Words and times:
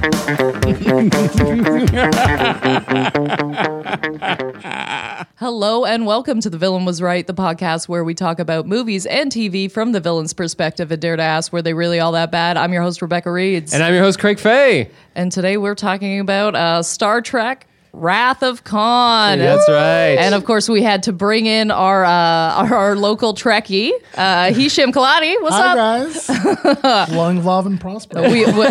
Hello 5.36 5.84
and 5.84 6.06
welcome 6.06 6.40
to 6.40 6.48
The 6.48 6.56
Villain 6.56 6.86
Was 6.86 7.02
Right, 7.02 7.26
the 7.26 7.34
podcast 7.34 7.86
where 7.86 8.02
we 8.02 8.14
talk 8.14 8.38
about 8.38 8.66
movies 8.66 9.04
and 9.04 9.30
TV 9.30 9.70
from 9.70 9.92
the 9.92 10.00
villain's 10.00 10.32
perspective 10.32 10.90
and 10.90 11.02
dare 11.02 11.16
to 11.16 11.22
ask, 11.22 11.52
were 11.52 11.60
they 11.60 11.74
really 11.74 12.00
all 12.00 12.12
that 12.12 12.32
bad? 12.32 12.56
I'm 12.56 12.72
your 12.72 12.82
host, 12.82 13.02
Rebecca 13.02 13.30
Reeds. 13.30 13.74
And 13.74 13.82
I'm 13.82 13.92
your 13.92 14.02
host, 14.02 14.18
Craig 14.18 14.38
Fay. 14.38 14.90
And 15.14 15.30
today 15.30 15.58
we're 15.58 15.74
talking 15.74 16.18
about 16.18 16.54
uh, 16.54 16.82
Star 16.82 17.20
Trek 17.20 17.66
Wrath 17.92 18.42
of 18.42 18.62
Khan. 18.64 19.38
That's 19.38 19.68
right. 19.68 20.16
And 20.18 20.34
of 20.34 20.44
course, 20.44 20.68
we 20.68 20.82
had 20.82 21.02
to 21.04 21.12
bring 21.12 21.46
in 21.46 21.70
our 21.70 22.04
uh, 22.04 22.10
our, 22.10 22.74
our 22.74 22.96
local 22.96 23.34
Trekkie, 23.34 23.90
uh, 24.16 24.52
Hisham 24.52 24.92
Kelati. 24.92 25.40
What's 25.42 25.54
Hi 25.56 25.70
up? 25.70 25.76
guys. 25.76 27.10
Long, 27.14 27.44
love, 27.44 27.66
and 27.66 27.80
prosper. 27.80 28.22
We, 28.22 28.44
we, 28.46 28.66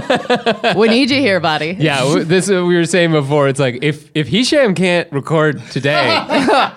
we 0.76 0.88
need 0.88 1.10
you 1.10 1.20
here, 1.20 1.40
buddy. 1.40 1.76
Yeah, 1.80 2.24
this 2.24 2.48
is 2.50 2.56
what 2.56 2.66
we 2.68 2.76
were 2.76 2.86
saying 2.86 3.12
before. 3.12 3.48
It's 3.50 3.60
like 3.60 3.80
if 3.84 4.10
if 4.16 4.28
Hisham 4.28 4.74
can't 4.76 5.12
record 5.12 5.62
today, 5.72 6.08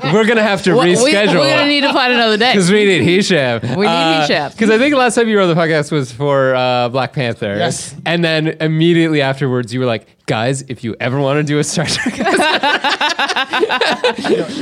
we're 0.13 0.27
gonna 0.27 0.43
have 0.43 0.63
to 0.65 0.73
We- 0.77 0.97
We, 1.03 1.17
are 1.17 1.27
gonna 1.27 1.67
need 1.67 1.83
to 1.83 1.93
find 1.93 2.13
another 2.13 2.37
day. 2.37 2.53
because 2.53 2.71
we 2.71 2.85
need 2.85 3.03
Hisham. 3.03 3.61
We 3.77 3.87
need 3.87 4.21
Hisham. 4.21 4.51
Because 4.53 4.71
I 4.71 4.79
think 4.79 4.95
last 4.95 5.15
time 5.15 5.29
you 5.29 5.37
were 5.37 5.43
on 5.43 5.49
the 5.49 5.55
podcast 5.55 5.93
was 5.93 6.11
for 6.13 6.55
uh, 6.55 6.89
Black 6.89 7.13
Panther. 7.13 7.57
Yes. 7.57 7.95
And 8.05 8.25
then 8.25 8.49
immediately 8.61 9.23
afterwards, 9.23 9.73
you 9.73 9.81
were 9.81 9.87
like, 9.87 10.07
guys, 10.27 10.63
if 10.69 10.85
you 10.85 10.95
ever 11.01 11.21
want 11.21 11.39
to 11.39 11.43
do 11.43 11.59
a 11.59 11.65
Star 11.65 11.85
Trek, 11.87 12.15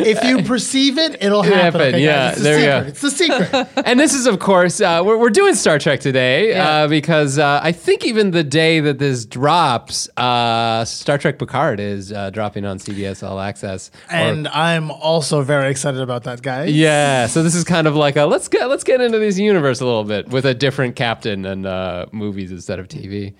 if 0.02 0.24
you 0.24 0.42
perceive 0.42 0.98
it, 0.98 1.22
it'll 1.22 1.42
happen. 1.42 1.58
happen, 1.60 1.80
okay, 1.94 2.04
yeah. 2.04 2.34
There 2.34 2.58
secret. 2.58 2.82
go. 2.82 2.88
It's 2.88 3.00
the 3.00 3.10
secret. 3.10 3.68
and 3.86 3.98
this 4.00 4.14
is, 4.14 4.26
of 4.26 4.38
course, 4.38 4.80
uh, 4.80 5.02
we're, 5.04 5.18
we're 5.18 5.30
doing 5.30 5.54
Star 5.54 5.78
Trek 5.78 6.00
today 6.00 6.50
Yeah. 6.50 6.68
uh, 6.68 6.88
because 6.88 7.38
uh, 7.38 7.60
I 7.62 7.72
think 7.72 8.04
even 8.04 8.30
the 8.30 8.44
day 8.44 8.80
that 8.80 8.98
this 8.98 9.24
drops, 9.24 10.08
uh, 10.16 10.84
Star 10.84 11.18
Trek 11.18 11.38
Picard 11.38 11.80
is 11.80 12.12
uh, 12.12 12.30
dropping 12.30 12.64
on 12.64 12.78
CBS 12.78 13.26
All 13.26 13.40
Access. 13.40 13.90
Or- 14.10 14.16
and 14.16 14.48
I'm 14.48 14.90
also 14.90 15.42
very 15.42 15.70
excited 15.70 16.00
about 16.00 16.24
that, 16.24 16.42
guys. 16.42 16.72
yeah, 16.74 17.26
so 17.26 17.42
this 17.42 17.54
is 17.54 17.64
kind 17.64 17.86
of 17.86 17.94
like 17.96 18.16
a 18.16 18.24
let's 18.24 18.48
get 18.48 18.68
let's 18.68 18.84
get 18.84 19.00
into 19.00 19.18
this 19.18 19.38
universe 19.38 19.80
a 19.80 19.84
little 19.84 20.04
bit 20.04 20.28
with 20.28 20.44
a 20.44 20.54
different 20.54 20.96
captain 20.96 21.44
and 21.44 21.66
uh, 21.66 22.06
movies 22.12 22.50
instead 22.50 22.78
of 22.78 22.88
TV. 22.88 23.34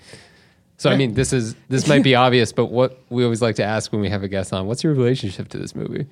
So 0.81 0.89
I 0.89 0.95
mean, 0.95 1.13
this 1.13 1.31
is 1.31 1.53
this 1.69 1.87
might 1.87 2.01
be 2.01 2.15
obvious, 2.15 2.51
but 2.51 2.71
what 2.71 2.99
we 3.11 3.23
always 3.23 3.39
like 3.39 3.55
to 3.57 3.63
ask 3.63 3.91
when 3.91 4.01
we 4.01 4.09
have 4.09 4.23
a 4.23 4.27
guest 4.27 4.51
on, 4.51 4.65
what's 4.65 4.83
your 4.83 4.95
relationship 4.95 5.47
to 5.49 5.59
this 5.59 5.75
movie? 5.75 6.07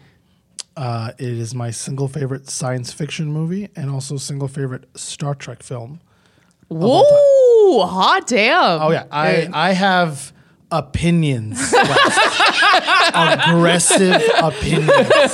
Uh, 0.77 1.11
it 1.17 1.27
is 1.27 1.55
my 1.55 1.71
single 1.71 2.07
favorite 2.07 2.47
science 2.47 2.93
fiction 2.93 3.31
movie 3.31 3.69
and 3.75 3.89
also 3.89 4.15
single 4.17 4.47
favorite 4.47 4.87
Star 4.95 5.33
Trek 5.33 5.63
film. 5.63 6.01
Whoa, 6.67 7.83
hot 7.87 8.27
damn. 8.27 8.79
Oh 8.83 8.91
yeah, 8.91 9.05
I 9.11 9.49
I 9.51 9.71
have 9.71 10.31
opinions, 10.71 11.59
aggressive 13.13 14.21
opinions 14.41 15.33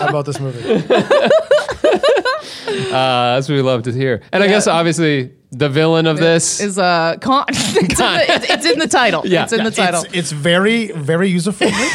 about 0.00 0.26
this 0.26 0.40
movie. 0.40 0.84
Uh, 2.66 3.34
that's 3.34 3.48
what 3.48 3.54
we 3.54 3.62
love 3.62 3.82
to 3.84 3.92
hear. 3.92 4.22
And 4.32 4.42
I 4.42 4.48
guess 4.48 4.66
obviously 4.66 5.32
the 5.50 5.68
villain 5.68 6.06
of 6.06 6.16
this 6.18 6.60
is 6.60 6.78
uh 6.78 7.16
con- 7.20 7.44
it's, 7.48 7.76
in 7.76 7.84
the, 7.86 8.24
it's, 8.28 8.50
it's 8.50 8.66
in 8.66 8.78
the 8.78 8.88
title. 8.88 9.22
Yeah. 9.26 9.44
It's 9.44 9.52
in 9.52 9.64
the 9.64 9.70
title. 9.70 10.02
It's, 10.04 10.14
it's 10.14 10.32
very, 10.32 10.90
very 10.92 11.28
user 11.28 11.52
friendly. 11.52 11.86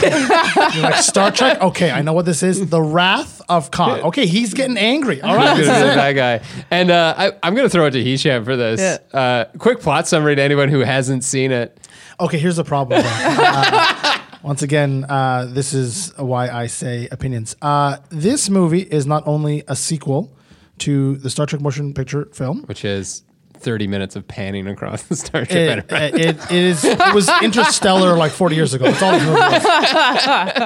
You're 0.74 0.84
like 0.84 0.96
Star 0.96 1.32
Trek. 1.32 1.62
Okay, 1.62 1.92
I 1.92 2.02
know 2.02 2.14
what 2.14 2.26
this 2.26 2.44
is. 2.44 2.70
The 2.70 2.82
Wrath 2.82 3.42
of 3.50 3.72
Khan. 3.72 4.02
Okay, 4.02 4.26
he's 4.26 4.54
getting 4.54 4.78
angry. 4.78 5.22
All 5.22 5.36
right, 5.36 5.58
He's 5.58 5.68
this 5.68 5.78
is 5.78 5.84
be 5.84 5.90
it. 5.90 5.96
bad 5.96 6.14
guy. 6.14 6.46
And 6.72 6.92
uh, 6.92 7.16
I, 7.18 7.32
I'm 7.44 7.56
going 7.56 7.66
to 7.66 7.70
throw 7.72 7.86
it 7.86 7.92
to 7.92 8.04
Hisham 8.04 8.46
for 8.46 8.56
this. 8.56 8.80
Yeah. 8.80 9.20
Uh, 9.20 9.46
quick 9.58 9.80
plot 9.82 10.08
summary 10.08 10.36
to 10.36 10.42
anyone 10.42 10.70
who 10.70 10.80
hasn't 10.80 11.24
seen 11.24 11.52
it. 11.52 11.78
Okay, 12.20 12.38
here's 12.38 12.58
the 12.58 12.64
problem. 12.64 13.04
Uh, 13.14 14.18
once 14.42 14.62
again, 14.62 15.06
uh, 15.10 15.46
this 15.50 15.74
is 15.74 16.14
why 16.18 16.48
I 16.50 16.68
say 16.68 17.10
opinions. 17.12 17.56
Uh, 17.62 17.98
this 18.10 18.50
movie 18.50 18.82
is 18.82 19.06
not 19.06 19.28
only 19.28 19.64
a 19.68 19.76
sequel 19.76 20.34
to 20.80 21.18
the 21.18 21.30
Star 21.30 21.46
Trek 21.46 21.62
motion 21.62 21.94
picture 21.94 22.26
film. 22.32 22.64
which 22.64 22.86
is 22.86 23.24
30 23.56 23.88
minutes 23.88 24.16
of 24.16 24.26
panning 24.26 24.66
across 24.68 25.04
the 25.04 25.18
Starship 25.18 25.52
It, 25.56 25.70
Enterprise. 25.70 26.14
it, 26.14 26.38
it 26.38 26.52
is. 26.52 26.86
It 26.86 27.14
was 27.14 27.30
Interstellar 27.44 28.16
like 28.16 28.32
40 28.32 28.56
years 28.56 28.74
ago. 28.74 28.86
That's 28.86 29.02
all 29.04 29.12
the 29.12 29.26
movie 29.26 29.40
was. 29.42 29.66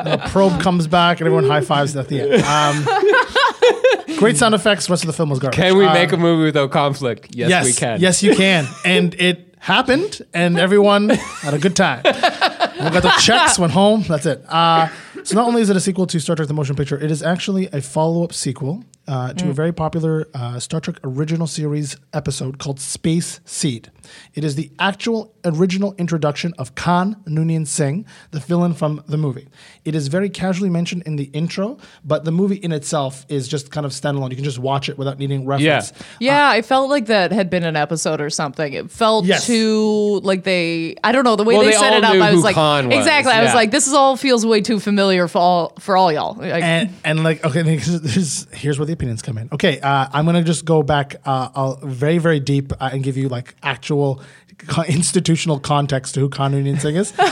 And 0.05 0.07
a 0.21 0.29
probe 0.29 0.61
comes 0.61 0.85
back 0.85 1.19
and 1.19 1.25
everyone 1.27 1.45
high 1.49 1.61
fives 1.61 1.95
at 1.95 2.07
the 2.09 2.21
end. 2.21 2.43
Um, 2.43 4.17
great 4.17 4.37
sound 4.37 4.53
effects. 4.53 4.87
Rest 4.89 5.03
of 5.03 5.07
the 5.07 5.13
film 5.13 5.29
was 5.31 5.39
garbage. 5.39 5.57
Can 5.57 5.77
we 5.77 5.85
Uh, 5.85 5.93
make 5.93 6.11
a 6.11 6.17
movie 6.17 6.43
without 6.43 6.69
conflict? 6.69 7.35
Yes, 7.35 7.49
yes, 7.49 7.65
we 7.65 7.73
can. 7.73 7.99
Yes, 7.99 8.21
you 8.21 8.35
can. 8.35 8.67
And 8.85 9.15
it 9.15 9.52
happened, 9.63 10.21
and 10.33 10.59
everyone 10.59 11.09
had 11.09 11.53
a 11.53 11.57
good 11.57 11.75
time. 11.75 12.01
We 12.03 12.89
got 12.89 13.01
the 13.03 13.13
checks, 13.19 13.57
went 13.57 13.71
home. 13.71 14.03
That's 14.07 14.25
it. 14.25 14.43
Uh, 14.47 14.89
so 15.23 15.35
not 15.35 15.47
only 15.47 15.61
is 15.61 15.69
it 15.69 15.77
a 15.77 15.79
sequel 15.79 16.05
to 16.07 16.19
Star 16.19 16.35
Trek: 16.35 16.49
The 16.49 16.53
Motion 16.53 16.75
Picture, 16.75 16.99
it 16.99 17.09
is 17.09 17.23
actually 17.23 17.67
a 17.67 17.81
follow-up 17.81 18.33
sequel 18.33 18.83
uh, 19.07 19.33
to 19.33 19.49
a 19.49 19.53
very 19.53 19.73
popular 19.73 20.27
uh, 20.33 20.59
Star 20.59 20.79
Trek 20.79 20.97
original 21.03 21.47
series 21.47 21.97
episode 22.13 22.57
called 22.57 22.79
Space 22.79 23.39
Seed. 23.45 23.91
It 24.33 24.43
is 24.43 24.55
the 24.55 24.71
actual 24.79 25.33
original 25.45 25.93
introduction 25.97 26.53
of 26.57 26.75
Khan 26.75 27.15
Noonien 27.25 27.65
Singh, 27.67 28.05
the 28.31 28.39
villain 28.39 28.73
from 28.73 29.03
the 29.07 29.17
movie. 29.17 29.47
It 29.85 29.95
is 29.95 30.07
very 30.07 30.29
casually 30.29 30.69
mentioned 30.69 31.03
in 31.05 31.15
the 31.15 31.25
intro, 31.25 31.77
but 32.03 32.23
the 32.25 32.31
movie 32.31 32.55
in 32.57 32.71
itself 32.71 33.25
is 33.29 33.47
just 33.47 33.71
kind 33.71 33.85
of 33.85 33.91
standalone. 33.91 34.29
You 34.29 34.35
can 34.35 34.45
just 34.45 34.59
watch 34.59 34.87
it 34.89 34.97
without 34.97 35.19
needing 35.19 35.45
reference. 35.45 35.91
yeah, 36.19 36.31
yeah. 36.31 36.49
I 36.49 36.61
felt 36.61 36.89
like 36.89 37.07
that 37.07 37.31
had 37.31 37.49
been 37.49 37.63
an 37.63 37.75
episode 37.75 38.21
or 38.21 38.29
something. 38.29 38.73
It 38.73 38.89
felt 38.91 39.25
Yes. 39.25 39.45
too 39.45 40.19
like 40.23 40.43
they 40.43 40.95
I 41.03 41.11
don't 41.11 41.23
know, 41.23 41.35
the 41.35 41.43
way 41.43 41.55
Well, 41.55 41.63
they, 41.63 41.71
they 41.71 41.77
set 41.77 41.93
it 41.93 42.03
up, 42.03 42.13
I 42.15 42.31
was 42.33 42.43
like 42.43 42.55
Khan 42.55 42.87
was, 42.87 42.97
Exactly. 42.97 43.33
I 43.33 43.41
was 43.41 43.49
yeah. 43.49 43.55
like, 43.55 43.71
this 43.71 43.87
is 43.87 43.93
all 43.93 44.15
feels 44.17 44.45
way 44.45 44.61
too 44.61 44.79
familiar 44.79 45.27
for 45.27 45.39
all 45.39 45.73
for 45.79 45.97
all 45.97 46.11
y'all. 46.11 46.35
Like, 46.35 46.63
and 46.63 46.93
and 47.03 47.23
like 47.23 47.43
okay 47.45 47.63
here's, 47.77 48.47
here's 48.51 48.79
where 48.79 48.85
the 48.85 48.92
opinions 48.93 49.21
come 49.21 49.37
in. 49.37 49.49
Okay 49.51 49.79
uh, 49.79 50.07
i'm 50.13 50.25
gonna 50.25 50.43
just 50.43 50.65
go 50.65 50.83
back 50.83 51.15
uh, 51.25 51.49
I'll 51.55 51.75
very 51.83 52.17
very 52.17 52.39
deep 52.39 52.71
uh, 52.73 52.89
and 52.93 53.03
give 53.03 53.17
you 53.17 53.29
like 53.29 53.55
actual 53.63 54.21
co- 54.67 54.83
institutional 54.83 55.59
context 55.59 56.13
to 56.15 56.19
who 56.21 56.29
Khan 56.29 56.53
Noonien 56.53 56.79
Singh 56.79 56.95
is. 56.95 57.13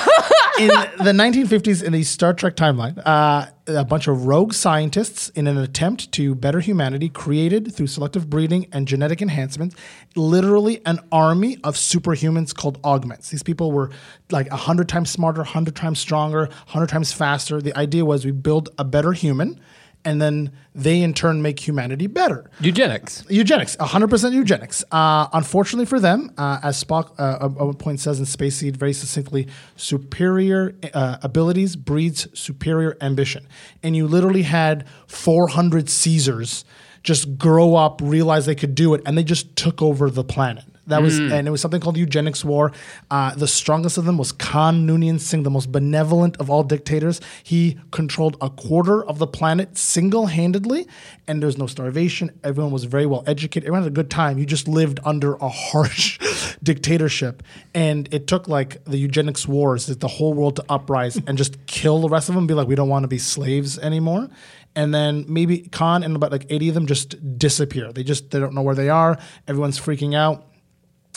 In 0.59 0.67
the 0.67 1.13
1950s 1.13 1.81
in 1.81 1.93
the 1.93 2.03
star 2.03 2.33
trek 2.33 2.55
timeline 2.55 3.01
uh, 3.03 3.47
a 3.67 3.85
bunch 3.85 4.07
of 4.07 4.25
rogue 4.25 4.53
scientists 4.53 5.29
in 5.29 5.47
an 5.47 5.57
attempt 5.57 6.11
to 6.11 6.35
better 6.35 6.59
humanity 6.59 7.09
created 7.09 7.73
through 7.73 7.87
selective 7.87 8.29
breeding 8.29 8.67
and 8.71 8.87
genetic 8.87 9.21
enhancement 9.21 9.73
literally 10.15 10.85
an 10.85 10.99
army 11.11 11.57
of 11.63 11.75
superhumans 11.75 12.53
called 12.53 12.79
augments. 12.83 13.29
These 13.29 13.43
people 13.43 13.71
were 13.71 13.91
like 14.29 14.51
100 14.51 14.87
times 14.89 15.09
smarter 15.09 15.39
100 15.39 15.75
times 15.75 15.99
stronger 15.99 16.41
100 16.41 16.87
times 16.87 17.11
faster. 17.11 17.61
The 17.61 17.75
idea 17.75 18.05
was 18.05 18.25
we 18.25 18.31
build 18.31 18.69
a 18.77 18.83
better 18.83 19.13
human 19.13 19.59
and 20.03 20.21
then 20.21 20.51
they 20.73 21.01
in 21.01 21.13
turn 21.13 21.41
make 21.41 21.59
humanity 21.59 22.07
better 22.07 22.49
Eugenics. 22.59 23.23
Eugenics, 23.29 23.75
100% 23.77 24.33
eugenics. 24.33 24.83
Uh, 24.91 25.27
unfortunately 25.33 25.85
for 25.85 25.99
them, 25.99 26.31
uh, 26.37 26.59
as 26.63 26.81
Spock 26.83 27.13
uh, 27.19 27.45
at 27.45 27.51
one 27.51 27.73
point 27.75 27.99
says 27.99 28.19
in 28.19 28.25
Space 28.25 28.55
Seed 28.55 28.77
very 28.77 28.93
succinctly, 28.93 29.47
superior 29.75 30.75
uh, 30.93 31.17
abilities 31.21 31.75
breeds 31.75 32.27
superior 32.33 32.97
ambition. 33.01 33.47
And 33.83 33.95
you 33.95 34.07
literally 34.07 34.43
had 34.43 34.87
400 35.07 35.89
Caesars 35.89 36.65
just 37.03 37.37
grow 37.37 37.75
up, 37.75 37.99
realize 38.03 38.45
they 38.45 38.55
could 38.55 38.75
do 38.75 38.93
it, 38.93 39.01
and 39.05 39.17
they 39.17 39.23
just 39.23 39.55
took 39.55 39.81
over 39.81 40.09
the 40.09 40.23
planet. 40.23 40.65
That 40.91 41.01
was, 41.01 41.19
and 41.19 41.47
it 41.47 41.51
was 41.51 41.61
something 41.61 41.81
called 41.81 41.95
the 41.95 41.99
eugenics 42.01 42.45
war. 42.45 42.71
Uh, 43.09 43.33
the 43.35 43.47
strongest 43.47 43.97
of 43.97 44.05
them 44.05 44.17
was 44.17 44.31
Khan 44.31 44.85
Noonien 44.87 45.19
Singh, 45.19 45.43
the 45.43 45.49
most 45.49 45.71
benevolent 45.71 46.37
of 46.37 46.49
all 46.49 46.63
dictators. 46.63 47.21
He 47.43 47.79
controlled 47.91 48.37
a 48.41 48.49
quarter 48.49 49.03
of 49.03 49.17
the 49.17 49.27
planet 49.27 49.77
single 49.77 50.27
handedly, 50.27 50.87
and 51.27 51.41
there 51.41 51.47
was 51.47 51.57
no 51.57 51.67
starvation. 51.67 52.31
Everyone 52.43 52.71
was 52.71 52.83
very 52.83 53.05
well 53.05 53.23
educated. 53.25 53.63
Everyone 53.67 53.83
had 53.83 53.91
a 53.91 53.95
good 53.95 54.09
time. 54.09 54.37
You 54.37 54.45
just 54.45 54.67
lived 54.67 54.99
under 55.03 55.35
a 55.35 55.49
harsh 55.49 56.19
dictatorship, 56.63 57.41
and 57.73 58.07
it 58.13 58.27
took 58.27 58.47
like 58.47 58.83
the 58.85 58.97
eugenics 58.97 59.47
wars, 59.47 59.87
the 59.87 60.07
whole 60.07 60.33
world 60.33 60.57
to 60.57 60.65
uprise 60.69 61.19
and 61.27 61.37
just 61.37 61.65
kill 61.65 61.99
the 62.01 62.09
rest 62.09 62.29
of 62.29 62.35
them. 62.35 62.47
Be 62.47 62.53
like, 62.53 62.67
we 62.67 62.75
don't 62.75 62.89
want 62.89 63.03
to 63.03 63.07
be 63.07 63.17
slaves 63.17 63.79
anymore 63.79 64.29
and 64.75 64.93
then 64.93 65.25
maybe 65.27 65.59
Khan 65.59 66.03
and 66.03 66.15
about 66.15 66.31
like 66.31 66.45
80 66.49 66.69
of 66.69 66.75
them 66.75 66.85
just 66.85 67.37
disappear. 67.37 67.91
They 67.91 68.03
just 68.03 68.31
they 68.31 68.39
don't 68.39 68.53
know 68.53 68.61
where 68.61 68.75
they 68.75 68.89
are. 68.89 69.17
Everyone's 69.47 69.79
freaking 69.79 70.15
out. 70.15 70.45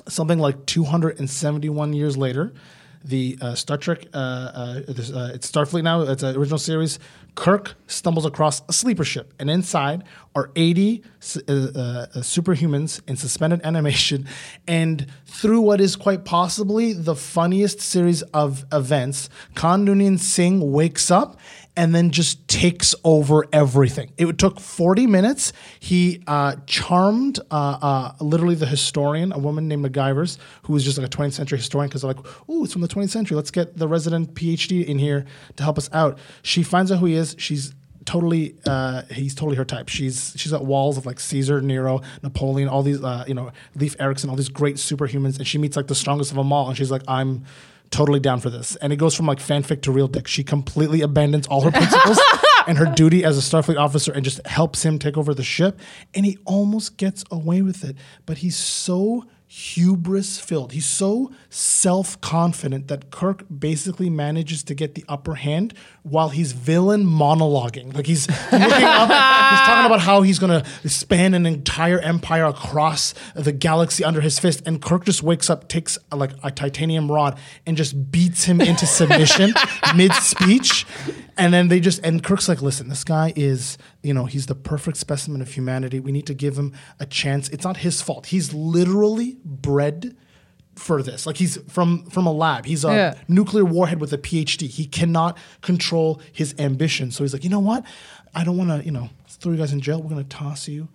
Something 0.08 0.38
like 0.38 0.66
271 0.66 1.92
years 1.92 2.16
later, 2.16 2.52
the 3.04 3.36
uh, 3.40 3.54
Star 3.54 3.76
Trek, 3.76 4.06
uh, 4.14 4.16
uh, 4.16 4.80
this, 4.88 5.12
uh, 5.12 5.30
it's 5.34 5.50
Starfleet 5.50 5.82
now. 5.82 6.00
It's 6.02 6.22
an 6.22 6.36
original 6.36 6.58
series. 6.58 6.98
Kirk 7.34 7.74
stumbles 7.86 8.24
across 8.24 8.62
a 8.68 8.72
sleeper 8.72 9.04
ship, 9.04 9.34
and 9.38 9.50
inside 9.50 10.04
are 10.34 10.50
80 10.56 11.02
uh, 11.02 11.52
uh, 11.52 12.06
superhumans 12.16 13.02
in 13.06 13.16
suspended 13.16 13.60
animation. 13.64 14.26
And 14.66 15.06
through 15.26 15.60
what 15.60 15.80
is 15.80 15.96
quite 15.96 16.24
possibly 16.24 16.92
the 16.92 17.14
funniest 17.14 17.80
series 17.80 18.22
of 18.22 18.64
events, 18.72 19.28
Khan 19.54 19.84
Noonien 19.84 20.18
Singh 20.18 20.72
wakes 20.72 21.10
up 21.10 21.38
and 21.76 21.94
then 21.94 22.10
just 22.10 22.46
takes 22.46 22.94
over 23.02 23.46
everything. 23.52 24.12
It 24.16 24.38
took 24.38 24.60
40 24.60 25.06
minutes. 25.06 25.52
He 25.80 26.22
uh, 26.26 26.56
charmed 26.66 27.40
uh, 27.50 27.78
uh, 27.82 28.12
literally 28.20 28.54
the 28.54 28.66
historian, 28.66 29.32
a 29.32 29.38
woman 29.38 29.66
named 29.66 29.84
McGivers, 29.84 30.38
who 30.62 30.72
was 30.72 30.84
just 30.84 30.98
like 30.98 31.06
a 31.06 31.10
20th 31.10 31.32
century 31.32 31.58
historian, 31.58 31.88
because 31.88 32.02
they're 32.02 32.12
like, 32.12 32.24
oh, 32.48 32.64
it's 32.64 32.72
from 32.72 32.82
the 32.82 32.88
20th 32.88 33.10
century. 33.10 33.36
Let's 33.36 33.50
get 33.50 33.76
the 33.76 33.88
resident 33.88 34.34
PhD 34.34 34.84
in 34.84 34.98
here 34.98 35.24
to 35.56 35.62
help 35.62 35.78
us 35.78 35.90
out. 35.92 36.18
She 36.42 36.62
finds 36.62 36.92
out 36.92 36.98
who 36.98 37.06
he 37.06 37.14
is. 37.14 37.34
She's 37.38 37.74
totally 38.04 38.54
uh, 38.66 39.02
he's 39.10 39.34
totally 39.34 39.56
her 39.56 39.64
type. 39.64 39.88
She's 39.88 40.34
she's 40.36 40.52
got 40.52 40.64
walls 40.64 40.96
of 40.96 41.06
like 41.06 41.18
Caesar, 41.18 41.60
Nero, 41.60 42.02
Napoleon, 42.22 42.68
all 42.68 42.82
these 42.82 43.02
uh, 43.02 43.24
you 43.26 43.34
know 43.34 43.50
Leif 43.74 43.96
Erikson, 43.98 44.30
all 44.30 44.36
these 44.36 44.48
great 44.48 44.76
superhumans, 44.76 45.38
and 45.38 45.46
she 45.46 45.58
meets 45.58 45.76
like 45.76 45.86
the 45.86 45.94
strongest 45.94 46.30
of 46.30 46.36
them 46.36 46.52
all, 46.52 46.68
and 46.68 46.76
she's 46.76 46.90
like, 46.90 47.02
I'm 47.08 47.44
totally 47.94 48.20
down 48.20 48.40
for 48.40 48.50
this. 48.50 48.76
And 48.76 48.92
it 48.92 48.96
goes 48.96 49.14
from 49.14 49.26
like 49.26 49.38
fanfic 49.38 49.82
to 49.82 49.92
real 49.92 50.08
dick. 50.08 50.26
She 50.26 50.42
completely 50.42 51.00
abandons 51.00 51.46
all 51.46 51.60
her 51.60 51.70
principles 51.70 52.20
and 52.66 52.76
her 52.76 52.86
duty 52.86 53.24
as 53.24 53.38
a 53.38 53.40
Starfleet 53.40 53.78
officer 53.78 54.12
and 54.12 54.24
just 54.24 54.44
helps 54.46 54.84
him 54.84 54.98
take 54.98 55.16
over 55.16 55.32
the 55.32 55.44
ship. 55.44 55.78
And 56.12 56.26
he 56.26 56.38
almost 56.44 56.96
gets 56.96 57.24
away 57.30 57.62
with 57.62 57.84
it, 57.84 57.96
but 58.26 58.38
he's 58.38 58.56
so 58.56 59.24
hubris 59.46 60.38
filled. 60.40 60.72
He's 60.72 60.88
so 60.88 61.30
self 61.48 62.20
confident 62.20 62.88
that 62.88 63.10
Kirk 63.10 63.44
basically 63.56 64.10
manages 64.10 64.62
to 64.64 64.74
get 64.74 64.94
the 64.94 65.04
upper 65.08 65.34
hand 65.34 65.74
while 66.02 66.30
he's 66.30 66.52
villain 66.52 67.04
monologuing. 67.04 67.94
Like 67.94 68.06
he's 68.06 68.28
looking 68.28 68.84
up, 68.84 69.08
he's 69.08 69.60
talking 69.60 69.86
about 69.86 70.00
how 70.00 70.22
he's 70.22 70.38
gonna 70.38 70.64
span 70.86 71.34
an 71.34 71.46
entire 71.46 72.00
empire 72.00 72.46
across 72.46 73.14
the 73.34 73.52
galaxy 73.52 74.02
under 74.02 74.20
his 74.20 74.38
fist, 74.38 74.62
and 74.66 74.82
Kirk 74.82 75.04
just 75.04 75.22
wakes 75.22 75.48
up, 75.48 75.68
takes 75.68 75.98
uh, 76.10 76.16
like 76.16 76.32
a 76.42 76.50
titanium 76.50 77.10
rod, 77.10 77.38
and 77.66 77.76
just 77.76 78.10
beats 78.10 78.44
him 78.44 78.60
into 78.60 78.86
submission 78.86 79.54
mid 79.96 80.12
speech. 80.14 80.86
And 81.36 81.52
then 81.52 81.68
they 81.68 81.80
just 81.80 82.00
and 82.04 82.22
Kirk's 82.22 82.48
like, 82.48 82.62
listen, 82.62 82.88
this 82.88 83.02
guy 83.04 83.32
is, 83.34 83.76
you 84.02 84.14
know, 84.14 84.24
he's 84.26 84.46
the 84.46 84.54
perfect 84.54 84.96
specimen 84.96 85.42
of 85.42 85.48
humanity. 85.52 85.98
We 86.00 86.12
need 86.12 86.26
to 86.26 86.34
give 86.34 86.56
him 86.56 86.72
a 87.00 87.06
chance. 87.06 87.48
It's 87.48 87.64
not 87.64 87.78
his 87.78 88.00
fault. 88.00 88.26
He's 88.26 88.54
literally 88.54 89.38
bred 89.44 90.16
for 90.76 91.02
this. 91.02 91.26
Like 91.26 91.36
he's 91.36 91.56
from 91.68 92.04
from 92.06 92.26
a 92.26 92.32
lab. 92.32 92.66
He's 92.66 92.84
a 92.84 92.88
Yeah. 92.94 93.14
nuclear 93.28 93.64
warhead 93.64 94.00
with 94.00 94.12
a 94.12 94.18
PhD. 94.18 94.68
He 94.68 94.86
cannot 94.86 95.36
control 95.60 96.20
his 96.32 96.54
ambition. 96.58 97.10
So 97.10 97.24
he's 97.24 97.32
like, 97.32 97.44
you 97.44 97.50
know 97.50 97.58
what? 97.60 97.84
I 98.34 98.44
don't 98.44 98.56
want 98.56 98.70
to, 98.70 98.84
you 98.84 98.92
know, 98.92 99.10
throw 99.28 99.52
you 99.52 99.58
guys 99.58 99.72
in 99.72 99.80
jail. 99.80 100.00
We're 100.02 100.10
gonna 100.10 100.24
toss 100.24 100.68
you 100.68 100.88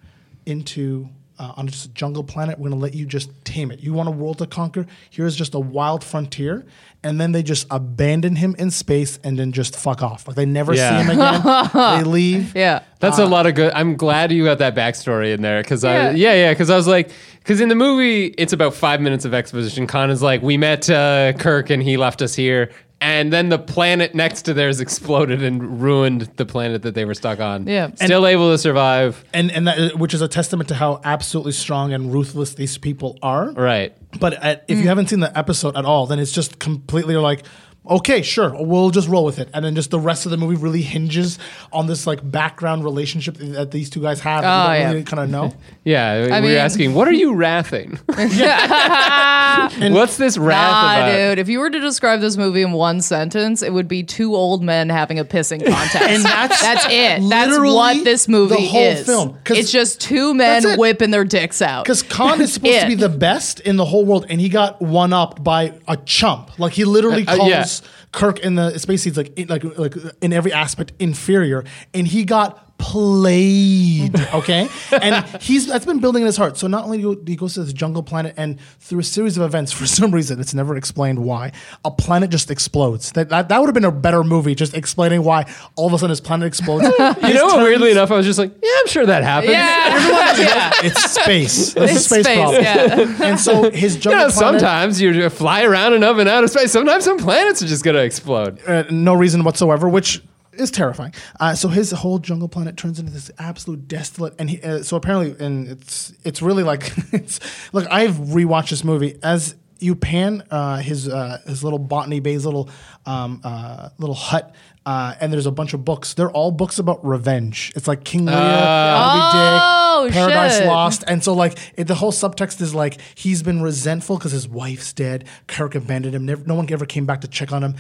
into 0.46 1.10
uh, 1.40 1.54
on 1.58 1.68
just 1.68 1.86
a 1.86 1.90
jungle 1.90 2.24
planet. 2.24 2.60
We're 2.60 2.70
gonna 2.70 2.82
let 2.82 2.94
you 2.94 3.06
just 3.06 3.30
tame 3.46 3.72
it. 3.72 3.80
You 3.80 3.94
want 3.94 4.10
a 4.10 4.12
world 4.12 4.38
to 4.40 4.46
conquer? 4.48 4.86
Here's 5.10 5.36
just 5.36 5.56
a 5.56 5.60
wild 5.60 6.04
frontier. 6.04 6.66
And 7.02 7.20
then 7.20 7.32
they 7.32 7.44
just 7.44 7.66
abandon 7.72 8.36
him 8.36 8.56
in 8.60 8.72
space 8.72 9.20
and 9.24 9.40
then 9.40 9.54
just 9.54 9.74
fuck 9.78 10.04
off. 10.04 10.28
Like 10.28 10.36
they 10.36 10.46
never 10.46 10.74
Yeah. 10.76 10.90
see 11.02 11.06
him 11.06 11.18
again. 11.18 11.70
they 12.04 12.04
leave. 12.04 12.54
Yeah. 12.56 12.82
That's 13.00 13.18
a 13.20 13.26
lot 13.26 13.46
of 13.46 13.56
good. 13.56 13.72
I'm 13.74 13.96
glad 13.96 14.34
you 14.34 14.44
got 14.44 14.58
that 14.58 14.76
backstory 14.76 15.34
in 15.34 15.42
there 15.42 15.62
because 15.64 15.84
Yeah. 15.86 15.92
I 15.92 16.12
yeah 16.12 16.34
yeah 16.34 16.52
because 16.52 16.70
I 16.70 16.76
was 16.76 16.88
like 16.88 17.10
because 17.40 17.62
in 17.62 17.70
the 17.70 17.76
movie 17.76 18.26
it's 18.38 18.52
about 18.52 18.74
five 18.74 19.00
minutes 19.00 19.24
of 19.24 19.34
exposition. 19.34 19.88
Khan 19.88 20.10
is 20.10 20.22
like 20.22 20.42
we 20.42 20.58
met 20.58 20.90
uh, 20.90 21.32
Kirk 21.34 21.70
and 21.70 21.82
he 21.82 21.96
left 21.96 22.22
us 22.22 22.36
here, 22.36 22.70
and 23.02 23.32
then 23.32 23.50
the 23.50 23.58
planet 23.58 24.14
next 24.14 24.44
to 24.44 24.54
theirs 24.54 24.80
exploded 24.80 25.42
and 25.42 25.82
ruined 25.82 26.22
the 26.36 26.46
planet 26.46 26.82
that 26.82 26.96
they 26.96 27.06
were 27.06 27.14
stuck 27.14 27.40
on. 27.40 27.66
Yeah. 27.66 27.92
still 27.96 28.28
able 28.28 28.52
to 28.52 28.58
survive. 28.58 29.24
And 29.34 29.52
and 29.52 29.68
that, 29.68 29.98
which 29.98 30.14
is 30.14 30.22
a 30.22 30.28
testament 30.28 30.70
to 30.70 30.76
how 30.76 31.00
absolutely 31.04 31.54
strong 31.54 31.94
and 31.94 32.14
ruthless 32.14 32.56
these 32.56 32.78
people 32.78 33.18
are. 33.22 33.52
Right. 33.52 33.96
But 34.20 34.34
at, 34.34 34.66
if 34.68 34.80
you 34.80 34.88
haven't 34.88 35.08
seen 35.08 35.20
the 35.20 35.38
episode 35.38 35.78
at 35.78 35.86
all, 35.86 36.08
then 36.08 36.20
it's 36.20 36.32
just 36.32 36.60
completely 36.60 37.16
like, 37.16 37.44
okay, 37.88 38.22
sure, 38.22 38.54
we'll 38.58 38.90
just 38.92 39.08
roll 39.08 39.26
with 39.26 39.40
it. 39.40 39.50
And 39.54 39.64
then 39.66 39.76
just 39.76 39.90
the 39.92 40.00
rest 40.00 40.26
of 40.26 40.32
the 40.32 40.38
movie 40.38 40.56
really 40.56 40.82
hinges 40.82 41.40
on 41.74 41.88
this 41.88 42.06
like 42.08 42.20
background 42.30 42.84
relationship 42.84 43.36
that 43.38 43.72
these 43.72 43.90
two 43.90 44.02
guys 44.02 44.20
have. 44.22 44.42
that 44.44 44.70
Oh, 44.70 44.72
you 44.74 44.78
yeah. 44.78 44.84
don't 44.84 44.92
really 44.94 45.04
kind 45.06 45.24
of 45.24 45.30
know. 45.30 45.54
Yeah, 45.86 46.26
we 46.28 46.32
I 46.32 46.40
were 46.42 46.48
mean- 46.48 46.58
asking, 46.58 46.94
what 46.94 47.08
are 47.08 47.14
you 47.14 47.34
wrathing? 47.34 48.00
What's 49.92 50.18
this 50.18 50.38
wrath 50.38 50.72
Nah, 50.72 50.96
about? 51.08 51.16
dude. 51.16 51.40
If 51.40 51.50
you 51.50 51.60
were 51.60 51.70
to 51.70 51.80
describe 51.80 52.22
this 52.22 52.38
movie 52.38 52.62
in 52.62 52.72
one 52.74 53.02
sentence, 53.02 53.62
it 53.64 53.74
would 53.74 53.88
be 53.88 54.04
two 54.04 54.36
old 54.36 54.62
men 54.64 54.90
having 54.90 55.18
a 55.20 55.26
pissing 55.26 55.60
contest. 55.66 55.96
And 56.04 56.24
that's 56.24 56.62
that's 56.62 56.86
it. 56.86 57.28
That's 57.30 57.50
literally 57.50 57.74
what 57.76 58.04
this 58.04 58.28
movie 58.28 58.56
the 58.56 58.62
whole 58.68 58.82
is. 58.84 59.06
film, 59.06 59.38
'cause 59.44 59.58
It's 59.58 59.72
just 59.72 60.00
two 60.02 60.34
men 60.34 60.66
it. 60.66 60.78
whipping 60.80 61.10
their 61.12 61.24
dicks 61.24 61.62
out. 61.62 61.84
Because 61.86 62.04
Khan 62.04 62.40
is 62.42 62.54
supposed 62.54 62.82
to 62.82 62.88
be 62.88 62.94
It. 62.94 63.00
the 63.00 63.10
best 63.10 63.60
in 63.62 63.76
the 63.78 63.86
whole 63.86 64.06
world, 64.06 64.26
and 64.30 64.40
he 64.40 64.50
got 64.50 64.80
one 64.82 65.12
up 65.14 65.44
by 65.44 65.74
a 65.88 65.98
chump. 65.98 66.60
Like 66.60 66.74
he 66.74 66.86
literally 66.86 67.26
Uh, 67.28 67.34
uh, 67.34 67.38
calls 67.38 67.50
yeah. 67.50 67.64
Kirk 68.12 68.40
in 68.40 68.56
the 68.56 68.78
space 68.78 69.04
seeds 69.04 69.18
like 69.18 69.38
in, 69.38 69.48
like 69.48 69.64
like 69.78 69.96
in 70.22 70.34
every 70.34 70.54
aspect 70.54 70.94
inferior, 71.00 71.64
and 71.94 72.08
he 72.08 72.24
got 72.26 72.69
played. 72.80 74.16
Okay, 74.40 74.68
and 74.92 75.26
he's 75.42 75.68
that's 75.68 75.86
been 75.86 76.00
building 76.00 76.22
in 76.22 76.26
his 76.28 76.38
heart. 76.38 76.56
So 76.58 76.68
not 76.68 76.84
only 76.86 77.00
do 77.00 77.22
he 77.26 77.36
goes 77.36 77.56
to 77.56 77.64
this 77.64 77.74
jungle 77.74 78.04
planet, 78.04 78.34
and 78.38 78.60
through 78.80 79.00
a 79.00 79.04
series 79.04 79.38
of 79.38 79.44
events, 79.44 79.72
for 79.80 79.86
some 79.88 80.12
reason 80.12 80.40
it's 80.40 80.54
never 80.54 80.76
explained 80.78 81.20
why, 81.20 81.52
a 81.84 81.92
planet 81.92 82.30
just 82.30 82.50
explodes. 82.52 83.12
That 83.14 83.30
that, 83.30 83.50
that 83.50 83.60
would 83.60 83.68
have 83.68 83.74
been 83.74 83.86
a 83.86 83.92
better 83.92 84.24
movie, 84.24 84.56
just 84.56 84.74
explaining 84.76 85.24
why 85.24 85.46
all 85.76 85.88
of 85.88 85.94
a 85.94 85.98
sudden 85.98 86.12
his 86.12 86.22
planet 86.22 86.48
explodes. 86.48 86.86
You 87.30 87.34
know 87.34 87.46
what? 87.46 87.64
Weirdly 87.64 87.92
enough, 87.92 88.12
I 88.12 88.18
was 88.18 88.26
just 88.26 88.40
like, 88.40 88.52
yeah, 88.62 88.70
I'm 88.80 88.88
sure 88.88 89.06
that 89.06 89.24
happens. 89.24 89.52
yeah, 89.52 90.38
yeah. 90.40 90.72
it's 90.84 91.12
space. 91.12 91.76
It's, 91.76 91.96
a 91.96 92.00
space, 92.00 92.24
space, 92.26 92.38
problem. 92.38 92.62
yeah. 92.64 93.24
And 93.26 93.40
so 93.40 93.70
his 93.72 93.96
You 93.96 94.02
jungle 94.02 94.28
know, 94.28 94.32
planet. 94.32 94.60
sometimes 94.62 95.02
you 95.02 95.30
fly 95.30 95.64
around 95.64 95.94
enough 95.94 96.18
in 96.20 96.28
outer 96.28 96.48
space. 96.48 96.72
Sometimes 96.72 97.04
some 97.04 97.18
planets 97.18 97.62
are 97.62 97.68
just 97.68 97.84
gonna 97.84 98.00
explode. 98.00 98.60
uh, 98.68 98.84
no 98.90 99.14
reason 99.16 99.44
whatsoever, 99.44 99.90
which 99.90 100.22
is 100.60 100.72
terrifying. 100.72 101.14
Uh, 101.40 101.56
so 101.56 101.68
his 101.68 101.92
whole 101.92 102.20
jungle 102.20 102.48
planet 102.48 102.78
turns 102.78 103.00
into 103.00 103.12
this 103.12 103.32
absolute 103.40 103.88
desolate, 103.88 104.36
and 104.40 104.50
he, 104.50 104.62
uh, 104.62 104.84
so 104.84 104.98
apparently, 104.98 105.36
and 105.46 105.68
it's 105.68 106.14
it's 106.24 106.42
really 106.42 106.64
like 106.64 106.92
it's 107.12 107.40
look. 107.74 107.88
I've 107.90 108.16
rewatched 108.16 108.70
this 108.70 108.84
movie 108.84 109.18
as 109.24 109.56
you 109.80 109.96
pan 109.96 110.44
uh, 110.52 110.78
his 110.78 111.08
uh, 111.08 111.40
his 111.46 111.64
little 111.64 111.80
botany 111.80 112.20
bay's 112.20 112.46
little 112.46 112.70
um, 113.06 113.42
uh, 113.44 113.90
little 113.98 114.16
hut. 114.16 114.54
Uh, 114.86 115.14
and 115.20 115.32
there's 115.32 115.46
a 115.46 115.52
bunch 115.52 115.74
of 115.74 115.86
books. 115.86 116.14
They're 116.16 116.32
all 116.32 116.52
books 116.52 116.80
about 116.80 117.06
revenge. 117.06 117.72
It's 117.76 117.88
like 117.88 118.04
King 118.04 118.26
Lear, 118.26 118.36
Moby 118.36 118.50
Oh, 118.52 120.04
Dick, 120.06 120.14
Paradise 120.14 120.58
shit. 120.60 120.68
Lost, 120.68 121.04
and 121.08 121.24
so 121.24 121.34
like 121.34 121.58
it, 121.76 121.84
the 121.84 121.94
whole 121.96 122.14
subtext 122.14 122.62
is 122.62 122.74
like 122.74 123.00
he's 123.16 123.44
been 123.44 123.62
resentful 123.62 124.18
because 124.18 124.32
his 124.32 124.48
wife's 124.48 124.94
dead. 124.94 125.26
Kirk 125.48 125.76
abandoned 125.76 126.16
him. 126.16 126.26
Never, 126.26 126.44
no 126.46 126.56
one 126.56 126.72
ever 126.72 126.86
came 126.86 127.06
back 127.06 127.22
to 127.22 127.28
check 127.28 127.52
on 127.52 127.64
him. 127.64 127.76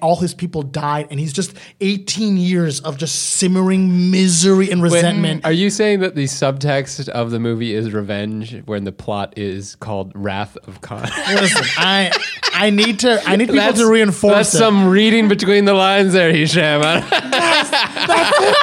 All 0.00 0.16
his 0.16 0.32
people 0.32 0.62
died, 0.62 1.08
and 1.10 1.18
he's 1.18 1.32
just 1.32 1.54
18 1.80 2.36
years 2.36 2.80
of 2.80 2.96
just 2.96 3.16
simmering 3.34 4.10
misery 4.12 4.70
and 4.70 4.82
resentment. 4.82 5.44
Are 5.44 5.52
you 5.52 5.68
saying 5.68 6.00
that 6.00 6.14
the 6.14 6.24
subtext 6.24 7.08
of 7.08 7.30
the 7.32 7.40
movie 7.40 7.74
is 7.74 7.92
revenge, 7.92 8.62
when 8.64 8.84
the 8.84 8.92
plot 8.92 9.34
is 9.36 9.74
called 9.76 10.12
Wrath 10.14 10.56
of 10.68 10.80
Khan? 10.80 11.02
Listen, 11.28 11.64
I 11.76 12.12
I 12.54 12.70
need 12.70 13.00
to 13.00 13.20
I 13.26 13.34
need 13.36 13.46
people 13.46 13.56
That's- 13.56 13.80
to 13.80 13.90
reinforce 13.90 14.34
That's 14.34 14.54
it. 14.54 14.58
some 14.58 14.88
reading 14.88 15.26
between 15.28 15.64
the 15.64 15.74
lines 15.74 16.12
there. 16.12 16.32
He 16.32 16.43
Jackie 16.46 16.54
Chan. 16.54 16.80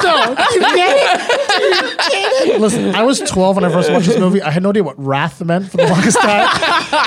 No, 0.04 0.36
you 0.54 0.60
get 0.76 0.98
it? 0.98 1.22
You 1.62 1.86
get 2.10 2.48
it? 2.56 2.62
Listen, 2.62 2.96
I 2.96 3.04
was 3.04 3.20
12 3.20 3.56
when 3.58 3.66
I 3.66 3.70
first 3.72 3.92
watched 3.92 4.08
this 4.08 4.18
movie. 4.20 4.42
I 4.42 4.52
had 4.52 4.64
no 4.64 4.70
idea 4.70 4.84
what 4.84 4.98
wrath 5.04 5.44
meant 5.44 5.70
for 5.70 5.78
the 5.78 5.88
longest 5.88 6.20
time. 6.22 6.48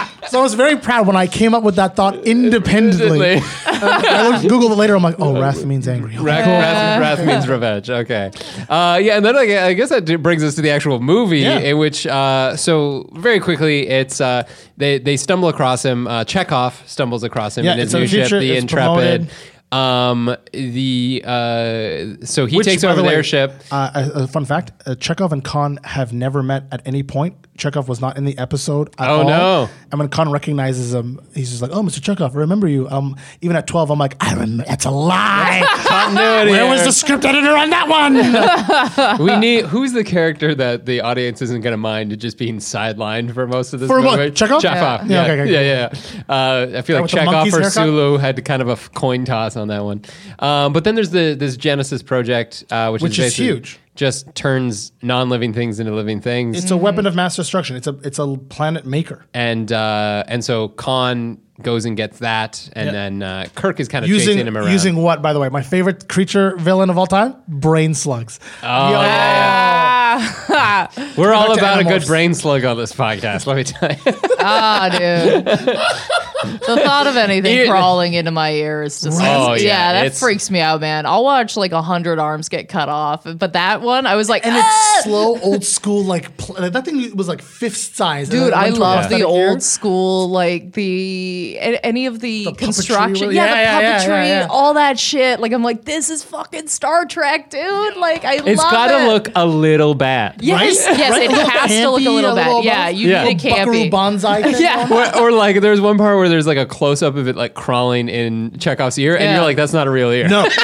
So 0.30 0.40
I 0.40 0.42
was 0.42 0.54
very 0.54 0.76
proud 0.78 1.06
when 1.06 1.16
I 1.16 1.26
came 1.26 1.54
up 1.54 1.62
with 1.62 1.76
that 1.76 1.96
thought 1.96 2.16
independently. 2.26 3.40
I 3.66 4.28
looked, 4.30 4.44
Googled 4.46 4.70
it 4.72 4.76
later. 4.76 4.96
I'm 4.96 5.02
like, 5.02 5.16
oh, 5.18 5.38
wrath 5.38 5.62
means 5.66 5.86
angry. 5.86 6.14
Okay, 6.14 6.24
Wrath, 6.24 6.44
cool. 6.44 6.52
wrath, 6.54 7.00
wrath 7.18 7.26
means 7.26 7.46
revenge. 7.46 7.90
Okay. 7.90 8.30
Uh, 8.68 8.98
yeah, 9.02 9.16
and 9.18 9.24
then 9.24 9.36
I, 9.36 9.66
I 9.66 9.72
guess 9.74 9.90
that 9.90 10.06
brings 10.22 10.42
us 10.42 10.54
to 10.54 10.62
the 10.62 10.70
actual 10.70 10.98
movie, 10.98 11.40
Yeah. 11.40 11.58
in 11.58 11.76
which, 11.76 12.06
uh, 12.06 12.56
so 12.56 13.08
very 13.12 13.38
quickly, 13.38 13.86
it's 13.86 14.18
uh, 14.20 14.44
they 14.78 14.98
they 14.98 15.18
stumble 15.18 15.50
across 15.50 15.84
him. 15.84 16.06
Uh, 16.08 16.24
Chekov 16.24 16.84
stumbles 16.88 17.22
across 17.22 17.58
him 17.58 17.66
Yeah, 17.66 17.72
in 17.74 17.80
his 17.80 17.92
it's 17.92 18.12
new 18.12 18.24
ship, 18.24 18.30
the 18.30 18.56
Intrepid. 18.56 19.28
promoted. 19.28 19.30
Um, 19.74 20.36
the 20.52 21.22
uh, 21.26 22.24
so 22.24 22.46
he 22.46 22.58
Which, 22.58 22.66
takes 22.66 22.84
over 22.84 22.94
the 22.94 23.02
way, 23.02 23.14
their 23.14 23.24
ship. 23.24 23.52
Uh, 23.72 23.90
a, 24.14 24.22
a 24.22 24.26
fun 24.28 24.44
fact: 24.44 24.70
uh, 24.86 24.94
Chekov 24.94 25.32
and 25.32 25.42
Khan 25.42 25.80
have 25.82 26.12
never 26.12 26.44
met 26.44 26.64
at 26.70 26.80
any 26.86 27.02
point. 27.02 27.34
Chekov 27.56 27.86
was 27.86 28.00
not 28.00 28.16
in 28.16 28.24
the 28.24 28.36
episode 28.36 28.88
at 28.98 29.08
Oh, 29.08 29.20
all. 29.20 29.24
no. 29.28 29.68
And 29.92 30.00
when 30.00 30.08
Khan 30.08 30.30
recognizes 30.32 30.92
him, 30.92 31.20
he's 31.34 31.50
just 31.50 31.62
like, 31.62 31.70
"Oh, 31.72 31.82
Mr. 31.82 32.00
Chekov, 32.00 32.34
I 32.34 32.38
remember 32.38 32.66
you." 32.66 32.88
Um, 32.88 33.16
even 33.42 33.54
at 33.56 33.66
twelve, 33.68 33.90
I'm 33.90 33.98
like, 33.98 34.16
"I 34.20 34.32
remember." 34.32 34.64
That's 34.66 34.84
a 34.86 34.90
lie. 34.90 35.62
Continuity 35.86 36.50
Where 36.50 36.66
was 36.68 36.82
the 36.84 36.90
script 36.92 37.24
editor 37.24 37.56
on 37.56 37.70
that 37.70 37.88
one? 37.88 39.18
we 39.24 39.36
need 39.36 39.66
who's 39.66 39.92
the 39.92 40.02
character 40.04 40.54
that 40.54 40.86
the 40.86 41.00
audience 41.00 41.40
isn't 41.42 41.60
going 41.60 41.72
to 41.72 41.76
mind 41.78 42.18
just 42.18 42.38
being 42.38 42.58
sidelined 42.58 43.32
for 43.34 43.46
most 43.46 43.72
of 43.72 43.80
this 43.80 43.88
For 43.88 43.98
movie? 44.02 44.08
what? 44.08 44.18
Chekov? 44.34 44.60
Chekov. 44.60 44.62
Yeah. 44.62 45.04
Yeah, 45.04 45.26
Yeah, 45.26 45.32
okay, 45.32 45.40
okay, 45.42 45.52
yeah, 45.52 45.60
yeah. 45.60 45.88
yeah. 46.28 46.34
Uh, 46.34 46.78
I 46.78 46.82
feel 46.82 46.96
like 46.96 47.02
with 47.04 47.12
the 47.12 47.18
Chekov 47.18 47.46
or 47.46 47.50
haircut? 47.50 47.72
Sulu 47.72 48.16
had 48.18 48.44
kind 48.44 48.62
of 48.62 48.68
a 48.68 48.72
f- 48.72 48.90
coin 48.94 49.24
toss 49.24 49.56
on 49.56 49.68
that 49.68 49.84
one. 49.84 50.02
Um, 50.40 50.72
but 50.72 50.82
then 50.84 50.94
there's 50.96 51.10
the 51.10 51.34
this 51.38 51.56
Genesis 51.56 52.02
project, 52.02 52.64
uh, 52.70 52.90
which, 52.90 53.02
Which 53.02 53.18
is, 53.18 53.26
is 53.26 53.36
huge. 53.36 53.78
Just 53.94 54.34
turns 54.34 54.90
non-living 55.02 55.52
things 55.52 55.78
into 55.78 55.92
living 55.94 56.20
things, 56.20 56.58
it's 56.60 56.70
a 56.72 56.76
weapon 56.76 57.06
of 57.06 57.14
mass 57.14 57.36
destruction. 57.36 57.76
It's 57.76 57.86
a 57.86 57.96
it's 58.02 58.18
a 58.18 58.36
planet 58.48 58.84
maker. 58.84 59.24
and 59.32 59.70
uh, 59.70 60.24
and 60.26 60.44
so 60.44 60.68
Khan 60.68 61.38
goes 61.62 61.84
and 61.84 61.96
gets 61.96 62.18
that, 62.18 62.68
and 62.72 62.86
Yeah. 62.86 62.92
then 62.92 63.22
uh, 63.22 63.46
Kirk 63.54 63.78
is 63.78 63.86
kind 63.86 64.04
of 64.04 64.08
Using 64.10 64.34
chasing 64.34 64.46
him 64.48 64.56
around. 64.56 64.72
using 64.72 64.96
what? 64.96 65.22
By 65.22 65.32
the 65.32 65.38
way, 65.38 65.48
my 65.48 65.62
favorite 65.62 66.08
creature 66.08 66.56
villain 66.56 66.90
of 66.90 66.98
all 66.98 67.06
time: 67.06 67.36
brain 67.46 67.94
slugs. 67.94 68.40
oh, 68.64 68.66
yeah, 68.90 69.00
yeah. 69.02 69.83
We're 71.16 71.32
all 71.32 71.48
Back 71.48 71.54
to 71.56 71.60
about 71.60 71.80
a 71.80 71.84
good 71.84 72.02
Animorphs. 72.02 72.06
brain 72.06 72.34
slug 72.34 72.64
on 72.64 72.76
this 72.76 72.92
podcast. 72.92 73.46
Let 73.46 73.56
me 73.56 73.64
tell 73.64 73.90
you. 73.92 74.20
Ah, 74.46 74.90
dude. 74.90 75.44
the 75.46 76.76
thought 76.84 77.06
of 77.06 77.16
anything 77.16 77.50
Ear- 77.56 77.68
crawling 77.68 78.12
into 78.12 78.30
my 78.30 78.50
ear 78.52 78.82
is 78.82 79.00
just 79.00 79.18
Oh, 79.22 79.54
yeah, 79.54 79.62
yeah, 79.66 79.92
that 79.94 80.00
it's- 80.06 80.20
freaks 80.20 80.50
me 80.50 80.60
out, 80.60 80.82
man. 80.82 81.06
I'll 81.06 81.24
watch 81.24 81.56
like 81.56 81.72
a 81.72 81.80
hundred 81.80 82.18
arms 82.18 82.50
get 82.50 82.68
cut 82.68 82.90
off, 82.90 83.24
but 83.24 83.54
that 83.54 83.80
one, 83.80 84.04
I 84.06 84.16
was 84.16 84.28
like, 84.28 84.44
and 84.44 84.54
"Ah!" 84.54 84.94
it's 84.96 85.04
slow, 85.04 85.38
old 85.40 85.64
school. 85.64 86.04
Like 86.04 86.36
pl- 86.36 86.56
that 86.70 86.84
thing 86.84 87.16
was 87.16 87.26
like 87.26 87.40
fifth 87.40 87.96
size. 87.96 88.28
Dude, 88.28 88.48
And 88.48 88.54
I 88.54 88.60
it 88.60 88.64
went 88.64 88.74
to 88.74 88.80
love 88.82 88.94
prosthetic 89.04 89.26
the 89.26 89.32
ear. 89.34 89.48
old 89.50 89.62
school, 89.62 90.28
like 90.28 90.72
the 90.74 91.56
a- 91.58 91.86
any 91.86 92.04
of 92.04 92.20
the, 92.20 92.44
The 92.44 92.50
puppetry, 92.52 92.58
construction, 92.58 93.32
yeah, 93.32 93.44
yeah, 93.46 93.50
the 93.54 93.60
yeah, 93.62 93.80
yeah, 93.80 93.98
puppetry, 93.98 94.08
yeah, 94.08 94.40
yeah. 94.40 94.46
all 94.50 94.74
that 94.74 94.98
shit. 94.98 95.40
Like 95.40 95.52
I'm 95.52 95.62
like, 95.64 95.86
this 95.86 96.10
is 96.10 96.22
fucking 96.22 96.66
Star 96.68 97.06
Trek, 97.06 97.48
dude. 97.48 97.96
Like 97.96 98.26
I 98.26 98.34
It's 98.44 98.60
love 98.60 98.70
got 98.70 98.88
to 98.88 99.04
it. 99.04 99.06
look 99.06 99.28
a 99.34 99.46
little 99.46 99.94
bad. 100.04 100.42
Yes, 100.42 100.60
Right? 100.86 100.98
yes, 100.98 101.10
Right? 101.16 101.22
it 101.22 101.30
A 101.30 101.34
little 101.34 101.50
has 101.50 101.70
to 101.70 101.90
look 101.90 102.00
a 102.00 102.04
campy, 102.04 102.14
little 102.14 102.32
a 102.32 102.34
bad. 102.36 102.46
little 102.46 102.64
yeah, 102.64 102.90
buzz. 102.90 103.00
you 103.00 103.08
Yeah. 103.10 103.24
need 103.24 103.44
a 103.44 103.48
Buckaroo 103.50 103.74
campy. 103.74 103.90
Banzai. 103.90 104.42
Thing 104.52 104.54
Yeah. 104.62 105.14
or, 105.16 105.22
or 105.22 105.32
like 105.32 105.60
there's 105.60 105.80
one 105.80 105.98
part 105.98 106.16
where 106.18 106.28
there's 106.28 106.46
like 106.46 106.58
a 106.58 106.66
close 106.66 107.02
up 107.02 107.16
of 107.16 107.26
it 107.28 107.36
like 107.36 107.54
crawling 107.54 108.08
in 108.08 108.52
Chekov's 108.58 108.98
ear, 108.98 109.14
and 109.14 109.24
Yeah. 109.24 109.34
you're 109.36 109.44
like, 109.44 109.56
that's 109.56 109.72
not 109.72 109.86
a 109.86 109.90
real 109.90 110.10
ear. 110.10 110.28
No. 110.28 110.46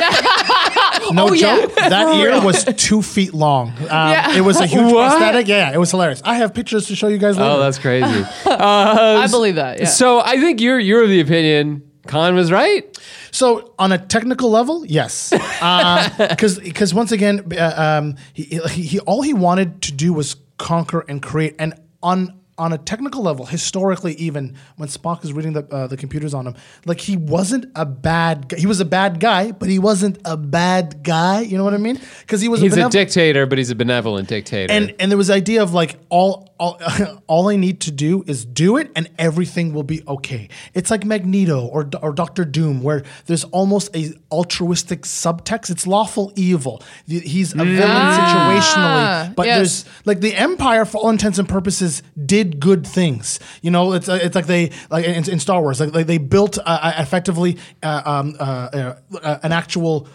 No 1.12 1.28
Oh, 1.28 1.32
yeah. 1.32 1.56
joke. 1.62 1.75
That 1.75 2.14
ear 2.16 2.40
was 2.44 2.62
two 2.76 3.02
feet 3.02 3.35
long. 3.35 3.70
Um, 3.80 3.87
Yeah. 3.90 4.37
It 4.37 4.42
was 4.42 4.61
a 4.61 4.66
huge 4.66 4.92
What? 4.92 5.09
prosthetic. 5.11 5.49
Yeah, 5.49 5.73
it 5.73 5.78
was 5.78 5.90
hilarious. 5.90 6.23
I 6.25 6.35
have 6.37 6.54
pictures 6.54 6.87
to 6.87 6.94
show 6.94 7.09
you 7.09 7.18
guys 7.18 7.37
later. 7.37 7.50
Oh, 7.50 7.59
that's 7.59 7.78
crazy. 7.80 8.25
I 8.47 9.26
believe 9.28 9.56
that. 9.56 9.80
Yeah. 9.80 9.85
So 9.87 10.20
I 10.20 10.38
think 10.40 10.61
you're 10.61 10.78
you're 10.78 11.02
of 11.02 11.09
the 11.09 11.20
opinion 11.20 11.82
Khan 12.11 12.35
was 12.35 12.50
right. 12.50 12.85
So 13.31 13.73
on 13.79 13.93
a 13.93 13.99
technical 13.99 14.50
level, 14.50 14.85
yes, 14.85 15.31
because 16.19 16.59
because 16.59 16.93
once 16.93 17.12
again, 17.12 17.52
uh, 17.57 17.99
um, 18.02 18.17
he, 18.33 18.43
he, 18.69 18.83
he 18.83 19.00
all 19.00 19.23
he 19.23 19.33
wanted 19.35 19.81
to 19.83 19.93
do 19.93 20.12
was 20.12 20.37
conquer 20.59 21.05
and 21.09 21.23
create, 21.23 21.55
and 21.59 21.75
on 22.02 22.40
on 22.59 22.75
a 22.75 22.79
technical 22.79 23.23
level, 23.23 23.47
historically, 23.47 24.12
even 24.17 24.55
when 24.76 24.87
Spock 24.88 25.25
is 25.25 25.33
reading 25.33 25.55
the 25.55 25.64
uh, 25.73 25.87
the 25.87 25.97
computers 25.97 26.35
on 26.35 26.47
him, 26.49 26.55
like 26.85 27.00
he 27.00 27.17
wasn't 27.17 27.64
a 27.75 27.87
bad 27.87 28.49
guy. 28.49 28.59
He 28.59 28.67
was 28.67 28.81
a 28.81 28.85
bad 28.85 29.19
guy, 29.21 29.52
but 29.52 29.69
he 29.71 29.79
wasn't 29.79 30.19
a 30.25 30.37
bad 30.37 31.02
guy. 31.02 31.40
You 31.40 31.57
know 31.57 31.64
what 31.64 31.73
I 31.75 31.79
mean? 31.79 31.99
Because 32.21 32.40
he 32.43 32.49
was 32.49 32.61
He's 32.61 32.76
a 32.76 32.81
benev- 32.81 32.90
dictator, 32.90 33.47
but 33.47 33.57
he's 33.57 33.71
a 33.71 33.75
benevolent 33.76 34.29
dictator. 34.29 34.73
and 34.73 34.95
and 34.99 35.11
there 35.11 35.17
was 35.17 35.29
the 35.29 35.35
idea 35.35 35.62
of 35.62 35.73
like 35.73 35.97
all 36.11 36.50
all 36.61 36.79
all 37.26 37.49
I 37.49 37.57
need 37.57 37.81
to 37.81 37.90
do 37.90 38.23
is 38.26 38.45
do 38.45 38.76
it 38.76 38.93
and 38.95 39.09
everything 39.19 39.73
will 39.73 39.83
be 39.83 40.02
okay. 40.07 40.49
It's 40.75 40.90
like 40.90 41.05
Magneto 41.05 41.67
or 41.67 41.88
or 42.02 42.12
Doctor 42.12 42.45
Doom 42.45 42.83
where 42.83 43.02
there's 43.26 43.45
almost 43.45 43.97
a 43.97 44.12
altruistic 44.31 45.02
subtext. 45.02 45.71
It's 45.71 45.87
lawful 45.87 46.33
evil. 46.37 46.83
He's 47.07 47.55
a 47.55 47.57
villain 47.57 47.75
situationally, 47.81 49.35
but 49.35 49.47
yes. 49.47 49.57
there's 49.57 49.85
like 50.05 50.21
the 50.21 50.37
Empire 50.37 50.85
for 50.85 50.99
all 50.99 51.11
intents 51.11 51.38
and 51.38 51.49
purposes 51.49 52.02
did 52.26 52.61
good 52.61 52.87
things. 52.87 53.40
You 53.62 53.71
know, 53.71 53.95
it's 53.95 54.09
it's 54.09 54.35
like 54.35 54.47
they 54.47 54.71
like 54.90 55.07
in, 55.07 55.29
in 55.29 55.40
Star 55.40 55.62
Wars 55.62 55.81
like, 55.81 55.95
like 55.95 56.07
they 56.07 56.19
built 56.19 56.59
uh, 56.64 56.93
effectively 56.99 57.57
uh, 57.83 58.02
um, 58.05 58.37
uh, 58.38 58.95
uh, 59.23 59.38
an 59.43 59.52
actual 59.52 60.07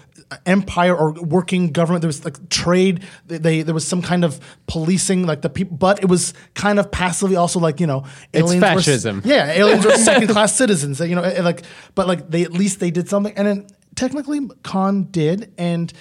empire 0.45 0.95
or 0.95 1.11
working 1.13 1.71
government. 1.71 2.01
There 2.01 2.07
was 2.07 2.25
like 2.25 2.49
trade. 2.49 3.03
They, 3.27 3.37
they 3.37 3.61
there 3.61 3.73
was 3.73 3.87
some 3.87 4.01
kind 4.01 4.23
of 4.25 4.39
policing, 4.67 5.25
like 5.25 5.41
the 5.41 5.49
people, 5.49 5.77
but 5.77 5.99
it 6.01 6.07
was 6.09 6.33
kind 6.53 6.79
of 6.79 6.91
passively 6.91 7.35
also 7.35 7.59
like 7.59 7.79
you 7.79 7.87
know 7.87 8.05
It's 8.33 8.43
aliens 8.51 8.61
were 8.61 8.67
fascism. 8.67 9.21
yeah, 9.25 9.51
aliens 9.51 9.85
were 9.85 9.91
second 9.97 10.29
class 10.29 10.55
citizens. 10.55 10.99
You 10.99 11.15
know, 11.15 11.21
eh, 11.23 11.41
like 11.41 11.63
but 11.95 12.07
like 12.07 12.29
they 12.29 12.43
at 12.43 12.53
least 12.53 12.79
they 12.79 12.91
did 12.91 13.07
something, 13.09 13.33
and 13.37 13.47
then 13.47 13.67
technically 13.95 14.41
Khan 14.63 15.03
did, 15.11 15.53
and. 15.57 15.91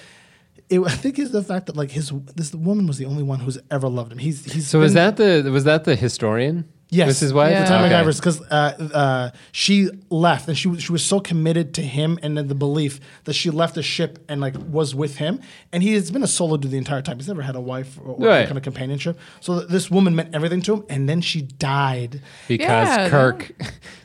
It, 0.71 0.81
I 0.81 0.89
think 0.93 1.19
is 1.19 1.31
the 1.31 1.43
fact 1.43 1.67
that 1.67 1.77
like 1.77 1.91
his 1.91 2.11
this 2.37 2.55
woman 2.55 2.87
was 2.87 2.97
the 2.97 3.05
only 3.05 3.23
one 3.23 3.39
who's 3.39 3.59
ever 3.71 3.87
loved 3.87 4.13
him. 4.13 4.17
He's 4.19 4.51
he's 4.51 4.67
so 4.67 4.79
was 4.79 4.95
been- 4.95 5.15
that 5.17 5.43
the 5.43 5.51
was 5.51 5.65
that 5.65 5.85
the 5.85 5.95
historian? 5.95 6.65
Yes, 6.95 7.07
was 7.09 7.21
his 7.21 7.33
wife. 7.33 7.51
Yeah. 7.51 7.63
The 7.63 7.69
time 7.69 7.85
Okay. 7.85 7.95
McGivers 7.95 8.17
because 8.19 8.41
uh, 8.43 8.89
uh, 8.95 9.31
she 9.53 9.89
left 10.11 10.49
and 10.49 10.57
she 10.57 10.69
was 10.69 10.83
she 10.83 10.93
was 10.93 11.05
so 11.05 11.21
committed 11.21 11.75
to 11.75 11.83
him 11.83 12.19
and 12.23 12.37
then 12.37 12.49
the 12.49 12.55
belief 12.55 13.01
that 13.25 13.33
she 13.35 13.51
left 13.51 13.75
the 13.75 13.83
ship 13.83 14.19
and 14.29 14.41
like 14.41 14.55
was 14.69 14.95
with 14.95 15.17
him 15.17 15.41
and 15.73 15.83
he 15.83 15.95
has 15.95 16.11
been 16.11 16.23
a 16.23 16.27
solo 16.27 16.57
dude 16.57 16.71
the 16.71 16.79
entire 16.79 17.03
time. 17.03 17.17
He's 17.19 17.29
never 17.29 17.43
had 17.43 17.57
a 17.57 17.61
wife 17.61 17.99
or, 17.99 18.15
or 18.15 18.27
Right. 18.27 18.39
any 18.39 18.47
kind 18.47 18.57
of 18.59 18.63
companionship. 18.65 19.19
So 19.41 19.59
th- 19.61 19.71
this 19.71 19.91
woman 19.91 20.15
meant 20.15 20.35
everything 20.35 20.63
to 20.63 20.75
him 20.75 20.85
and 20.89 21.09
then 21.09 21.21
she 21.21 21.43
died 21.43 22.21
because 22.49 22.89
Yeah, 22.89 23.09
Kirk 23.09 23.51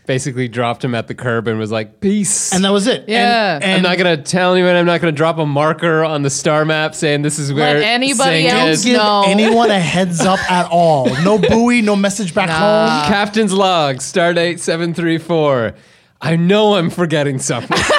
basically 0.10 0.48
dropped 0.48 0.84
him 0.84 0.96
at 0.96 1.08
the 1.08 1.14
curb 1.14 1.48
and 1.48 1.60
was 1.60 1.72
like, 1.72 2.02
"Peace." 2.02 2.52
and 2.52 2.66
that 2.66 2.72
was 2.72 2.88
it. 2.88 3.06
Yeah. 3.08 3.54
and, 3.58 3.64
and 3.64 3.76
I'm 3.78 3.84
not 3.84 3.98
gonna 4.00 4.18
tell 4.18 4.56
anyone. 4.56 4.76
I'm 4.76 4.88
not 4.88 5.02
gonna 5.02 5.12
drop 5.12 5.38
a 5.38 5.46
marker 5.46 6.04
on 6.04 6.24
the 6.24 6.32
star 6.32 6.66
map 6.66 6.96
saying 6.96 7.22
this 7.22 7.38
is 7.38 7.54
where 7.54 7.78
anybody 7.78 8.42
Sing 8.42 8.48
else 8.48 8.80
is. 8.80 8.86
give 8.86 8.98
No. 8.98 9.24
anyone 9.28 9.70
a 9.70 9.80
heads 9.80 10.22
up 10.22 10.40
at 10.52 10.68
all. 10.72 11.06
No 11.24 11.38
buoy, 11.50 11.84
no 11.84 11.96
message 11.96 12.34
back 12.34 12.50
home. 12.50 13.08
Captain's 13.08 13.54
log, 13.54 13.98
stardate 13.98 14.58
seven 14.58 14.96
three 14.96 15.20
four. 15.20 15.76
I 16.20 16.36
know 16.36 16.74
I'm 16.74 16.90
forgetting 16.90 17.38
something. 17.38 17.78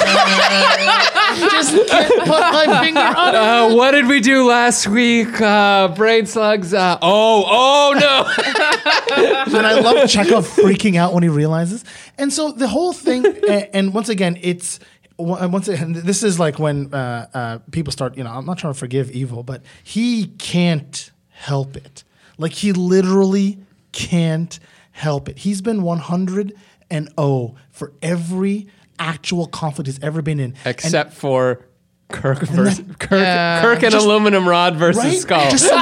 Just 1.51 1.89
can't 1.89 2.19
put 2.21 2.41
my 2.41 2.81
finger 2.85 3.01
on 3.01 3.35
it. 3.35 3.39
uh, 3.39 3.75
what 3.75 3.93
did 3.93 4.07
we 4.07 4.21
do 4.21 4.47
last 4.47 4.87
week? 4.89 5.41
Uh, 5.41 5.89
brain 5.89 6.27
slugs. 6.27 6.75
Uh, 6.75 6.99
oh, 7.01 7.45
oh 7.47 7.93
no. 7.99 9.57
and 9.57 9.67
I 9.67 9.81
love 9.81 9.97
Chekov 10.09 10.47
freaking 10.57 10.97
out 10.97 11.13
when 11.13 11.23
he 11.23 11.29
realizes. 11.29 11.85
And 12.19 12.33
so 12.33 12.53
the 12.53 12.69
whole 12.69 12.93
thing, 12.93 13.25
and, 13.27 13.69
and 13.73 13.95
once 13.95 14.09
again, 14.09 14.39
it's 14.43 14.81
once 15.19 15.69
again, 15.69 15.93
this 15.93 16.23
is 16.23 16.39
like 16.39 16.59
when 16.59 16.93
uh, 16.95 17.27
uh, 17.35 17.59
people 17.71 17.93
start. 17.93 18.17
You 18.17 18.25
know, 18.25 18.31
I'm 18.31 18.47
not 18.47 18.59
trying 18.59 18.73
to 18.73 18.79
forgive 18.79 19.11
evil, 19.11 19.43
but 19.43 19.63
he 19.85 20.29
can't 20.39 21.11
help 21.29 21.77
it. 21.77 22.05
Like 22.39 22.53
he 22.53 22.73
literally 22.73 23.59
can't 23.93 24.59
help 24.93 25.29
it. 25.29 25.39
He's 25.39 25.61
been 25.61 25.83
100 25.83 26.55
and 26.91 27.09
0 27.19 27.55
for 27.71 27.93
every 28.03 28.69
actual 29.01 29.47
conflict 29.49 29.87
he's 29.89 29.99
ever 30.03 30.23
been 30.23 30.39
in, 30.39 30.55
And- 30.65 30.75
Except 30.75 31.13
for 31.15 31.65
Kirk 32.11 32.41
versus 32.41 32.85
Kirk, 32.99 33.11
Yeah. 33.13 33.63
Kirk 33.63 33.83
and 33.83 33.93
Just- 33.93 34.05
aluminum 34.05 34.49
rod 34.49 34.77
versus 34.77 35.03
right? 35.05 35.19
skull. 35.19 35.51
Just 35.51 35.67
some 35.69 35.81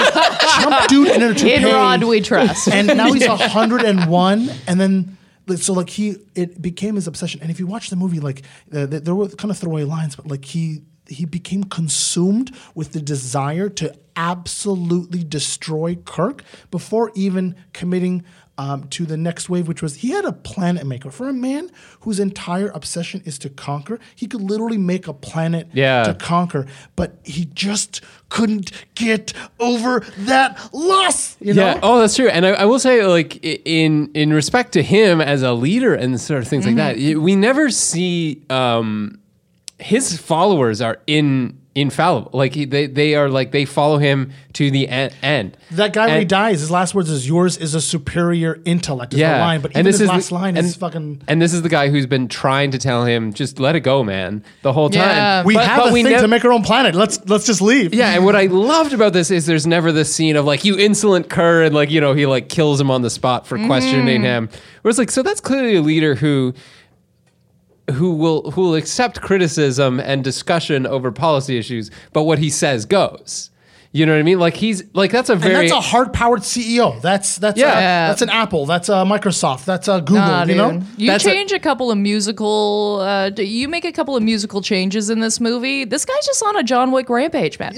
chump 0.63 0.89
dude 0.89 1.09
in 1.09 1.23
a 1.23 1.35
toupee. 1.35 1.55
In 1.55 1.65
Rod 1.65 2.05
we 2.05 2.21
trust. 2.21 2.69
and 2.69 2.87
now 2.87 3.13
he's 3.13 3.27
101 3.29 4.51
and 4.67 4.81
then 4.81 5.17
so 5.57 5.73
like 5.73 5.89
he 5.89 6.17
it 6.35 6.61
became 6.61 6.95
his 6.97 7.07
obsession 7.07 7.41
and 7.41 7.51
if 7.51 7.59
you 7.59 7.67
watch 7.67 7.89
the 7.89 7.97
movie 7.97 8.21
like 8.21 8.43
uh, 8.75 8.85
there 8.85 9.15
were 9.15 9.29
kind 9.29 9.51
of 9.51 9.57
throwaway 9.57 9.85
lines 9.85 10.15
but 10.17 10.27
like 10.27 10.45
he 10.45 10.83
he 11.09 11.25
became 11.25 11.65
consumed 11.65 12.55
with 12.75 12.93
the 12.93 13.01
desire 13.01 13.71
to 13.71 13.95
absolutely 14.15 15.25
destroy 15.25 15.95
Kirk 15.95 16.43
before 16.71 17.11
even 17.15 17.55
committing 17.73 18.25
um, 18.59 18.88
to 18.88 19.07
the 19.07 19.17
next 19.17 19.49
wave, 19.49 19.69
which 19.69 19.81
was 19.81 19.97
he 19.97 20.11
had 20.11 20.25
a 20.25 20.33
planet 20.33 20.85
maker. 20.87 21.11
For 21.11 21.29
a 21.29 21.33
man 21.33 21.71
whose 22.00 22.19
entire 22.21 22.69
obsession 22.69 23.23
is 23.25 23.38
to 23.38 23.49
conquer, 23.49 23.99
he 24.17 24.27
could 24.27 24.43
literally 24.43 24.77
make 24.79 25.07
a 25.09 25.12
planet 25.15 25.69
Yeah. 25.73 26.03
to 26.03 26.15
conquer, 26.15 26.67
but 26.97 27.15
he 27.25 27.47
just 27.55 28.00
couldn't 28.29 28.73
get 28.95 29.33
over 29.61 30.00
that 30.19 30.59
loss. 30.75 31.37
You 31.41 31.55
know? 31.55 31.65
Yeah. 31.67 31.81
Oh, 31.83 32.00
that's 32.00 32.17
true. 32.17 32.29
And 32.29 32.45
I, 32.45 32.50
I 32.50 32.65
will 32.65 32.81
say, 32.81 33.05
like 33.07 33.38
in 33.45 34.11
in 34.15 34.33
respect 34.33 34.73
to 34.73 34.83
him 34.83 35.21
as 35.21 35.43
a 35.43 35.53
leader 35.53 35.95
and 35.95 36.21
sort 36.21 36.43
of 36.43 36.49
things 36.49 36.67
like 36.67 36.77
that, 36.77 36.97
Mm-hmm. 36.97 37.23
we 37.23 37.37
never 37.37 37.71
see 37.71 38.43
um, 38.50 39.21
his 39.79 40.19
followers 40.19 40.81
are 40.81 40.99
in 41.07 41.59
infallible. 41.80 42.30
Like 42.32 42.54
he, 42.54 42.64
they 42.64 42.87
they 42.87 43.14
are 43.14 43.28
like 43.28 43.52
they 43.52 43.64
follow 43.64 43.99
him 43.99 44.32
to 44.54 44.70
the 44.70 44.88
en- 44.88 45.12
end. 45.23 45.56
That 45.73 45.92
guy 45.92 46.06
when 46.06 46.18
he 46.18 46.25
dies, 46.25 46.61
his 46.61 46.70
last 46.70 46.94
words 46.94 47.11
is 47.11 47.26
"Yours 47.28 47.56
is 47.56 47.75
a 47.75 47.80
superior 47.80 48.61
intellect." 48.64 49.12
Is 49.14 49.20
Yeah, 49.20 49.35
the 49.35 49.40
line, 49.40 49.61
but 49.61 49.70
even 49.73 49.80
and 49.80 49.87
this 49.87 49.94
his 49.94 50.02
is 50.02 50.08
last 50.08 50.28
the- 50.28 50.35
line 50.35 50.56
and, 50.56 50.66
is 50.66 50.76
fucking. 50.76 51.23
And 51.28 51.40
this 51.40 51.52
is 51.52 51.62
the 51.62 51.68
guy 51.68 51.88
who's 51.88 52.06
been 52.06 52.28
trying 52.28 52.70
to 52.73 52.78
tell 52.78 53.04
him 53.04 53.32
just 53.32 53.58
let 53.58 53.76
it 53.76 53.80
go, 53.80 54.02
man, 54.02 54.42
the 54.62 54.73
whole 54.73 54.90
time. 54.90 55.02
Yeah. 55.02 55.44
We 55.44 55.54
But- 55.54 55.66
have 55.66 55.78
but 55.78 55.90
a 55.90 55.92
we 55.92 56.02
thing 56.02 56.12
nev- 56.12 56.23
to 56.23 56.28
make 56.28 56.44
our 56.44 56.52
own 56.52 56.62
planet. 56.62 56.94
Let's 56.94 57.18
let's 57.26 57.47
just 57.47 57.61
leave. 57.61 57.94
Yeah, 57.94 58.14
and 58.14 58.25
what 58.25 58.37
I 58.37 58.47
loved 58.47 58.92
about 58.92 59.12
this 59.12 59.30
is 59.30 59.47
there's 59.47 59.66
never 59.66 59.92
this 59.92 60.14
scene 60.14 60.37
of 60.37 60.44
like 60.44 60.64
you 60.64 60.78
insolent 60.78 61.28
cur 61.28 61.62
and 61.62 61.75
like 61.75 61.90
you 61.90 62.00
know 62.00 62.14
he 62.14 62.26
like 62.26 62.49
kills 62.49 62.80
him 62.80 62.90
on 62.90 63.02
the 63.02 63.11
spot 63.11 63.47
for 63.47 63.56
mm-hmm. 63.56 63.66
questioning 63.66 64.23
him. 64.23 64.49
Where 64.82 64.90
it's 64.90 64.99
like 64.99 65.11
so 65.11 65.23
that's 65.23 65.40
clearly 65.40 65.76
a 65.76 65.82
leader 65.82 66.14
who 66.14 66.54
who 67.92 68.12
will 68.12 68.50
who 68.50 68.62
will 68.62 68.75
accept 68.75 69.21
criticism 69.21 70.00
and 70.00 70.23
discussion 70.23 70.87
over 70.87 71.11
policy 71.11 71.59
issues, 71.59 71.90
but 72.12 72.25
what 72.25 72.38
he 72.38 72.50
says 72.50 72.85
goes. 72.85 73.50
You 73.90 74.04
know 74.04 74.12
what 74.12 74.18
I 74.18 74.23
mean? 74.23 74.38
Like 74.38 74.54
he's 74.54 74.83
like 74.92 75.11
that's 75.11 75.30
a 75.30 75.33
And 75.33 75.40
very 75.42 75.54
that's 75.68 75.73
a 75.73 75.80
hard-powered 75.80 76.40
CEO. 76.40 77.00
That's 77.00 77.37
that's 77.37 77.59
Yeah. 77.59 78.07
a, 78.07 78.09
that's 78.11 78.21
an 78.21 78.28
Apple. 78.28 78.66
That's 78.66 78.90
a 78.90 78.92
Microsoft. 79.07 79.64
That's 79.64 79.88
a 79.88 80.00
Google. 80.00 80.16
Nah, 80.16 80.40
you 80.42 80.47
dude. 80.49 80.57
know. 80.59 80.83
You 80.99 81.07
That's 81.07 81.25
change 81.25 81.52
a, 81.52 81.59
couple 81.59 81.90
of 81.90 81.97
musical. 81.97 83.00
Uh, 83.00 83.30
you 83.38 83.66
make 83.66 83.87
a 83.87 83.92
couple 83.92 84.14
of 84.14 84.23
musical 84.23 84.61
changes 84.61 85.09
in 85.09 85.21
this 85.21 85.40
movie. 85.40 85.85
This 85.87 86.04
guy's 86.04 86.26
just 86.26 86.42
on 86.42 86.57
a 86.57 86.62
John 86.62 86.92
Wick 86.92 87.09
rampage, 87.09 87.59
man. 87.59 87.73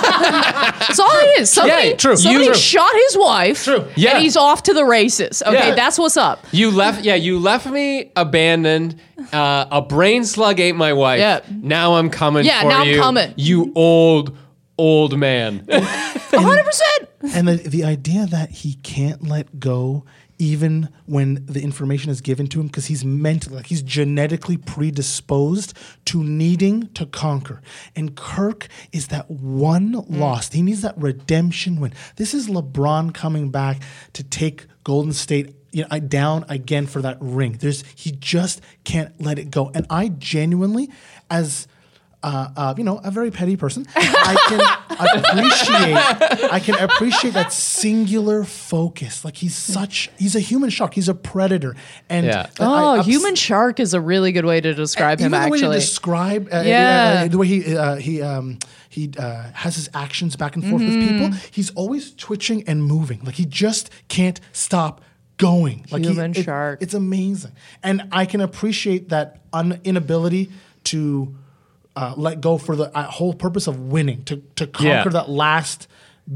That's 0.00 0.98
all 0.98 1.10
it 1.12 1.40
is. 1.40 1.50
Somebody, 1.50 1.88
Yeah, 1.90 1.96
true. 1.96 2.16
somebody 2.16 2.46
You- 2.46 2.54
shot 2.54 2.90
his 3.08 3.16
wife. 3.18 3.64
True. 3.64 3.84
Yeah. 3.94 4.14
And 4.14 4.22
he's 4.22 4.36
off 4.36 4.64
to 4.64 4.74
the 4.74 4.84
races. 4.84 5.42
Okay, 5.46 5.68
Yeah. 5.68 5.74
that's 5.74 5.98
what's 5.98 6.16
up. 6.16 6.44
You 6.52 6.70
left, 6.70 7.04
yeah. 7.04 7.14
You 7.14 7.38
left 7.38 7.66
me 7.66 8.10
abandoned. 8.16 9.00
Uh, 9.32 9.66
a 9.70 9.80
brain 9.82 10.24
slug 10.24 10.60
ate 10.60 10.76
my 10.76 10.92
wife. 10.92 11.20
Yeah. 11.20 11.40
Now 11.50 11.94
I'm 11.94 12.10
coming. 12.10 12.44
Yeah, 12.44 12.62
for 12.62 12.68
now 12.68 12.82
I'm 12.82 12.96
coming. 12.96 13.32
You 13.36 13.72
old, 13.74 14.36
old 14.78 15.18
man. 15.18 15.66
hundred 15.70 16.64
percent. 16.64 17.08
And 17.34 17.48
the 17.48 17.68
the 17.68 17.84
idea 17.84 18.26
that 18.26 18.50
he 18.50 18.74
can't 18.74 19.22
let 19.26 19.58
go 19.58 20.04
even 20.38 20.88
when 21.06 21.44
the 21.46 21.62
information 21.62 22.10
is 22.10 22.20
given 22.20 22.46
to 22.48 22.60
him 22.60 22.66
because 22.66 22.86
he's 22.86 23.04
mentally 23.04 23.56
like 23.56 23.66
he's 23.66 23.82
genetically 23.82 24.56
predisposed 24.56 25.76
to 26.04 26.22
needing 26.22 26.88
to 26.88 27.06
conquer 27.06 27.62
and 27.94 28.16
kirk 28.16 28.68
is 28.92 29.08
that 29.08 29.30
one 29.30 29.92
mm. 29.92 30.04
lost. 30.08 30.52
he 30.52 30.62
needs 30.62 30.82
that 30.82 30.96
redemption 30.98 31.80
win 31.80 31.92
this 32.16 32.34
is 32.34 32.48
lebron 32.48 33.12
coming 33.14 33.50
back 33.50 33.80
to 34.12 34.22
take 34.22 34.66
golden 34.84 35.12
state 35.12 35.54
you 35.72 35.84
know, 35.90 35.98
down 36.00 36.44
again 36.48 36.86
for 36.86 37.00
that 37.00 37.16
ring 37.20 37.52
there's 37.60 37.82
he 37.94 38.10
just 38.12 38.60
can't 38.84 39.18
let 39.20 39.38
it 39.38 39.50
go 39.50 39.70
and 39.74 39.86
i 39.90 40.08
genuinely 40.08 40.90
as 41.30 41.66
uh, 42.26 42.48
uh, 42.56 42.74
you 42.76 42.82
know, 42.84 42.98
a 43.04 43.10
very 43.10 43.30
petty 43.30 43.56
person. 43.56 43.86
I 43.96 44.36
can 44.48 44.60
appreciate. 45.24 46.50
I 46.52 46.60
can 46.60 46.74
appreciate 46.74 47.34
that 47.34 47.52
singular 47.52 48.42
focus. 48.44 49.24
Like 49.24 49.36
he's 49.36 49.54
such. 49.54 50.10
He's 50.18 50.34
a 50.34 50.40
human 50.40 50.70
shark. 50.70 50.94
He's 50.94 51.08
a 51.08 51.14
predator. 51.14 51.76
And 52.08 52.26
Yeah. 52.26 52.46
I- 52.58 52.64
I 52.64 52.82
Oh, 52.82 52.98
ups- 52.98 53.06
human 53.08 53.34
shark 53.36 53.78
is 53.80 53.94
a 53.94 54.00
really 54.00 54.32
good 54.32 54.44
way 54.44 54.60
to 54.60 54.74
describe 54.74 55.20
him. 55.20 55.26
even 55.32 55.40
the 55.42 55.50
way 55.50 55.56
Actually, 55.58 55.76
to 55.76 55.80
describe, 55.80 56.48
uh, 56.52 56.62
Yeah. 56.66 57.22
uh, 57.24 57.28
the 57.28 57.38
way 57.38 57.46
he 57.46 57.76
uh, 57.76 57.96
he 57.96 58.20
um, 58.22 58.58
he 58.88 59.10
uh, 59.18 59.44
has 59.54 59.76
his 59.76 59.88
actions 59.94 60.34
back 60.36 60.56
and 60.56 60.64
forth 60.64 60.82
with 60.82 60.92
Mm-hmm. 60.94 61.18
people. 61.24 61.38
He's 61.52 61.70
always 61.70 62.12
twitching 62.14 62.64
and 62.66 62.82
moving. 62.84 63.20
Like 63.24 63.36
he 63.36 63.44
just 63.46 63.90
can't 64.08 64.40
stop 64.52 65.00
going. 65.36 65.84
Like 65.92 66.02
he- 66.02 66.08
Human 66.10 66.32
it- 66.32 66.42
shark. 66.44 66.82
It's 66.82 66.94
amazing, 66.94 67.52
and 67.84 68.08
I 68.10 68.24
can 68.26 68.40
appreciate 68.40 69.10
that 69.10 69.42
un- 69.52 69.80
inability 69.84 70.50
to 70.90 71.34
uh, 71.96 72.14
let 72.16 72.40
go 72.40 72.58
for 72.58 72.76
the 72.76 72.94
uh, 72.96 73.02
whole 73.04 73.34
purpose 73.34 73.66
of 73.66 73.80
winning 73.80 74.22
to 74.24 74.36
to 74.56 74.66
conquer 74.66 74.88
Yeah. 74.88 75.08
that 75.08 75.28
last 75.30 75.88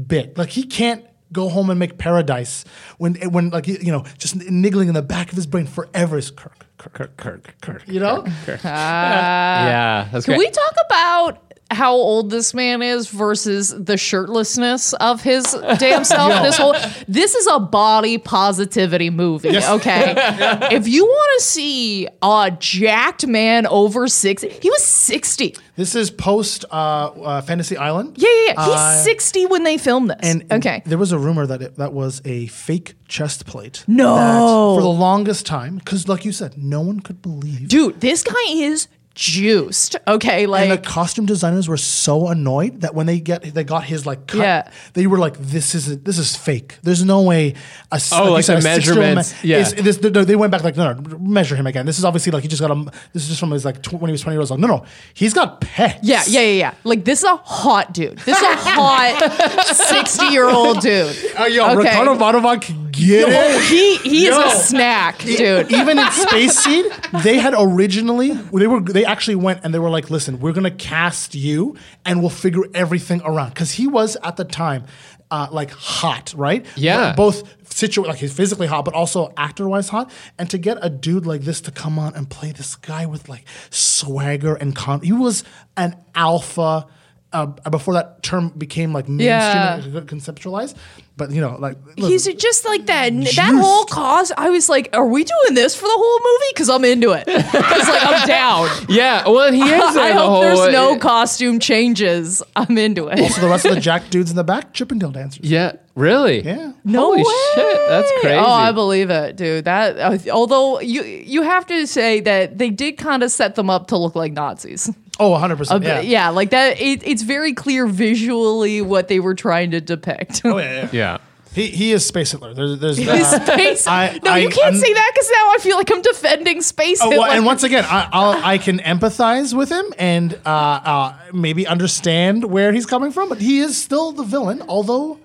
bit. 0.07 0.37
Like 0.37 0.49
he 0.49 0.63
can't 0.63 1.05
go 1.31 1.47
home 1.47 1.69
and 1.69 1.79
make 1.79 1.97
paradise 1.97 2.65
when 2.97 3.15
when 3.31 3.51
like 3.51 3.67
you 3.67 3.91
know 3.91 4.03
just 4.17 4.35
niggling 4.35 4.87
in 4.89 4.93
the 4.93 5.01
back 5.01 5.29
of 5.29 5.35
his 5.35 5.45
brain 5.45 5.65
forever 5.67 6.17
is 6.17 6.31
Kirk. 6.31 6.65
Kirk, 6.77 6.93
Kirk, 6.93 7.15
Kirk, 7.17 7.55
Kirk. 7.61 7.83
You 7.87 7.99
know, 7.99 8.25
yeah, 8.63 10.09
that's 10.11 10.25
Can 10.25 10.35
great. 10.35 10.47
we 10.47 10.49
talk 10.51 10.73
about 10.85 11.50
how 11.71 11.93
old 11.93 12.29
this 12.29 12.53
man 12.53 12.81
is 12.81 13.07
versus 13.09 13.69
the 13.69 13.97
shirtlessness 13.97 14.93
of 14.95 15.21
his 15.21 15.43
damn 15.79 16.03
self? 16.03 16.31
This 16.43 16.57
whole 16.57 16.75
this 17.07 17.35
is 17.35 17.47
a 17.51 17.59
body 17.59 18.17
positivity 18.17 19.09
movie. 19.09 19.57
Okay, 19.57 20.13
if 20.71 20.87
you 20.87 21.05
want 21.05 21.39
to 21.39 21.45
see 21.45 22.07
a 22.21 22.55
jacked 22.59 23.25
man 23.27 23.65
over 23.67 24.07
six, 24.07 24.41
he 24.43 24.69
was 24.69 24.83
sixty. 24.83 25.55
This 25.75 25.95
is 25.95 26.11
post 26.11 26.65
uh, 26.71 26.75
uh, 26.75 27.41
Fantasy 27.41 27.77
Island. 27.77 28.15
Yeah, 28.17 28.27
yeah, 28.29 28.53
yeah. 28.53 28.65
He's 28.65 28.73
Uh, 28.75 29.03
sixty 29.03 29.45
when 29.45 29.63
they 29.63 29.77
filmed 29.77 30.09
this. 30.11 30.17
And 30.23 30.51
okay, 30.51 30.83
there 30.85 30.97
was 30.97 31.11
a 31.11 31.17
rumor 31.17 31.45
that 31.47 31.61
it, 31.61 31.75
that 31.77 31.93
was 31.93 32.21
a 32.25 32.47
fake 32.47 32.95
chest 33.07 33.45
plate. 33.45 33.83
No. 33.87 34.75
for 34.75 34.81
the 34.81 34.87
longest 34.89 35.45
time, 35.45 35.75
because 35.77 36.07
like 36.07 36.25
you 36.25 36.31
said, 36.31 36.57
no 36.57 36.81
one 36.81 36.99
could 36.99 37.21
believe. 37.21 37.67
dude, 37.67 37.99
this 38.01 38.23
guy 38.23 38.33
is 38.49 38.87
juiced. 39.21 39.95
Okay, 40.07 40.47
like 40.47 40.63
and 40.63 40.71
the 40.71 40.77
costume 40.79 41.27
designers 41.27 41.67
were 41.67 41.77
so 41.77 42.27
annoyed 42.27 42.81
that 42.81 42.95
when 42.95 43.05
they 43.05 43.19
get 43.19 43.43
they 43.53 43.63
got 43.63 43.83
his 43.83 44.05
like 44.05 44.25
cut, 44.25 44.39
Yeah. 44.39 44.71
they 44.93 45.05
were 45.05 45.19
like, 45.19 45.37
"This 45.37 45.75
is 45.75 45.99
this 46.01 46.17
is 46.17 46.35
fake. 46.35 46.77
There's 46.81 47.05
no 47.05 47.21
way." 47.21 47.53
A, 47.91 47.95
s- 47.95 48.11
Oh, 48.11 48.25
you 48.25 48.29
like 48.31 48.43
said, 48.45 48.57
a 48.57 48.61
60-year-old 48.61 48.99
measurements, 48.99 49.31
man 49.33 49.41
yeah. 49.43 49.57
is- 49.59 49.73
this- 49.75 49.97
they 50.25 50.35
went 50.35 50.51
back 50.51 50.63
like, 50.63 50.75
"No, 50.75 50.93
no, 50.93 51.17
measure 51.19 51.55
him 51.55 51.67
again. 51.67 51.85
This 51.85 51.99
is 51.99 52.05
obviously 52.05 52.31
like 52.31 52.41
he 52.41 52.47
just 52.49 52.61
got 52.61 52.71
a. 52.71 52.83
This 53.13 53.23
is 53.23 53.29
just 53.29 53.39
from 53.39 53.51
his 53.51 53.63
like 53.63 53.83
tw- 53.83 53.93
when 53.93 54.09
he 54.09 54.11
was 54.11 54.21
20 54.21 54.37
years 54.37 54.49
old. 54.49 54.59
No, 54.59 54.67
no, 54.67 54.85
he's 55.13 55.33
got 55.35 55.61
pecs. 55.61 55.99
Yeah, 56.01 56.23
yeah, 56.27 56.41
yeah, 56.41 56.51
yeah. 56.53 56.73
Like 56.83 57.05
this 57.05 57.19
is 57.19 57.25
a 57.25 57.35
hot 57.37 57.93
dude. 57.93 58.17
This 58.19 58.35
is 58.37 58.43
a 58.43 58.55
hot 58.55 59.65
sixty-year-old 59.75 60.79
dude. 60.81 61.15
Uh, 61.39 61.45
yo, 61.45 61.61
Okay. 61.71 61.75
Ricardo 61.89 62.15
Montalban 62.15 62.59
can 62.59 62.89
get 62.91 63.25
Oh, 63.27 63.31
it. 63.31 63.61
he 63.69 63.97
he 63.97 64.27
is 64.27 64.35
a 64.35 64.49
snack, 64.51 65.19
dude. 65.19 65.71
Even 65.71 65.99
in 65.99 66.11
Space 66.11 66.57
Seed, 66.59 66.85
they 67.23 67.37
had 67.37 67.53
originally 67.57 68.31
they 68.31 68.67
were 68.67 68.81
they 68.81 69.05
actually 69.11 69.35
went 69.35 69.61
and 69.63 69.73
they 69.73 69.79
were 69.79 69.89
like, 69.89 70.09
"Listen, 70.09 70.39
we're 70.39 70.53
gonna 70.53 70.71
cast 70.71 71.35
you, 71.35 71.75
and 72.05 72.21
we'll 72.21 72.29
figure 72.29 72.63
everything 72.73 73.21
around." 73.23 73.49
Because 73.49 73.71
he 73.73 73.87
was 73.87 74.17
at 74.23 74.37
the 74.37 74.45
time. 74.45 74.85
Uh, 75.29 75.47
like 75.49 75.71
hot, 75.71 76.33
right? 76.35 76.65
Yeah. 76.75 77.13
Both 77.15 77.43
situ 77.73 78.01
like 78.01 78.17
he's 78.17 78.33
physically 78.33 78.67
hot, 78.67 78.83
but 78.83 78.93
also 78.93 79.31
actor 79.37 79.69
wise 79.69 79.87
hot. 79.87 80.11
And 80.37 80.49
to 80.49 80.57
get 80.57 80.77
a 80.81 80.89
dude 80.89 81.25
like 81.25 81.41
this 81.41 81.61
to 81.61 81.71
come 81.71 81.97
on 81.97 82.13
and 82.15 82.29
play 82.29 82.51
this 82.51 82.75
guy 82.75 83.05
with 83.05 83.29
like 83.29 83.45
swagger 83.69 84.55
and 84.55 84.75
con, 84.75 84.99
he 84.99 85.13
was 85.13 85.45
an 85.77 85.95
alpha. 86.15 86.85
Uh, 87.33 87.45
before 87.69 87.93
that 87.93 88.21
term 88.23 88.49
became 88.57 88.91
like 88.91 89.07
mainstream, 89.07 89.93
Yeah. 89.93 90.01
conceptualized. 90.01 90.75
But 91.15 91.31
you 91.31 91.39
know, 91.39 91.55
like 91.59 91.77
He's 91.97 92.25
just 92.25 92.65
like 92.65 92.87
that. 92.87 93.13
That 93.13 93.53
whole 93.55 93.85
cause. 93.85 94.33
I 94.37 94.49
was 94.49 94.67
like, 94.67 94.89
"Are 94.93 95.05
we 95.07 95.23
doing 95.23 95.53
this 95.53 95.73
for 95.75 95.83
the 95.83 95.93
whole 95.95 96.19
movie?" 96.19 96.51
Because 96.53 96.69
I'm 96.69 96.83
into 96.83 97.11
it. 97.11 97.25
Because 97.25 97.87
like 97.87 98.03
I'm 98.05 98.27
down. 98.27 98.69
yeah, 98.89 99.27
well, 99.29 99.51
he 99.53 99.61
is. 99.61 99.95
I 99.97 100.09
in 100.09 100.15
the 100.15 100.21
hope 100.21 100.29
whole- 100.29 100.41
there's 100.41 100.73
no 100.73 100.97
costume 100.97 101.59
changes. 101.59 102.43
I'm 102.55 102.77
into 102.77 103.07
it. 103.07 103.19
also 103.19 103.39
the 103.39 103.47
rest 103.47 103.65
of 103.65 103.75
the 103.75 103.81
Jack 103.89 104.09
dudes 104.09 104.29
in 104.31 104.35
the 104.35 104.43
back, 104.43 104.73
Chippendale 104.73 105.11
dancers. 105.11 105.49
Yeah, 105.49 105.73
really. 105.95 106.41
Yeah. 106.43 106.73
No 106.83 107.01
Holy 107.01 107.19
way. 107.23 107.33
shit, 107.55 107.79
that's 107.87 108.11
crazy. 108.21 108.35
Oh, 108.37 108.51
I 108.51 108.71
believe 108.73 109.09
it, 109.09 109.35
dude. 109.37 109.65
That 109.65 109.97
uh, 109.99 110.17
although 110.33 110.79
you 110.81 111.03
you 111.03 111.43
have 111.43 111.65
to 111.67 111.85
say 111.87 112.19
that 112.21 112.57
they 112.57 112.69
did 112.71 112.97
kind 112.97 113.21
of 113.23 113.31
set 113.31 113.55
them 113.55 113.69
up 113.69 113.87
to 113.87 113.97
look 113.97 114.15
like 114.15 114.33
Nazis. 114.33 114.89
Oh, 115.21 115.31
100%. 115.37 115.69
A 115.69 115.73
yeah. 115.85 116.01
bit- 116.01 116.05
yeah, 116.09 116.29
like 116.29 116.49
that. 116.49 116.81
It, 116.81 117.05
it's 117.07 117.21
very 117.21 117.53
clear 117.53 117.85
visually 117.87 118.81
what 118.81 119.07
they 119.07 119.19
were 119.19 119.35
trying 119.35 119.71
to 119.71 119.79
depict. 119.81 120.41
Oh, 120.43 120.57
yeah, 120.57 120.73
yeah. 120.81 120.89
yeah. 120.91 121.17
He, 121.53 121.67
he 121.67 121.91
is 121.91 122.05
Space 122.05 122.31
Hitler. 122.31 122.53
There's, 122.53 122.79
there's 122.79 122.97
His 122.97 123.07
uh, 123.09 123.43
space. 123.45 123.85
I- 123.85 124.17
no, 124.23 124.31
I- 124.31 124.37
you 124.37 124.47
can't 124.49 124.73
I'm- 124.73 124.81
say 124.81 124.93
that 124.93 125.11
because 125.13 125.29
now 125.31 125.51
I 125.53 125.57
feel 125.59 125.75
like 125.77 125.91
I'm 125.91 126.01
defending 126.01 126.61
space. 126.61 126.99
Oh, 127.01 127.09
well, 127.09 127.23
Hitler. 127.23 127.35
and 127.35 127.45
once 127.45 127.63
again, 127.63 127.83
I, 127.87 128.07
I'll, 128.11 128.41
I 128.43 128.57
can 128.57 128.79
empathize 128.79 129.53
with 129.53 129.69
him 129.69 129.85
and 129.99 130.33
uh, 130.45 130.49
uh, 130.49 131.17
maybe 131.33 131.67
understand 131.67 132.45
where 132.45 132.71
he's 132.71 132.85
coming 132.85 133.11
from, 133.11 133.27
but 133.29 133.39
he 133.39 133.59
is 133.59 133.77
still 133.81 134.13
the 134.13 134.23
villain, 134.23 134.63
although 134.69 135.19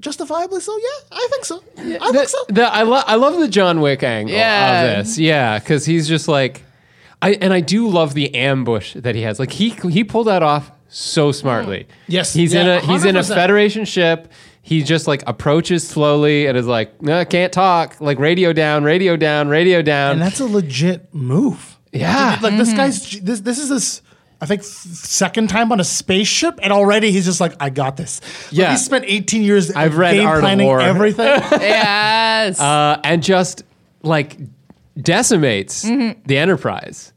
justifiably 0.00 0.60
so. 0.60 0.76
Yeah, 0.76 1.18
I 1.18 1.28
think 1.30 1.44
so. 1.44 1.62
I 1.76 1.82
The- 1.82 2.12
think 2.12 2.28
so. 2.28 2.38
the- 2.48 2.72
I, 2.72 2.82
lo- 2.82 3.02
I 3.06 3.16
love 3.16 3.38
the 3.38 3.48
John 3.48 3.80
Wick 3.80 4.02
angle 4.02 4.34
Yeah. 4.34 4.82
of 4.98 5.06
this. 5.06 5.18
Yeah, 5.18 5.58
because 5.58 5.84
he's 5.84 6.08
just 6.08 6.28
like, 6.28 6.62
I 7.20 7.32
and 7.32 7.52
I 7.52 7.60
do 7.60 7.88
love 7.88 8.14
the 8.14 8.34
ambush 8.34 8.94
that 8.94 9.14
he 9.14 9.22
has. 9.22 9.38
Like 9.38 9.52
he 9.52 9.70
he 9.70 10.04
pulled 10.04 10.26
that 10.28 10.42
off 10.42 10.70
so 10.88 11.32
smartly. 11.32 11.86
Yes. 12.06 12.32
he's 12.32 12.54
in 12.54 12.66
Yeah, 12.66 12.76
a 12.76 12.80
he's 12.80 13.04
in 13.04 13.16
a 13.16 13.20
100%. 13.20 13.34
Federation 13.34 13.84
ship. 13.84 14.32
he 14.62 14.82
just 14.82 15.06
like 15.06 15.22
approaches 15.26 15.86
slowly 15.86 16.46
and 16.46 16.56
is 16.56 16.66
like, 16.66 17.00
no, 17.02 17.24
can't 17.24 17.52
talk. 17.52 18.00
Like 18.00 18.18
radio 18.18 18.52
down, 18.52 18.84
radio 18.84 19.16
down, 19.16 19.48
radio 19.48 19.82
down. 19.82 20.12
and 20.12 20.22
that's 20.22 20.40
a 20.40 20.46
legit 20.46 21.12
move. 21.14 21.76
yeah. 21.92 22.38
Like 22.42 22.56
this 22.56 22.72
guy's 22.72 23.20
this 23.20 23.40
this 23.40 23.58
is 23.58 23.68
this 23.68 24.02
I 24.40 24.46
think 24.46 24.62
th- 24.62 24.70
second 24.70 25.48
time 25.50 25.72
on 25.72 25.80
a 25.80 25.84
spaceship, 25.84 26.60
and 26.62 26.72
already 26.72 27.10
he's 27.10 27.24
just 27.24 27.40
like, 27.40 27.54
I 27.58 27.70
got 27.70 27.96
this. 27.96 28.20
Like, 28.20 28.52
Yeah. 28.52 28.70
he 28.70 28.76
spent 28.76 29.04
18 29.08 29.42
years. 29.42 29.72
I've 29.72 29.96
read 29.98 30.12
game 30.14 30.28
Art 30.28 30.36
of 30.36 30.42
planning 30.42 30.66
War. 30.66 30.80
everything. 30.80 31.26
yes. 31.60 32.60
uh, 32.60 33.00
and 33.02 33.20
just 33.20 33.64
like 34.04 34.36
decimates 35.00 35.84
Mm-hmm. 35.84 36.20
the 36.26 36.38
Enterprise. 36.38 37.12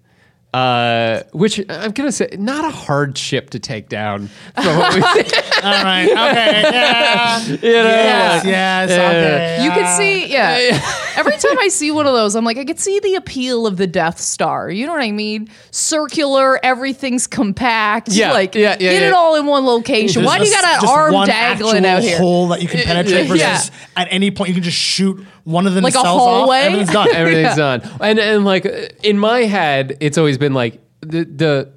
Uh, 0.54 1.24
which 1.32 1.62
I'm 1.70 1.92
gonna 1.92 2.12
say, 2.12 2.28
not 2.38 2.66
a 2.66 2.70
hard 2.70 3.18
ship 3.18 3.52
to 3.52 3.60
take 3.60 3.88
down. 3.88 4.28
From 4.56 4.78
what 4.78 4.94
we 4.96 5.02
All 5.64 5.84
right, 5.84 6.04
okay, 6.10 6.62
yeah, 6.64 7.40
you 7.48 7.56
know, 7.56 7.58
yes, 7.62 8.44
like- 8.44 8.52
yes, 8.52 8.92
okay. 8.92 9.64
you 9.64 9.70
yeah. 9.70 9.76
can 9.76 9.98
see, 9.98 10.28
yeah. 10.28 10.82
Every 11.18 11.38
time 11.38 11.58
I 11.58 11.70
see 11.70 11.90
one 11.92 12.06
of 12.06 12.12
those, 12.14 12.36
I'm 12.36 12.44
like, 12.44 12.58
I 12.58 12.66
could 12.66 12.82
see 12.82 13.00
the 13.00 13.16
appeal 13.16 13.66
of 13.66 13.78
the 13.78 13.88
Death 13.88 14.20
Star. 14.20 14.70
You 14.70 14.88
know 14.88 14.92
what 14.92 15.04
I 15.04 15.12
mean? 15.14 15.50
Circular, 15.70 16.60
everything's 16.66 17.28
compact. 17.28 18.10
Yeah, 18.10 18.34
like 18.34 18.54
yeah, 18.54 18.76
yeah, 18.78 18.92
get 18.92 19.04
it 19.04 19.14
all 19.14 19.36
in 19.36 19.46
one 19.46 19.66
location. 19.66 20.26
Why 20.26 20.38
do 20.38 20.44
you 20.44 20.52
got 20.52 20.84
an 20.84 20.90
arm 20.90 21.14
one 21.14 21.28
dangling 21.28 21.86
actual 21.86 21.88
out 21.98 22.04
here? 22.04 22.18
hole 22.18 22.48
that 22.50 22.62
you 22.62 22.68
can 22.68 22.82
penetrate 22.82 23.28
versus 23.28 23.40
Yeah. 23.40 23.62
at 23.96 24.10
any 24.12 24.32
point 24.32 24.50
you 24.50 24.56
can 24.56 24.64
just 24.64 24.78
shoot 24.78 25.26
one 25.44 25.68
of 25.68 25.74
the 25.74 25.82
Like 25.82 25.94
a 25.96 25.98
nacelles 25.98 26.04
hallway? 26.04 26.60
off. 26.60 26.64
Everything's 26.66 26.92
done. 26.92 27.08
everything's 27.14 27.56
done. 27.56 27.82
And 28.00 28.20
and 28.20 28.46
like 28.46 28.66
in 29.04 29.18
my 29.18 29.42
head, 29.42 29.98
it's 30.00 30.18
always 30.18 30.38
been 30.38 30.54
like 30.54 30.80
the 31.02 31.24
the 31.26 31.70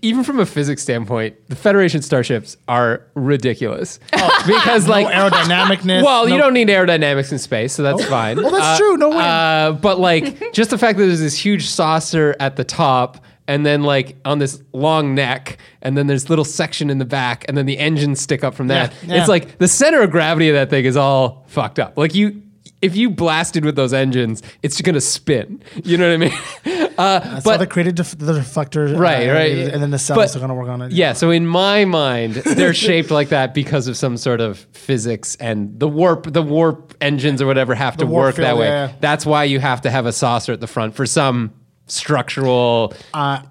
even 0.00 0.22
from 0.22 0.38
a 0.38 0.46
physics 0.46 0.80
standpoint, 0.80 1.34
the 1.48 1.56
Federation 1.56 2.02
starships 2.02 2.56
are 2.68 3.04
ridiculous 3.14 3.98
because 4.46 4.86
like 4.86 5.06
no 5.08 5.28
aerodynamicness. 5.28 6.04
Well, 6.04 6.28
you 6.28 6.38
don't 6.38 6.54
need 6.54 6.68
aerodynamics 6.68 7.32
in 7.32 7.38
space, 7.38 7.72
so 7.72 7.82
that's 7.82 8.04
fine. 8.04 8.36
Well, 8.36 8.52
that's 8.52 8.64
Uh, 8.64 8.78
true. 8.78 8.96
No 8.96 9.08
way. 9.10 9.16
Uh, 9.18 9.72
but 9.72 9.98
like, 9.98 10.40
just 10.52 10.70
the 10.70 10.78
fact 10.78 10.98
that 10.98 11.06
there's 11.06 11.18
this 11.20 11.36
huge 11.36 11.66
saucer 11.66 12.36
at 12.38 12.54
the 12.54 12.62
top, 12.62 13.24
and 13.48 13.66
then 13.66 13.82
like 13.82 14.14
on 14.24 14.38
this 14.38 14.62
long 14.72 15.16
neck, 15.16 15.58
and 15.82 15.98
then 15.98 16.06
there's 16.06 16.30
little 16.30 16.44
section 16.44 16.88
in 16.88 16.98
the 16.98 17.04
back, 17.04 17.44
and 17.48 17.56
then 17.58 17.66
the 17.66 17.76
engines 17.78 18.20
stick 18.20 18.44
up 18.44 18.54
from 18.54 18.68
that. 18.68 18.92
Yeah, 19.02 19.14
yeah. 19.14 19.20
It's 19.20 19.28
like 19.28 19.58
the 19.58 19.66
center 19.66 20.00
of 20.02 20.12
gravity 20.12 20.48
of 20.48 20.54
that 20.54 20.70
thing 20.70 20.84
is 20.84 20.96
all 20.96 21.44
fucked 21.48 21.80
up. 21.80 21.98
Like 21.98 22.14
you. 22.14 22.40
If 22.82 22.96
you 22.96 23.08
blasted 23.10 23.64
with 23.64 23.76
those 23.76 23.92
engines, 23.94 24.42
it's 24.62 24.74
just 24.76 24.84
gonna 24.84 25.00
spin. 25.00 25.62
You 25.84 25.96
know 25.96 26.08
what 26.08 26.14
I 26.14 26.16
mean? 26.16 26.78
Uh, 26.98 27.20
That's 27.20 27.44
but 27.44 27.52
how 27.52 27.56
they 27.56 27.66
created 27.66 27.94
def- 27.94 28.18
the 28.18 28.34
deflector, 28.34 28.94
uh, 28.94 28.98
right, 28.98 29.26
right, 29.26 29.52
And 29.72 29.82
then 29.82 29.90
the 29.90 29.98
cells 29.98 30.18
But- 30.18 30.36
are 30.36 30.40
going 30.40 30.50
to 30.50 30.54
work 30.54 30.68
on 30.68 30.82
it. 30.82 30.92
Yeah, 30.92 31.14
so 31.14 31.30
in 31.30 31.46
my 31.46 31.86
mind, 31.86 32.34
they're 32.34 32.74
shaped 32.74 33.10
like 33.10 33.30
that 33.30 33.54
because 33.54 33.88
of 33.88 33.96
some 33.96 34.18
sort 34.18 34.42
of 34.42 34.58
physics, 34.72 35.34
and 35.36 35.80
the 35.80 35.88
warp, 35.88 36.30
the 36.30 36.42
warp 36.42 36.94
engines 37.00 37.40
or 37.40 37.46
whatever 37.46 37.74
have 37.74 37.96
to 37.96 38.04
warp 38.06 38.34
work 38.34 38.36
that 38.36 38.58
way. 38.58 38.66
yeah. 38.66 38.92
That's 39.00 39.24
why 39.24 39.44
you 39.44 39.58
have 39.58 39.80
to 39.80 39.90
have 39.90 40.04
a 40.04 40.12
saucer 40.12 40.52
at 40.52 40.60
the 40.60 40.66
front 40.66 40.94
for 40.94 41.06
some 41.06 41.54
structural 41.86 42.92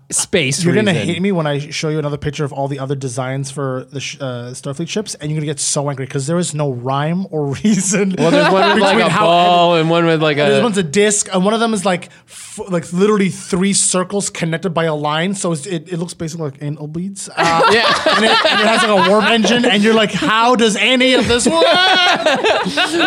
space. 0.10 0.60
Uh, 0.60 0.64
You're 0.66 0.76
gonna 0.76 0.94
hate 0.94 1.22
me 1.22 1.32
when 1.32 1.46
I 1.48 1.60
show 1.60 1.90
you 1.90 2.00
another 2.00 2.18
picture 2.18 2.44
of 2.44 2.52
all 2.54 2.68
the 2.68 2.80
other 2.80 2.96
designs 2.96 3.52
for 3.52 3.86
the 3.92 4.00
sh- 4.00 4.18
uh, 4.20 4.52
Starfleet 4.52 4.88
ships, 4.90 5.16
and 5.16 5.30
you're 5.30 5.38
gonna 5.38 5.46
get 5.46 5.60
so 5.60 5.90
angry 5.90 6.06
because 6.06 6.28
there 6.28 6.38
is 6.38 6.54
no 6.56 6.72
rhyme 6.72 7.28
or 7.30 7.46
reason. 7.64 8.16
Well, 8.18 8.32
there's 8.32 8.52
one 8.52 8.74
with 8.76 8.84
like 8.84 9.00
a 9.00 9.10
how- 9.10 9.26
ball 9.26 9.76
and 9.76 9.90
one 9.90 10.06
with 10.06 10.22
like 10.22 10.38
There's 10.38 10.60
a. 10.60 10.64
one's 10.64 10.78
a 10.78 10.84
disc, 10.84 11.28
and 11.34 11.46
one 11.46 11.54
of 11.54 11.60
them 11.60 11.74
is 11.74 11.86
like, 11.86 12.10
f- 12.28 12.60
like 12.70 12.92
literally 12.94 13.30
three 13.30 13.74
circles 13.74 14.30
connected 14.30 14.72
by 14.72 14.86
a 14.86 14.96
line. 14.96 15.34
So 15.36 15.52
it's, 15.52 15.66
it, 15.68 15.92
it 15.92 15.98
looks 15.98 16.14
basically 16.14 16.50
like 16.52 16.62
anal 16.64 16.88
beads. 16.88 17.30
Uh, 17.36 17.62
Yeah. 17.72 17.86
and, 18.16 18.26
it, 18.26 18.32
and 18.46 18.60
it 18.62 18.68
has 18.68 18.84
like 18.84 19.08
a 19.08 19.10
warp 19.10 19.26
engine, 19.26 19.66
and 19.66 19.84
you're 19.84 19.94
like, 19.94 20.12
how 20.12 20.56
does 20.56 20.76
any 20.76 21.14
of 21.14 21.28
this 21.28 21.46
work? 21.48 21.64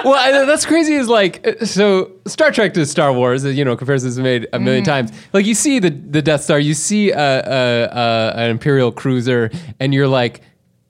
well, 0.05 0.15
I- 0.15 0.45
that's 0.47 0.65
crazy. 0.67 0.95
Is 0.95 1.09
like 1.09 1.47
uh, 1.47 1.65
so 1.67 2.13
Star 2.27 2.51
Trek 2.51 2.73
to 2.75 2.87
Star 2.87 3.13
Wars. 3.13 3.45
uh, 3.45 3.49
You 3.49 3.65
know, 3.65 3.77
comparisons 3.77 4.19
made 4.19 4.45
a 4.53 4.59
1000000 4.59 4.85
times. 4.85 5.13
Like 5.33 5.47
you 5.47 5.55
see 5.55 5.79
the 5.79 5.91
the 5.91 6.23
Death 6.23 6.43
Star, 6.43 6.59
you 6.59 6.75
see 6.75 7.11
a, 7.11 7.19
a, 7.19 7.85
a, 7.85 8.33
an 8.37 8.51
Imperial 8.51 8.91
cruiser, 8.93 9.51
and 9.81 9.93
you're 9.95 10.09
like. 10.09 10.41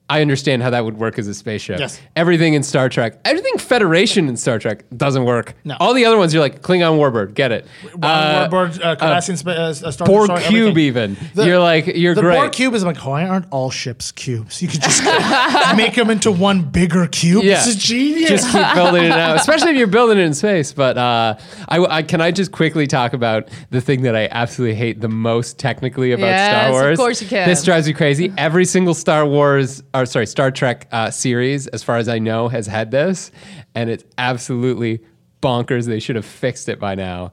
I 0.07 0.21
understand 0.21 0.61
how 0.61 0.69
that 0.69 0.85
would 0.85 0.97
work 0.99 1.17
as 1.17 1.27
a 1.27 1.33
spaceship. 1.33 1.79
Yes. 1.79 1.99
Everything 2.15 2.53
in 2.53 2.61
Star 2.61 2.89
Trek, 2.89 3.19
everything 3.25 3.57
Federation 3.57 4.29
in 4.29 4.37
Star 4.37 4.59
Trek 4.59 4.83
doesn't 4.95 5.25
work. 5.25 5.55
No. 5.63 5.75
All 5.79 5.95
the 5.95 6.05
other 6.05 6.17
ones, 6.17 6.31
you're 6.31 6.43
like 6.43 6.61
Klingon 6.61 6.99
Warbird, 6.99 7.33
get 7.33 7.51
it. 7.51 7.65
Uh, 8.03 8.47
Warbird, 8.47 8.79
uh, 8.83 8.95
Cardassian 8.97 9.35
spa- 9.37 9.51
uh, 9.51 9.73
Star 9.73 10.05
Borg 10.05 10.29
Destroyer, 10.29 10.47
Cube, 10.49 10.69
everything. 10.69 10.77
even. 10.85 11.17
The- 11.33 11.45
you're 11.47 11.59
like, 11.59 11.87
you're 11.87 12.13
the 12.13 12.21
great. 12.21 12.35
Borg 12.35 12.51
cube 12.51 12.75
is 12.75 12.83
like, 12.83 12.97
why 13.03 13.25
aren't 13.25 13.47
all 13.51 13.71
ships 13.71 14.11
cubes? 14.11 14.61
You 14.61 14.67
could 14.67 14.81
just 14.81 15.03
make 15.75 15.95
them 15.95 16.09
into 16.11 16.31
one 16.31 16.61
bigger 16.61 17.07
cube. 17.07 17.43
Yeah. 17.43 17.55
This 17.55 17.67
is 17.67 17.75
genius. 17.77 18.29
Just 18.29 18.51
keep 18.51 18.73
building 18.75 19.05
it 19.05 19.11
out, 19.11 19.37
especially 19.37 19.71
if 19.71 19.77
you're 19.77 19.87
building 19.87 20.19
it 20.19 20.21
in 20.25 20.33
space. 20.35 20.71
But 20.71 20.97
uh, 20.99 21.37
I, 21.67 21.79
I- 21.79 22.03
can 22.03 22.21
I 22.21 22.29
just 22.31 22.51
quickly 22.51 22.85
talk 22.85 23.13
about 23.13 23.49
the 23.71 23.81
thing 23.81 24.03
that 24.03 24.15
I 24.15 24.27
absolutely 24.29 24.75
hate 24.75 25.01
the 25.01 25.09
most 25.09 25.57
technically 25.57 26.11
about 26.11 26.27
Yes, 26.27 26.51
Star 26.51 26.67
of 26.67 26.73
Wars? 26.73 26.97
course 26.99 27.21
you 27.23 27.27
can. 27.27 27.49
This 27.49 27.63
drives 27.63 27.87
me 27.87 27.93
crazy. 27.93 28.31
Every 28.37 28.65
single 28.65 28.93
Star 28.93 29.25
Wars, 29.25 29.81
or 29.95 30.05
sorry, 30.05 30.27
Star 30.27 30.51
Trek 30.51 30.87
uh, 30.91 31.11
series, 31.11 31.67
as 31.67 31.83
far 31.83 31.97
as 31.97 32.07
I 32.09 32.19
know, 32.19 32.47
has 32.49 32.67
had 32.67 32.91
this, 32.91 33.31
and 33.73 33.89
it's 33.89 34.03
absolutely 34.17 35.01
bonkers. 35.41 35.85
They 35.85 35.99
should 35.99 36.15
have 36.15 36.25
fixed 36.25 36.69
it 36.69 36.79
by 36.79 36.95
now. 36.95 37.31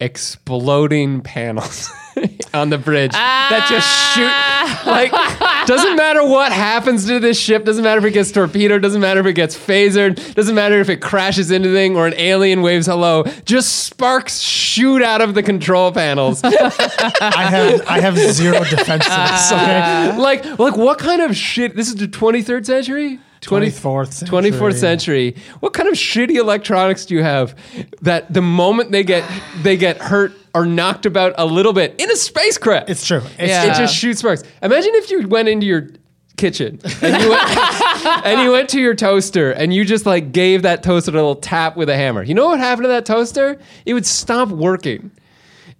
Exploding 0.00 1.20
panels 1.20 1.90
on 2.54 2.70
the 2.70 2.78
bridge 2.78 3.12
that 3.12 3.66
just 3.68 3.86
shoot 4.14 4.26
ah. 4.26 4.82
like 4.86 5.66
doesn't 5.66 5.96
matter 5.96 6.24
what 6.26 6.52
happens 6.52 7.06
to 7.06 7.18
this 7.20 7.38
ship 7.38 7.64
doesn't 7.64 7.84
matter 7.84 7.98
if 7.98 8.04
it 8.04 8.10
gets 8.12 8.32
torpedoed 8.32 8.82
doesn't 8.82 9.00
matter 9.00 9.20
if 9.20 9.26
it 9.26 9.34
gets 9.34 9.56
phasered 9.56 10.34
doesn't 10.34 10.54
matter 10.54 10.80
if 10.80 10.88
it 10.88 11.00
crashes 11.00 11.50
into 11.50 11.72
thing 11.72 11.96
or 11.96 12.06
an 12.06 12.14
alien 12.14 12.62
waves 12.62 12.86
hello 12.86 13.22
just 13.44 13.84
sparks 13.84 14.40
shoot 14.40 15.02
out 15.02 15.20
of 15.20 15.34
the 15.34 15.42
control 15.42 15.92
panels 15.92 16.40
I 16.44 17.46
have 17.48 17.86
I 17.86 18.00
have 18.00 18.16
zero 18.16 18.64
defenses. 18.64 19.08
to. 19.08 19.20
Okay, 19.60 20.16
like 20.16 20.58
like 20.58 20.76
what 20.76 20.98
kind 20.98 21.20
of 21.22 21.36
shit 21.36 21.76
this 21.76 21.88
is 21.88 21.96
the 21.96 22.06
23rd 22.08 22.66
century 22.66 23.18
20 23.40 23.68
24th 23.68 24.12
century. 24.12 24.50
24th 24.50 24.74
century 24.78 25.36
what 25.60 25.72
kind 25.72 25.88
of 25.88 25.94
shitty 25.94 26.36
electronics 26.36 27.06
do 27.06 27.14
you 27.14 27.22
have 27.22 27.54
that 28.02 28.32
the 28.32 28.42
moment 28.42 28.90
they 28.92 29.02
get 29.02 29.24
they 29.62 29.76
get 29.76 29.98
hurt 29.98 30.32
or 30.54 30.66
knocked 30.66 31.06
about 31.06 31.34
a 31.38 31.46
little 31.46 31.72
bit 31.72 31.94
in 31.98 32.10
a 32.10 32.16
spacecraft 32.16 32.90
it's 32.90 33.06
true. 33.06 33.22
It's 33.38 33.50
Yeah. 33.50 33.64
it 33.72 33.76
just 33.76 33.94
shoots 33.94 34.20
sparks. 34.20 34.42
Imagine 34.62 34.90
if 34.94 35.10
you 35.10 35.26
went 35.28 35.48
into 35.48 35.66
your 35.66 35.88
kitchen 36.36 36.80
and 37.02 37.22
you 37.22 37.28
went, 37.30 37.56
and 38.26 38.40
you 38.40 38.50
went 38.50 38.68
to 38.70 38.80
your 38.80 38.94
toaster 38.94 39.50
and 39.52 39.74
you 39.74 39.84
just 39.84 40.06
like 40.06 40.32
gave 40.32 40.62
that 40.62 40.82
toaster 40.82 41.10
a 41.10 41.14
little 41.14 41.36
tap 41.36 41.76
with 41.76 41.88
a 41.88 41.96
hammer. 41.96 42.22
You 42.22 42.34
know 42.34 42.46
what 42.46 42.58
happened 42.58 42.84
to 42.84 42.88
that 42.88 43.04
toaster? 43.06 43.58
It 43.84 43.94
would 43.94 44.06
stop 44.06 44.48
working. 44.48 45.10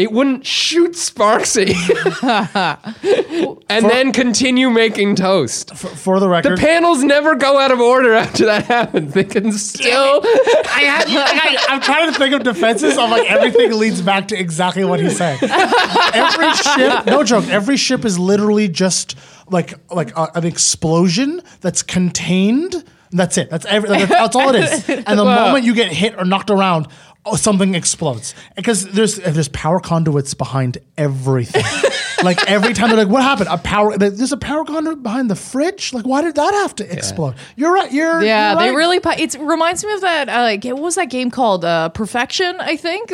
It 0.00 0.12
wouldn't 0.12 0.46
shoot 0.46 0.96
sparks 0.96 1.58
at 1.58 1.68
you. 3.02 3.62
and 3.68 3.84
then 3.84 4.12
continue 4.12 4.70
making 4.70 5.16
toast. 5.16 5.76
For, 5.76 5.88
for 5.88 6.20
the 6.20 6.26
record, 6.26 6.56
The 6.56 6.60
panels 6.60 7.04
never 7.04 7.34
go 7.34 7.58
out 7.58 7.70
of 7.70 7.80
order 7.80 8.14
after 8.14 8.46
that 8.46 8.64
happens. 8.64 9.12
They 9.12 9.24
can 9.24 9.52
still. 9.52 10.22
I 10.24 10.80
had, 10.86 11.04
I, 11.06 11.66
I'm 11.74 11.82
trying 11.82 12.10
to 12.10 12.18
think 12.18 12.34
of 12.34 12.42
defenses 12.44 12.96
of 12.96 13.10
like 13.10 13.30
everything 13.30 13.78
leads 13.78 14.00
back 14.00 14.28
to 14.28 14.38
exactly 14.40 14.86
what 14.86 15.00
he's 15.00 15.18
saying. 15.18 15.38
Every 15.42 16.50
ship, 16.54 17.04
no 17.04 17.22
joke, 17.22 17.46
every 17.48 17.76
ship 17.76 18.06
is 18.06 18.18
literally 18.18 18.68
just 18.68 19.16
like 19.50 19.74
like 19.90 20.16
a, 20.16 20.28
an 20.34 20.46
explosion 20.46 21.42
that's 21.60 21.82
contained. 21.82 22.84
That's 23.12 23.36
it. 23.38 23.50
That's 23.50 23.66
every. 23.66 23.88
That's, 23.88 24.08
that's 24.08 24.36
all 24.36 24.54
it 24.54 24.62
is. 24.64 24.88
And 24.88 25.18
the 25.18 25.24
moment 25.24 25.64
you 25.64 25.74
get 25.74 25.92
hit 25.92 26.16
or 26.16 26.24
knocked 26.24 26.48
around, 26.48 26.86
oh, 27.26 27.36
something 27.36 27.74
explodes 27.74 28.34
because 28.56 28.86
there's 28.86 29.16
there's 29.16 29.48
power 29.48 29.80
conduits 29.80 30.34
behind 30.34 30.78
everything. 30.98 31.64
like 32.24 32.38
every 32.50 32.72
time 32.74 32.88
they're 32.88 32.98
like, 32.98 33.08
"What 33.08 33.22
happened? 33.22 33.48
A 33.50 33.58
power? 33.58 33.96
There's 33.96 34.32
a 34.32 34.36
power 34.36 34.64
conduit 34.64 35.02
behind 35.02 35.30
the 35.30 35.36
fridge. 35.36 35.92
Like, 35.92 36.06
why 36.06 36.22
did 36.22 36.34
that 36.36 36.52
have 36.54 36.74
to 36.76 36.92
explode?" 36.92 37.34
You're 37.56 37.72
right. 37.72 37.90
You're 37.92 38.22
Yeah, 38.22 38.52
you're 38.52 38.60
they 38.72 38.76
really. 38.76 39.00
pu- 39.00 39.10
It 39.18 39.34
reminds 39.40 39.84
me 39.84 39.92
of 39.92 40.00
that. 40.02 40.28
Uh, 40.28 40.40
like, 40.42 40.64
what 40.64 40.78
was 40.82 40.94
that 40.96 41.10
game 41.10 41.30
called? 41.30 41.64
Uh, 41.64 41.88
Perfection, 41.90 42.56
I 42.60 42.76
think, 42.76 43.12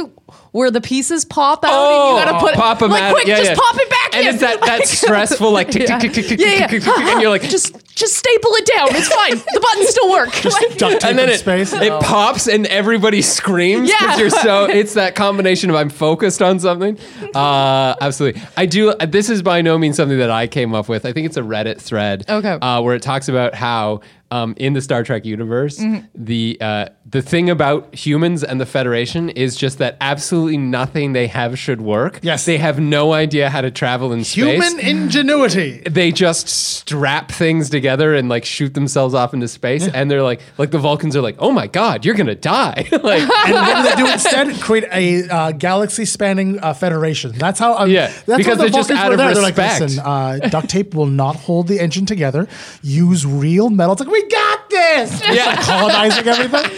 where 0.52 0.70
the 0.70 0.80
pieces 0.80 1.24
pop 1.24 1.64
out 1.64 1.70
and 1.72 2.18
you 2.18 2.24
gotta 2.24 2.38
put 2.40 2.54
pop 2.54 2.82
'em 2.82 2.90
like 2.90 3.02
out. 3.02 3.14
quick, 3.14 3.26
Yeah, 3.26 3.36
just 3.38 3.50
yeah. 3.50 3.56
pop 3.56 3.76
it 3.76 3.90
back 3.90 4.14
And 4.14 4.22
in. 4.26 4.34
it's 4.34 4.40
that 4.40 4.60
that 4.62 4.86
stressful 4.88 5.50
like 5.50 5.70
tick 5.70 5.86
tick 5.86 6.00
tick 6.00 6.12
tick 6.12 6.26
tick 6.28 6.40
yeah, 6.40 6.46
tick 6.46 6.60
yeah. 6.60 6.66
tick 6.68 6.82
tick, 6.82 6.98
and 6.98 7.20
you're 7.20 7.30
like 7.30 7.42
just 7.42 7.76
just 7.96 8.14
staple 8.14 8.50
it 8.54 8.66
down. 8.66 8.88
It's 8.94 9.08
fine. 9.08 9.38
The 9.38 9.60
buttons 9.60 9.88
still 9.88 10.10
work. 10.10 10.44
Like- 10.44 10.76
duct 10.78 11.00
tape 11.00 11.04
and 11.10 11.18
then 11.18 11.28
in 11.28 11.34
it, 11.34 11.38
space. 11.38 11.72
it 11.72 11.92
pops 12.02 12.46
and 12.46 12.66
everybody 12.66 13.22
screams 13.22 13.90
because 13.90 14.02
Yeah. 14.02 14.18
you're 14.18 14.30
so 14.30 14.64
it's 14.66 14.94
that 14.94 15.14
combination 15.16 15.70
of 15.70 15.76
I'm 15.76 15.88
focused 15.90 16.40
on 16.42 16.60
something. 16.60 16.98
Uh, 17.36 17.94
absolutely, 18.00 18.40
I 18.56 18.64
do. 18.64 18.94
This 18.94 19.28
is 19.28 19.42
by 19.42 19.60
no 19.60 19.76
means 19.76 19.96
something 19.96 20.16
that 20.18 20.30
I 20.30 20.46
came 20.46 20.74
up 20.74 20.88
with. 20.88 21.04
I 21.04 21.12
think 21.12 21.26
it's 21.26 21.36
a 21.36 21.42
Reddit 21.42 21.78
thread. 21.80 22.24
Okay. 22.28 22.52
uh, 22.62 22.80
where 22.80 22.94
it 22.94 23.02
talks 23.02 23.28
about 23.28 23.54
how 23.54 24.00
um, 24.30 24.54
in 24.58 24.72
the 24.72 24.80
Star 24.80 25.02
Trek 25.02 25.24
universe, 25.24 25.78
Mm-hmm. 25.78 26.06
the 26.14 26.58
uh, 26.60 26.86
the 27.08 27.22
thing 27.22 27.48
about 27.50 27.94
humans 27.94 28.42
and 28.42 28.60
the 28.60 28.66
Federation 28.66 29.28
is 29.30 29.54
just 29.56 29.78
that 29.78 29.96
absolutely 30.00 30.58
nothing 30.58 31.12
they 31.12 31.28
have 31.28 31.56
should 31.58 31.80
work. 31.80 32.18
Yes. 32.22 32.44
they 32.44 32.58
have 32.58 32.80
no 32.80 33.12
idea 33.12 33.48
how 33.50 33.60
to 33.60 33.70
travel 33.70 34.12
in 34.12 34.20
Human 34.20 34.60
space. 34.62 34.80
Human 34.80 35.02
ingenuity. 35.02 35.82
they 35.88 36.10
just 36.10 36.48
strap 36.48 37.30
things 37.30 37.70
together 37.70 38.14
and 38.14 38.28
like 38.28 38.44
shoot 38.44 38.74
themselves 38.74 39.14
off 39.14 39.32
into 39.34 39.46
space, 39.48 39.86
and 39.86 40.10
they're 40.10 40.22
like, 40.24 40.40
like 40.58 40.70
the 40.72 40.78
Vulcans 40.78 41.14
are 41.16 41.22
like, 41.22 41.36
"Oh 41.38 41.52
my 41.52 41.66
god, 41.68 42.04
you're 42.04 42.14
gonna 42.16 42.34
die!" 42.34 42.88
like, 42.92 43.22
And 43.22 43.52
what 43.54 43.76
do 43.76 43.82
they 43.90 43.94
do 43.96 44.10
instead? 44.12 44.60
Create 44.60 44.84
a 44.92 45.28
uh, 45.28 45.52
galaxy-spanning 45.52 46.58
uh, 46.60 46.74
federation. 46.74 47.32
That's 47.32 47.58
how. 47.60 47.76
Um, 47.76 47.90
Yeah, 47.90 48.06
that's 48.26 48.38
because 48.38 48.58
the 48.58 48.64
they're 48.64 48.70
just 48.70 48.90
out 48.90 49.12
of 49.12 49.18
there. 49.18 49.32
They're 49.34 49.42
like, 49.42 49.56
respect. 49.56 49.80
listen, 49.80 50.02
uh, 50.04 50.38
duct 50.50 50.68
tape 50.68 50.94
will 50.94 51.06
not 51.06 51.36
hold 51.36 51.68
the 51.68 51.78
engine 51.80 52.06
together. 52.06 52.48
Use 52.82 53.24
real 53.24 53.70
metal. 53.70 53.92
It's 53.92 54.00
like 54.00 54.08
we 54.22 54.28
got 54.28 54.70
this. 54.70 55.20
It's 55.22 55.28
Yeah. 55.36 55.46
like 55.46 55.60
colonizing 55.60 56.28
everything. 56.28 56.70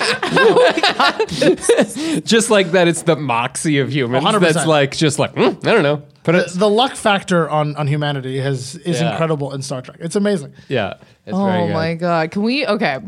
just 2.24 2.50
like 2.50 2.72
that, 2.72 2.88
it's 2.88 3.02
the 3.02 3.16
moxie 3.16 3.78
of 3.78 3.92
humans. 3.92 4.24
100%. 4.24 4.40
That's 4.40 4.66
like 4.66 4.96
just 4.96 5.18
like 5.18 5.34
mm, 5.34 5.56
I 5.66 5.72
don't 5.72 5.82
know, 5.82 6.02
but 6.24 6.50
The, 6.52 6.58
the 6.58 6.68
luck 6.68 6.94
factor 6.96 7.48
on 7.48 7.76
on 7.76 7.86
humanity 7.86 8.38
has 8.38 8.76
is 8.76 9.00
Yeah. 9.00 9.12
incredible 9.12 9.52
in 9.54 9.62
Star 9.62 9.82
Trek. 9.82 9.98
It's 10.00 10.16
amazing. 10.16 10.52
yeah, 10.68 10.94
it's 11.26 11.36
very 11.36 11.62
Oh 11.62 11.66
good. 11.66 11.72
my 11.74 11.94
god. 11.94 12.30
Can 12.30 12.42
we 12.42 12.66
okay. 12.66 12.98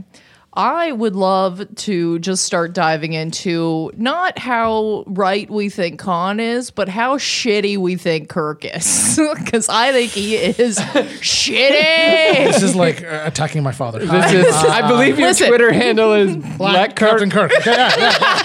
I 0.52 0.90
would 0.90 1.14
love 1.14 1.62
to 1.76 2.18
just 2.18 2.44
start 2.44 2.72
diving 2.72 3.12
into 3.12 3.92
not 3.96 4.36
how 4.36 5.04
right 5.06 5.48
we 5.48 5.68
think 5.68 6.00
Khan 6.00 6.40
is, 6.40 6.72
but 6.72 6.88
how 6.88 7.18
shitty 7.18 7.76
we 7.78 7.96
think 7.96 8.28
Kirk 8.28 8.64
is. 8.64 9.20
Because 9.40 9.68
I 9.68 9.92
think 9.92 10.10
he 10.12 10.36
is 10.36 10.78
shitty. 10.78 12.52
This 12.52 12.62
is 12.62 12.74
like 12.74 13.02
uh, 13.02 13.22
attacking 13.24 13.62
my 13.62 13.72
father. 13.72 13.98
This 14.00 14.32
is, 14.32 14.54
I 14.54 14.86
believe 14.88 15.18
your 15.18 15.28
Listen. 15.28 15.48
Twitter 15.48 15.72
handle 15.72 16.12
is 16.12 16.36
Black 16.58 16.96
Kirk. 16.96 17.10
Captain 17.10 17.30
Kirk. 17.30 17.52
Okay, 17.52 17.70
yeah, 17.72 17.94
yeah, 17.96 18.18
yeah. 18.20 18.44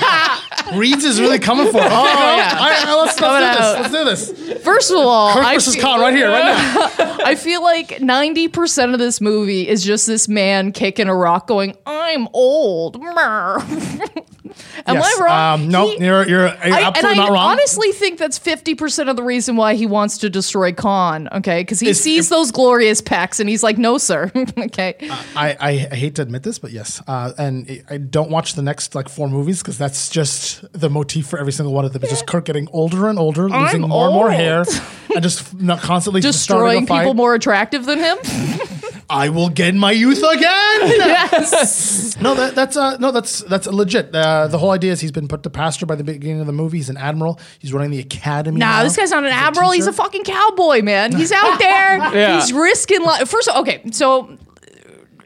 Reeds 0.74 1.04
is 1.04 1.22
really 1.22 1.40
coming 1.40 1.72
for 1.72 1.78
it. 1.78 1.92
Oh 1.92 2.06
yeah. 2.06 2.58
All 2.60 2.70
right, 2.70 3.06
let's, 3.06 3.20
let's 3.20 3.90
do 3.92 3.94
this. 3.94 3.94
Let's 4.06 4.36
do 4.36 4.54
this. 4.54 4.64
First 4.64 4.92
of 4.92 4.98
all, 4.98 5.34
Kirk 5.34 5.46
I 5.46 5.54
versus 5.54 5.76
Khan 5.76 6.00
right 6.00 6.14
here, 6.14 6.30
right 6.30 6.44
now. 6.44 7.18
I 7.26 7.36
feel 7.36 7.62
like 7.62 7.90
90% 7.90 8.94
of 8.94 9.00
this 9.00 9.22
movie 9.22 9.68
is 9.68 9.84
just 9.84 10.08
this 10.08 10.28
man 10.28 10.72
kicking 10.72 11.08
a 11.08 11.16
rock 11.16 11.48
going, 11.48 11.76
I'm 11.86 12.28
old. 12.34 12.96
Am 14.88 14.96
yes. 14.96 15.20
I 15.20 15.24
wrong? 15.24 15.62
Um, 15.62 15.68
no, 15.70 15.88
He- 15.88 16.04
you're, 16.06 16.28
you're, 16.28 16.40
you're 16.46 16.48
I, 16.48 16.54
and 16.64 16.74
absolutely 16.74 17.20
I 17.22 17.24
not 17.26 17.32
wrong. 17.32 17.52
honestly 17.54 17.92
think 17.92 18.20
that's 18.20 18.38
50% 18.38 19.10
of 19.10 19.16
the 19.16 19.24
reason 19.24 19.56
why 19.56 19.74
he 19.74 19.88
wants 19.88 20.20
to 20.20 20.30
destroy 20.30 20.74
Khan, 20.74 21.28
okay? 21.32 21.62
Because 21.62 21.80
he 21.80 21.90
Is- 21.90 22.02
sees 22.02 22.26
if- 22.26 22.30
those 22.30 22.52
glorious 22.52 23.02
pecs 23.02 23.40
and 23.40 23.50
he's 23.50 23.64
like, 23.64 23.78
no, 23.80 23.98
sir. 23.98 24.32
okay. 24.58 24.96
I, 25.36 25.58
I 25.60 25.74
hate 25.96 26.16
to 26.16 26.22
admit 26.22 26.44
this, 26.44 26.60
but 26.60 26.72
yes. 26.72 27.02
Uh, 27.08 27.32
and 27.38 27.66
I- 27.90 27.96
I 27.96 27.98
don't 27.98 28.30
watch 28.30 28.54
the 28.54 28.62
next 28.62 28.94
like 28.94 29.10
four 29.10 29.28
movies 29.28 29.62
because 29.64 29.78
that's 29.78 30.10
just 30.10 30.64
the 30.74 30.90
motif 30.90 31.28
for 31.28 31.40
every 31.40 31.52
single 31.52 31.74
one 31.74 31.86
of 31.86 31.94
them. 31.94 32.02
It's 32.04 32.12
just 32.12 32.28
Kirk 32.28 32.46
getting 32.46 32.68
older 32.72 33.08
and 33.10 33.18
older, 33.18 33.50
losing 33.50 33.84
I'm 33.86 33.90
more 33.90 34.06
and 34.08 34.14
more 34.14 34.30
hair, 34.32 34.66
and 35.16 35.24
just 35.24 35.54
not 35.60 35.80
constantly 35.82 36.22
Destroying 36.22 36.62
starting 36.62 36.84
a 36.84 36.88
fight. 36.88 37.00
people 37.02 37.14
more 37.16 37.34
attractive 37.34 37.86
than 37.86 38.00
him? 38.00 38.18
I 39.10 39.30
will 39.30 39.50
get 39.50 39.76
my 39.76 39.92
youth 39.92 40.18
again. 40.18 40.42
yes. 40.42 42.20
no, 42.20 42.34
that, 42.36 42.56
that's 42.56 42.76
uh, 42.76 42.98
no, 42.98 43.12
that's 43.12 43.40
that's 43.42 43.68
legit. 43.68 44.14
Uh, 44.16 44.48
the 44.48 44.58
whole 44.58 44.72
idea 44.76 44.92
is 44.92 45.02
he's 45.02 45.12
been 45.12 45.28
put 45.28 45.44
to 45.44 45.50
pasture 45.50 45.86
by 45.86 45.96
the 45.96 46.04
beginning 46.04 46.42
of 46.42 46.48
the 46.48 46.54
movie. 46.54 46.78
He's 46.78 46.90
an 46.90 46.98
admiral. 46.98 47.40
He's 47.60 47.74
running 47.74 47.92
the 47.92 48.00
academy. 48.00 48.60
Nah, 48.60 48.78
now. 48.78 48.84
this 48.84 48.96
guy's 48.96 49.12
not 49.12 49.24
an 49.24 49.32
He's 49.32 49.42
admiral. 49.42 49.72
He's 49.72 49.88
a 49.88 49.94
fucking 49.94 50.24
cowboy, 50.24 50.82
man. 50.82 51.16
He's 51.16 51.32
out 51.32 51.58
there. 51.60 51.98
Yeah. 52.14 52.36
He's 52.40 52.54
risking 52.54 53.02
life. 53.04 53.28
First, 53.28 53.48
of 53.48 53.56
all, 53.56 53.62
okay, 53.62 53.82
so 53.92 54.38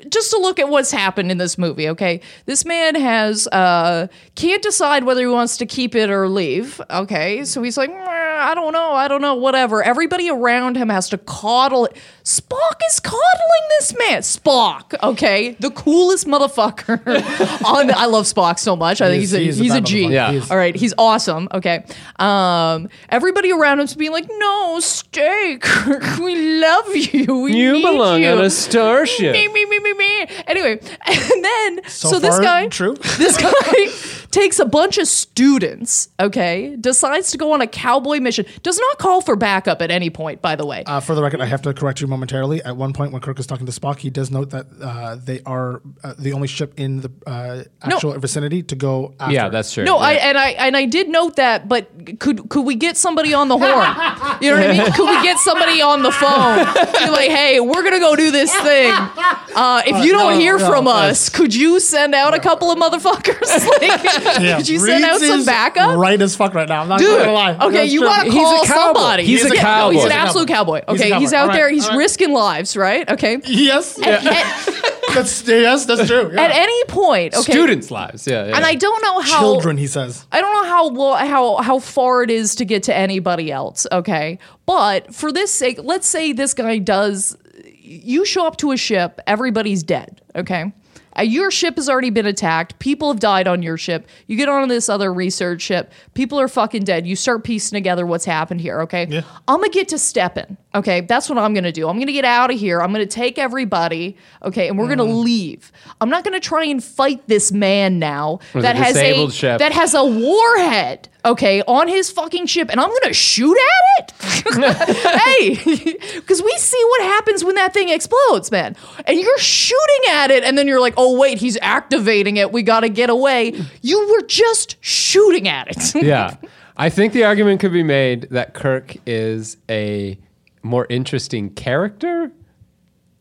just 0.10 0.32
to 0.32 0.38
look 0.38 0.60
at 0.60 0.70
what's 0.70 0.92
happened 0.92 1.32
in 1.32 1.38
this 1.38 1.58
movie, 1.58 1.90
okay? 1.90 2.22
This 2.46 2.66
man 2.66 2.96
has 2.96 3.48
uh 3.48 4.08
can't 4.36 4.62
decide 4.62 5.04
whether 5.04 5.22
he 5.22 5.28
wants 5.28 5.58
to 5.58 5.66
keep 5.66 5.96
it 5.96 6.10
or 6.10 6.28
leave. 6.28 6.82
Okay, 6.90 7.46
so 7.46 7.62
he's 7.64 7.78
like, 7.78 7.92
I 7.92 8.54
don't 8.56 8.74
know, 8.74 8.92
I 8.92 9.08
don't 9.08 9.22
know, 9.22 9.36
whatever. 9.36 9.84
Everybody 9.84 10.30
around 10.30 10.78
him 10.78 10.90
has 10.90 11.10
to 11.10 11.18
coddle 11.18 11.86
it. 11.86 11.96
Spock 12.24 12.80
is 12.90 13.00
coddling 13.00 13.66
this 13.80 13.96
man. 13.98 14.22
Spock, 14.22 14.94
okay, 15.04 15.56
the 15.60 15.72
coolest 15.72 16.28
motherfucker. 16.28 17.00
on 17.66 17.92
I 17.92 18.06
love 18.06 18.26
Spock 18.26 18.60
so 18.60 18.76
much. 18.76 19.02
I 19.02 19.08
think 19.10 19.22
he's 19.22 19.34
a 19.34 19.40
he's 19.40 19.74
a 19.74 19.82
G. 19.82 20.04
motherfucker. 20.06 20.12
Yeah. 20.12 20.46
All 20.52 20.58
right, 20.58 20.76
he's 20.76 20.94
awesome. 20.98 21.48
Okay. 21.54 21.84
Um, 22.20 22.90
everybody 23.10 23.52
around 23.52 23.80
him's 23.80 23.96
being 23.96 24.12
like, 24.12 24.28
"No, 24.38 24.80
stay, 24.80 25.58
Kirk. 25.62 26.04
We 26.20 26.60
love 26.60 26.96
you. 26.96 27.38
We 27.42 27.56
You 27.56 27.82
belong 27.82 28.22
you. 28.22 28.30
on 28.30 28.42
a 28.42 28.50
starship. 28.50 29.34
Me, 29.34 29.48
me, 29.48 29.66
me, 29.66 29.80
me. 30.00 30.26
Anyway, 30.48 30.80
and 31.06 31.46
then 31.46 31.82
so, 31.88 32.10
So 32.10 32.20
this 32.20 32.40
guy, 32.40 32.68
true. 32.68 32.96
this 33.18 33.38
guy 33.38 34.28
takes 34.32 34.60
a 34.60 34.66
bunch 34.66 34.98
of 34.98 35.08
students. 35.08 36.10
Okay, 36.20 36.76
decides 36.80 37.32
to 37.32 37.38
go 37.38 37.52
on 37.54 37.62
a 37.62 37.68
cowboy 37.68 38.20
mission. 38.20 38.46
Does 38.64 38.78
not 38.78 38.98
call 38.98 39.22
for 39.22 39.36
backup 39.36 39.82
at 39.82 39.92
any 39.92 40.10
point. 40.10 40.42
By 40.42 40.56
the 40.56 40.66
way, 40.66 40.84
Uh, 40.86 41.00
for 41.00 41.16
the 41.16 41.22
record, 41.22 41.42
I 41.42 41.46
have 41.46 41.62
to 41.64 41.74
correct 41.74 42.02
you 42.02 42.08
momentarily. 42.08 42.62
At 42.64 42.78
one 42.78 42.94
point, 42.94 43.12
when 43.12 43.22
Kirk 43.22 43.40
is 43.40 43.48
talking 43.48 43.66
to 43.66 43.72
Spock, 43.72 43.98
he 44.00 44.10
does 44.10 44.32
note 44.32 44.50
that 44.52 44.66
uh, 44.82 45.16
they 45.16 45.42
are 45.46 45.82
uh, 46.04 46.14
the 46.18 46.34
only 46.34 46.48
ship 46.48 46.74
in 46.78 47.02
the 47.02 47.12
uh, 47.28 47.64
actual 47.82 48.18
vicinity 48.20 48.64
to 48.64 48.76
go. 48.76 49.14
After. 49.20 49.34
Yeah, 49.34 49.50
that's 49.50 49.74
true. 49.74 49.84
No, 49.86 49.98
yeah. 49.98 50.06
I 50.06 50.14
and 50.14 50.38
I 50.38 50.50
and 50.52 50.78
I 50.78 50.86
did 50.86 51.10
note 51.10 51.36
that, 51.38 51.68
but 51.68 52.20
could 52.20 52.50
could 52.50 52.66
we 52.66 52.76
get 52.76 52.98
somebody 52.98 53.34
on 53.34 53.48
the 53.48 53.58
horn? 53.58 53.90
You 54.42 54.52
know 54.52 54.58
what 54.62 54.70
I 54.70 54.78
mean? 54.78 54.92
Could 54.94 55.10
we 55.10 55.22
get 55.24 55.38
somebody 55.40 55.82
on 55.82 56.02
the 56.02 56.12
phone? 56.12 56.60
Be 57.04 57.10
like, 57.10 57.30
hey, 57.30 57.60
we're 57.60 57.84
gonna 57.84 58.00
go 58.00 58.16
do 58.16 58.32
this 58.32 58.54
thing. 58.56 58.92
Uh, 58.94 59.82
if 59.86 60.06
you 60.06 60.12
don't 60.14 60.34
no, 60.34 60.40
hear 60.40 60.58
no, 60.58 60.66
from 60.70 60.86
that's- 60.86 61.12
us, 61.28 61.30
could 61.30 61.54
you 61.54 61.80
send 61.82 62.16
out 62.16 62.34
a 62.34 62.40
couple 62.40 62.72
of 62.72 62.78
motherfuckers? 62.80 63.50
like, 63.82 64.19
Yeah, 64.40 64.58
could 64.58 64.70
you 64.70 64.80
send 64.80 65.04
out 65.04 65.20
Reeds 65.20 65.28
some 65.28 65.40
is 65.42 65.46
backup? 65.46 65.98
Right 65.98 66.22
as 66.22 66.36
fuck 66.36 66.54
right 66.54 66.68
now. 66.70 66.82
I'm 66.82 66.88
not 66.90 67.00
Dude, 67.00 67.20
gonna 67.20 67.32
lie. 67.32 67.54
okay, 67.56 67.72
That's 67.72 67.92
you 67.94 68.00
true. 68.00 68.08
gotta 68.10 68.32
He's 68.32 68.36
a 68.36 68.44
call 68.44 68.66
cowboy. 68.66 68.74
somebody. 69.00 69.26
He's 69.26 69.44
a 69.44 69.48
Yeah, 69.48 69.54
no, 69.54 69.60
cowboy. 69.62 69.92
he's 69.94 70.04
an 70.04 70.10
He's 70.12 70.16
a 70.18 70.20
absolute 70.22 70.48
cowboy. 70.48 70.76
He's 70.76 70.84
a 70.88 70.92
Okay, 70.92 71.10
cowboy. 71.10 71.20
he's 71.22 71.34
out 71.34 71.42
All 71.42 71.48
right, 71.48 71.54
there. 71.56 71.70
He's 71.70 71.84
all 71.86 71.90
right. 71.92 71.98
risking 71.98 72.34
lives, 72.34 72.78
right? 72.78 73.10
Okay. 73.10 73.38
Yes, 73.46 74.00
At, 74.02 74.24
yeah. 74.24 74.32
at- 74.32 74.96
that's 75.16 75.48
yes, 75.48 75.86
that's 75.86 76.08
true. 76.08 76.32
yeah. 76.34 76.42
at 76.42 76.52
any 76.52 76.84
point, 76.86 77.34
okay. 77.34 77.52
students' 77.52 77.90
lives. 77.92 78.28
Yeah, 78.28 78.46
yeah. 78.48 78.56
And 78.56 78.66
I 78.66 78.76
don't 78.76 79.02
know 79.02 79.20
how 79.20 79.40
Children, 79.42 79.78
he 79.78 79.88
says. 79.88 80.26
I 80.32 80.40
don't 80.42 80.54
know 80.54 80.70
how 80.70 80.88
lo- 80.90 81.16
how 81.16 81.58
how 81.58 81.80
far 81.80 82.22
it 82.24 82.30
is 82.30 82.56
to 82.56 82.66
get 82.66 82.84
to 82.84 82.96
anybody 82.96 83.52
else, 83.52 83.88
okay? 83.92 84.38
But 84.66 85.14
for 85.16 85.32
this 85.32 85.52
sake, 85.52 85.80
let's 85.84 86.08
say 86.08 86.32
this 86.32 86.54
guy 86.54 86.78
does 86.78 87.36
you 87.82 88.24
show 88.24 88.46
up 88.46 88.58
to 88.58 88.72
a 88.72 88.78
ship, 88.78 89.20
everybody's 89.26 89.82
dead, 89.82 90.22
okay? 90.36 90.72
Uh, 91.20 91.24
your 91.24 91.52
ship 91.52 91.76
has 91.76 91.90
already 91.90 92.10
been 92.10 92.26
attacked. 92.26 92.80
People 92.80 93.10
have 93.12 93.20
died 93.20 93.48
on 93.48 93.62
your 93.62 93.78
ship. 93.78 94.08
You 94.28 94.38
get 94.38 94.48
on 94.48 94.68
this 94.70 94.88
other 94.88 95.14
research 95.14 95.62
ship. 95.62 95.92
People 96.14 96.40
are 96.40 96.48
fucking 96.48 96.84
dead. 96.86 97.06
You 97.06 97.16
start 97.18 97.44
piecing 97.44 97.76
together 97.76 98.06
what's 98.06 98.24
happened 98.26 98.62
here, 98.62 98.82
okay? 98.82 99.06
Yeah. 99.10 99.22
I'm 99.48 99.58
gonna 99.58 99.70
get 99.70 99.90
to 99.90 99.98
stepping, 100.00 100.56
okay? 100.74 101.02
That's 101.02 101.28
what 101.30 101.38
I'm 101.38 101.54
gonna 101.54 101.72
do. 101.72 101.90
I'm 101.90 102.00
gonna 102.00 102.12
get 102.14 102.26
out 102.26 102.52
of 102.54 102.58
here. 102.60 102.82
I'm 102.82 102.92
gonna 102.94 103.06
take 103.06 103.38
everybody, 103.38 104.16
okay, 104.44 104.68
and 104.70 104.78
we're 104.80 104.88
gonna 104.88 105.04
Mm. 105.06 105.24
leave. 105.24 105.72
I'm 106.00 106.10
not 106.10 106.24
gonna 106.24 106.40
try 106.40 106.64
and 106.66 106.84
fight 106.84 107.28
this 107.28 107.52
man 107.52 108.00
now 108.00 108.40
With 108.54 108.64
that 108.64 108.76
a 108.76 108.80
has 108.80 108.96
a 108.98 109.30
ship. 109.30 109.60
that 109.60 109.72
has 109.74 109.94
a 109.94 110.04
warhead, 110.06 111.10
okay, 111.26 111.62
on 111.68 111.88
his 111.88 112.10
fucking 112.12 112.46
ship, 112.46 112.70
and 112.72 112.80
I'm 112.80 112.90
gonna 113.02 113.14
shoot 113.14 113.58
at 113.58 113.66
it. 114.00 114.14
hey, 114.50 115.50
because 116.16 116.42
we 116.42 116.52
see 116.58 116.84
what 116.90 117.02
happens 117.04 117.44
when 117.44 117.56
that 117.56 117.74
thing 117.74 117.90
explodes, 117.90 118.52
man. 118.52 118.76
And 119.06 119.20
you're 119.20 119.38
shooting 119.38 120.12
at 120.12 120.32
it, 120.32 120.44
and 120.44 120.58
then 120.58 120.68
you're 120.68 120.80
like, 120.80 120.94
oh 120.98 121.09
Oh, 121.10 121.18
wait, 121.18 121.40
he's 121.40 121.58
activating 121.64 122.38
it. 122.38 122.52
We 122.52 122.62
gotta 122.62 122.88
get 122.88 123.10
away. 123.10 123.60
You 123.82 124.08
were 124.12 124.28
just 124.28 124.76
shooting 124.80 125.48
at 125.48 125.68
it. 125.70 126.04
yeah. 126.04 126.36
I 126.78 126.90
think 126.90 127.14
the 127.14 127.24
argument 127.24 127.60
could 127.62 127.74
be 127.74 127.82
made 127.82 128.28
that 128.30 128.54
Kirk 128.54 128.96
is 129.08 129.58
a 129.70 130.20
more 130.62 130.86
interesting 130.88 131.50
character, 131.50 132.32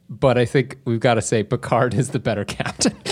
but 0.08 0.38
I 0.38 0.44
think 0.44 0.78
we've 0.84 1.00
got 1.00 1.14
to 1.14 1.22
say 1.22 1.42
Picard 1.42 1.94
is 1.94 2.10
the 2.10 2.18
better 2.18 2.44
captain. 2.44 2.96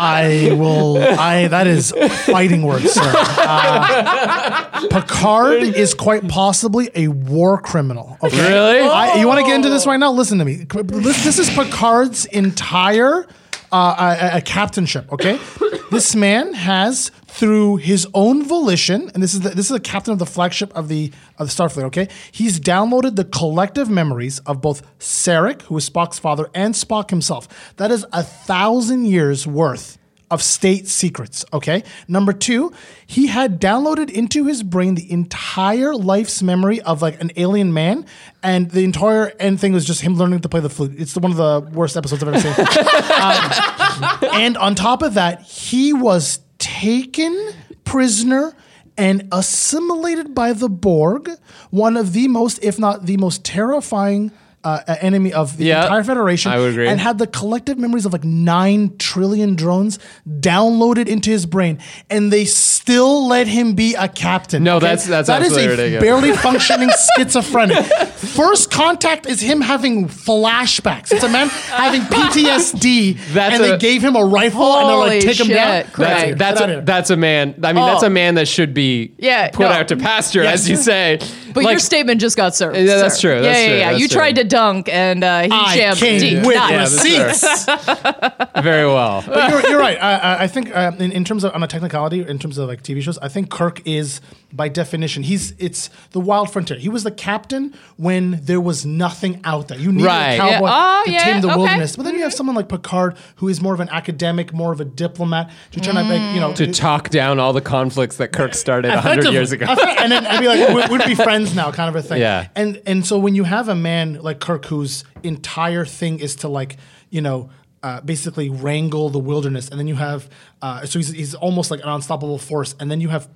I 0.00 0.50
will. 0.58 0.98
I 0.98 1.48
that 1.48 1.66
is 1.66 1.92
fighting 2.26 2.62
words, 2.62 2.92
sir. 2.92 3.12
Uh, 3.16 4.88
Picard 4.88 5.62
is 5.62 5.94
quite 5.94 6.28
possibly 6.28 6.90
a 6.94 7.08
war 7.08 7.60
criminal. 7.60 8.16
Okay, 8.22 8.36
Really? 8.38 8.80
I, 8.80 9.18
you 9.18 9.26
want 9.26 9.40
to 9.40 9.46
get 9.46 9.56
into 9.56 9.70
this 9.70 9.86
right 9.86 9.96
now? 9.96 10.12
Listen 10.12 10.38
to 10.38 10.44
me. 10.44 10.64
This, 10.64 11.24
this 11.24 11.38
is 11.38 11.50
Picard's 11.50 12.26
entire 12.26 13.26
uh, 13.72 14.18
a, 14.32 14.38
a 14.38 14.40
captainship. 14.40 15.10
Okay, 15.12 15.38
this 15.90 16.14
man 16.14 16.54
has 16.54 17.10
through 17.26 17.76
his 17.76 18.06
own 18.14 18.44
volition, 18.44 19.10
and 19.14 19.22
this 19.22 19.34
is 19.34 19.40
the, 19.40 19.50
this 19.50 19.66
is 19.66 19.72
the 19.72 19.80
captain 19.80 20.12
of 20.12 20.18
the 20.18 20.26
flagship 20.26 20.74
of 20.74 20.88
the 20.88 21.12
of 21.38 21.48
the 21.48 21.52
Starfleet. 21.52 21.84
Okay, 21.84 22.08
he's 22.32 22.58
downloaded 22.58 23.16
the 23.16 23.24
collective 23.24 23.88
memories 23.88 24.38
of 24.40 24.60
both 24.60 24.82
Sarek, 24.98 25.62
who 25.62 25.76
is 25.76 25.88
Spock's 25.88 26.18
father, 26.18 26.48
and 26.54 26.74
Spock 26.74 27.10
himself. 27.10 27.74
That 27.76 27.90
is 27.90 28.06
a 28.12 28.22
thousand 28.22 29.06
years 29.06 29.46
worth 29.46 29.97
of 30.30 30.42
state 30.42 30.86
secrets. 30.88 31.44
Okay. 31.52 31.82
Number 32.06 32.32
two, 32.32 32.72
he 33.06 33.28
had 33.28 33.60
downloaded 33.60 34.10
into 34.10 34.44
his 34.46 34.62
brain 34.62 34.94
the 34.94 35.10
entire 35.10 35.94
life's 35.94 36.42
memory 36.42 36.80
of 36.82 37.02
like 37.02 37.20
an 37.20 37.30
alien 37.36 37.72
man, 37.72 38.04
and 38.42 38.70
the 38.70 38.84
entire 38.84 39.32
end 39.40 39.60
thing 39.60 39.72
was 39.72 39.84
just 39.84 40.02
him 40.02 40.14
learning 40.14 40.40
to 40.40 40.48
play 40.48 40.60
the 40.60 40.70
flute. 40.70 40.94
It's 40.98 41.16
one 41.16 41.30
of 41.30 41.36
the 41.36 41.60
worst 41.72 41.96
episodes 41.96 42.22
I've 42.22 42.28
ever 42.28 42.40
seen. 42.40 42.66
Um, 43.18 44.18
and 44.34 44.56
on 44.56 44.74
top 44.76 45.02
of 45.02 45.14
that, 45.14 45.42
he 45.42 45.92
was 45.92 46.40
taken 46.58 47.50
prisoner 47.84 48.54
and 48.96 49.28
assimilated 49.32 50.34
by 50.34 50.52
the 50.52 50.68
Borg, 50.68 51.30
one 51.70 51.96
of 51.96 52.12
the 52.12 52.28
most, 52.28 52.62
if 52.62 52.78
not 52.78 53.06
the 53.06 53.16
most 53.16 53.44
terrifying. 53.44 54.30
Uh, 54.68 54.96
enemy 55.00 55.32
of 55.32 55.56
the 55.56 55.64
Yeah, 55.64 55.82
entire 55.84 56.04
Federation, 56.04 56.52
I 56.52 56.58
would 56.58 56.70
agree. 56.72 56.88
and 56.88 57.00
had 57.00 57.16
the 57.18 57.26
collective 57.26 57.78
memories 57.78 58.04
of 58.06 58.12
like 58.12 58.24
nine 58.24 58.96
trillion 58.98 59.56
drones 59.56 59.98
downloaded 60.28 61.06
into 61.08 61.30
his 61.30 61.46
brain, 61.46 61.78
and 62.10 62.30
they 62.32 62.44
still 62.44 63.26
let 63.26 63.46
him 63.46 63.74
be 63.74 63.94
a 63.94 64.08
captain. 64.08 64.62
No, 64.64 64.78
that's- 64.78 65.06
that's 65.06 65.28
that 65.28 65.42
is 65.42 65.56
a 65.56 65.68
ridiculous. 65.68 66.02
barely 66.02 66.32
functioning 66.46 66.90
schizophrenic. 67.16 67.84
First 68.16 68.70
contact 68.70 69.26
is 69.26 69.40
him 69.40 69.60
having 69.60 70.06
flashbacks. 70.08 71.12
It's 71.12 71.22
a 71.24 71.28
man 71.28 71.48
having 71.48 72.02
PTSD, 72.02 73.18
That's 73.32 73.54
and 73.56 73.64
a- 73.64 73.68
they 73.68 73.78
gave 73.78 74.02
him 74.02 74.16
a 74.16 74.24
rifle 74.24 74.62
and 74.76 74.88
they're 74.88 74.96
like, 74.96 75.22
take 75.22 75.40
him 75.40 75.48
down. 75.48 75.56
shit, 75.56 75.56
Get 75.56 75.66
out 75.68 75.86
of 75.86 75.92
Craig. 75.92 76.24
here. 76.26 76.34
That's 76.34 76.60
Get 76.60 76.62
out 76.70 76.76
of 76.76 76.82
a, 76.82 76.86
that's 76.86 77.10
a 77.10 77.16
man. 77.16 77.54
I 77.62 77.72
mean, 77.72 77.86
that's 77.86 78.02
Oh. 78.02 78.06
a 78.06 78.10
man 78.10 78.34
that 78.36 78.48
should 78.48 78.74
be 78.74 79.12
Yeah, 79.18 79.48
put 79.50 79.64
no. 79.64 79.68
out 79.68 79.88
to 79.88 79.96
pasture, 79.96 80.42
Yes. 80.42 80.54
as 80.60 80.68
you 80.70 80.76
say. 80.76 81.18
But 81.54 81.64
Like, 81.64 81.72
your 81.72 81.78
statement 81.80 82.20
just 82.20 82.36
got 82.36 82.54
served. 82.54 82.76
Yeah, 82.76 82.84
that's 82.96 83.16
sir. 83.18 83.32
true, 83.36 83.40
that's 83.42 83.58
yeah, 83.58 83.66
true, 83.66 83.76
yeah, 83.78 83.90
yeah. 83.92 83.96
You 83.96 84.08
true. 84.08 84.16
tried 84.18 84.36
to 84.36 84.44
dunk, 84.44 84.88
and 84.88 85.24
uh, 85.24 85.42
he 85.42 85.48
I 85.50 85.76
jammed 85.76 85.98
came 85.98 86.20
deep. 86.20 86.46
with 86.46 86.56
Not- 86.56 86.70
Yeah, 86.70 86.80
receipts. 86.80 87.64
very 88.62 88.86
well. 88.86 89.22
But 89.26 89.50
you're, 89.50 89.70
you're 89.70 89.78
right. 89.80 89.98
I, 90.00 90.14
I- 90.16 90.42
I 90.44 90.46
think 90.46 90.74
uh, 90.74 90.92
in, 90.98 91.12
in 91.12 91.24
terms 91.24 91.44
of 91.44 91.54
on 91.54 91.62
a 91.62 91.66
technicality, 91.66 92.20
in 92.26 92.38
terms 92.38 92.58
of 92.58 92.68
like 92.68 92.82
TV 92.82 93.02
shows, 93.02 93.18
I 93.18 93.28
think 93.28 93.50
Kirk 93.50 93.80
is 93.86 94.20
by 94.50 94.66
definition 94.68 95.22
he's 95.22 95.52
it's 95.58 95.90
the 96.12 96.20
wild 96.20 96.50
frontier. 96.50 96.78
He 96.78 96.88
was 96.88 97.04
the 97.04 97.10
captain 97.10 97.74
when 97.98 98.40
there 98.44 98.60
was 98.60 98.86
nothing 98.86 99.40
out 99.44 99.68
there. 99.68 99.78
You 99.78 99.92
needed 99.92 100.06
Right. 100.06 100.32
a 100.32 100.36
Yeah. 100.36 100.50
cowboy 100.54 100.68
Oh, 100.70 101.02
to 101.04 101.10
yeah, 101.12 101.24
tame 101.24 101.40
the 101.42 101.48
okay. 101.48 101.56
wilderness. 101.58 101.96
But 101.96 102.04
then 102.04 102.14
you 102.14 102.22
have 102.22 102.32
someone 102.32 102.56
like 102.56 102.68
Picard 102.68 103.16
who 103.36 103.48
is 103.48 103.60
more 103.60 103.74
of 103.74 103.80
an 103.80 103.90
academic, 103.90 104.54
more 104.54 104.72
of 104.72 104.80
a 104.80 104.86
diplomat. 104.86 105.50
To 105.72 105.80
trying 105.80 105.96
to 105.96 106.04
make 106.04 106.34
you 106.34 106.40
know 106.40 106.54
to 106.54 106.72
talk 106.72 107.10
down 107.10 107.38
all 107.38 107.52
the 107.52 107.60
conflicts 107.60 108.16
that 108.16 108.32
Kirk 108.32 108.54
started 108.54 108.90
a 108.92 109.00
hundred 109.02 109.26
years 109.32 109.52
ago. 109.52 109.66
And 109.66 110.10
then 110.10 110.26
I'd 110.26 110.40
be 110.40 110.48
like, 110.48 110.68
we- 110.90 110.96
we'd 110.96 111.06
be 111.06 111.14
friends 111.28 111.54
now, 111.54 111.70
kind 111.70 111.88
of 111.88 111.96
a 111.96 112.06
thing. 112.06 112.20
Yeah. 112.20 112.48
And 112.56 112.80
and 112.86 113.04
so 113.06 113.18
when 113.18 113.34
you 113.34 113.44
have 113.44 113.68
a 113.68 113.74
man 113.74 114.18
like 114.22 114.40
Kirk 114.40 114.64
whose 114.66 115.04
entire 115.22 115.84
thing 115.84 116.20
is 116.20 116.36
to 116.36 116.48
like, 116.48 116.78
you 117.10 117.20
know, 117.20 117.50
uh, 117.82 118.00
basically 118.00 118.48
wrangle 118.50 119.08
the 119.10 119.18
wilderness, 119.20 119.68
and 119.68 119.78
then 119.78 119.86
you 119.86 119.94
have, 119.94 120.28
uh, 120.62 120.84
so 120.84 120.98
he's, 120.98 121.10
he's 121.10 121.34
almost 121.36 121.70
like 121.70 121.80
an 121.80 121.88
unstoppable 121.88 122.38
force, 122.38 122.74
and 122.80 122.90
then 122.90 123.00
you 123.00 123.08
have 123.08 123.28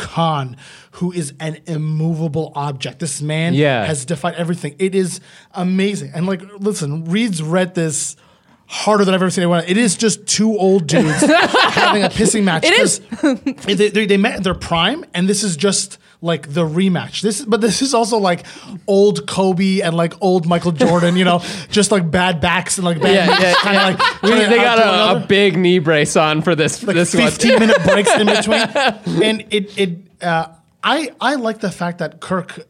Khan, 0.00 0.56
who 0.92 1.12
is 1.12 1.34
an 1.38 1.58
immovable 1.66 2.52
object. 2.54 2.98
This 3.00 3.20
man 3.22 3.54
Yeah. 3.54 3.84
has 3.84 4.04
defied 4.04 4.34
everything. 4.34 4.74
It 4.78 4.94
is 4.94 5.20
amazing. 5.54 6.12
And 6.14 6.26
like, 6.26 6.42
listen, 6.58 7.04
Reed's 7.04 7.42
read 7.42 7.74
this 7.74 8.16
harder 8.66 9.04
than 9.04 9.14
I've 9.14 9.20
ever 9.22 9.30
seen 9.30 9.42
anyone. 9.42 9.64
It 9.66 9.76
is 9.76 9.96
just 9.96 10.26
two 10.26 10.56
old 10.56 10.86
dudes 10.86 11.20
having 11.72 12.02
a 12.04 12.08
pissing 12.08 12.44
match. 12.44 12.64
It 12.64 12.78
is. 12.78 13.00
they, 13.66 13.88
they, 13.88 14.06
they 14.06 14.16
met 14.16 14.42
their 14.42 14.54
prime, 14.54 15.04
and 15.12 15.28
this 15.28 15.42
is 15.42 15.56
just 15.56 15.98
like 16.22 16.52
the 16.52 16.66
rematch. 16.66 17.22
This, 17.22 17.44
but 17.44 17.60
this 17.60 17.80
is 17.82 17.94
also 17.94 18.18
like 18.18 18.44
old 18.86 19.26
Kobe 19.26 19.80
and 19.80 19.96
like 19.96 20.14
old 20.20 20.46
Michael 20.46 20.72
Jordan. 20.72 21.16
You 21.16 21.24
know, 21.24 21.38
just 21.70 21.90
like 21.90 22.10
bad 22.10 22.40
backs 22.40 22.76
and 22.78 22.84
like 22.84 23.00
bad 23.00 23.14
Yeah, 23.14 23.26
knees, 23.26 23.40
yeah, 23.42 23.54
kind 23.54 23.76
of 23.76 24.00
like 24.00 24.22
We- 24.22 24.30
they 24.30 24.56
got 24.56 24.78
a, 24.78 25.22
a 25.24 25.26
big 25.26 25.56
knee 25.56 25.78
brace 25.78 26.16
on 26.16 26.42
for 26.42 26.54
this 26.54 26.82
like 26.82 26.94
this 26.94 27.14
one. 27.14 27.24
15 27.30 27.58
minute 27.58 27.82
breaks 27.84 28.12
in 28.14 28.26
between, 28.26 29.22
and 29.24 29.44
it 29.50 29.78
it 29.78 29.98
uh, 30.22 30.48
I 30.82 31.10
I 31.20 31.36
like 31.36 31.60
the 31.60 31.70
fact 31.70 31.98
that 31.98 32.20
Kirk. 32.20 32.66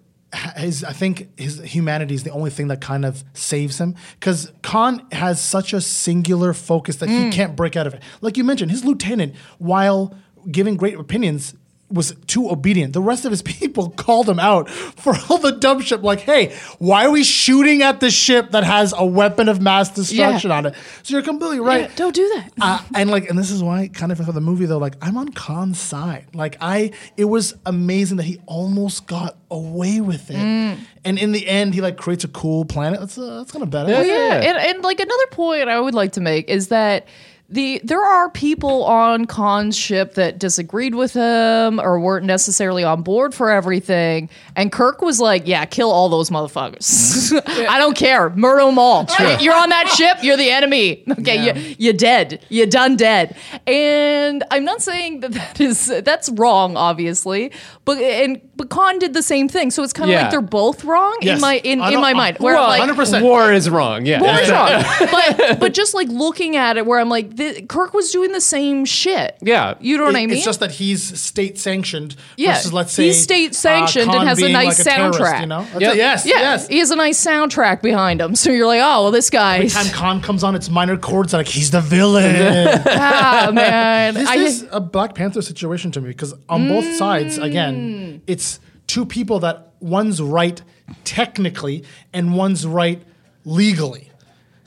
His, 0.56 0.84
I 0.84 0.92
think 0.92 1.28
his 1.36 1.58
humanity 1.60 2.14
is 2.14 2.22
the 2.22 2.30
only 2.30 2.50
thing 2.50 2.68
that 2.68 2.80
kind 2.80 3.04
of 3.04 3.24
saves 3.34 3.80
him 3.80 3.96
because 4.20 4.52
Khan 4.62 5.04
has 5.10 5.42
such 5.42 5.72
a 5.72 5.80
singular 5.80 6.52
focus 6.54 6.94
that 6.98 7.08
he 7.08 7.30
can't 7.32 7.56
break 7.56 7.74
out 7.74 7.88
of 7.88 7.94
it. 7.94 8.02
Like 8.20 8.36
you 8.36 8.44
mentioned, 8.44 8.70
his 8.70 8.84
lieutenant, 8.84 9.34
while 9.58 10.14
giving 10.48 10.76
great 10.76 10.94
opinions, 10.94 11.54
was 11.90 12.14
too 12.26 12.48
obedient. 12.50 12.92
The 12.92 13.02
rest 13.02 13.24
of 13.24 13.30
his 13.30 13.42
people 13.58 13.90
called 13.90 14.28
him 14.28 14.38
out 14.38 14.70
for 14.70 15.14
all 15.28 15.38
the 15.38 15.52
dumb 15.52 15.80
shit. 15.80 16.02
Like, 16.02 16.20
hey, 16.20 16.54
why 16.78 17.06
are 17.06 17.10
we 17.10 17.24
shooting 17.24 17.82
at 17.82 18.00
the 18.00 18.10
ship 18.10 18.52
that 18.52 18.64
has 18.64 18.94
a 18.96 19.04
weapon 19.04 19.48
of 19.48 19.60
mass 19.60 19.90
destruction 19.90 20.50
Yeah. 20.50 20.56
on 20.56 20.66
it? 20.66 20.74
So 21.02 21.14
you're 21.14 21.22
completely 21.22 21.60
right. 21.60 21.82
Yeah, 21.90 21.96
don't 21.96 22.14
do 22.14 22.28
that. 22.36 22.50
Uh, 22.60 22.80
and 22.94 23.10
like, 23.10 23.28
and 23.28 23.38
this 23.38 23.50
is 23.50 23.62
why, 23.62 23.88
kind 23.88 24.12
of 24.12 24.18
for 24.18 24.32
the 24.32 24.40
movie 24.40 24.66
though, 24.66 24.78
like 24.78 24.94
I'm 25.02 25.16
on 25.16 25.30
Khan's 25.30 25.80
side. 25.80 26.26
Like 26.34 26.56
I, 26.60 26.92
it 27.16 27.24
was 27.24 27.54
amazing 27.66 28.16
that 28.18 28.24
he 28.24 28.38
almost 28.46 29.06
got 29.06 29.36
away 29.50 30.00
with 30.00 30.30
it, 30.30 30.36
Mm. 30.36 30.78
and 31.04 31.18
in 31.18 31.32
the 31.32 31.48
end, 31.48 31.74
he 31.74 31.80
like 31.80 31.96
creates 31.96 32.22
a 32.22 32.28
cool 32.28 32.64
planet. 32.64 33.00
That's 33.00 33.18
uh, 33.18 33.38
that's 33.38 33.50
kind 33.50 33.62
of 33.64 33.70
better. 33.70 33.90
Yeah. 33.90 34.02
Yeah, 34.02 34.34
and, 34.36 34.58
and 34.58 34.84
like 34.84 35.00
another 35.00 35.26
point 35.32 35.68
I 35.68 35.80
would 35.80 35.94
like 35.94 36.12
to 36.12 36.20
make 36.20 36.48
is 36.48 36.68
that 36.68 37.06
the 37.50 37.80
there 37.84 38.00
are 38.04 38.30
people 38.30 38.84
on 38.84 39.26
Khan's 39.26 39.76
ship 39.76 40.14
that 40.14 40.38
disagreed 40.38 40.94
with 40.94 41.12
him 41.14 41.80
or 41.80 41.98
weren't 41.98 42.24
necessarily 42.26 42.84
on 42.84 43.02
board 43.02 43.34
for 43.34 43.50
everything, 43.50 44.30
and 44.56 44.70
Kirk 44.70 45.02
was 45.02 45.20
like, 45.20 45.46
"Yeah, 45.46 45.64
kill 45.64 45.90
all 45.90 46.08
those 46.08 46.30
motherfuckers. 46.30 47.32
I 47.68 47.78
don't 47.78 47.96
care, 47.96 48.30
murder 48.30 48.64
them 48.66 48.78
all. 48.78 49.06
You're 49.40 49.56
on 49.56 49.70
that 49.70 49.88
ship, 49.88 50.18
you're 50.22 50.36
the 50.36 50.50
enemy. 50.50 51.04
Okay, 51.20 51.44
Yeah. 51.44 51.56
you, 51.56 51.74
you're 51.78 51.92
dead. 51.92 52.40
You're 52.48 52.66
done 52.66 52.96
dead." 52.96 53.36
And 53.66 54.44
I'm 54.50 54.64
not 54.64 54.80
saying 54.82 55.20
that 55.20 55.32
that 55.32 55.60
is 55.60 55.86
that's 56.04 56.28
wrong, 56.30 56.76
obviously, 56.76 57.52
but 57.84 57.98
and 57.98 58.40
but 58.56 58.70
Khan 58.70 58.98
did 58.98 59.12
the 59.14 59.22
same 59.22 59.48
thing, 59.48 59.70
so 59.70 59.82
it's 59.82 59.92
kind 59.92 60.10
of 60.10 60.14
Yeah. 60.14 60.22
like 60.22 60.30
they're 60.30 60.40
both 60.40 60.84
wrong 60.84 61.16
Yes. 61.22 61.36
in 61.36 61.40
my 61.40 61.54
in, 61.58 61.80
in 61.80 62.00
my 62.00 62.14
mind. 62.14 62.38
Where 62.38 62.54
well, 62.54 62.68
like 62.68 62.82
100%. 62.88 63.22
War 63.22 63.52
is 63.52 63.68
wrong. 63.68 64.06
Yeah. 64.06 64.20
War 64.20 64.38
is 64.40 64.50
wrong. 64.50 64.84
but 65.10 65.60
but 65.60 65.74
just 65.74 65.94
like 65.94 66.08
looking 66.08 66.56
at 66.56 66.76
it, 66.76 66.86
where 66.86 67.00
I'm 67.00 67.08
like, 67.08 67.36
th- 67.40 67.66
Kirk 67.68 67.92
was 67.94 68.12
doing 68.12 68.30
the 68.32 68.40
same 68.40 68.84
shit. 68.84 69.36
Yeah. 69.42 69.74
you 69.80 69.98
know 69.98 70.04
what 70.04 70.14
I 70.14 70.20
It- 70.20 70.26
mean? 70.28 70.36
It's 70.36 70.44
just 70.44 70.60
that 70.60 70.70
he's 70.70 71.18
state 71.20 71.58
sanctioned. 71.58 72.14
Yeah, 72.36 72.54
versus 72.54 72.72
let's 72.72 72.92
say 72.92 73.06
he's 73.06 73.20
state 73.22 73.54
sanctioned 73.54 74.10
uh, 74.10 74.18
and 74.20 74.28
has 74.28 74.40
a 74.40 74.48
nice 74.48 74.78
like 74.78 74.94
terrorist, 74.94 75.18
soundtrack. 75.20 75.40
you 75.40 75.46
know, 75.46 75.62
That's 75.72 75.80
Yep. 75.80 75.92
it. 75.94 75.96
yes, 75.96 76.26
yeah, 76.26 76.38
yes. 76.40 76.68
he 76.68 76.78
has 76.78 76.90
a 76.92 76.96
nice 76.96 77.24
soundtrack 77.24 77.82
behind 77.82 78.20
him. 78.20 78.34
So 78.36 78.50
you're 78.50 78.66
like, 78.66 78.80
oh 78.82 79.02
well, 79.02 79.10
this 79.10 79.30
guy. 79.30 79.56
Every 79.56 79.68
time 79.70 79.88
Khan 79.92 80.20
comes 80.20 80.44
on, 80.44 80.54
it's 80.54 80.68
minor 80.70 80.96
chords 80.96 81.32
like 81.32 81.48
he's 81.48 81.70
the 81.72 81.80
villain. 81.80 82.68
ah 82.86 83.50
man, 83.52 84.14
This 84.14 84.28
I, 84.28 84.36
is 84.36 84.66
a 84.70 84.80
Black 84.80 85.14
Panther 85.14 85.42
situation 85.42 85.90
to 85.92 86.00
me 86.00 86.08
because 86.08 86.34
on 86.48 86.68
both 86.68 86.94
sides, 86.96 87.38
Mm. 87.38 87.42
again, 87.44 88.22
it's 88.26 88.60
two 88.86 89.06
people 89.06 89.40
that 89.40 89.72
one's 89.80 90.20
right 90.20 90.60
technically 91.04 91.84
and 92.12 92.34
one's 92.36 92.66
right 92.66 93.02
legally. 93.44 94.09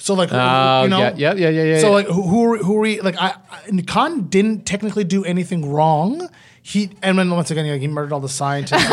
So 0.03 0.15
like, 0.15 0.29
who- 0.31 0.35
Oh, 0.37 0.83
you 0.83 0.89
know, 0.89 0.99
yeah, 0.99 1.13
yeah, 1.15 1.33
yeah, 1.33 1.49
yeah, 1.49 1.63
yeah, 1.63 1.79
So 1.79 1.87
yeah. 1.87 1.93
like, 1.93 2.07
who 2.07 2.21
who 2.23 2.43
are, 2.53 2.57
who 2.57 2.75
are 2.75 2.79
we, 2.81 2.99
like? 2.99 3.15
I, 3.21 3.35
I 3.73 3.81
Khan 3.87 4.23
didn't 4.27 4.65
technically 4.65 5.05
do 5.05 5.23
anything 5.23 5.71
wrong. 5.71 6.27
He 6.61 6.89
and 7.01 7.17
then 7.17 7.29
once 7.29 7.51
again, 7.51 7.65
like, 7.69 7.79
he 7.79 7.87
murdered 7.87 8.11
all 8.11 8.19
the 8.19 8.27
scientists. 8.27 8.83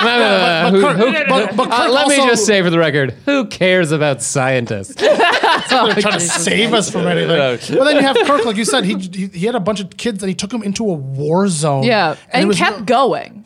uh, 0.00 1.88
let 1.92 2.08
me 2.08 2.16
just 2.16 2.46
say 2.46 2.62
for 2.62 2.70
the 2.70 2.78
record, 2.78 3.12
who 3.26 3.46
cares 3.46 3.92
about 3.92 4.22
scientists? 4.22 4.94
they're 5.00 5.16
trying 5.94 6.14
to 6.14 6.20
save 6.20 6.74
us 6.74 6.90
from 6.90 7.06
anything. 7.06 7.76
Well, 7.76 7.84
then 7.84 7.96
you 7.96 8.02
have 8.02 8.16
Kirk, 8.26 8.44
like 8.44 8.56
you 8.56 8.64
said, 8.64 8.84
he, 8.84 8.96
he 8.98 9.26
he 9.28 9.46
had 9.46 9.54
a 9.54 9.60
bunch 9.60 9.80
of 9.80 9.96
kids 9.96 10.22
and 10.22 10.28
he 10.28 10.34
took 10.34 10.50
them 10.50 10.62
into 10.62 10.82
a 10.88 10.94
war 10.94 11.48
zone. 11.48 11.84
yeah, 11.84 12.12
it 12.12 12.18
and 12.32 12.52
kept 12.52 12.80
no- 12.80 12.84
going. 12.84 13.44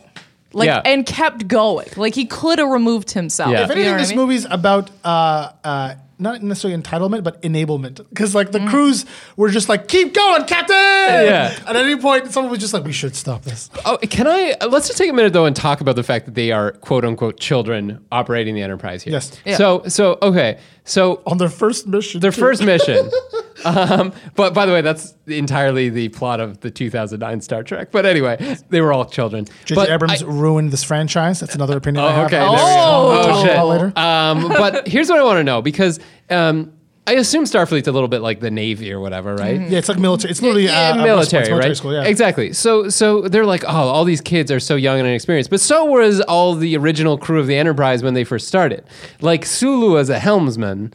Like 0.54 0.66
Yeah. 0.66 0.82
and 0.85 1.06
kept 1.06 1.48
going. 1.48 1.88
Like 1.96 2.14
he 2.14 2.26
could 2.26 2.58
have 2.58 2.68
removed 2.68 3.11
himself. 3.12 3.50
Yeah. 3.52 3.62
If 3.64 3.68
You 3.70 3.74
know 3.76 3.80
anything, 3.80 3.94
I 3.94 3.98
this 3.98 4.08
mean? 4.11 4.18
movie's 4.18 4.44
about 4.44 4.90
uh, 5.02 5.48
uh, 5.64 5.94
not 6.22 6.42
necessarily 6.42 6.80
entitlement, 6.80 7.22
but 7.24 7.42
enablement. 7.42 7.96
Because 8.08 8.35
like 8.35 8.52
the 8.52 8.61
Mm. 8.61 8.68
crews 8.70 9.04
were 9.37 9.50
just 9.50 9.68
like, 9.68 9.88
"Keep 9.88 10.14
going, 10.14 10.44
Captain!" 10.44 10.74
Yeah. 10.76 11.52
At 11.66 11.76
any 11.76 11.96
point, 11.96 12.32
someone 12.32 12.50
was 12.50 12.61
just 12.61 12.72
like, 12.72 12.85
"We 12.85 12.92
should 12.92 13.14
stop 13.16 13.42
this." 13.42 13.68
Oh, 13.85 13.98
can 13.98 14.26
I? 14.26 14.54
Let's 14.70 14.87
just 14.87 14.98
take 14.98 15.11
a 15.11 15.12
minute 15.12 15.32
though 15.32 15.44
and 15.46 15.54
talk 15.56 15.80
about 15.80 15.96
the 15.96 16.02
fact 16.02 16.26
that 16.26 16.35
they 16.35 16.52
are 16.52 16.72
quote 16.72 17.04
unquote 17.04 17.38
children 17.40 17.98
operating 18.11 18.54
the 18.54 18.62
Enterprise 18.62 19.02
here. 19.02 19.12
Yes. 19.14 19.32
Yeah. 19.44 19.56
So, 19.56 19.82
so 19.88 20.18
okay, 20.22 20.58
so 20.85 21.20
On 21.26 21.38
their 21.38 21.48
first 21.48 21.87
mission, 21.87 22.20
their 22.20 22.30
too. 22.32 22.40
first 22.40 22.62
mission. 22.62 23.11
um, 23.64 24.12
but 24.35 24.54
by 24.54 24.66
the 24.66 24.72
way, 24.72 24.80
that's 24.80 25.14
entirely 25.26 25.88
the 25.88 26.08
plot 26.08 26.40
of 26.40 26.61
the 26.61 26.70
2009 26.70 27.40
Star 27.40 27.62
Trek. 27.62 27.90
But 27.92 28.06
anyway, 28.06 28.56
they 28.70 28.80
were 28.80 28.92
all 28.92 29.04
children. 29.04 29.44
J.J. 29.64 29.74
But 29.74 29.90
Abrams 29.90 30.22
I- 30.22 30.26
ruined 30.26 30.70
this 30.72 30.82
franchise. 30.85 31.40
That's 31.40 31.54
another 31.54 31.76
opinion 31.76 32.04
I 32.04 32.08
Oh, 32.08 32.12
have. 32.12 32.26
okay. 32.26 32.38
I'll 32.38 33.08
there 33.11 33.18
we 33.18 33.24
talk 33.24 33.26
go. 33.26 33.32
Oh. 33.32 33.44
shit. 33.44 33.64
later. 33.64 33.92
Um, 33.98 34.48
but 34.48 34.88
here's 34.88 35.08
what 35.08 35.18
I 35.18 35.22
want 35.24 35.38
to 35.38 35.44
know 35.44 35.62
because 35.62 36.00
um, 36.33 36.73
I 37.05 37.14
assume 37.14 37.45
Starfleet's 37.45 37.88
a 37.88 37.92
little 37.92 38.09
bit 38.09 38.21
like 38.21 38.38
the 38.38 38.51
Navy 38.51 38.92
or 38.92 39.01
whatever, 39.01 39.35
right? 39.35 39.61
yeah, 39.61 39.79
it's 39.79 39.88
like 39.88 39.99
military. 39.99 40.31
It's 40.31 40.40
literally 40.40 40.68
uh, 40.68 40.95
a 40.95 41.03
military, 41.03 41.49
military 41.49 41.71
right? 41.71 41.77
school. 41.77 41.92
Yeah, 41.92 42.05
Exactly. 42.05 42.53
So, 42.53 42.88
so 42.90 43.23
they're 43.23 43.45
like, 43.45 43.64
oh, 43.64 43.68
all 43.68 44.05
these 44.05 44.21
kids 44.21 44.53
are 44.53 44.61
so 44.61 44.77
young 44.77 45.01
and 45.01 45.09
inexperienced, 45.09 45.51
but 45.51 45.61
so 45.61 45.85
was 45.85 46.21
all 46.21 46.55
the 46.55 46.77
original 46.77 47.18
crew 47.18 47.40
of 47.40 47.49
the 47.49 47.57
Enterprise 47.57 48.05
when 48.05 48.14
they 48.14 48.23
first 48.23 48.47
started. 48.47 48.85
Like 49.21 49.45
Sulu 49.45 49.99
as 49.99 50.11
a 50.11 50.21
helmsman 50.21 50.95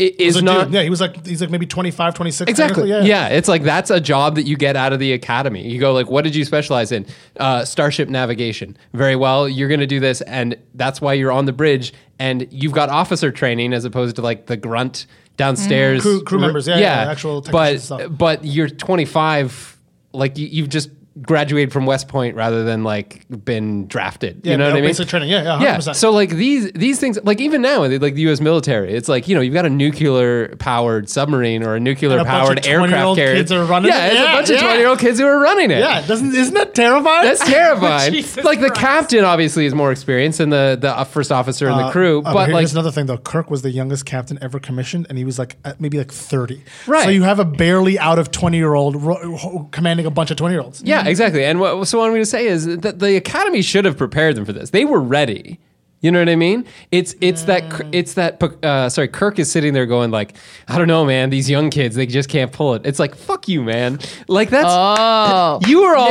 i- 0.00 0.14
is 0.18 0.42
not 0.42 0.64
dude. 0.64 0.74
Yeah, 0.74 0.82
he 0.82 0.90
was 0.90 1.00
like 1.00 1.26
he's 1.26 1.40
like 1.40 1.50
maybe 1.50 1.66
25, 1.66 2.14
26. 2.14 2.50
Exactly. 2.50 2.88
technically. 2.88 3.08
Yeah. 3.08 3.28
it's 3.28 3.48
like 3.48 3.62
that's 3.62 3.90
a 3.90 4.00
job 4.00 4.34
that 4.36 4.44
you 4.44 4.56
get 4.56 4.74
out 4.76 4.92
of 4.92 4.98
the 4.98 5.12
academy. 5.12 5.68
You 5.68 5.78
go 5.80 5.92
like, 5.92 6.08
what 6.10 6.22
did 6.24 6.34
you 6.34 6.44
specialize 6.44 6.92
in? 6.92 7.06
Uh, 7.38 7.64
starship 7.64 8.08
navigation. 8.08 8.76
Very 8.94 9.16
well. 9.16 9.48
You're 9.48 9.68
going 9.68 9.80
to 9.80 9.86
do 9.86 10.00
this, 10.00 10.20
and 10.22 10.56
that's 10.74 11.00
why 11.00 11.12
you're 11.14 11.32
on 11.32 11.44
the 11.46 11.52
bridge, 11.52 11.92
and 12.18 12.46
you've 12.50 12.72
got 12.72 12.88
officer 12.88 13.30
training 13.30 13.72
as 13.72 13.84
opposed 13.84 14.16
to 14.16 14.22
like 14.22 14.46
the 14.46 14.56
grunt 14.56 15.06
downstairs 15.36 16.00
Mm. 16.00 16.02
Crew- 16.02 16.22
crew 16.24 16.38
members, 16.38 16.68
yeah, 16.68 16.78
yeah, 16.78 17.10
actual 17.10 17.40
but 17.40 17.80
stuff. 17.80 18.02
but 18.10 18.44
you're 18.44 18.68
25. 18.68 19.78
Like 20.12 20.36
you, 20.36 20.46
you've 20.46 20.68
just 20.68 20.90
graduated 21.20 21.72
from 21.72 21.84
West 21.84 22.08
Point 22.08 22.36
rather 22.36 22.64
than 22.64 22.84
like 22.84 23.26
been 23.44 23.86
drafted. 23.86 24.40
Yeah, 24.44 24.52
you 24.52 24.56
know 24.58 24.64
no, 24.64 24.70
what 24.70 24.78
I 24.78 24.80
mean? 24.80 24.88
basic 24.88 25.08
training. 25.08 25.28
Yeah, 25.28 25.42
yeah, 25.42 25.60
Yeah. 25.60 25.76
100%. 25.78 25.94
So 25.96 26.10
like 26.10 26.30
these 26.30 26.72
these 26.72 26.98
things, 26.98 27.18
like 27.24 27.40
even 27.40 27.60
now, 27.60 27.82
like 27.84 28.14
the 28.14 28.22
U.S. 28.22 28.40
military, 28.40 28.92
it's 28.94 29.08
like 29.08 29.28
you 29.28 29.34
know 29.34 29.40
you've 29.40 29.52
got 29.54 29.66
a 29.66 29.70
nuclear 29.70 30.56
powered 30.56 31.08
submarine 31.10 31.62
or 31.62 31.74
a 31.76 31.80
nuclear 31.80 32.12
And 32.12 32.20
a 32.22 32.24
powered 32.24 32.66
aircraft 32.66 33.16
carrier. 33.16 33.34
kids 33.36 33.52
are 33.52 33.64
running 33.64 33.90
Yeah, 33.90 34.06
it? 34.06 34.14
Yeah, 34.14 34.32
a 34.32 34.36
bunch 34.36 34.50
of 34.50 34.58
twenty 34.58 34.78
year 34.78 34.88
old 34.88 34.98
kids 35.00 35.18
who 35.18 35.26
are 35.26 35.38
running 35.38 35.70
it. 35.70 35.80
Yeah, 35.80 36.06
doesn't 36.06 36.34
isn't 36.34 36.54
that 36.54 36.74
terrifying? 36.74 37.24
That's 37.24 37.44
terrifying. 37.48 38.24
Like 38.44 38.60
the 38.60 38.68
Christ. 38.68 38.80
captain 38.80 39.24
obviously 39.24 39.66
is 39.66 39.74
more 39.74 39.92
experienced 39.92 40.38
than 40.38 40.50
the 40.50 40.78
the 40.80 40.96
uh, 40.96 41.04
first 41.04 41.30
officer 41.32 41.68
and 41.68 41.78
the 41.78 41.90
crew, 41.90 42.20
Uh, 42.24 42.32
but 42.32 42.48
here's 42.48 42.54
like 42.54 42.72
another 42.72 42.90
thing 42.90 43.06
though, 43.06 43.18
Kirk 43.18 43.50
was 43.50 43.62
the 43.62 43.70
youngest 43.70 44.04
captain 44.06 44.38
ever 44.40 44.58
commissioned, 44.58 45.06
and 45.08 45.18
he 45.18 45.24
was 45.24 45.38
like 45.38 45.56
at 45.64 45.80
maybe 45.80 45.98
like 45.98 46.10
thirty. 46.12 46.62
Right. 46.86 47.04
So 47.04 47.10
you 47.10 47.22
have 47.24 47.38
a 47.38 47.44
barely 47.44 47.98
out 47.98 48.18
of 48.18 48.30
twenty 48.30 48.56
year 48.58 48.74
old 48.74 48.96
ro- 49.02 49.68
commanding 49.72 50.06
a 50.06 50.10
bunch 50.10 50.30
of 50.30 50.36
twenty 50.36 50.54
year 50.54 50.62
olds. 50.62 50.82
yeah, 50.84 51.01
exactly. 51.06 51.44
And 51.44 51.60
what 51.60 51.86
so 51.86 51.98
what 51.98 52.04
I'm 52.06 52.10
going 52.12 52.22
to 52.22 52.26
say 52.26 52.46
is 52.46 52.64
that 52.78 52.98
the 52.98 53.16
academy 53.16 53.62
should 53.62 53.84
have 53.84 53.96
prepared 53.96 54.36
them 54.36 54.44
for 54.44 54.52
this. 54.52 54.70
They 54.70 54.84
were 54.84 55.00
ready. 55.00 55.58
You 56.00 56.10
know 56.10 56.18
what 56.18 56.28
I 56.28 56.34
mean? 56.34 56.64
It's 56.90 57.14
it's 57.20 57.44
that 57.44 57.62
Mm. 57.62 57.90
it's 57.92 58.14
that 58.14 58.42
uh, 58.64 58.88
sorry. 58.88 59.06
Kirk 59.06 59.38
is 59.38 59.48
sitting 59.52 59.72
there 59.72 59.86
going 59.86 60.10
like, 60.10 60.34
I 60.66 60.76
don't 60.76 60.88
know, 60.88 61.04
man. 61.04 61.30
These 61.30 61.48
young 61.48 61.70
kids, 61.70 61.94
they 61.94 62.06
just 62.06 62.28
can't 62.28 62.50
pull 62.50 62.74
it. 62.74 62.84
It's 62.84 62.98
like 62.98 63.14
fuck 63.14 63.46
you, 63.46 63.62
man. 63.62 64.00
Like 64.26 64.50
that's 64.50 64.66
Oh. 64.68 65.60
you 65.68 65.82
were 65.82 65.94
all 65.94 66.08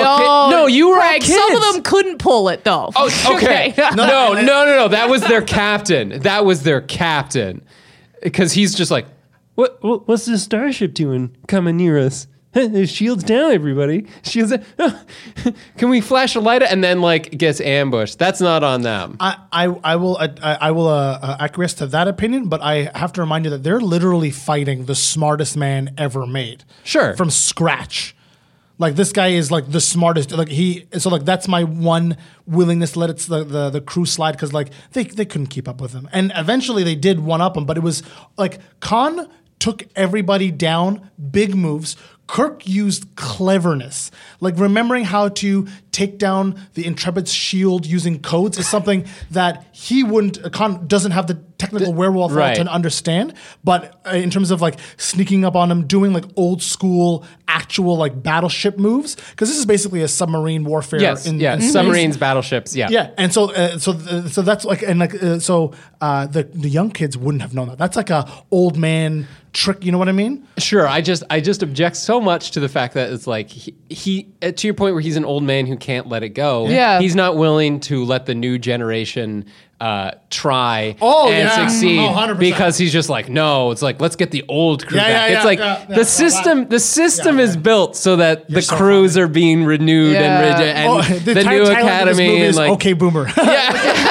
ki- 0.50 0.56
no, 0.56 0.68
you 0.68 0.90
were 0.92 0.96
all 1.02 1.14
kids. 1.16 1.28
Some 1.36 1.56
of 1.58 1.74
them 1.74 1.84
couldn't 1.84 2.20
pull 2.20 2.48
it 2.48 2.64
though. 2.64 2.90
Oh, 2.96 3.34
okay. 3.36 3.74
no, 3.78 4.06
no, 4.06 4.34
no, 4.34 4.66
no, 4.66 4.88
That 4.88 5.10
was 5.10 5.24
their 5.24 5.42
captain. 5.42 6.22
That 6.22 6.46
was 6.46 6.64
their 6.64 6.80
captain. 6.80 7.62
Because 8.24 8.54
he's 8.54 8.74
just 8.74 8.92
like, 8.92 9.08
what, 9.56 9.84
what? 9.84 10.08
What's 10.08 10.26
this 10.26 10.44
starship 10.44 10.94
doing 10.94 11.36
coming 11.50 11.76
near 11.76 11.98
us? 12.00 12.28
Shields 12.86 13.24
down, 13.24 13.52
everybody. 13.52 14.08
Shields. 14.24 14.52
Down. 14.52 15.00
Can 15.78 15.90
we 15.90 16.02
flash 16.02 16.36
a 16.36 16.40
light? 16.40 16.64
And 16.64 16.84
then 16.84 17.02
like 17.02 17.32
gets 17.38 17.62
ambushed. 17.62 18.20
That's 18.20 18.42
not 18.42 18.64
on 18.64 18.82
them. 18.82 19.16
I, 19.20 19.38
I, 19.52 19.66
I 19.84 19.96
will 19.96 20.18
I, 20.18 20.30
I 20.42 20.72
will 20.72 20.88
uh, 20.88 21.20
uh, 21.22 21.38
acquiesce 21.40 21.76
to 21.76 21.88
that 21.88 22.08
opinion, 22.08 22.50
but 22.50 22.62
I 22.62 22.92
have 22.94 23.14
to 23.14 23.22
remind 23.22 23.46
you 23.46 23.52
that 23.52 23.64
they're 23.64 23.80
literally 23.80 24.32
fighting 24.32 24.86
the 24.86 24.96
smartest 24.96 25.56
man 25.56 25.94
ever 25.98 26.28
made. 26.28 26.66
Sure. 26.84 27.16
From 27.16 27.30
scratch. 27.30 28.16
Like 28.78 28.96
this 28.96 29.14
guy 29.14 29.28
is 29.28 29.52
like 29.52 29.72
the 29.72 29.80
smartest. 29.80 30.32
Like 30.32 30.50
he, 30.50 30.88
so 30.98 31.10
like 31.10 31.24
that's 31.24 31.48
my 31.48 31.64
one 31.64 32.18
willingness 32.48 32.94
to 32.94 33.00
let 33.00 33.10
it 33.12 33.18
the 33.20 33.44
the, 33.44 33.70
the 33.70 33.82
crew 33.82 34.06
slide 34.06 34.32
because 34.32 34.54
like 34.54 34.72
they 34.94 35.04
they 35.04 35.24
couldn't 35.24 35.48
keep 35.48 35.68
up 35.68 35.80
with 35.80 35.94
him, 35.94 36.10
and 36.12 36.34
eventually 36.36 36.84
they 36.84 36.96
did 36.96 37.20
one 37.20 37.42
up 37.42 37.56
him, 37.56 37.66
but 37.66 37.78
it 37.78 37.82
was 37.82 38.02
like 38.38 38.60
Khan 38.80 39.30
took 39.60 39.84
everybody 39.96 40.50
down, 40.50 41.12
big 41.32 41.56
moves. 41.56 41.96
Kirk 42.32 42.66
used 42.66 43.14
cleverness, 43.18 44.10
like 44.40 44.58
remembering 44.58 45.04
how 45.04 45.28
to 45.28 45.68
take 45.92 46.18
down 46.18 46.58
the 46.76 46.86
Intrepid's 46.86 47.34
shield 47.34 47.86
using 47.86 48.22
codes 48.22 48.58
is 48.58 48.70
something 48.70 49.06
that 49.32 49.68
he 49.74 50.02
wouldn't. 50.02 50.40
Doesn't 50.88 51.12
have 51.12 51.28
the 51.28 51.34
technical 51.62 51.94
werewolf 51.94 52.34
right. 52.34 52.56
to 52.56 52.64
understand. 52.64 53.34
But 53.64 54.02
uh, 54.06 54.16
in 54.16 54.30
terms 54.30 54.52
of 54.52 54.62
like 54.62 54.80
sneaking 54.98 55.46
up 55.46 55.56
on 55.56 55.70
him, 55.72 55.88
doing 55.88 56.14
like 56.14 56.26
old 56.36 56.62
school, 56.62 57.26
actual 57.48 57.98
like 57.98 58.22
battleship 58.22 58.78
moves, 58.78 59.16
because 59.16 59.50
this 59.50 59.58
is 59.58 59.66
basically 59.66 60.02
a 60.02 60.08
submarine 60.08 60.64
warfare. 60.64 61.02
yes. 61.02 61.26
in, 61.26 61.40
yeah. 61.40 61.54
in 61.54 61.62
space. 61.62 61.74
Submarines, 61.74 62.18
battleships. 62.18 62.76
Yeah. 62.76 62.90
Yeah, 62.90 63.12
and 63.18 63.34
so 63.34 63.52
uh, 63.52 63.78
so 63.78 63.94
uh, 63.94 64.28
so 64.28 64.42
that's 64.42 64.66
like 64.66 64.82
and 64.82 65.00
like 65.00 65.22
uh, 65.22 65.40
so 65.40 65.74
uh, 66.00 66.28
the 66.28 66.44
the 66.44 66.70
young 66.70 66.92
kids 66.92 67.18
wouldn't 67.18 67.42
have 67.42 67.54
known 67.54 67.70
that. 67.70 67.78
That's 67.78 67.96
like 67.96 68.10
a 68.10 68.28
old 68.52 68.78
man 68.78 69.28
trick. 69.54 69.84
You 69.84 69.92
know 69.92 69.98
what 69.98 70.10
I 70.10 70.14
mean? 70.14 70.48
Sure, 70.58 70.88
I 70.88 71.02
just 71.02 71.24
I 71.30 71.40
just 71.40 71.64
object 71.64 71.98
so 71.98 72.20
much 72.20 72.52
to 72.52 72.60
the 72.60 72.70
fact 72.70 72.94
that 72.96 73.12
it's 73.12 73.28
like 73.28 73.50
he, 73.50 73.76
he 73.90 74.34
uh, 74.42 74.52
to 74.52 74.68
your 74.68 74.74
point 74.74 74.94
where 74.94 75.02
he's 75.02 75.18
an 75.18 75.26
old 75.26 75.44
man 75.44 75.66
who 75.66 75.78
can't 75.78 76.08
let 76.08 76.24
it 76.24 76.30
go. 76.30 76.68
Yeah. 76.68 77.00
he's 77.00 77.16
not 77.16 77.38
willing 77.38 77.80
to 77.82 78.04
let 78.06 78.26
the 78.26 78.36
new 78.36 78.58
generation 78.58 79.46
uh, 79.82 80.12
try 80.30 80.96
Oh, 81.02 81.28
and 81.30 81.48
yeah. 81.50 81.68
succeed 81.68 82.00
Oh, 82.00 82.36
because 82.36 82.78
he's 82.78 82.94
just 82.94 83.10
like 83.10 83.30
no. 83.30 83.72
It's 83.72 83.82
like 83.82 84.00
let's 84.00 84.16
get 84.16 84.30
the 84.30 84.46
old 84.48 84.86
crew 84.86 84.98
Yeah, 85.00 85.08
back. 85.08 85.30
yeah, 85.30 85.36
it's 85.36 85.42
yeah, 85.44 85.44
like 85.50 85.60
yeah, 85.60 85.86
yeah. 85.90 85.96
the 85.96 86.06
system 86.06 86.68
the 86.70 86.80
system 86.80 87.38
Yeah, 87.40 87.44
is 87.46 87.56
yeah. 87.56 87.62
built 87.62 87.96
so 87.96 88.16
that 88.18 88.48
the 88.48 88.62
so 88.62 88.76
crews 88.78 89.18
are 89.18 89.28
being 89.28 89.64
renewed 89.66 90.14
Yeah. 90.14 90.40
and, 90.54 90.62
and 90.64 90.90
Oh, 90.90 91.02
the, 91.26 91.34
ti- 91.34 91.40
new 91.40 91.44
title 91.44 91.66
this 91.66 91.70
academy 91.78 92.28
movie 92.28 92.38
and 92.38 92.46
is 92.46 92.58
like 92.58 92.72
okay, 92.74 92.94
boomer. 92.94 93.26
I, 93.28 93.34
I 93.38 94.11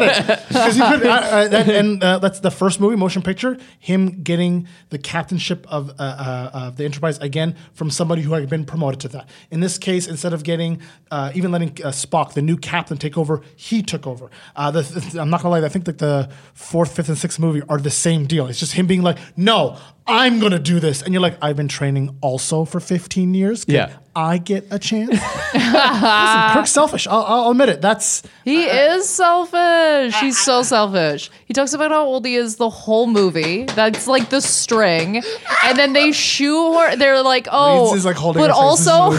get 0.00 0.76
you 0.76 0.82
could, 1.00 1.70
and 1.70 2.02
uh, 2.02 2.18
that's 2.18 2.40
the 2.40 2.50
first 2.50 2.80
movie, 2.80 2.96
motion 2.96 3.22
picture. 3.22 3.58
Him 3.78 4.22
getting 4.22 4.68
the 4.90 4.98
captainship 4.98 5.66
of 5.68 5.90
uh, 5.90 6.02
uh, 6.02 6.50
of 6.52 6.76
the 6.76 6.84
Enterprise 6.84 7.18
again 7.18 7.56
from 7.74 7.90
somebody 7.90 8.22
who 8.22 8.32
had 8.32 8.48
been 8.48 8.64
promoted 8.64 9.00
to 9.00 9.08
that. 9.08 9.28
In 9.50 9.60
this 9.60 9.78
case, 9.78 10.06
instead 10.06 10.32
of 10.32 10.42
getting 10.42 10.80
uh, 11.10 11.32
even 11.34 11.52
letting 11.52 11.70
uh, 11.84 11.90
Spock, 11.90 12.34
the 12.34 12.42
new 12.42 12.56
captain, 12.56 12.98
take 12.98 13.16
over, 13.18 13.42
he 13.56 13.82
took 13.82 14.06
over. 14.06 14.30
Uh, 14.54 14.70
the, 14.70 15.18
I'm 15.20 15.30
not 15.30 15.42
gonna 15.42 15.58
lie. 15.58 15.64
I 15.64 15.68
think 15.68 15.84
that 15.86 15.98
the 15.98 16.30
fourth, 16.54 16.94
fifth, 16.94 17.08
and 17.08 17.18
sixth 17.18 17.38
movie 17.38 17.62
are 17.68 17.78
the 17.78 17.90
same 17.90 18.26
deal. 18.26 18.46
It's 18.46 18.60
just 18.60 18.72
him 18.72 18.86
being 18.86 19.02
like, 19.02 19.18
"No, 19.36 19.78
I'm 20.06 20.38
gonna 20.40 20.58
do 20.58 20.80
this," 20.80 21.02
and 21.02 21.12
you're 21.12 21.22
like, 21.22 21.36
"I've 21.42 21.56
been 21.56 21.68
training 21.68 22.16
also 22.20 22.64
for 22.64 22.80
15 22.80 23.34
years. 23.34 23.64
Can 23.64 23.74
Yeah. 23.74 23.90
I 24.14 24.38
get 24.38 24.66
a 24.70 24.78
chance." 24.78 25.10
Listen, 25.54 26.52
Kirk's 26.52 26.70
selfish. 26.72 27.06
I'll, 27.06 27.24
I'll 27.24 27.50
admit 27.50 27.68
it. 27.68 27.80
That's 27.82 28.22
He 28.44 28.64
is 28.64 29.08
selfish. 29.08 30.14
He's 30.20 30.38
so 30.38 30.62
selfish. 30.62 31.30
He 31.46 31.54
talks 31.54 31.72
about 31.72 31.90
how 31.90 32.04
old 32.04 32.24
he 32.26 32.34
is 32.36 32.56
the 32.56 32.68
whole 32.70 33.06
movie. 33.06 33.64
That's 33.64 34.06
like 34.06 34.30
the 34.30 34.40
string, 34.40 35.22
and 35.64 35.78
then 35.78 35.92
they 35.92 36.12
shoehorn. 36.12 36.98
They're 36.98 37.22
like, 37.22 37.48
oh, 37.50 37.92
He's, 37.94 38.04
like, 38.04 38.16
holding 38.16 38.42
but 38.42 38.48
her 38.50 38.54
face. 38.54 38.78
This 38.78 38.80
is 38.80 38.88
also, 38.88 39.10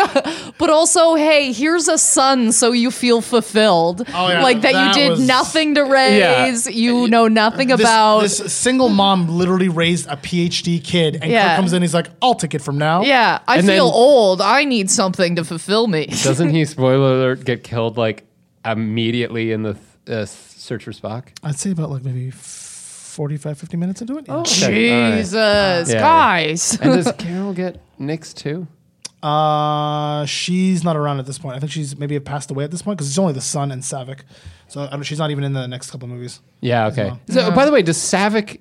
really 0.00 0.52
but 0.58 0.70
also, 0.70 1.14
hey, 1.14 1.52
here's 1.52 1.88
a 1.88 1.98
son, 1.98 2.52
so 2.52 2.72
you 2.72 2.90
feel 2.90 3.20
fulfilled. 3.20 4.04
Oh, 4.14 4.28
yeah, 4.28 4.42
like 4.42 4.60
that, 4.62 4.72
that 4.72 4.96
you 4.96 5.02
did 5.02 5.10
was- 5.10 5.26
nothing 5.26 5.74
to 5.76 5.84
raise. 5.84 6.66
Yeah. 6.66 6.72
You 6.72 7.08
know 7.08 7.28
nothing 7.28 7.68
this, 7.68 7.80
about. 7.80 8.20
this 8.20 8.52
single 8.52 8.88
mom 8.88 9.28
literally 9.28 9.68
raised 9.68 10.06
a 10.08 10.16
PhD 10.30 10.82
kid, 10.82 11.18
and 11.20 11.30
Yeah. 11.30 11.48
Kirk 11.48 11.56
comes 11.56 11.72
in. 11.72 11.82
He's 11.82 11.94
like, 11.94 12.08
"I'll 12.22 12.34
take 12.34 12.54
it 12.54 12.62
from 12.62 12.78
now." 12.78 13.02
yeah, 13.02 13.40
I 13.48 13.58
And 13.58 13.66
feel 13.66 13.86
then- 13.86 13.94
old. 13.94 14.40
I 14.40 14.64
need 14.64 14.90
something 14.90 15.36
to 15.36 15.44
fulfill 15.44 15.86
me. 15.88 16.06
doesn't 16.22 16.50
he 16.50 16.64
spoiler 16.64 17.14
alert 17.14 17.44
get 17.44 17.64
killed 17.64 17.96
like 17.96 18.24
immediately 18.64 19.52
in 19.52 19.62
the 19.62 19.76
uh, 20.08 20.24
search 20.26 20.84
for 20.84 20.92
Spock? 20.92 21.28
I'd 21.42 21.58
say 21.58 21.70
about 21.72 21.90
like 21.90 22.04
maybe 22.04 22.30
45, 22.30 23.58
50 23.58 23.76
minutes 23.76 24.00
into 24.02 24.18
it. 24.18 24.26
Yeah. 24.28 24.34
Okay, 24.36 24.92
all 24.94 25.10
right. 25.10 25.16
Jesus, 25.18 25.90
Yeah. 25.92 26.00
guys. 26.00 26.78
And 26.80 26.92
does 27.04 27.12
Carol 27.18 27.52
get 27.52 27.80
nixed 27.98 28.34
too? 28.36 28.66
Uh, 29.22 30.24
she's 30.24 30.82
not 30.82 30.96
around 30.96 31.18
at 31.18 31.26
this 31.26 31.38
point. 31.38 31.56
I 31.56 31.58
think 31.58 31.70
she's 31.72 31.98
maybe 31.98 32.18
passed 32.20 32.50
away 32.50 32.64
at 32.64 32.70
this 32.70 32.82
point 32.82 32.96
because 32.98 33.08
it's 33.08 33.18
only 33.18 33.32
the 33.34 33.40
son 33.40 33.70
and 33.70 33.82
Saavik. 33.82 34.20
So 34.68 34.82
I 34.82 34.90
don't, 34.90 35.02
she's 35.02 35.18
not 35.18 35.30
even 35.30 35.44
in 35.44 35.52
the 35.52 35.66
next 35.68 35.90
couple 35.90 36.08
of 36.08 36.14
movies. 36.14 36.40
Yeah. 36.60 36.86
Okay. 36.86 37.06
well. 37.06 37.20
So, 37.28 37.50
by 37.50 37.64
the 37.66 37.72
way, 37.72 37.82
does 37.82 37.98
Saavik? 37.98 38.60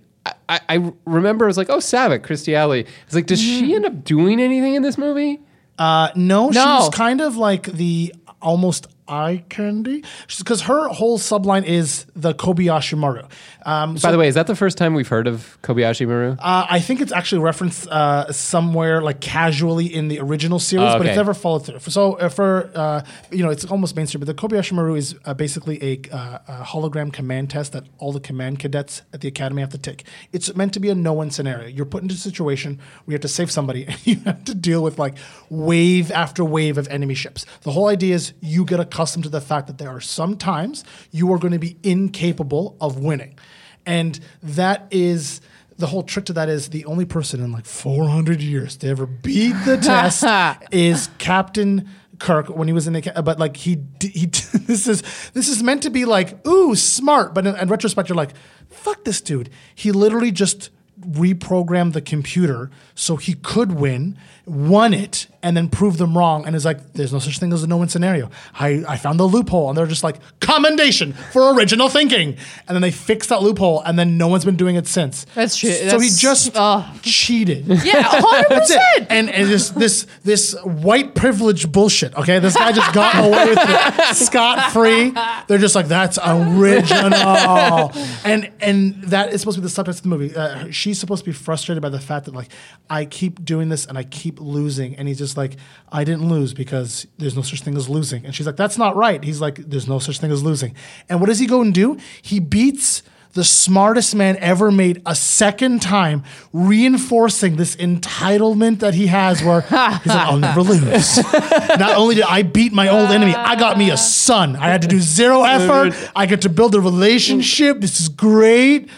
I, 0.49 0.59
I, 0.67 0.93
remember 1.05 1.45
I 1.45 1.47
was 1.47 1.57
like, 1.57 1.69
oh, 1.69 1.77
Saavik, 1.77 2.19
Kirstie 2.21 2.55
Alley. 2.55 2.85
It's 3.05 3.13
like, 3.15 3.27
does 3.27 3.39
she 3.39 3.75
end 3.75 3.85
up 3.85 4.03
doing 4.03 4.41
anything 4.41 4.75
in 4.75 4.81
this 4.81 4.97
movie? 4.97 5.39
Uh, 5.77 6.09
no, 6.15 6.49
No. 6.49 6.79
she's 6.79 6.89
kind 6.89 7.21
of 7.21 7.37
like 7.37 7.63
the 7.71 8.13
almost 8.41 8.87
eye 9.09 9.43
candy 9.49 10.03
because 10.37 10.61
her 10.63 10.87
whole 10.89 11.17
subline 11.17 11.65
is 11.65 12.05
the 12.15 12.33
Kobayashi 12.33 12.97
Maru. 12.97 13.23
Um, 13.65 13.97
so 13.97 14.07
By 14.07 14.11
the 14.11 14.17
way, 14.17 14.27
is 14.27 14.35
that 14.35 14.47
the 14.47 14.55
first 14.55 14.77
time 14.77 14.93
we've 14.93 15.07
heard 15.07 15.27
of 15.27 15.57
Kobayashi 15.63 16.07
Maru? 16.07 16.31
Uh, 16.39 16.65
I 16.69 16.79
think 16.79 17.01
it's 17.01 17.11
actually 17.11 17.41
referenced 17.41 17.87
uh, 17.87 18.31
somewhere 18.31 19.01
like 19.01 19.19
casually 19.19 19.85
in 19.93 20.07
the 20.07 20.19
original 20.19 20.59
series, 20.59 20.85
Oh, 20.89 20.93
but 20.93 21.01
okay. 21.01 21.09
it's 21.09 21.17
never 21.17 21.33
followed 21.33 21.65
through. 21.65 21.79
So 21.79 22.13
uh, 22.13 22.29
for 22.29 22.71
uh, 22.75 23.03
you 23.31 23.43
know, 23.43 23.49
it's 23.49 23.65
almost 23.65 23.95
mainstream. 23.95 24.19
But 24.23 24.27
the 24.27 24.33
Kobayashi 24.33 24.71
Maru 24.73 24.95
is 24.95 25.15
uh, 25.25 25.33
basically 25.33 25.83
a, 25.83 25.99
uh, 26.15 26.39
a 26.47 26.63
hologram 26.63 27.11
command 27.11 27.49
test 27.49 27.73
that 27.73 27.83
all 27.97 28.11
the 28.11 28.19
command 28.19 28.59
cadets 28.59 29.01
at 29.13 29.21
the 29.21 29.27
academy 29.27 29.61
have 29.61 29.71
to 29.71 29.77
take. 29.77 30.03
It's 30.31 30.55
meant 30.55 30.73
to 30.73 30.79
be 30.79 30.89
a 30.89 30.95
no-win 30.95 31.31
scenario. 31.31 31.67
You're 31.67 31.85
put 31.85 32.01
into 32.03 32.15
a 32.15 32.17
situation 32.17 32.77
where 33.05 33.13
you 33.13 33.15
have 33.15 33.21
to 33.21 33.27
save 33.27 33.51
somebody, 33.51 33.85
and 33.87 34.07
you 34.07 34.15
have 34.21 34.43
to 34.45 34.55
deal 34.55 34.81
with 34.83 34.97
like 34.99 35.15
wave 35.49 36.11
after 36.11 36.43
wave 36.43 36.77
of 36.77 36.87
enemy 36.87 37.13
ships. 37.13 37.45
The 37.61 37.71
whole 37.71 37.87
idea 37.87 38.15
is 38.15 38.33
you 38.41 38.65
get 38.65 38.79
accustomed 38.99 39.23
to 39.23 39.29
the 39.29 39.39
fact 39.39 39.67
that 39.67 39.77
there 39.77 39.89
are 39.89 40.01
some 40.01 40.35
times 40.35 40.83
you 41.09 41.31
are 41.31 41.37
going 41.37 41.53
to 41.53 41.59
be 41.59 41.77
incapable 41.83 42.75
of 42.81 42.99
winning. 42.99 43.39
And 43.85 44.19
that 44.43 44.87
is 44.91 45.39
the 45.77 45.87
whole 45.87 46.03
trick 46.03 46.25
to 46.25 46.33
that 46.33 46.49
is 46.49 46.69
the 46.69 46.83
only 46.83 47.05
person 47.05 47.41
in 47.41 47.53
like 47.53 47.65
400 47.65 48.41
years 48.41 48.75
to 48.77 48.89
ever 48.89 49.05
beat 49.05 49.53
the 49.63 49.77
test 49.81 50.25
is 50.73 51.09
Captain 51.17 51.87
Kirk 52.19 52.49
when 52.49 52.67
he 52.67 52.73
was 52.73 52.87
in 52.87 52.93
the, 52.93 53.13
but 53.23 53.39
like 53.39 53.55
he 53.55 53.81
he. 54.01 54.29
This 54.69 54.87
is 54.87 55.01
this 55.33 55.47
is 55.47 55.63
meant 55.63 55.81
to 55.83 55.89
be 55.89 56.05
like 56.05 56.45
ooh 56.45 56.75
smart, 56.75 57.33
but 57.33 57.47
in, 57.47 57.55
in 57.55 57.69
retrospect, 57.69 58.07
you're 58.07 58.15
like, 58.15 58.33
fuck 58.69 59.03
this 59.03 59.19
dude. 59.19 59.49
He 59.73 59.91
literally 59.91 60.31
just 60.31 60.69
reprogrammed 60.99 61.93
the 61.93 62.01
computer 62.01 62.69
so 62.93 63.15
he 63.15 63.33
could 63.33 63.71
win, 63.71 64.15
won 64.49 64.93
it, 64.93 65.27
and 65.41 65.55
then 65.55 65.69
proved 65.69 65.99
them 65.99 66.17
wrong. 66.17 66.45
And 66.45 66.55
is 66.55 66.65
like, 66.65 66.93
there's 66.93 67.13
no 67.13 67.19
such 67.19 67.39
thing 67.39 67.53
as 67.53 67.63
a 67.63 67.67
no-win 67.67 67.89
scenario. 67.89 68.29
I, 68.53 68.83
I 68.87 68.97
found 68.97 69.19
the 69.19 69.25
loophole, 69.25 69.69
and 69.69 69.77
they're 69.77 69.85
just 69.85 70.03
like, 70.03 70.17
commendation 70.39 71.13
for 71.13 71.53
original 71.53 71.89
thinking. 71.89 72.37
And 72.67 72.75
then 72.75 72.81
they 72.81 72.91
fixed 72.91 73.29
that 73.29 73.41
loophole, 73.41 73.81
and 73.81 73.97
then 73.97 74.17
no 74.17 74.27
one's 74.27 74.45
been 74.45 74.57
doing 74.57 74.75
it 74.75 74.87
since. 74.87 75.25
That's 75.35 75.55
true. 75.55 75.71
So 75.71 75.99
he 75.99 76.09
just 76.09 76.51
oh. 76.55 76.91
cheated. 77.01 77.67
Yeah, 77.67 78.03
hundred 78.03 78.49
That's 78.49 78.71
it. 78.71 79.07
And, 79.09 79.29
and 79.29 79.49
this 79.49 79.69
this 79.69 80.07
this 80.23 80.55
white 80.63 81.15
privilege 81.15 81.71
bullshit. 81.71 82.15
Okay, 82.15 82.39
this 82.39 82.55
guy 82.55 82.71
just 82.71 82.93
got 82.93 83.15
away 83.15 83.49
with 83.49 83.59
it 83.61 84.15
scot 84.15 84.71
free. 84.71 85.13
They're 85.47 85.57
just 85.57 85.75
like 85.75 85.87
that's 85.87 86.17
original, 86.17 87.91
and 88.23 88.51
and 88.59 89.01
that 89.03 89.33
is 89.33 89.41
supposed 89.41 89.57
to 89.57 89.61
be 89.61 89.67
the 89.67 89.73
subtext 89.73 89.97
of 89.97 90.03
the 90.03 90.09
movie. 90.09 90.35
Uh, 90.35 90.69
she's 90.71 90.99
supposed 90.99 91.23
to 91.23 91.29
be 91.29 91.33
frustrated 91.33 91.81
by 91.81 91.89
the 91.89 91.99
fact 91.99 92.25
that 92.25 92.35
like 92.35 92.49
I 92.89 93.05
keep 93.05 93.43
doing 93.43 93.69
this 93.69 93.85
and 93.85 93.97
I 93.97 94.03
keep 94.03 94.38
losing, 94.39 94.95
and 94.95 95.07
he's 95.07 95.17
just 95.17 95.37
like 95.37 95.57
I 95.91 96.03
didn't 96.03 96.27
lose 96.27 96.53
because 96.53 97.07
there's 97.17 97.35
no 97.35 97.41
such 97.41 97.61
thing 97.61 97.75
as 97.77 97.89
losing, 97.89 98.25
and 98.25 98.33
she's 98.33 98.45
like 98.45 98.57
that's 98.57 98.77
not 98.77 98.95
right. 98.95 99.23
He's 99.23 99.41
like 99.41 99.57
there's 99.57 99.87
no 99.87 99.99
such 99.99 100.19
thing 100.19 100.31
as 100.31 100.43
losing, 100.43 100.75
and 101.07 101.19
what 101.19 101.27
does 101.27 101.39
he 101.39 101.47
go 101.47 101.61
and 101.61 101.73
do? 101.73 101.97
He 102.21 102.39
beats 102.39 103.03
the 103.33 103.43
smartest 103.43 104.15
man 104.15 104.37
ever 104.37 104.71
made 104.71 105.01
a 105.05 105.15
second 105.15 105.81
time, 105.81 106.23
reinforcing 106.51 107.57
this 107.57 107.75
entitlement 107.75 108.79
that 108.79 108.95
he 108.95 109.07
has 109.07 109.43
where 109.43 109.61
he's 109.61 109.71
like, 109.71 110.09
I'll 110.09 110.37
never 110.37 110.61
lose. 110.61 111.17
Not 111.17 111.95
only 111.95 112.15
did 112.15 112.25
I 112.25 112.41
beat 112.41 112.73
my 112.73 112.87
old 112.87 113.11
enemy, 113.11 113.35
I 113.35 113.55
got 113.55 113.77
me 113.77 113.91
a 113.91 113.97
son. 113.97 114.55
I 114.55 114.69
had 114.69 114.81
to 114.81 114.87
do 114.87 114.99
zero 114.99 115.43
effort. 115.43 115.93
I 116.15 116.25
get 116.25 116.41
to 116.41 116.49
build 116.49 116.73
a 116.75 116.81
relationship. 116.81 117.81
This 117.81 117.99
is 118.01 118.09
great. 118.09 118.89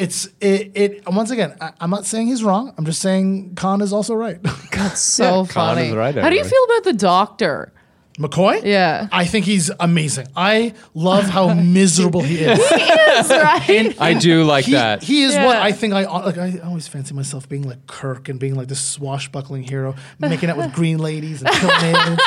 It's 0.00 0.26
it, 0.40 0.72
it 0.74 1.02
once 1.08 1.30
again, 1.30 1.54
I, 1.60 1.72
I'm 1.80 1.90
not 1.90 2.06
saying 2.06 2.28
he's 2.28 2.42
wrong. 2.42 2.72
I'm 2.78 2.84
just 2.86 3.00
saying 3.02 3.54
Khan 3.54 3.80
is 3.82 3.92
also 3.92 4.14
right. 4.14 4.42
That's 4.72 5.00
so 5.18 5.44
Khan 5.44 5.76
funny. 5.76 5.88
is 5.88 5.94
right, 5.94 6.14
How 6.14 6.30
do 6.30 6.36
you 6.36 6.44
feel 6.44 6.64
about 6.64 6.84
the 6.84 6.94
doctor? 6.94 7.72
McCoy? 8.18 8.62
Yeah. 8.64 9.08
I 9.12 9.24
think 9.24 9.46
he's 9.46 9.70
amazing. 9.80 10.26
I 10.36 10.74
love 10.92 11.24
how 11.24 11.54
miserable 11.78 12.20
he 12.20 12.38
is. 12.40 12.58
Yes, 12.58 13.30
right. 13.30 13.96
I 13.98 14.12
do 14.14 14.44
like 14.44 14.66
he, 14.66 14.72
that. 14.72 15.02
He 15.02 15.22
is 15.22 15.32
Yeah. 15.32 15.46
what 15.46 15.56
I 15.56 15.72
think 15.72 15.94
I 15.94 16.04
uh, 16.04 16.26
like. 16.26 16.36
I 16.36 16.58
always 16.64 16.86
fancy 16.86 17.14
myself 17.14 17.48
being 17.48 17.62
like 17.66 17.86
Kirk 17.86 18.28
and 18.28 18.38
being 18.38 18.56
like 18.56 18.68
this 18.68 18.80
swashbuckling 18.80 19.62
hero, 19.62 19.94
making 20.18 20.50
out 20.50 20.58
with 20.58 20.72
green 20.74 20.98
ladies 20.98 21.40
and 21.42 21.50
killing 21.50 21.76
aliens. 21.94 22.20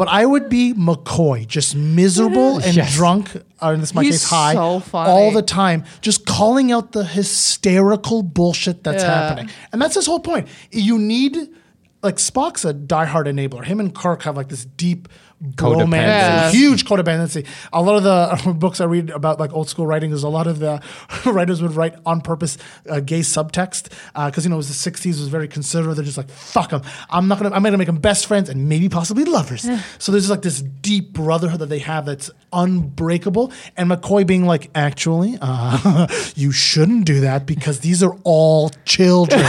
But 0.00 0.08
I 0.08 0.24
would 0.24 0.48
be 0.48 0.72
McCoy, 0.72 1.46
just 1.46 1.76
miserable 1.76 2.56
and 2.66 2.74
Yes. 2.74 2.94
drunk, 2.94 3.36
or 3.60 3.74
in 3.74 3.80
this 3.80 3.94
my 3.94 4.02
He's 4.02 4.12
case, 4.22 4.30
high, 4.30 4.54
so 4.54 4.80
funny. 4.80 5.10
all 5.10 5.30
the 5.30 5.42
time, 5.42 5.84
just 6.00 6.24
calling 6.24 6.72
out 6.72 6.92
the 6.92 7.04
hysterical 7.04 8.22
bullshit 8.22 8.82
that's 8.82 9.02
Yeah. 9.02 9.28
happening. 9.28 9.50
And 9.72 9.82
that's 9.82 9.94
his 9.96 10.06
whole 10.06 10.20
point. 10.20 10.48
You 10.72 10.98
need 10.98 11.36
like 12.02 12.16
Spock's 12.16 12.64
a 12.64 12.72
diehard 12.72 13.26
enabler. 13.26 13.62
Him 13.66 13.78
and 13.78 13.94
Kirk 13.94 14.22
have 14.22 14.34
like 14.38 14.48
this 14.48 14.64
deep 14.64 15.06
bromance, 15.42 15.92
Yeah. 15.92 16.50
huge 16.50 16.84
codependency. 16.84 17.46
A 17.72 17.80
lot 17.82 17.96
of 17.96 18.02
the 18.02 18.52
books 18.58 18.80
I 18.80 18.84
read 18.84 19.10
about 19.10 19.40
like 19.40 19.52
old 19.52 19.68
school 19.68 19.86
writing 19.86 20.12
is 20.12 20.22
a 20.22 20.28
lot 20.28 20.46
of 20.46 20.58
the 20.58 20.82
writers 21.26 21.62
would 21.62 21.72
write 21.76 21.94
on 22.04 22.20
purpose 22.20 22.58
uh, 22.88 23.00
gay 23.00 23.20
subtext 23.20 23.90
because 24.26 24.44
you 24.44 24.50
know 24.50 24.56
it 24.56 24.58
was 24.58 24.68
the 24.82 24.90
'60s, 24.90 25.06
it 25.06 25.20
was 25.20 25.28
very 25.28 25.48
conservative. 25.48 25.96
They're 25.96 26.04
just 26.04 26.16
like 26.18 26.30
fuck 26.30 26.70
them. 26.70 26.82
I'm 27.08 27.26
not 27.28 27.38
gonna. 27.40 27.54
I'm 27.54 27.62
gonna 27.62 27.78
make 27.78 27.86
them 27.86 27.98
best 27.98 28.26
friends 28.26 28.48
and 28.48 28.68
maybe 28.68 28.88
possibly 28.88 29.24
lovers. 29.24 29.66
so 29.98 30.12
there's 30.12 30.28
like 30.30 30.42
this 30.42 30.60
deep 30.60 31.12
brotherhood 31.12 31.60
that 31.60 31.68
they 31.70 31.78
have 31.78 32.04
that's 32.06 32.30
unbreakable. 32.52 33.52
And 33.76 33.90
McCoy 33.90 34.26
being 34.26 34.44
like, 34.44 34.70
actually, 34.74 35.38
uh, 35.40 36.06
you 36.34 36.52
shouldn't 36.52 37.04
do 37.06 37.20
that 37.20 37.46
because 37.46 37.80
these 37.80 38.02
are 38.02 38.16
all 38.24 38.70
children. 38.84 39.40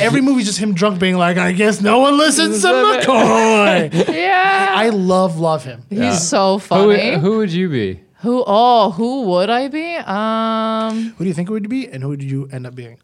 Every 0.00 0.20
movie, 0.20 0.42
just 0.42 0.58
him 0.58 0.74
drunk 0.74 0.98
being 1.00 1.16
like, 1.16 1.36
I 1.38 1.52
guess 1.52 1.80
no 1.80 1.98
one 1.98 2.18
listens 2.18 2.62
to 2.62 2.68
McCoy. 2.68 4.08
Yeah. 4.18 4.72
I 4.74 4.88
love, 4.90 5.38
love 5.38 5.64
him. 5.64 5.82
He's 5.88 6.26
so 6.26 6.54
who, 6.54 6.60
funny. 6.60 7.14
Who, 7.14 7.20
who 7.20 7.38
would 7.38 7.52
you 7.52 7.68
be? 7.68 8.00
Who 8.22 8.42
oh, 8.46 8.90
who 8.90 9.22
would 9.22 9.48
I 9.48 9.68
be? 9.68 9.94
Um, 9.94 11.14
Who 11.16 11.24
do 11.24 11.28
you 11.28 11.34
think 11.34 11.48
it 11.48 11.52
would 11.52 11.68
be, 11.68 11.86
and 11.86 12.02
who 12.02 12.16
did 12.16 12.28
you 12.28 12.48
end 12.50 12.66
up 12.66 12.74
being? 12.74 12.98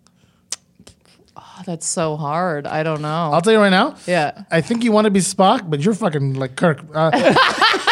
oh, 1.36 1.62
that's 1.64 1.86
so 1.86 2.16
hard. 2.16 2.66
I 2.66 2.82
don't 2.82 3.00
know. 3.02 3.30
I'll 3.32 3.40
tell 3.40 3.52
you 3.52 3.60
right 3.60 3.70
now. 3.70 3.96
Yeah. 4.06 4.44
I 4.50 4.60
think 4.60 4.84
you 4.84 4.92
want 4.92 5.04
to 5.06 5.10
be 5.10 5.20
Spock, 5.20 5.68
but 5.68 5.80
you're 5.80 5.94
fucking 5.94 6.34
like 6.34 6.56
Kirk. 6.56 6.80
Uh, 6.92 7.10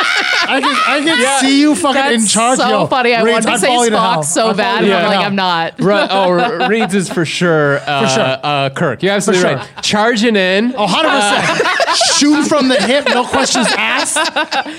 I 0.53 0.61
can, 0.61 0.74
I 0.86 1.05
can 1.05 1.40
see 1.40 1.61
you 1.61 1.74
fucking 1.74 1.94
that's 1.94 2.22
in 2.22 2.28
charge. 2.28 2.59
so 2.59 2.68
Yo, 2.68 2.86
funny. 2.86 3.14
I 3.14 3.22
Reeds, 3.22 3.32
wanted 3.32 3.46
to 3.46 3.50
I'd 3.53 3.61
say 3.61 3.66
follow 3.68 3.88
to 3.90 3.98
hell. 3.98 4.22
Spock 4.22 4.24
so 4.24 4.48
I'd 4.50 4.57
bad, 4.57 4.80
follow 4.80 4.88
but 4.88 4.88
to 4.88 4.96
I'm 4.96 5.05
like, 5.07 5.14
hell. 5.16 5.22
I'm 5.26 5.34
not. 5.36 5.80
Right, 5.80 6.09
oh, 6.62 6.68
Reeds 6.68 6.94
is 6.94 7.09
for 7.09 7.24
sure. 7.24 7.78
Uh, 7.86 8.07
sure. 8.09 8.38
Uh, 8.42 8.70
Kirk. 8.70 9.03
You're 9.03 9.12
absolutely 9.12 9.42
For 9.48 9.55
right. 9.57 9.68
Charging 9.82 10.36
in. 10.36 10.74
Oh, 10.76 10.86
100%. 10.86 11.78
Shoot 12.18 12.44
from 12.48 12.68
the 12.68 12.80
hip, 12.80 13.07
no 13.09 13.24
questions 13.24 13.66
asked. 13.76 14.16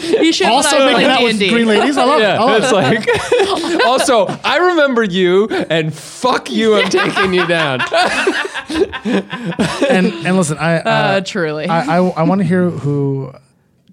You 0.01 0.32
should 0.34 0.47
Also 0.47 0.78
when 0.78 0.88
I 0.89 0.93
making 0.93 1.09
out 1.11 1.24
with 1.24 1.38
green 1.38 1.51
D&D. 1.51 1.65
ladies. 1.65 1.97
I 1.97 2.03
love 2.05 2.19
it. 2.21 2.24
I 2.26 2.34
Yeah, 2.34 2.39
love 2.43 2.63
it. 2.63 2.63
it's 2.63 3.71
like. 3.71 3.86
also, 3.86 4.28
I 4.43 4.57
remember 4.57 5.03
you, 5.03 5.47
and 5.49 5.93
fuck 5.93 6.49
you, 6.51 6.76
I'm 6.76 6.89
taking 6.89 7.34
you 7.34 7.45
down. 7.47 7.82
And, 9.05 10.13
and 10.26 10.38
listen, 10.38 10.57
I, 10.57 10.78
uh, 10.78 10.89
Uh, 10.89 11.21
truly. 11.21 11.67
I, 11.67 11.97
I, 11.97 12.03
I 12.09 12.24
want 12.24 12.39
to 12.41 12.45
hear 12.47 12.69
who 12.69 13.34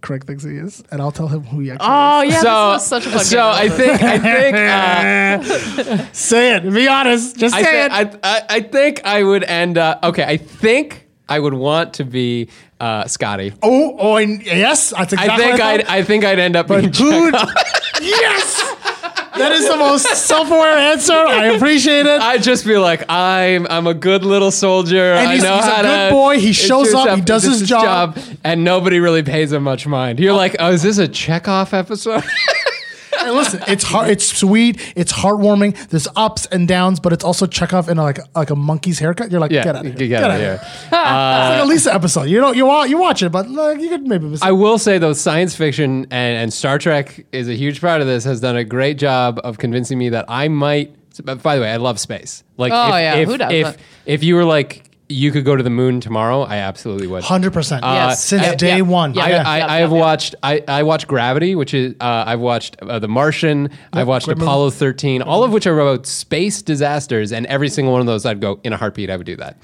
Craig 0.01 0.25
thinks 0.25 0.45
he 0.45 0.57
is, 0.57 0.83
and 0.91 1.01
I'll 1.03 1.13
tell 1.13 1.29
him 1.29 1.43
who 1.45 1.61
he 1.61 1.71
actually 1.71 1.87
is. 1.87 1.91
oh 1.93 2.23
yeah, 2.23 2.41
so, 2.41 2.43
this 2.43 2.75
was 2.81 2.87
such 2.87 3.07
a 3.07 3.11
fun 3.11 3.25
so 3.25 3.37
game. 3.37 3.45
I 3.55 3.69
think, 3.69 4.03
I 4.03 4.19
think, 5.79 5.99
uh. 6.01 6.07
Say 6.13 6.57
it. 6.57 6.73
Be 6.73 6.89
honest. 6.89 7.37
Just 7.37 7.55
I, 7.55 7.63
say 7.63 7.71
thi- 7.71 7.87
it. 7.87 8.21
I, 8.23 8.37
I, 8.37 8.43
I 8.49 8.61
think 8.61 9.05
I 9.05 9.23
would 9.23 9.45
end 9.45 9.79
up. 9.79 10.03
Okay, 10.05 10.25
I 10.25 10.37
think 10.37 11.07
I 11.29 11.39
would 11.39 11.55
want 11.55 11.95
to 11.95 12.05
be 12.05 12.49
uh, 12.81 13.07
Scotty. 13.07 13.53
oh, 13.63 13.97
oh, 13.99 14.17
and 14.17 14.43
yes. 14.45 14.91
That's 14.91 15.13
exactly 15.13 15.45
I 15.45 15.49
think 15.49 15.61
I 15.61 15.73
I'd. 15.75 15.85
I 15.87 16.03
think 16.03 16.25
I'd 16.25 16.39
end 16.39 16.57
up 16.57 16.69
being 16.69 16.87
But 16.87 16.97
who? 16.97 17.31
Chekov. 17.33 18.01
yes. 18.01 18.70
That 19.41 19.53
is 19.53 19.69
the 19.69 19.77
most 19.77 20.07
self-aware 20.27 20.79
answer. 20.79 21.13
I 21.13 21.47
appreciate 21.47 22.07
it. 22.07 22.21
I'd 22.21 22.43
just 22.43 22.67
be 22.67 22.77
like, 22.77 23.05
I'm 23.09 23.67
I'm 23.69 23.87
a 23.87 23.95
good 23.95 24.25
little 24.25 24.51
soldier. 24.51 25.13
And 25.15 25.29
I 25.29 25.33
he's- 25.33 25.43
know 25.43 25.57
he's 25.57 25.67
a 25.67 25.83
good 25.83 26.09
to. 26.09 26.11
boy. 26.11 26.39
He 26.39 26.53
shows 26.53 26.95
up. 26.95 27.17
He 27.17 27.23
does 27.23 27.45
his 27.45 27.69
job. 27.69 28.19
and 28.45 28.65
nobody 28.65 29.01
really 29.01 29.23
pays 29.23 29.53
him 29.53 29.63
much 29.63 29.87
mind. 29.87 30.21
You're 30.21 30.33
oh. 30.33 30.37
like, 30.37 30.57
oh, 30.59 30.73
is 30.73 30.83
this 30.83 30.99
a 30.99 31.09
Chekov 31.09 31.73
episode? 31.73 32.25
And 33.31 33.39
listen, 33.39 33.63
it's 33.69 33.85
heart, 33.85 34.11
it's 34.11 34.27
sweet, 34.27 34.93
it's 34.97 35.13
heartwarming. 35.13 35.89
There's 35.89 36.09
ups 36.17 36.47
and 36.47 36.67
downs, 36.67 36.99
but 36.99 37.13
it's 37.13 37.23
also 37.23 37.47
Chekov 37.47 37.89
in 37.89 37.99
a, 37.99 38.03
like 38.03 38.19
like 38.35 38.51
a 38.51 38.57
monkey's 38.57 38.99
haircut. 38.99 39.31
You're 39.31 39.41
like, 39.41 39.53
yeah, 39.53 39.63
get 39.63 39.77
out 39.77 39.87
of 39.87 39.97
here, 39.97 40.09
get, 40.09 40.25
out 40.25 40.31
of 40.31 40.37
outta 40.37 40.43
here. 40.43 40.61
it's 40.83 40.91
like 40.93 41.63
a 41.63 41.65
Lisa 41.67 41.95
episode. 41.95 42.25
You 42.25 42.41
know, 42.41 42.53
you 42.53 42.69
you 42.87 42.99
watch 42.99 43.23
it, 43.23 43.31
but 43.31 43.49
like, 43.49 43.81
you 43.81 43.89
could 43.89 44.07
maybe. 44.07 44.27
Miss 44.27 44.43
I 44.43 44.51
will 44.51 44.79
say 44.79 44.99
though, 44.99 45.13
science 45.13 45.55
fiction 45.55 46.07
and, 46.11 46.37
and 46.37 46.53
Star 46.53 46.79
Trek 46.79 47.25
is 47.31 47.49
a 47.49 47.55
huge 47.55 47.81
part 47.81 48.01
of 48.01 48.09
this. 48.09 48.25
Has 48.25 48.41
done 48.41 48.57
a 48.57 48.65
great 48.65 48.99
job 48.99 49.41
of 49.45 49.59
convincing 49.59 49.97
me 49.99 50.09
that 50.09 50.25
I 50.29 50.49
might. 50.49 50.97
By 51.25 51.57
the 51.57 51.61
way, 51.61 51.71
I 51.71 51.77
love 51.77 52.01
space. 52.01 52.43
Like, 52.57 52.73
Oh, 52.75 52.87
if, 52.87 52.93
yeah, 52.93 53.15
if, 53.17 53.29
who 53.29 53.37
doesn't? 53.37 53.55
If 53.55 53.77
if 54.07 54.25
you 54.25 54.35
were 54.35 54.45
like 54.45 54.90
you 55.11 55.31
could 55.33 55.45
go 55.45 55.57
to 55.57 55.63
the 55.63 55.71
moon 55.71 56.01
tomorrow, 56.01 56.43
I 56.43 56.57
absolutely 56.59 57.07
would. 57.09 57.25
Hundred 57.25 57.53
percent. 57.53 57.85
Yes. 57.85 58.25
Since 58.25 58.47
Uh, 58.47 58.55
day 58.55 58.77
yeah. 58.77 58.83
one. 58.83 59.13
Yeah. 59.15 59.25
I, 59.25 59.29
Yeah. 59.29 59.43
I, 59.47 59.59
Yep, 59.59 59.69
I 59.69 59.77
have 59.79 59.91
yep. 59.91 60.01
watched 60.01 60.35
I, 60.43 60.65
I 60.69 60.83
watched 60.85 61.07
Gravity, 61.09 61.55
which 61.55 61.75
is 61.75 61.95
uh, 62.01 62.25
I've 62.27 62.41
watched 62.41 62.77
uh, 62.81 62.99
The 62.99 63.09
Martian, 63.09 63.69
I've 63.93 64.07
watched 64.07 64.27
great 64.27 64.39
movie. 64.39 64.47
Apollo 64.47 64.71
13, 64.71 65.23
all 65.23 65.45
of 65.45 65.53
which 65.53 65.67
are 65.67 65.79
about 65.79 66.07
space 66.07 66.63
disasters, 66.63 67.33
and 67.33 67.45
every 67.47 67.69
single 67.69 67.93
one 67.93 68.01
of 68.01 68.07
those 68.07 68.25
I'd 68.25 68.41
go 68.41 68.61
in 68.65 68.73
a 68.73 68.77
heartbeat. 68.77 69.11
I 69.11 69.17
would 69.17 69.27
do 69.27 69.37
that. 69.37 69.59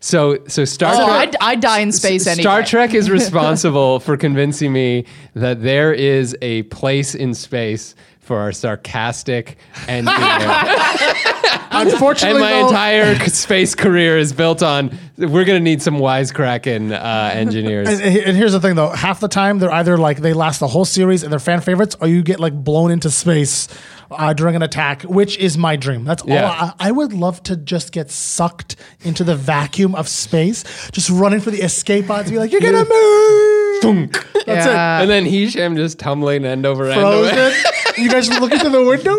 So 0.00 0.38
so 0.48 0.64
Star 0.64 0.94
Oh, 0.94 1.06
Trek. 1.06 1.10
I'd, 1.18 1.36
I'd 1.40 1.60
die 1.60 1.80
in 1.80 1.92
space 1.92 2.26
anyway. 2.26 2.42
Star 2.42 2.62
Trek 2.62 2.94
is 2.94 3.10
responsible 3.20 4.00
for 4.00 4.16
convincing 4.16 4.72
me 4.72 5.04
that 5.34 5.62
there 5.62 5.92
is 5.92 6.36
a 6.40 6.62
place 6.64 7.14
in 7.14 7.34
space 7.34 7.94
for 8.20 8.38
our 8.38 8.52
sarcastic 8.52 9.58
and 9.88 10.06
you 11.72 11.84
know, 11.98 12.08
and 12.10 12.38
my 12.38 12.50
though, 12.52 12.66
entire 12.68 13.14
space 13.28 13.74
career 13.74 14.18
is 14.18 14.32
built 14.32 14.62
on 14.62 14.96
we're 15.18 15.44
gonna 15.44 15.60
need 15.60 15.80
some 15.82 15.96
wisecracking 15.98 16.92
uh, 16.92 17.30
engineers. 17.34 17.88
And, 17.88 18.02
and 18.02 18.36
here's 18.36 18.52
the 18.52 18.60
thing, 18.60 18.74
though. 18.74 18.88
Half 18.90 19.20
the 19.20 19.28
time, 19.28 19.58
they're 19.58 19.70
either 19.72 19.96
like 19.98 20.18
they 20.18 20.32
last 20.32 20.58
the 20.60 20.66
whole 20.68 20.84
series 20.84 21.22
and 21.22 21.30
they're 21.32 21.38
fan 21.38 21.60
favorites, 21.60 21.96
or 22.00 22.08
you 22.08 22.22
get 22.22 22.40
like 22.40 22.52
blown 22.54 22.90
into 22.90 23.10
space 23.10 23.68
uh, 24.10 24.32
during 24.32 24.56
an 24.56 24.62
attack, 24.62 25.02
which 25.02 25.36
is 25.38 25.56
my 25.56 25.76
dream. 25.76 26.04
That's 26.04 26.24
Yeah. 26.26 26.44
all. 26.44 26.74
I, 26.80 26.88
I 26.88 26.90
would 26.92 27.12
love 27.12 27.42
to 27.44 27.56
just 27.56 27.92
get 27.92 28.10
sucked 28.10 28.76
into 29.02 29.22
the 29.22 29.36
vacuum 29.36 29.94
of 29.94 30.08
space, 30.08 30.64
just 30.92 31.08
running 31.10 31.40
for 31.40 31.50
the 31.50 31.60
escape 31.62 32.06
pods, 32.08 32.30
be 32.30 32.38
like, 32.38 32.50
"You're 32.52 32.60
gonna 32.60 32.84
move." 32.84 34.12
That's 34.46 34.66
Yeah. 34.66 35.00
And 35.00 35.10
then 35.10 35.24
Hisham 35.24 35.76
just 35.76 35.98
tumbling 35.98 36.44
end 36.44 36.66
over 36.66 36.86
it. 36.88 36.92
end. 36.96 37.00
over- 37.04 37.28
Frozen. 37.28 37.62
you 37.98 38.08
guys 38.10 38.28
looking 38.40 38.58
through 38.58 38.70
the 38.70 38.84
window. 38.84 39.16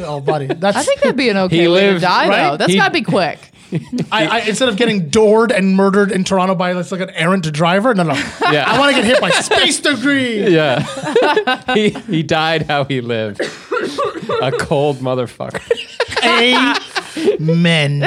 No. 0.00 0.04
Oh, 0.06 0.20
buddy. 0.20 0.46
That's 0.46 0.76
I 0.76 0.82
think 0.82 1.00
that'd 1.00 1.16
be 1.16 1.28
an 1.28 1.36
okay 1.36 1.56
He 1.58 1.68
way 1.68 1.88
lived- 1.90 2.00
to 2.00 2.06
die, 2.06 2.28
right? 2.28 2.50
though. 2.50 2.56
That's 2.56 2.72
He- 2.72 2.78
gotta 2.78 2.92
be 2.92 3.02
quick. 3.02 3.38
I, 4.10 4.26
I, 4.26 4.38
instead 4.48 4.68
of 4.68 4.76
getting 4.76 5.10
doored 5.10 5.52
and 5.52 5.76
murdered 5.76 6.10
in 6.10 6.24
Toronto 6.24 6.56
by 6.56 6.72
let's 6.72 6.90
like 6.90 7.00
an 7.02 7.10
errant 7.10 7.52
driver, 7.52 7.94
no, 7.94 8.02
no. 8.02 8.14
Yeah. 8.50 8.64
I 8.66 8.78
want 8.80 8.96
to 8.96 9.00
get 9.00 9.04
hit 9.04 9.20
by 9.20 9.30
space 9.30 9.78
debris. 9.80 10.48
Yeah. 10.52 10.80
he, 11.74 11.90
he 11.90 12.22
died 12.24 12.62
how 12.66 12.82
he 12.84 13.00
lived. 13.00 13.40
A 14.42 14.50
cold 14.58 14.96
motherfucker. 14.98 15.60
Amen. 16.24 18.00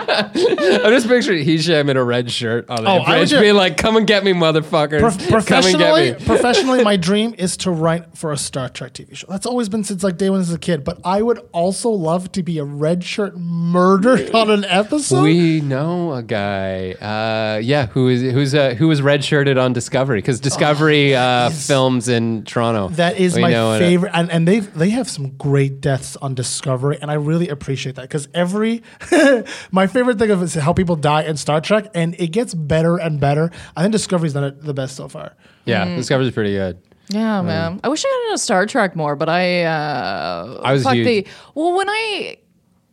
I'm 0.00 0.92
just 0.92 1.08
picturing 1.08 1.44
Hisham 1.44 1.88
in 1.90 1.96
a 1.96 2.04
red 2.04 2.30
shirt 2.30 2.68
on 2.70 2.84
the 2.84 2.90
Oh, 2.90 3.04
bridge 3.04 3.30
ju- 3.30 3.40
being 3.40 3.54
like, 3.54 3.76
come 3.76 3.96
and 3.96 4.06
get 4.06 4.24
me, 4.24 4.32
motherfuckers. 4.32 5.00
Prof- 5.00 5.16
come 5.18 5.22
and 5.22 5.30
professionally, 5.46 6.06
get 6.10 6.20
me. 6.20 6.26
professionally, 6.26 6.84
my 6.84 6.96
dream 6.96 7.34
is 7.38 7.56
to 7.58 7.70
write 7.70 8.16
for 8.16 8.32
a 8.32 8.36
Star 8.36 8.68
Trek 8.68 8.92
TV 8.94 9.14
show. 9.16 9.26
That's 9.28 9.46
always 9.46 9.68
been 9.68 9.84
since 9.84 10.02
like 10.02 10.16
day 10.16 10.30
one 10.30 10.40
as 10.40 10.52
a 10.52 10.58
kid. 10.58 10.84
But 10.84 10.98
I 11.04 11.22
would 11.22 11.38
also 11.52 11.90
love 11.90 12.32
to 12.32 12.42
be 12.42 12.58
a 12.58 12.64
red 12.64 13.04
shirt 13.04 13.36
murdered 13.36 14.30
on 14.34 14.50
an 14.50 14.64
episode. 14.64 15.22
We 15.22 15.60
know 15.60 16.12
a 16.14 16.22
guy, 16.22 16.92
uh, 16.92 17.58
yeah, 17.58 17.86
who 17.86 18.08
is 18.08 18.22
who's 18.22 18.54
uh, 18.54 18.74
who 18.74 18.88
was 18.88 19.02
red 19.02 19.24
shirted 19.24 19.58
on 19.58 19.72
Discovery 19.72 20.18
because 20.18 20.40
Discovery 20.40 21.14
uh, 21.14 21.50
films 21.50 22.08
in 22.08 22.44
Toronto. 22.44 22.86
Oh, 22.86 22.88
That 22.90 23.18
is 23.18 23.34
We 23.36 23.42
my 23.42 23.78
favorite, 23.78 24.12
and, 24.14 24.30
and 24.30 24.46
they 24.46 24.60
they 24.60 24.90
have 24.90 25.08
some 25.08 25.30
great 25.36 25.80
deaths 25.80 26.16
on 26.16 26.34
Discovery, 26.34 26.98
and 27.00 27.10
I 27.10 27.14
really 27.14 27.48
appreciate 27.48 27.96
that 27.96 28.02
because 28.02 28.28
every 28.34 28.82
my 29.70 29.85
favorite 29.86 30.18
thing 30.18 30.30
of 30.30 30.40
it 30.42 30.44
is 30.46 30.54
how 30.54 30.72
people 30.72 30.96
die 30.96 31.22
in 31.22 31.36
Star 31.36 31.60
Trek, 31.60 31.88
and 31.94 32.14
it 32.18 32.28
gets 32.28 32.54
better 32.54 32.96
and 32.96 33.20
better. 33.20 33.50
I 33.76 33.82
think 33.82 33.92
Discovery's 33.92 34.32
done 34.32 34.44
it 34.44 34.62
the 34.62 34.74
best 34.74 34.96
so 34.96 35.08
far. 35.08 35.34
Yeah, 35.64 35.84
Discovery's 35.96 36.32
pretty 36.32 36.52
good. 36.52 36.78
Yeah, 37.08 37.40
man. 37.42 37.80
I 37.84 37.88
wish 37.88 38.04
I 38.04 38.08
got 38.08 38.30
into 38.30 38.38
Star 38.38 38.66
Trek 38.66 38.96
more, 38.96 39.14
but 39.16 39.28
I 39.28 39.62
uh 39.64 40.60
I 40.64 40.72
was 40.72 40.82
fuck 40.82 40.94
huge. 40.94 41.06
the 41.06 41.26
well 41.54 41.76
when 41.76 41.88
I 41.88 42.38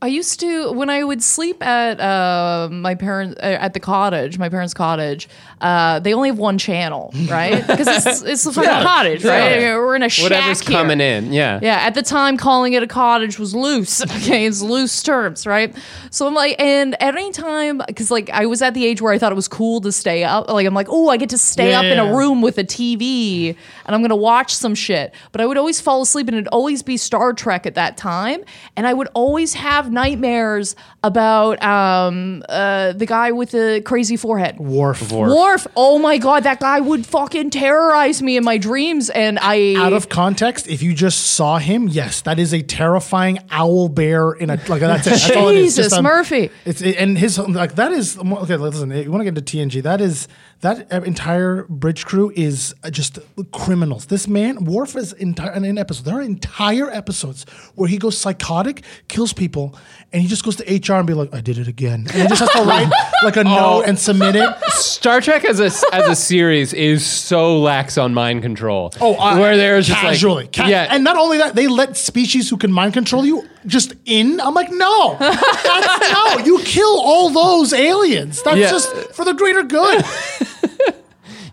I 0.03 0.07
used 0.07 0.41
to 0.41 0.73
when 0.73 0.89
I 0.89 1.01
would 1.01 1.23
sleep 1.23 1.63
at 1.65 1.97
uh, 2.01 2.67
my 2.69 2.93
parents 2.93 3.39
uh, 3.39 3.57
at 3.65 3.73
the 3.73 3.79
cottage, 3.79 4.37
my 4.37 4.49
parents' 4.49 4.73
cottage. 4.73 5.29
Uh, 5.61 5.99
they 5.99 6.13
only 6.13 6.27
have 6.27 6.37
one 6.37 6.57
channel, 6.57 7.13
right? 7.29 7.65
Because 7.73 7.87
it's 8.05 8.21
it's 8.21 8.45
a 8.45 8.51
fucking 8.51 8.85
cottage, 8.85 9.23
right? 9.23 9.61
Yeah. 9.61 9.77
We're 9.77 9.95
in 9.95 10.03
a 10.03 10.09
shack 10.09 10.23
Whatever's 10.23 10.59
here. 10.59 10.77
coming 10.77 10.99
in, 10.99 11.31
yeah. 11.31 11.57
Yeah, 11.61 11.77
at 11.77 11.93
the 11.93 12.01
time, 12.01 12.35
calling 12.35 12.73
it 12.73 12.83
a 12.83 12.87
cottage 12.87 13.39
was 13.39 13.55
loose. 13.55 14.03
Okay, 14.23 14.45
it's 14.45 14.61
loose 14.61 15.01
terms, 15.03 15.47
right? 15.47 15.75
So 16.09 16.27
I'm 16.27 16.33
like, 16.33 16.55
and 16.59 17.01
at 17.01 17.15
any 17.15 17.31
time, 17.31 17.81
because 17.87 18.11
like 18.11 18.29
I 18.29 18.45
was 18.45 18.61
at 18.61 18.73
the 18.73 18.85
age 18.85 19.01
where 19.01 19.13
I 19.13 19.17
thought 19.17 19.31
it 19.31 19.35
was 19.35 19.47
cool 19.47 19.79
to 19.81 19.91
stay 19.91 20.23
up. 20.23 20.49
Like 20.49 20.67
I'm 20.67 20.73
like, 20.73 20.87
oh, 20.89 21.07
I 21.09 21.17
get 21.17 21.29
to 21.29 21.37
stay 21.37 21.73
up 21.73 21.85
in 21.85 21.97
a 21.97 22.13
room 22.13 22.41
with 22.41 22.57
a 22.57 22.63
TV 22.63 23.55
and 23.85 23.95
I'm 23.95 24.01
gonna 24.01 24.15
watch 24.15 24.53
some 24.53 24.75
shit. 24.75 25.13
But 25.31 25.41
I 25.41 25.45
would 25.45 25.57
always 25.57 25.81
fall 25.81 26.01
asleep 26.01 26.27
and 26.27 26.35
it'd 26.35 26.47
always 26.49 26.83
be 26.83 26.97
Star 26.97 27.33
Trek 27.33 27.65
at 27.65 27.75
that 27.75 27.97
time, 27.97 28.43
and 28.75 28.87
I 28.87 28.93
would 28.93 29.09
always 29.13 29.53
have 29.53 29.91
nightmares 29.91 30.75
about 31.03 31.61
um 31.63 32.43
uh 32.49 32.93
the 32.93 33.05
guy 33.05 33.31
with 33.31 33.51
the 33.51 33.81
crazy 33.85 34.17
forehead. 34.17 34.59
Worf. 34.59 35.11
Worf. 35.11 35.67
Oh 35.75 35.99
my 35.99 36.17
god, 36.17 36.43
that 36.43 36.59
guy 36.59 36.79
would 36.79 37.05
fucking 37.05 37.49
terrorize 37.49 38.21
me 38.21 38.37
in 38.37 38.43
my 38.43 38.57
dreams, 38.57 39.09
and 39.09 39.39
I 39.41 39.75
Out 39.75 39.93
of 39.93 40.09
context, 40.09 40.67
if 40.67 40.81
you 40.81 40.93
just 40.93 41.19
saw 41.33 41.57
him, 41.57 41.87
yes, 41.87 42.21
that 42.21 42.39
is 42.39 42.53
a 42.53 42.61
terrifying 42.61 43.39
owl 43.51 43.89
bear 43.89 44.31
in 44.31 44.49
a 44.49 44.55
like 44.67 44.81
that's 44.81 45.07
it. 45.07 45.11
That's 45.11 45.31
all 45.35 45.49
it 45.49 45.57
is. 45.57 45.63
Jesus, 45.75 45.85
Just, 45.85 45.95
um, 45.97 46.03
Murphy. 46.03 46.49
It's 46.65 46.81
and 46.81 47.17
his 47.17 47.37
like 47.39 47.75
that 47.75 47.91
is 47.91 48.17
okay. 48.17 48.57
Listen, 48.57 48.91
you 48.91 49.11
want 49.11 49.21
to 49.21 49.31
get 49.31 49.37
into 49.37 49.41
TNG? 49.41 49.83
That 49.83 50.01
is 50.01 50.27
that 50.63 50.91
entire 51.05 51.63
bridge 51.69 52.05
crew 52.05 52.31
is 52.35 52.73
just 52.89 53.19
criminals. 53.51 54.07
This 54.07 54.27
man, 54.27 54.63
Worf, 54.65 54.95
is 54.95 55.13
entire 55.13 55.51
in 55.53 55.63
an 55.65 55.77
episode. 55.77 56.05
There 56.05 56.15
are 56.15 56.21
entire 56.21 56.89
episodes 56.89 57.45
where 57.75 57.87
he 57.87 57.97
goes 57.97 58.17
psychotic, 58.17 58.83
kills 59.07 59.33
people, 59.33 59.75
and 60.11 60.21
he 60.21 60.27
just 60.27 60.43
goes 60.43 60.55
to 60.57 60.63
HR 60.63 60.95
and 60.99 61.05
be 61.07 61.13
like, 61.13 61.33
"I 61.33 61.41
did 61.41 61.57
it 61.57 61.67
again," 61.67 62.07
and 62.11 62.21
he 62.23 62.27
just 62.27 62.39
has 62.41 62.49
to 62.51 62.63
write 62.67 62.89
like 63.23 63.35
a 63.37 63.43
note 63.43 63.83
and 63.87 63.99
submit 63.99 64.35
it. 64.35 64.49
Star 64.71 65.21
Trek 65.21 65.45
as 65.45 65.59
a 65.59 65.65
as 65.93 66.07
a 66.07 66.15
series 66.15 66.73
is 66.73 67.05
so 67.05 67.59
lax 67.59 67.97
on 67.97 68.13
mind 68.13 68.41
control. 68.41 68.91
Oh, 69.01 69.15
uh, 69.15 69.37
where 69.37 69.57
there's 69.57 69.87
just 69.87 69.99
casually, 69.99 70.43
like 70.45 70.53
Ca- 70.53 70.67
yeah, 70.67 70.87
and 70.89 71.03
not 71.03 71.17
only 71.17 71.37
that, 71.39 71.55
they 71.55 71.67
let 71.67 71.97
species 71.97 72.49
who 72.49 72.57
can 72.57 72.71
mind 72.71 72.93
control 72.93 73.25
you 73.25 73.47
just 73.65 73.93
in. 74.05 74.39
I'm 74.39 74.53
like, 74.53 74.71
no, 74.71 75.17
that's, 75.19 76.11
no, 76.13 76.45
you 76.45 76.59
kill 76.63 76.99
all 77.01 77.29
those 77.29 77.73
aliens. 77.73 78.41
That's 78.43 78.57
Yeah. 78.57 78.69
just 78.71 78.89
for 79.13 79.23
the 79.25 79.33
greater 79.33 79.63
good. 79.63 80.03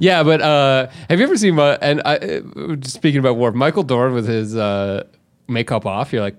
Yeah, 0.00 0.22
but 0.24 0.40
uh, 0.40 0.88
have 1.08 1.18
you 1.20 1.24
ever 1.26 1.36
seen? 1.36 1.58
Uh, 1.58 1.78
and 1.80 2.02
I, 2.04 2.16
uh, 2.16 2.40
speaking 2.82 3.20
about 3.20 3.36
Worf, 3.36 3.54
Michael 3.54 3.82
Dorn 3.84 4.12
with 4.14 4.26
his 4.26 4.56
uh, 4.56 5.04
makeup 5.46 5.86
off, 5.86 6.12
you're 6.12 6.22
like, 6.22 6.38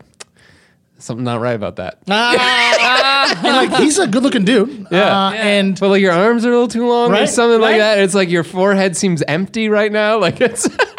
something 0.97 1.23
not 1.23 1.39
right 1.41 1.55
about 1.55 1.77
that. 1.77 1.99
and 2.07 3.55
like, 3.71 3.79
he's 3.81 3.97
a 3.99 4.07
good-looking 4.07 4.45
dude. 4.45 4.87
Yeah. 4.91 5.27
Uh, 5.27 5.31
and 5.33 5.79
But 5.79 5.89
like 5.89 6.01
your 6.01 6.11
arms 6.11 6.45
are 6.45 6.49
a 6.49 6.53
little 6.53 6.67
too 6.67 6.87
long, 6.87 7.11
or 7.11 7.13
Right, 7.13 7.29
something 7.29 7.61
like 7.61 7.71
right. 7.73 7.77
that. 7.79 7.99
It's 7.99 8.13
like 8.13 8.29
your 8.29 8.43
forehead 8.43 8.97
seems 8.97 9.21
empty 9.23 9.69
right 9.69 9.91
now. 9.91 10.17
Like 10.19 10.41
it's 10.41 10.67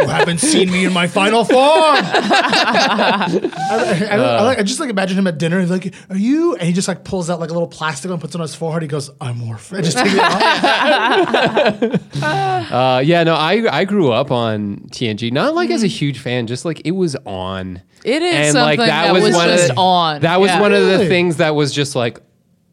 you 0.00 0.06
haven't 0.08 0.38
seen 0.38 0.70
me 0.70 0.84
in 0.84 0.92
my 0.92 1.06
final 1.06 1.44
form. 1.44 1.58
I, 1.60 3.40
I- 3.70 4.16
I- 4.16 4.16
I 4.16 4.42
like, 4.42 4.58
I 4.58 4.62
just 4.62 4.80
like 4.80 4.90
imagine 4.90 5.18
him 5.18 5.26
at 5.26 5.38
dinner. 5.38 5.60
He's 5.60 5.70
like, 5.70 5.94
"Are 6.08 6.16
you?" 6.16 6.54
And 6.54 6.62
he 6.62 6.72
just 6.72 6.88
like 6.88 7.04
pulls 7.04 7.30
out 7.30 7.40
like 7.40 7.50
a 7.50 7.52
little 7.52 7.68
plastic 7.68 8.10
and 8.10 8.20
puts 8.20 8.34
it 8.34 8.38
on 8.38 8.42
his 8.42 8.54
forehead. 8.54 8.82
He 8.82 8.88
goes, 8.88 9.10
"I'm 9.20 9.46
Worf." 9.48 9.72
And 9.72 9.84
just 9.90 9.98
take 9.98 10.12
it 10.12 10.18
off. 10.18 12.22
uh, 12.22 13.02
yeah. 13.04 13.24
No, 13.24 13.34
I 13.34 13.64
I 13.70 13.84
grew 13.84 14.12
up 14.12 14.30
on 14.30 14.78
TNG, 14.90 15.32
not 15.32 15.54
like 15.54 15.70
as 15.70 15.82
a 15.82 15.86
huge 15.88 16.18
fan, 16.18 16.46
just 16.46 16.64
like 16.64 16.82
it 16.84 16.92
was 16.92 17.16
on. 17.26 17.82
It 18.04 18.22
is 18.22 18.34
and 18.34 18.52
something 18.52 18.78
like 18.78 18.88
that, 18.88 19.06
that 19.06 19.12
was, 19.12 19.24
was 19.24 19.34
one 19.34 19.48
just 19.48 19.70
of 19.70 19.76
the, 19.76 19.80
on. 19.80 20.20
That 20.22 20.40
was 20.40 20.50
Yeah. 20.50 20.60
one 20.60 20.72
of 20.72 20.80
the 20.82 20.86
Really? 20.92 21.08
things 21.08 21.36
that 21.36 21.54
was 21.54 21.72
just 21.72 21.94
like, 21.94 22.18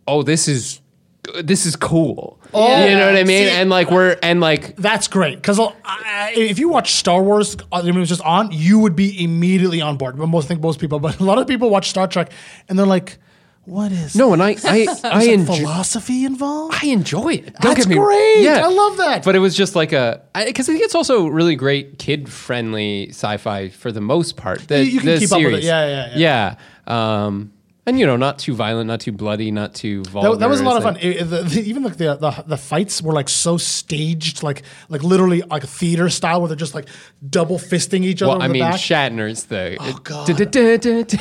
oh, 0.08 0.24
this 0.24 0.48
is 0.48 0.82
this 1.44 1.66
is 1.66 1.76
cool. 1.76 2.37
Oh, 2.54 2.86
you 2.86 2.96
know 2.96 3.06
what 3.08 3.16
I 3.16 3.24
mean? 3.24 3.48
see- 3.48 3.56
and 3.56 3.70
like 3.70 3.92
we're 3.92 4.18
and 4.24 4.40
like 4.40 4.76
That's 4.78 5.08
great 5.08 5.36
because 5.36 5.60
if 6.36 6.60
you 6.60 6.70
watch 6.70 6.94
Star 6.94 7.22
Wars, 7.22 7.58
uh, 7.72 7.82
it 7.86 7.94
was 7.96 8.10
just 8.10 8.22
on, 8.22 8.50
you 8.52 8.80
would 8.80 8.96
be 8.96 9.24
immediately 9.24 9.82
on 9.82 9.98
board. 9.98 10.18
But 10.18 10.28
most 10.28 10.48
think 10.48 10.62
most 10.62 10.80
people, 10.80 11.00
but 11.00 11.20
a 11.20 11.24
lot 11.24 11.38
of 11.38 11.48
people 11.48 11.70
watch 11.70 11.90
Star 11.90 12.08
Trek 12.08 12.32
and 12.70 12.78
they're 12.80 12.86
like, 12.86 13.18
"What 13.66 13.92
is 13.92 14.16
no, 14.16 14.34
and 14.34 14.42
I 14.42 14.56
I 14.64 14.88
I 15.04 15.24
enjoy. 15.26 15.56
philosophy 15.58 16.26
involved?" 16.26 16.76
I 16.82 16.88
enjoy 16.88 17.34
it. 17.34 17.46
Don't 17.46 17.74
That's 17.76 17.86
get 17.86 17.90
me 17.90 17.96
great. 17.96 18.48
I 18.48 18.68
love 18.68 18.98
that. 18.98 19.24
But 19.24 19.36
it 19.36 19.40
was 19.40 19.56
just 19.56 19.76
like 19.76 19.92
a 19.94 20.22
because 20.34 20.70
I, 20.70 20.74
think 20.74 20.84
it's 20.86 20.96
also 20.96 21.28
really 21.28 21.56
great 21.56 22.00
kid 22.00 22.30
friendly 22.30 23.10
sci-fi 23.10 23.70
for 23.70 23.92
the 23.92 24.02
most 24.02 24.38
part. 24.38 24.68
The, 24.68 24.80
You- 24.84 24.92
you 24.92 25.00
can 25.02 25.20
keep 25.20 25.32
up 25.32 25.38
with 25.40 25.48
it. 25.48 25.64
series. 25.64 25.66
Yeah, 25.66 26.14
yeah, 26.16 26.56
yeah. 26.88 27.26
Um, 27.26 27.52
and 27.88 27.98
you 28.00 28.06
know, 28.06 28.18
not 28.18 28.38
too 28.38 28.54
violent, 28.54 28.88
not 28.88 29.00
too 29.00 29.12
bloody, 29.12 29.50
not 29.50 29.74
too 29.74 30.04
vulgar. 30.04 30.32
That, 30.32 30.40
that 30.42 30.50
was 30.50 30.60
a 30.60 30.64
lot 30.64 30.78
of 30.78 30.96
It's 30.96 31.02
fun. 31.04 31.12
It- 31.12 31.24
the- 31.24 31.44
the- 31.44 31.68
even 31.68 31.82
like 31.84 31.98
the, 31.98 32.16
the 32.16 32.44
the 32.46 32.58
fights 32.58 33.02
were 33.02 33.14
like 33.14 33.30
so 33.30 33.58
staged, 33.58 34.44
like 34.44 34.62
like 34.90 35.02
literally 35.04 35.42
like 35.42 35.64
theater 35.64 36.10
style, 36.10 36.42
where 36.42 36.48
they're 36.50 36.56
just 36.56 36.76
like 36.76 36.88
double 37.28 37.58
fisting 37.58 38.04
each 38.04 38.22
other. 38.22 38.34
Well, 38.34 38.42
I 38.44 38.48
the 38.48 38.54
mean, 38.54 38.62
back. 38.64 38.76
Shatner's 38.76 39.46
the. 39.46 39.78
Oh, 39.80 40.00
God. 40.04 40.28
Du-du-du-du-du. 40.28 41.18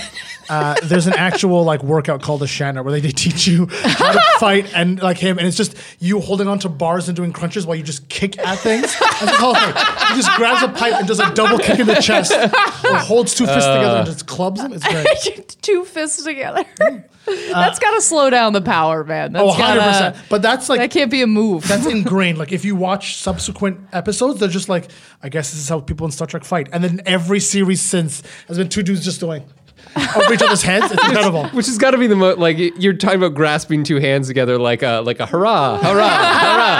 uh, 0.50 0.74
there's 0.82 1.06
an 1.06 1.14
actual 1.14 1.62
like 1.64 1.82
workout 1.82 2.20
called 2.20 2.40
the 2.40 2.46
Shatner 2.46 2.84
where 2.84 2.92
they, 2.92 3.00
they 3.00 3.10
teach 3.12 3.46
you 3.46 3.66
how 3.70 4.12
to 4.12 4.20
fight 4.38 4.70
and 4.74 5.00
like 5.00 5.18
him, 5.18 5.38
and 5.38 5.46
it's 5.46 5.56
just 5.56 5.76
you 6.00 6.20
holding 6.20 6.48
onto 6.48 6.68
bars 6.68 7.08
and 7.08 7.16
doing 7.16 7.32
crunches 7.32 7.64
while 7.66 7.76
you 7.76 7.82
just 7.82 8.08
kick 8.08 8.38
at 8.38 8.58
things. 8.58 8.82
That's 8.98 9.20
the 9.20 9.28
whole 9.38 9.54
thing. 9.54 9.74
He 10.10 10.16
just 10.22 10.36
grabs 10.36 10.62
a 10.62 10.68
pipe 10.68 10.94
and 10.94 11.06
does 11.06 11.20
a 11.20 11.32
double 11.34 11.58
kick 11.58 11.78
in 11.78 11.86
the 11.86 11.94
chest, 11.96 12.32
or 12.32 12.96
holds 12.96 13.34
two 13.34 13.46
fists 13.46 13.66
together 13.66 13.98
and 13.98 14.06
just 14.06 14.26
clubs 14.26 14.60
them. 14.60 14.72
It's 14.72 14.86
great. 15.24 15.56
two 15.62 15.84
fists 15.84 16.24
together. 16.24 16.55
That's 17.26 17.78
got 17.80 17.94
to 17.94 18.00
slow 18.00 18.30
down 18.30 18.52
the 18.52 18.60
power, 18.60 19.02
man. 19.02 19.32
That's 19.32 19.42
Oh, 19.42 19.46
100 19.48 19.78
gotta- 19.78 19.90
percent. 20.12 20.28
But 20.30 20.42
that's 20.42 20.68
like 20.68 20.78
That 20.78 20.92
can't 20.92 21.10
be 21.10 21.22
a 21.22 21.26
move. 21.26 21.66
that's 21.66 21.84
ingrained. 21.96 22.38
Like 22.38 22.52
if 22.52 22.64
you 22.64 22.76
watch 22.76 23.16
subsequent 23.16 23.80
episodes, 23.92 24.38
they're 24.38 24.48
just 24.48 24.68
like, 24.68 24.88
I 25.22 25.28
guess 25.28 25.50
this 25.50 25.58
is 25.60 25.68
how 25.68 25.80
people 25.80 26.06
in 26.06 26.12
Star 26.12 26.28
Trek 26.28 26.44
fight. 26.44 26.68
And 26.72 26.84
then 26.84 27.00
every 27.04 27.40
series 27.40 27.80
since 27.80 28.22
has 28.46 28.58
been 28.58 28.68
two 28.68 28.84
dudes 28.84 29.04
just 29.04 29.18
doing 29.18 29.42
over 30.16 30.32
each 30.34 30.42
other's 30.42 30.62
heads. 30.62 30.92
It's 30.92 31.04
incredible. 31.04 31.46
Which 31.52 31.66
has 31.66 31.78
got 31.78 31.92
to 31.92 31.98
be 31.98 32.06
the 32.06 32.16
most 32.16 32.38
like 32.38 32.56
you're 32.58 32.92
talking 32.94 33.18
about 33.18 33.34
grasping 33.34 33.84
two 33.84 33.96
hands 33.96 34.26
together 34.28 34.58
like 34.58 34.82
a 34.82 35.00
like 35.04 35.20
a 35.20 35.26
hurrah 35.26 35.78
hurrah 35.78 36.08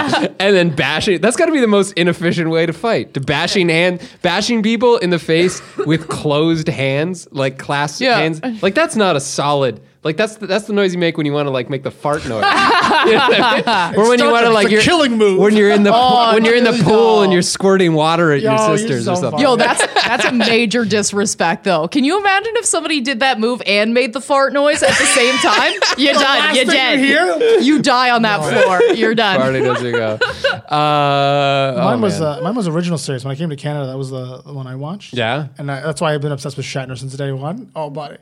hurrah 0.09 0.27
and 0.39 0.55
then 0.55 0.75
bashing. 0.75 1.21
That's 1.21 1.35
got 1.37 1.47
to 1.47 1.51
be 1.51 1.59
the 1.59 1.67
most 1.67 1.93
inefficient 1.93 2.49
way 2.49 2.65
to 2.65 2.73
fight. 2.73 3.13
To 3.15 3.19
bashing 3.21 3.69
hand 3.69 4.01
bashing 4.21 4.61
people 4.63 4.97
in 4.97 5.09
the 5.09 5.19
face 5.19 5.61
with 5.85 6.07
closed 6.07 6.67
hands 6.67 7.27
like 7.31 7.57
clasped 7.57 8.01
Yeah. 8.01 8.17
hands. 8.17 8.41
Like 8.61 8.75
that's 8.75 8.95
not 8.95 9.15
a 9.15 9.19
solid. 9.19 9.81
Like 10.07 10.15
that's 10.15 10.37
the, 10.37 10.47
that's 10.47 10.65
the 10.67 10.73
noise 10.73 10.93
you 10.93 10.99
make 10.99 11.17
when 11.17 11.25
you 11.25 11.33
want 11.33 11.47
to 11.47 11.51
like 11.51 11.69
make 11.69 11.83
the 11.83 11.91
fart 11.91 12.25
noise. 12.25 12.43
You 12.43 13.13
know 13.13 13.19
I 13.29 13.91
mean? 13.91 13.99
or 13.99 14.07
when 14.09 14.19
you 14.19 14.31
want 14.31 14.45
to 14.45 14.51
like 14.51 14.65
it's 14.67 14.71
a 14.71 14.73
you're 14.75 14.81
killing 14.81 15.17
move. 15.17 15.37
when 15.39 15.53
you're 15.55 15.69
in 15.69 15.83
the 15.83 15.91
Oh, 15.93 16.33
when 16.33 16.45
you're 16.45 16.55
in 16.55 16.63
the 16.63 16.71
pool 16.83 17.15
don't. 17.17 17.23
and 17.25 17.33
you're 17.33 17.41
squirting 17.41 17.91
water 17.93 18.31
at 18.31 18.41
Yo, 18.41 18.51
your 18.55 18.77
sisters 18.77 19.03
so 19.05 19.11
or 19.11 19.15
something. 19.17 19.31
funny. 19.31 19.43
Yo, 19.43 19.55
that's 19.57 19.85
that's 20.05 20.23
a 20.25 20.31
major 20.31 20.85
disrespect, 20.85 21.65
though. 21.65 21.87
Can 21.89 22.05
you 22.05 22.17
imagine 22.19 22.53
if 22.55 22.65
somebody 22.65 23.01
did 23.01 23.19
that 23.19 23.37
move 23.39 23.61
and 23.67 23.93
made 23.93 24.13
the 24.13 24.21
fart 24.21 24.53
noise 24.53 24.81
at 24.81 24.89
the 24.97 25.05
same 25.05 25.35
time? 25.39 25.73
You're 25.97 26.13
done. 26.13 26.23
last 26.23 26.55
You're 26.55 26.65
thing 26.65 26.73
dead. 26.75 26.99
you 27.01 27.05
hear- 27.05 27.59
You 27.59 27.81
die 27.81 28.11
on 28.11 28.21
that 28.21 28.39
floor. 28.41 28.81
You're 28.95 29.13
done. 29.15 29.41
Party 29.41 29.59
doesn't 29.59 29.91
go. 29.91 30.17
Uh, 30.67 31.75
oh, 31.77 31.83
Mine 31.85 32.01
was 32.01 32.19
uh, 32.19 32.41
mine 32.43 32.53
was 32.55 32.67
original 32.67 32.97
series. 32.97 33.23
When 33.23 33.31
I 33.31 33.35
came 33.37 33.49
to 33.49 33.55
Canada, 33.55 33.87
that 33.87 33.97
was 33.97 34.09
the, 34.09 34.41
the 34.41 34.51
one 34.53 34.67
I 34.67 34.75
watched. 34.75 35.13
Yeah? 35.13 35.47
and 35.57 35.71
I, 35.71 35.79
that's 35.81 36.01
why 36.01 36.13
I've 36.13 36.19
been 36.21 36.33
obsessed 36.33 36.57
with 36.57 36.65
Shatner 36.65 36.97
since 36.97 37.15
day 37.15 37.31
one. 37.31 37.71
Oh, 37.73 37.89
buddy, 37.89 38.17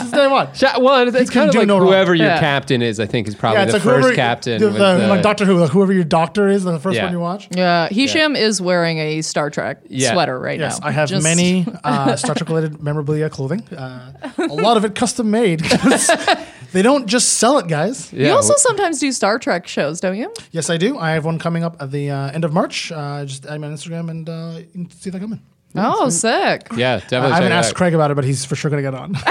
Since 0.00 0.10
day 0.12 0.26
one. 0.26 0.52
Sha- 0.54 0.78
well, 0.80 1.06
it's, 1.08 1.16
it's 1.16 1.30
kind 1.30 1.48
of 1.48 1.52
do 1.52 1.58
like 1.60 1.68
no 1.68 1.78
wrong. 1.78 1.88
whoever 1.88 2.14
your 2.14 2.26
Yeah. 2.28 2.40
captain 2.40 2.82
is. 2.82 3.00
I 3.00 3.06
think 3.06 3.28
is 3.28 3.34
probably 3.34 3.58
Yeah, 3.58 3.62
it's 3.64 3.72
the 3.72 3.78
like 3.78 3.84
first 3.84 4.00
whoever 4.04 4.14
captain. 4.14 4.60
the, 4.60 4.66
with 4.68 4.76
the- 4.78 4.96
the- 4.98 5.06
like 5.08 5.22
Doctor 5.22 5.44
Who, 5.44 5.58
like 5.58 5.70
whoever 5.70 5.92
your 5.92 6.04
doctor 6.04 6.48
is, 6.48 6.64
the 6.64 6.78
first 6.78 6.96
Yeah. 6.96 7.04
one 7.04 7.12
you 7.12 7.20
watch. 7.20 7.48
Yeah, 7.50 7.88
Hisham 7.88 8.36
is 8.36 8.60
wearing 8.60 8.98
a 8.98 9.22
Star 9.22 9.50
Trek 9.50 9.78
Yeah. 9.88 10.12
sweater 10.12 10.38
right 10.38 10.58
Yes, 10.58 10.80
now. 10.80 10.86
I 10.88 10.90
have 10.92 11.08
Just- 11.08 11.24
many 11.24 11.66
uh, 11.84 12.16
Star 12.16 12.34
Trek 12.34 12.48
related 12.48 12.82
memorabilia 12.82 13.28
clothing. 13.30 13.62
Uh, 13.74 14.12
a 14.38 14.46
lot 14.46 14.76
of 14.76 14.84
it 14.84 14.94
custom 14.94 15.30
made. 15.30 15.62
'cause 15.68 16.10
they 16.72 16.82
don't 16.82 17.06
just 17.06 17.34
sell 17.34 17.58
it, 17.58 17.66
guys. 17.68 18.12
yeah, 18.12 18.28
You 18.28 18.32
also 18.34 18.54
sometimes 18.56 18.98
do 19.00 19.10
Star 19.12 19.38
Trek 19.38 19.66
shows, 19.66 20.00
don't 20.00 20.16
you? 20.16 20.32
Yes, 20.52 20.68
I 20.70 20.76
do. 20.76 20.98
I 20.98 21.12
have 21.12 21.24
one 21.24 21.38
coming 21.38 21.64
up 21.64 21.76
at 21.80 21.90
the 21.90 22.10
uh, 22.10 22.30
end 22.30 22.44
of 22.44 22.52
March. 22.52 22.92
Uh, 22.92 23.24
just 23.24 23.46
add 23.46 23.60
me 23.60 23.66
on 23.68 23.74
Instagram 23.74 24.10
and 24.10 24.28
uh, 24.28 24.52
you 24.58 24.66
can 24.72 24.90
see 24.90 25.10
that 25.10 25.20
coming. 25.20 25.40
Oh, 25.76 26.08
sick. 26.08 26.66
yeah, 26.76 26.98
definitely. 26.98 27.32
I 27.32 27.34
haven't 27.36 27.52
asked. 27.52 27.74
Craig 27.74 27.94
about 27.94 28.10
it, 28.10 28.14
but 28.14 28.24
he's 28.24 28.44
for 28.44 28.56
sure 28.56 28.70
gonna 28.70 28.82
get 28.82 28.94
on. 28.94 29.14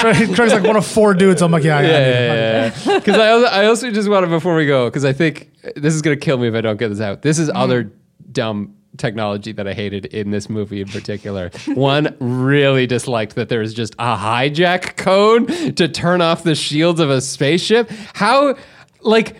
Craig, 0.00 0.34
Craig's 0.34 0.52
like 0.52 0.62
one 0.62 0.76
of 0.76 0.86
four 0.86 1.14
dudes. 1.14 1.42
I'm 1.42 1.50
like, 1.50 1.64
yeah, 1.64 1.80
yeah, 1.80 1.88
Yeah, 1.88 1.98
yeah. 1.98 2.34
yeah, 2.34 2.72
yeah. 2.92 2.98
Because 2.98 3.16
I, 3.16 3.30
also, 3.30 3.46
I 3.46 3.66
also 3.66 3.90
just 3.90 4.08
wanted 4.08 4.30
before 4.30 4.54
we 4.54 4.66
go 4.66 4.86
because 4.88 5.04
I 5.04 5.12
think 5.12 5.50
this 5.74 5.94
is 5.94 6.02
gonna 6.02 6.16
kill 6.16 6.38
me 6.38 6.48
if 6.48 6.54
I 6.54 6.60
don't 6.60 6.76
get 6.78 6.88
this 6.88 7.00
out. 7.00 7.22
This 7.22 7.38
is 7.38 7.48
Mm-hmm. 7.48 7.56
other 7.58 7.92
dumb 8.32 8.74
technology 8.98 9.52
that 9.52 9.66
I 9.68 9.72
hated 9.72 10.06
in 10.06 10.30
this 10.30 10.48
movie 10.50 10.80
in 10.80 10.88
particular. 10.88 11.50
One 11.74 12.14
really 12.20 12.86
disliked 12.86 13.34
that 13.36 13.48
there 13.48 13.60
was 13.60 13.72
just 13.74 13.94
a 13.98 14.16
hijack 14.16 14.96
code 14.96 15.76
to 15.76 15.88
turn 15.88 16.20
off 16.20 16.42
the 16.44 16.54
shields 16.54 17.00
of 17.00 17.10
a 17.10 17.20
spaceship. 17.20 17.90
How, 18.14 18.56
like. 19.00 19.36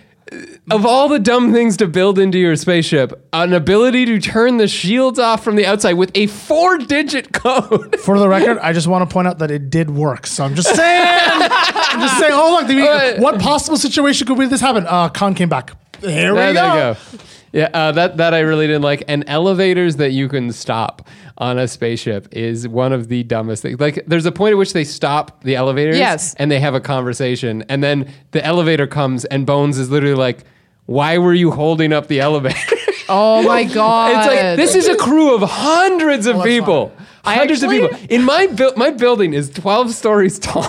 Of 0.69 0.85
all 0.85 1.07
the 1.07 1.19
dumb 1.19 1.53
things 1.53 1.77
to 1.77 1.87
build 1.87 2.19
into 2.19 2.37
your 2.37 2.55
spaceship, 2.55 3.27
an 3.31 3.53
ability 3.53 4.05
to 4.05 4.19
turn 4.19 4.57
the 4.57 4.67
shields 4.67 5.19
off 5.19 5.43
from 5.43 5.55
the 5.55 5.65
outside 5.65 5.93
with 5.93 6.11
a 6.15 6.27
four 6.27 6.77
digit 6.77 7.31
code. 7.33 7.99
For 7.99 8.19
the 8.19 8.27
record, 8.27 8.57
I 8.59 8.73
just 8.73 8.87
want 8.87 9.09
to 9.09 9.13
point 9.13 9.27
out 9.27 9.39
that 9.39 9.51
it 9.51 9.69
did 9.69 9.89
work. 9.89 10.27
So 10.27 10.43
I'm 10.43 10.55
just 10.55 10.75
saying. 10.75 11.07
I'm 11.09 12.01
just 12.01 12.19
saying. 12.19 12.33
Oh 12.35 12.57
look, 12.59 12.67
the, 12.67 13.21
what 13.21 13.39
possible 13.39 13.77
situation 13.77 14.27
could 14.27 14.49
this 14.49 14.61
happen? 14.61 14.85
Uh, 14.87 15.09
Khan 15.09 15.33
came 15.33 15.49
back. 15.49 15.71
Here 16.01 16.33
we 16.33 16.39
There, 16.39 16.53
go. 16.53 16.73
there 16.73 16.89
you 16.89 16.93
go. 16.93 17.23
Yeah, 17.53 17.69
uh, 17.73 17.91
that 17.93 18.17
that 18.17 18.33
I 18.33 18.39
really 18.41 18.67
didn't 18.67 18.81
like. 18.83 19.03
And 19.07 19.23
elevators 19.27 19.95
that 19.95 20.11
you 20.11 20.27
can 20.27 20.51
stop 20.51 21.07
on 21.39 21.59
a 21.59 21.67
spaceship 21.67 22.27
is 22.31 22.67
one 22.67 22.91
of 22.93 23.09
the 23.09 23.23
dumbest 23.23 23.61
things. 23.61 23.79
Like, 23.79 24.03
there's 24.07 24.25
a 24.25 24.31
point 24.31 24.53
at 24.53 24.57
which 24.57 24.73
they 24.73 24.83
stop 24.83 25.43
the 25.43 25.55
elevators, 25.55 25.97
Yes. 25.97 26.33
and 26.35 26.49
they 26.49 26.59
have 26.59 26.73
a 26.73 26.79
conversation, 26.79 27.63
and 27.69 27.83
then 27.83 28.11
the 28.31 28.43
elevator 28.43 28.87
comes, 28.87 29.23
and 29.25 29.45
Bones 29.45 29.77
is 29.77 29.89
literally 29.91 30.15
like, 30.15 30.39
"Why 30.87 31.17
were 31.19 31.33
you 31.35 31.51
holding 31.51 31.93
up 31.93 32.07
the 32.07 32.19
elevator?" 32.19 32.57
Oh 33.09 33.41
my 33.43 33.63
god. 33.63 34.09
It's 34.17 34.27
like 34.27 34.57
this 34.57 34.75
is 34.75 34.87
a 34.89 34.97
crew 34.97 35.33
of 35.33 35.41
hundreds 35.49 36.25
of 36.25 36.35
Well, 36.37 36.45
people. 36.45 36.91
Hundreds 37.23 37.63
actually- 37.63 37.83
of 37.85 37.91
people. 37.91 38.07
In 38.15 38.23
my 38.23 38.47
bu- 38.47 38.73
my 38.75 38.89
building 38.89 39.33
is 39.33 39.49
12 39.49 39.91
stories 39.93 40.37
tall. 40.47 40.67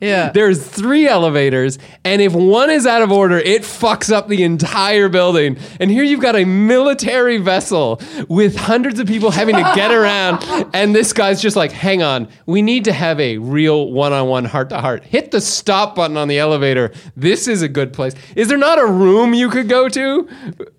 Yeah. 0.00 0.30
There's 0.30 0.64
three 0.64 1.08
elevators, 1.08 1.78
and 2.04 2.22
if 2.22 2.32
one 2.34 2.70
is 2.70 2.86
out 2.86 3.02
of 3.02 3.10
order, 3.10 3.38
it 3.38 3.62
fucks 3.62 4.12
up 4.12 4.28
the 4.28 4.42
entire 4.44 5.08
building. 5.08 5.58
And 5.80 5.90
here 5.90 6.04
you've 6.04 6.20
got 6.20 6.36
a 6.36 6.44
military 6.44 7.38
vessel 7.38 8.00
with 8.28 8.56
hundreds 8.56 9.00
of 9.00 9.06
people 9.08 9.30
having 9.30 9.56
to 9.56 9.72
get 9.74 9.90
around, 10.00 10.44
and 10.72 10.94
this 10.94 11.12
guy's 11.12 11.42
just 11.42 11.56
like, 11.56 11.72
hang 11.72 12.02
on, 12.02 12.28
we 12.46 12.62
need 12.62 12.84
to 12.84 12.92
have 12.92 13.18
a 13.18 13.38
real 13.38 13.90
one-on-one 13.92 14.44
heart-to-heart. 14.44 15.04
Hit 15.04 15.30
the 15.32 15.40
stop 15.40 15.96
button 15.96 16.16
on 16.16 16.28
the 16.28 16.38
elevator. 16.38 16.92
This 17.16 17.48
is 17.48 17.62
a 17.62 17.68
good 17.68 17.92
place. 17.92 18.14
Is 18.36 18.48
there 18.48 18.58
not 18.58 18.78
a 18.78 18.86
room 18.86 19.34
you 19.34 19.50
could 19.50 19.68
go 19.68 19.88
to? 19.88 20.28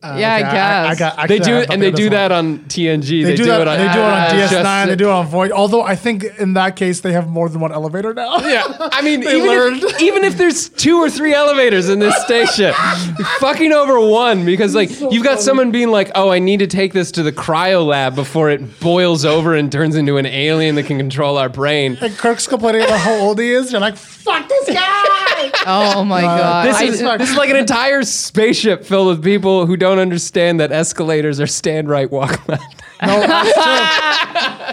yeah, 0.03 0.33
I 0.33 0.41
guess. 0.41 0.87
I, 0.89 0.95
got. 0.95 1.27
They 1.27 1.39
do, 1.39 1.57
I 1.57 1.65
and 1.69 1.81
they 1.81 1.91
do 1.91 2.05
one. 2.05 2.11
that 2.13 2.31
on 2.31 2.59
TNG. 2.59 3.23
They, 3.25 3.35
do, 3.35 3.45
that. 3.45 3.61
it 3.61 3.67
on, 3.67 3.77
they 3.77 3.83
do 3.83 3.99
it 3.99 4.03
on 4.03 4.13
uh, 4.13 4.29
DS9. 4.33 4.49
just- 4.49 4.87
they 4.89 4.95
do 4.95 5.07
it 5.09 5.11
on 5.11 5.27
Void. 5.27 5.51
Although 5.51 5.81
I 5.81 5.95
think 5.95 6.23
in 6.39 6.53
that 6.53 6.75
case 6.75 7.01
they 7.01 7.11
have 7.11 7.27
more 7.27 7.49
than 7.49 7.59
one 7.59 7.71
elevator 7.73 8.13
now. 8.13 8.37
Yeah, 8.39 8.63
I 8.79 9.01
mean, 9.03 9.08
They 9.17 9.37
even 9.37 9.47
learned. 9.47 9.83
if, 9.83 10.01
even 10.01 10.23
if 10.23 10.37
there's 10.37 10.69
two 10.69 10.97
or 10.97 11.09
three 11.09 11.33
elevators 11.33 11.89
in 11.89 11.99
this 11.99 12.15
station, 12.23 12.73
fucking 13.39 13.71
over 13.71 13.99
one 13.99 14.45
because 14.45 14.75
like 14.75 14.89
you've 14.99 15.23
got 15.23 15.39
someone 15.39 15.71
being 15.71 15.89
like, 15.89 16.11
"Oh, 16.15 16.29
I 16.29 16.39
need 16.39 16.59
to 16.59 16.67
take 16.67 16.93
this 16.93 17.11
to 17.13 17.23
the 17.23 17.31
cryo 17.31 17.85
lab 17.85 18.15
before 18.15 18.49
it 18.49 18.79
boils 18.79 19.25
over 19.25 19.55
and 19.55 19.71
turns 19.71 19.95
into 19.95 20.17
an 20.17 20.25
alien 20.25 20.75
that 20.75 20.83
can 20.83 20.97
control 20.97 21.37
our 21.37 21.49
brain." 21.49 21.97
and 22.01 22.17
Kirk's 22.17 22.47
complaining 22.47 22.83
about 22.83 22.99
how 22.99 23.13
old 23.15 23.39
he 23.39 23.51
is. 23.51 23.71
You're 23.71 23.81
like, 23.81 23.95
fuck 23.95 24.47
this 24.47 24.69
guy. 24.69 25.51
oh 25.65 26.03
my 26.03 26.23
uh, 26.23 26.37
god. 26.37 26.67
This 26.67 26.75
I- 26.77 26.83
is, 26.83 26.99
this 27.19 27.29
is 27.31 27.37
like 27.37 27.49
an 27.49 27.55
entire 27.55 28.03
spaceship 28.03 28.85
filled 28.85 29.07
with 29.07 29.23
people 29.23 29.65
who 29.65 29.77
don't 29.77 29.99
understand 29.99 30.59
that 30.59 30.71
escalators 30.71 31.39
are 31.39 31.47
stand 31.47 31.89
right, 31.89 32.09
walk 32.09 32.47
left. 32.47 32.81
No, 33.01 33.19
that's 33.25 33.53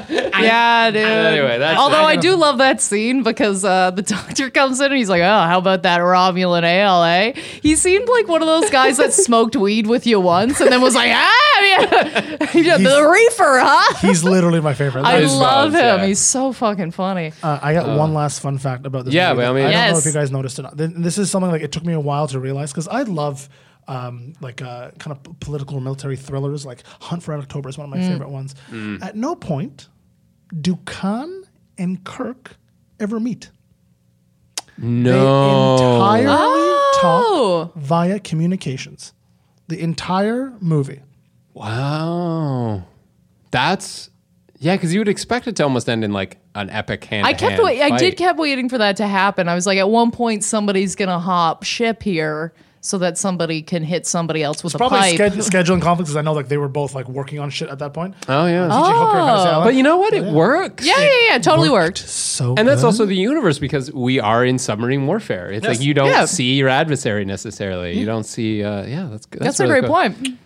true. 0.09 0.17
yeah, 0.43 0.91
dude. 0.91 1.03
Anyway, 1.05 1.59
that's- 1.59 1.79
Although 1.79 2.03
I 2.03 2.17
I 2.17 2.17
do 2.17 2.35
love 2.35 2.59
that 2.59 2.81
scene 2.81 3.23
because 3.23 3.63
uh, 3.65 3.91
the 3.91 4.01
doctor 4.17 4.49
comes 4.51 4.81
in 4.81 4.87
and 4.87 4.97
he's 4.97 5.11
like, 5.11 5.21
"Oh, 5.21 5.43
how 5.47 5.59
about 5.59 5.83
that 5.83 6.01
Romulan 6.01 6.63
ale, 6.65 7.03
eh?" 7.03 7.33
He 7.63 7.77
seemed 7.77 8.09
like 8.09 8.27
one 8.27 8.41
of 8.43 8.47
those 8.49 8.71
guys 8.71 8.97
that 8.97 9.13
smoked 9.13 9.55
weed 9.55 9.87
with 9.87 10.07
you 10.07 10.19
once 10.19 10.61
and 10.61 10.73
then 10.73 10.81
was 10.81 10.95
like, 10.95 11.11
"Ah, 11.13 11.61
yeah, 11.63 12.47
yeah 12.55 12.79
the 12.79 13.07
reefer, 13.13 13.59
huh?" 13.63 13.95
He's 14.07 14.25
literally 14.25 14.61
my 14.61 14.73
favorite. 14.73 15.05
I 15.05 15.21
His 15.21 15.35
love 15.35 15.73
buzz, 15.73 15.81
him. 15.81 16.01
yeah. 16.01 16.07
He's 16.07 16.21
so 16.21 16.53
fucking 16.53 16.93
funny. 16.93 17.33
Uh, 17.43 17.59
I 17.61 17.75
got 17.75 17.99
one 17.99 18.15
last 18.15 18.41
fun 18.41 18.57
fact 18.59 18.87
about 18.87 19.05
this. 19.05 19.13
yeah, 19.15 19.35
movie 19.35 19.43
by 19.43 19.47
all 19.49 19.55
that 19.55 19.61
means. 19.61 19.69
I 19.69 19.73
don't 19.73 19.81
know 19.91 19.97
Yes. 19.97 20.07
if 20.07 20.15
you 20.15 20.19
guys 20.19 20.31
noticed 20.33 20.59
it. 20.59 20.63
or 20.63 20.63
not. 20.65 20.79
Th- 20.79 20.91
This 20.97 21.19
is 21.19 21.31
something 21.31 21.51
like 21.51 21.63
it 21.63 21.73
took 21.73 21.85
me 21.85 21.93
a 21.93 22.01
while 22.01 22.27
to 22.29 22.41
realize 22.41 22.73
because 22.73 22.89
I 22.89 23.03
love 23.03 23.49
um, 23.89 24.33
like 24.41 24.63
uh, 24.63 24.91
kind 24.99 25.17
of 25.17 25.23
p- 25.23 25.33
political 25.41 25.77
or 25.77 25.81
military 25.81 26.17
thrillers. 26.17 26.65
Like 26.67 26.83
Hunt 27.01 27.23
for 27.23 27.33
Red 27.33 27.41
October 27.41 27.69
is 27.69 27.79
one 27.79 27.85
of 27.85 27.91
my 27.91 28.01
favorite 28.07 28.31
ones. 28.31 28.55
At 29.03 29.17
no 29.17 29.35
point 29.35 29.89
do 30.61 30.77
Khan 30.85 31.45
and 31.79 32.03
Kirk 32.05 32.57
ever 33.01 33.19
meet. 33.21 33.51
No. 34.79 35.77
They 35.79 36.21
entirely 36.21 36.27
Oh. 36.99 37.71
talk 37.73 37.75
via 37.77 38.21
communications. 38.21 39.13
The 39.69 39.81
entire 39.81 40.53
movie. 40.61 41.01
Wow. 41.55 42.85
That's 43.51 44.11
yeah, 44.59 44.75
because 44.77 44.95
you 44.95 45.01
would 45.01 45.09
expect 45.09 45.47
it 45.49 45.57
to 45.57 45.65
almost 45.65 45.89
end 45.89 46.03
in 46.05 46.13
like 46.13 46.39
an 46.55 46.71
epic 46.71 47.05
hand. 47.05 47.27
I 47.27 47.35
kept 47.35 47.63
wait, 47.63 47.83
I 47.83 47.97
did 47.99 48.17
kept 48.17 48.39
waiting 48.39 48.69
for 48.69 48.79
that 48.79 48.97
to 48.97 49.07
happen. 49.07 49.49
I 49.49 49.55
was 49.55 49.67
like, 49.67 49.79
at 49.79 49.91
one 49.91 50.11
point, 50.11 50.45
somebody's 50.45 50.95
gonna 50.95 51.19
hop 51.19 51.63
ship 51.65 52.03
here 52.03 52.55
so 52.87 52.99
that 52.99 53.19
somebody 53.19 53.63
can 53.63 53.83
hit 53.83 54.07
somebody 54.07 54.43
else 54.43 54.63
with 54.63 54.75
a 54.75 54.79
Probably 54.79 54.99
pipe. 54.99 55.33
sched- 55.33 55.33
scheduling 55.51 55.83
conflicts 55.83 56.11
because 56.11 56.17
I 56.17 56.23
know 56.23 56.33
like 56.33 56.49
they 56.49 56.57
were 56.57 56.69
both 56.69 56.95
like 56.95 57.09
working 57.09 57.39
on 57.41 57.51
shit 57.51 57.69
at 57.69 57.79
that 57.81 57.93
point. 57.93 58.15
Oh 58.29 58.47
yeah. 58.47 58.69
T.J. 58.69 58.77
Hooker 58.77 59.19
had 59.19 59.35
to 59.37 59.43
say, 59.43 59.65
But 59.65 59.75
you 59.75 59.83
know 59.83 59.97
what? 59.97 60.15
It 60.15 60.25
works. 60.25 60.87
yeah, 60.87 60.99
yeah, 61.01 61.11
yeah, 61.31 61.39
totally 61.39 61.69
worked. 61.69 61.99
So 61.99 62.55
And 62.57 62.67
that's 62.69 62.83
good. 62.83 62.87
also 62.87 63.05
the 63.07 63.17
universe 63.17 63.59
because 63.59 63.93
we 63.93 64.21
are 64.21 64.45
in 64.45 64.59
submarine 64.59 65.07
warfare. 65.07 65.51
It's 65.51 65.67
like 65.67 65.81
you 65.81 65.95
don't 65.95 66.09
Yeah. 66.09 66.27
see 66.27 66.55
your 66.55 66.69
adversary 66.69 67.25
necessarily. 67.25 67.99
You 67.99 68.07
don't 68.07 68.25
see. 68.25 68.63
Uh, 68.63 68.85
yeah, 68.87 69.09
that's 69.11 69.27
good. 69.27 69.43
That's, 69.43 69.59
a 69.59 69.65
really 69.65 69.81
great 69.81 69.85
cool. 69.87 69.95
point. 69.97 70.39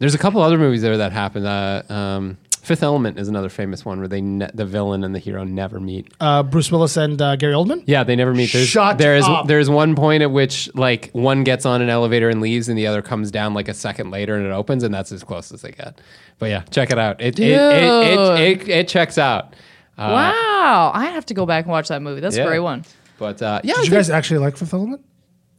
There's 0.00 0.14
a 0.14 0.18
couple 0.18 0.42
other 0.42 0.58
movies 0.58 0.82
there 0.82 0.96
that 0.98 1.12
happen. 1.12 1.46
Uh, 1.46 1.82
um, 1.88 2.36
Fifth 2.64 2.82
Element 2.82 3.18
is 3.18 3.28
another 3.28 3.48
famous 3.50 3.84
one 3.84 3.98
where 3.98 4.08
they 4.08 4.20
ne- 4.20 4.50
the 4.54 4.64
villain 4.64 5.04
and 5.04 5.14
the 5.14 5.18
hero 5.18 5.44
never 5.44 5.78
meet. 5.78 6.12
uh, 6.18 6.42
Bruce 6.42 6.72
Willis 6.72 6.96
and 6.96 7.20
uh, 7.20 7.36
Gary 7.36 7.52
Oldman. 7.54 7.84
Yeah, 7.86 8.04
they 8.04 8.16
never 8.16 8.32
meet. 8.34 8.52
There's, 8.52 8.66
Shut 8.68 8.98
there 8.98 9.16
is 9.16 9.24
up. 9.26 9.46
there's 9.46 9.68
one 9.68 9.94
point 9.94 10.22
at 10.22 10.30
which 10.30 10.74
like 10.74 11.10
one 11.12 11.44
gets 11.44 11.66
on 11.66 11.82
an 11.82 11.90
elevator 11.90 12.28
and 12.30 12.40
leaves, 12.40 12.68
and 12.68 12.78
the 12.78 12.86
other 12.86 13.02
comes 13.02 13.30
down 13.30 13.52
like 13.54 13.68
a 13.68 13.74
second 13.74 14.10
later 14.10 14.34
and 14.36 14.46
it 14.46 14.50
opens, 14.50 14.82
and 14.82 14.92
that's 14.94 15.12
as 15.12 15.22
close 15.22 15.52
as 15.52 15.62
they 15.62 15.72
get. 15.72 16.00
But 16.38 16.46
yeah, 16.50 16.62
check 16.70 16.90
it 16.90 16.98
out. 16.98 17.20
It 17.20 17.38
it, 17.38 17.50
it, 17.50 17.82
it, 17.82 18.62
it, 18.62 18.68
it 18.68 18.88
checks 18.88 19.18
out. 19.18 19.54
Uh, 19.96 20.10
wow, 20.10 20.90
I 20.94 21.10
have 21.12 21.26
to 21.26 21.34
go 21.34 21.46
back 21.46 21.66
and 21.66 21.70
watch 21.72 21.88
that 21.88 22.02
movie. 22.02 22.20
That's 22.20 22.36
yeah. 22.36 22.42
a 22.44 22.46
great 22.46 22.60
one. 22.60 22.84
But 23.18 23.40
uh, 23.42 23.60
yeah, 23.62 23.74
Did 23.74 23.84
you 23.84 23.90
guys 23.92 24.10
actually 24.10 24.38
like 24.40 24.56
Fifth 24.56 24.74
Element? 24.74 25.04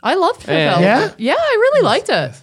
I 0.04 0.16
loved 0.16 0.42
Fifth 0.42 0.50
Yeah. 0.50 0.76
Element. 0.98 1.20
Yeah, 1.20 1.36
I 1.38 1.58
really 1.62 1.82
liked 1.84 2.10
it. 2.10 2.34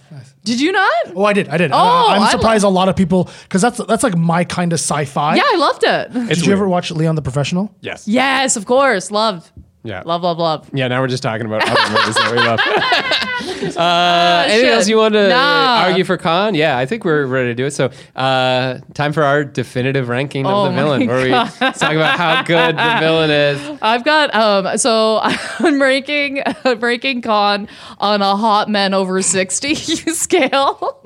Did 0.43 0.59
you 0.59 0.71
not? 0.71 0.93
Oh, 1.15 1.23
I 1.23 1.33
did. 1.33 1.47
I 1.49 1.57
did. 1.57 1.71
Oh, 1.71 1.77
Uh, 1.77 2.05
I'm 2.15 2.21
I 2.23 2.31
surprised 2.31 2.63
a 2.65 2.69
lot 2.69 2.89
of 2.89 2.95
people 2.95 3.29
because 3.43 3.61
that's 3.61 3.77
that's 3.87 4.03
like 4.03 4.17
my 4.17 4.43
kind 4.43 4.73
of 4.73 4.79
sci-fi. 4.79 5.35
Yeah, 5.35 5.43
I 5.45 5.55
loved 5.55 5.83
it. 5.83 6.13
Did 6.29 6.45
you 6.45 6.51
ever 6.51 6.67
watch 6.67 6.91
Leon 6.91 7.15
the 7.15 7.21
Professional? 7.21 7.73
yes, 7.81 8.07
Yes, 8.07 8.55
of 8.57 8.65
course. 8.65 9.09
Loved. 9.11 9.49
Yeah, 9.83 10.01
Love, 10.05 10.23
love, 10.23 10.37
love. 10.37 10.69
Yeah, 10.73 10.87
now 10.87 11.01
we're 11.01 11.07
just 11.07 11.23
talking 11.23 11.45
about 11.45 11.61
other 11.67 11.91
movies 11.91 12.15
that 12.15 12.31
we 12.31 12.37
love. 12.37 12.59
uh, 13.77 14.43
anything 14.47 14.65
shit. 14.65 14.73
else 14.73 14.87
you 14.87 14.97
want 14.97 15.13
to 15.13 15.27
Nah. 15.29 15.83
argue 15.85 16.03
for 16.03 16.17
Khan? 16.17 16.53
Yeah, 16.55 16.77
I 16.77 16.85
think 16.85 17.03
we're 17.05 17.25
ready 17.25 17.49
to 17.49 17.55
do 17.55 17.65
it. 17.65 17.71
So, 17.71 17.89
uh, 18.15 18.79
time 18.93 19.11
for 19.13 19.23
our 19.23 19.43
definitive 19.43 20.07
ranking 20.09 20.45
Oh 20.45 20.65
of 20.65 20.71
the 20.73 20.81
villain, 20.81 21.07
where 21.07 21.23
we 21.23 21.29
talk 21.59 21.81
about 21.93 22.17
how 22.17 22.43
good 22.43 22.77
the 22.77 22.97
villain 22.99 23.29
is. 23.31 23.79
I've 23.81 24.03
got 24.05 24.33
um 24.35 24.77
so 24.77 25.19
I'm 25.21 25.81
ranking 25.81 26.41
ranking 26.77 27.21
Khan 27.21 27.67
on 27.99 28.21
a 28.21 28.35
hot 28.35 28.69
men 28.69 28.93
over 28.93 29.21
60 29.21 29.75
scale. 29.75 30.99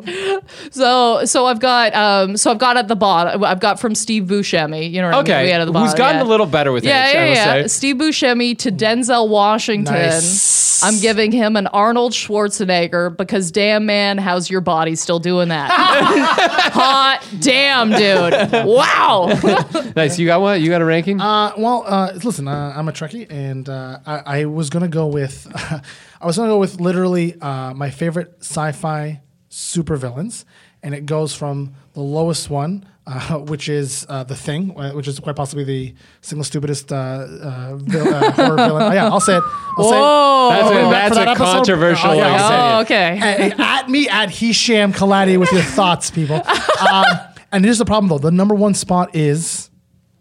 So 0.71 1.25
so 1.25 1.45
I've 1.45 1.59
got 1.59 1.93
um 1.95 2.37
so 2.37 2.51
I've 2.51 2.57
got 2.59 2.77
at 2.77 2.87
the 2.87 2.95
bottom 2.95 3.43
I've 3.43 3.59
got 3.59 3.79
from 3.79 3.95
Steve 3.95 4.23
Buscemi, 4.23 4.89
you 4.91 5.01
know 5.01 5.07
what 5.09 5.15
I 5.15 5.17
mean? 5.19 5.31
Okay, 5.31 5.43
We 5.45 5.49
had 5.51 5.61
at 5.61 5.71
the 5.71 5.79
who's 5.79 5.93
gotten 5.93 6.17
yeah. 6.17 6.23
a 6.23 6.29
little 6.29 6.45
better 6.45 6.71
with 6.71 6.83
yeah, 6.83 7.07
age, 7.07 7.13
yeah, 7.37 7.55
yeah. 7.55 7.67
Steve 7.67 7.95
Buscemi 7.97 8.57
to 8.67 8.85
Denzel 8.85 9.29
Washington. 9.29 9.93
Nice. 9.93 10.83
I'm 10.83 10.99
giving 10.99 11.31
him 11.31 11.55
an 11.55 11.67
Arnold 11.67 12.11
Schwarzenegger 12.11 13.15
because 13.15 13.49
damn 13.49 13.85
man, 13.85 14.17
how's 14.17 14.49
your 14.49 14.61
body 14.61 14.95
still 14.95 15.19
doing 15.19 15.47
that? 15.49 15.71
Hot 16.73 17.25
damn, 17.39 17.89
dude! 17.89 18.65
Wow. 18.67 19.27
Nice. 19.95 20.19
You 20.19 20.27
got 20.27 20.41
what? 20.41 20.61
You 20.61 20.69
got 20.69 20.81
a 20.81 20.85
ranking? 20.85 21.19
Uh, 21.19 21.53
well, 21.57 21.83
uh, 21.87 22.11
listen, 22.23 22.47
uh, 22.47 22.73
I'm 22.75 22.89
a 22.89 22.91
Trekkie, 22.91 23.25
and 23.31 23.67
uh, 23.69 23.99
I, 24.05 24.41
I 24.41 24.45
was 24.45 24.69
gonna 24.69 24.87
go 24.87 25.07
with, 25.07 25.47
I 26.21 26.25
was 26.25 26.37
gonna 26.37 26.49
go 26.49 26.59
with 26.59 26.79
literally 26.81 27.39
uh, 27.41 27.73
my 27.73 27.89
favorite 27.89 28.35
sci-fi 28.41 29.21
supervillains, 29.49 30.43
and 30.83 30.93
it 30.93 31.05
goes 31.05 31.33
from 31.33 31.73
the 31.93 32.01
lowest 32.01 32.49
one, 32.49 32.85
uh, 33.07 33.37
which 33.39 33.69
is 33.69 34.05
uh, 34.09 34.23
the 34.23 34.35
Thing, 34.35 34.77
uh, 34.77 34.91
which 34.91 35.07
is 35.07 35.19
quite 35.19 35.35
possibly 35.35 35.63
the 35.63 35.95
single 36.21 36.43
stupidest 36.43 36.91
uh, 36.91 36.95
uh, 36.95 37.75
vil- 37.77 38.13
uh, 38.13 38.31
horror 38.31 38.55
villain. 38.57 38.83
Oh, 38.83 38.91
yeah, 38.93 39.05
I'll 39.05 39.19
say 39.21 39.37
it. 39.37 39.43
I'll 39.77 39.83
say 39.89 39.97
it. 39.97 40.01
Whoa. 40.01 40.49
that's 40.51 40.69
a, 40.69 40.73
that's 40.73 41.15
that 41.15 41.27
a 41.27 41.31
episode? 41.31 41.51
controversial 41.53 42.09
Oh, 42.11 42.13
yeah, 42.13 42.27
I'll 42.27 42.85
say 42.85 42.95
Oh, 42.99 43.05
opinion. 43.07 43.23
okay. 43.23 43.47
Hey, 43.55 43.63
at 43.63 43.89
me 43.89 44.09
at 44.09 44.29
Hisham 44.29 44.91
Kelati 44.93 45.39
with 45.39 45.51
your 45.51 45.61
thoughts, 45.63 46.11
people. 46.11 46.41
Um, 46.91 47.05
and 47.51 47.63
here's 47.63 47.77
the 47.77 47.85
problem 47.85 48.09
though: 48.09 48.17
the 48.19 48.31
number 48.31 48.53
one 48.55 48.73
spot 48.73 49.15
is 49.15 49.69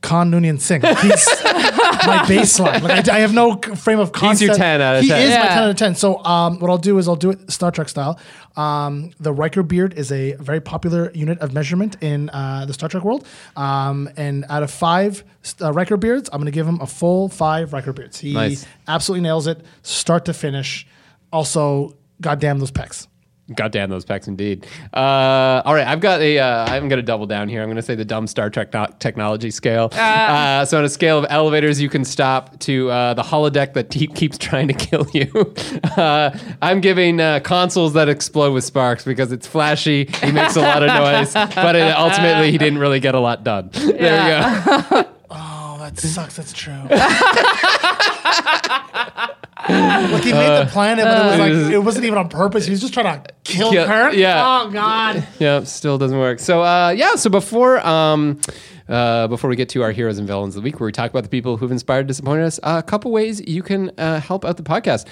Khan 0.00 0.30
Noonien 0.30 0.60
Singh. 0.60 0.82
He's 0.82 1.26
my 2.04 2.18
baseline. 2.26 2.82
Like 2.82 3.08
I, 3.08 3.16
I 3.16 3.18
have 3.20 3.32
no 3.32 3.56
frame 3.56 3.98
of 4.00 4.12
concept. 4.12 4.48
your 4.48 4.56
10 4.56 4.80
out 4.80 4.96
of 4.96 5.02
he 5.02 5.08
10. 5.08 5.22
is 5.22 5.30
my 5.30 5.46
ten 5.46 5.58
out 5.58 5.70
of 5.70 5.76
ten. 5.76 5.94
So 5.94 6.24
um, 6.24 6.58
what 6.58 6.70
I'll 6.70 6.78
do 6.78 6.98
is 6.98 7.06
I'll 7.08 7.16
do 7.16 7.30
it 7.30 7.50
Star 7.50 7.70
Trek 7.70 7.88
style. 7.88 8.18
Um, 8.56 9.10
the 9.20 9.32
Riker 9.32 9.62
beard 9.62 9.94
is 9.94 10.10
a 10.10 10.32
very 10.34 10.60
popular 10.60 11.10
unit 11.14 11.38
of 11.40 11.52
measurement 11.52 11.96
in 12.02 12.30
uh, 12.30 12.64
the 12.66 12.72
Star 12.72 12.88
Trek 12.88 13.04
world. 13.04 13.26
Um, 13.54 14.08
and 14.16 14.44
out 14.48 14.62
of 14.62 14.70
five 14.70 15.22
uh, 15.60 15.72
Riker 15.72 15.96
beards, 15.96 16.28
I'm 16.32 16.38
going 16.40 16.46
to 16.46 16.50
give 16.52 16.66
him 16.66 16.80
a 16.80 16.86
full 16.86 17.28
five 17.28 17.72
Riker 17.72 17.92
beards. 17.92 18.18
He 18.18 18.32
Nice. 18.32 18.66
absolutely 18.88 19.22
nails 19.22 19.46
it, 19.46 19.60
start 19.82 20.24
to 20.24 20.32
finish. 20.34 20.86
Also, 21.32 21.96
goddamn 22.20 22.58
those 22.58 22.70
pecs. 22.70 23.06
God 23.54 23.70
damn 23.70 23.90
those 23.90 24.04
packs, 24.04 24.26
indeed. 24.26 24.66
Uh, 24.92 25.62
all 25.64 25.74
right, 25.74 25.86
I've 25.86 26.00
got 26.00 26.20
a. 26.20 26.38
Uh, 26.38 26.66
I'm 26.66 26.88
going 26.88 26.98
to 26.98 27.02
double 27.02 27.26
down 27.26 27.48
here. 27.48 27.62
I'm 27.62 27.68
going 27.68 27.76
to 27.76 27.82
say 27.82 27.94
the 27.94 28.04
dumb 28.04 28.26
Star 28.26 28.50
Trek 28.50 28.72
no- 28.72 28.88
technology 28.98 29.52
scale. 29.52 29.88
Uh, 29.92 30.64
so 30.64 30.78
on 30.78 30.84
a 30.84 30.88
scale 30.88 31.18
of 31.18 31.26
elevators 31.28 31.80
you 31.80 31.88
can 31.88 32.04
stop 32.04 32.58
to 32.60 32.90
uh, 32.90 33.14
the 33.14 33.22
holodeck 33.22 33.74
that 33.74 33.90
te- 33.90 34.08
keeps 34.08 34.36
trying 34.36 34.66
to 34.68 34.74
kill 34.74 35.06
you. 35.12 35.54
Uh, 35.96 36.36
I'm 36.60 36.80
giving 36.82 37.20
uh, 37.20 37.40
consoles 37.40 37.94
that 37.94 38.08
explode 38.08 38.52
with 38.52 38.64
sparks 38.64 39.02
because 39.04 39.32
it's 39.32 39.46
flashy. 39.46 40.04
He 40.22 40.30
makes 40.30 40.54
a 40.56 40.60
lot 40.60 40.82
of 40.82 40.88
noise, 40.88 41.32
but 41.32 41.74
it, 41.74 41.96
ultimately 41.96 42.50
he 42.50 42.58
didn't 42.58 42.78
really 42.78 43.00
get 43.00 43.14
a 43.14 43.20
lot 43.20 43.42
done. 43.42 43.70
There 43.72 43.92
we 43.92 45.00
go. 45.00 45.04
Oh, 45.30 45.76
that 45.78 45.98
sucks. 45.98 46.36
That's 46.36 46.52
true. 46.52 46.74
Look, 50.12 50.22
he 50.24 50.32
made 50.32 50.60
the 50.64 50.68
planet, 50.70 51.04
but 51.04 51.18
it 51.26 51.30
was 51.30 51.38
like 51.38 51.72
it 51.72 51.78
wasn't 51.78 52.04
even 52.06 52.18
on 52.18 52.28
purpose. 52.28 52.64
He 52.66 52.70
was 52.70 52.80
just 52.80 52.94
trying 52.94 53.22
to 53.22 53.32
kill 53.44 53.70
Kill- 53.72 53.86
Kirk. 53.86 54.14
yeah. 54.14 54.44
Oh 54.64 54.70
God. 54.70 55.26
yeah, 55.38 55.64
still 55.64 55.98
doesn't 55.98 56.18
work. 56.18 56.38
So 56.38 56.62
uh, 56.62 56.90
yeah, 56.90 57.14
so 57.16 57.30
before 57.30 57.84
um, 57.86 58.40
uh, 58.88 59.26
before 59.28 59.50
we 59.50 59.56
get 59.56 59.68
to 59.70 59.82
our 59.82 59.92
heroes 59.92 60.18
and 60.18 60.26
villains 60.26 60.56
of 60.56 60.62
the 60.62 60.66
week, 60.66 60.78
where 60.80 60.86
we 60.86 60.92
talk 60.92 61.10
about 61.10 61.24
the 61.24 61.28
people 61.28 61.56
who've 61.56 61.72
inspired, 61.72 62.06
disappointed 62.06 62.44
us, 62.44 62.60
uh, 62.62 62.80
a 62.84 62.88
couple 62.88 63.10
ways 63.10 63.40
you 63.46 63.62
can 63.62 63.90
uh, 63.98 64.20
help 64.20 64.44
out 64.44 64.56
the 64.56 64.62
podcast. 64.62 65.06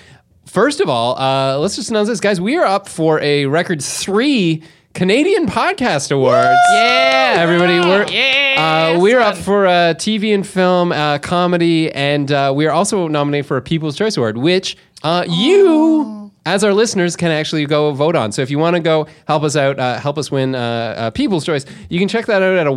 First 0.47 0.81
of 0.81 0.89
all, 0.89 1.19
uh, 1.19 1.59
let's 1.59 1.75
just 1.75 1.91
announce 1.91 2.09
this, 2.09 2.21
guys. 2.21 2.41
We 2.41 2.57
are 2.57 2.67
up 2.67 2.87
for 2.89 3.19
a 3.21 3.47
record 3.47 3.83
three 3.83 4.63
Canadian 4.95 5.47
Podcast 5.47 6.13
Awards. 6.13 6.57
Yeah. 6.73 7.35
everybody, 7.39 7.81
we're 7.81 8.07
Yes, 8.07 8.97
uh, 8.97 9.01
we're 9.01 9.19
up 9.19 9.37
for 9.37 9.67
uh, 9.67 9.95
TV 9.95 10.33
and 10.33 10.47
film, 10.47 10.93
uh, 10.93 11.19
comedy, 11.19 11.91
and 11.91 12.31
uh, 12.31 12.53
we 12.55 12.65
are 12.67 12.71
also 12.71 13.09
nominated 13.09 13.45
for 13.45 13.57
a 13.57 13.63
People's 13.63 13.97
Choice 13.97 14.17
Award, 14.17 14.39
which 14.39 14.77
uh, 15.03 15.25
you, 15.29 16.31
as 16.47 16.63
our 16.63 16.73
listeners, 16.73 17.17
can 17.17 17.33
actually 17.33 17.67
go 17.67 17.91
vote 17.91 18.15
on. 18.15 18.31
So 18.31 18.43
if 18.43 18.53
you 18.53 18.61
want 18.61 18.77
to 18.77 18.81
go 18.81 19.09
help 19.27 19.43
us 19.43 19.57
out, 19.57 19.81
uh, 19.81 19.99
help 19.99 20.17
us 20.17 20.31
win 20.31 20.55
uh, 20.55 20.59
uh, 20.97 21.11
People's 21.11 21.45
Choice, 21.45 21.67
you 21.89 21.99
can 21.99 22.07
check 22.07 22.27
that 22.27 22.41
out 22.41 22.57
at 22.57 22.69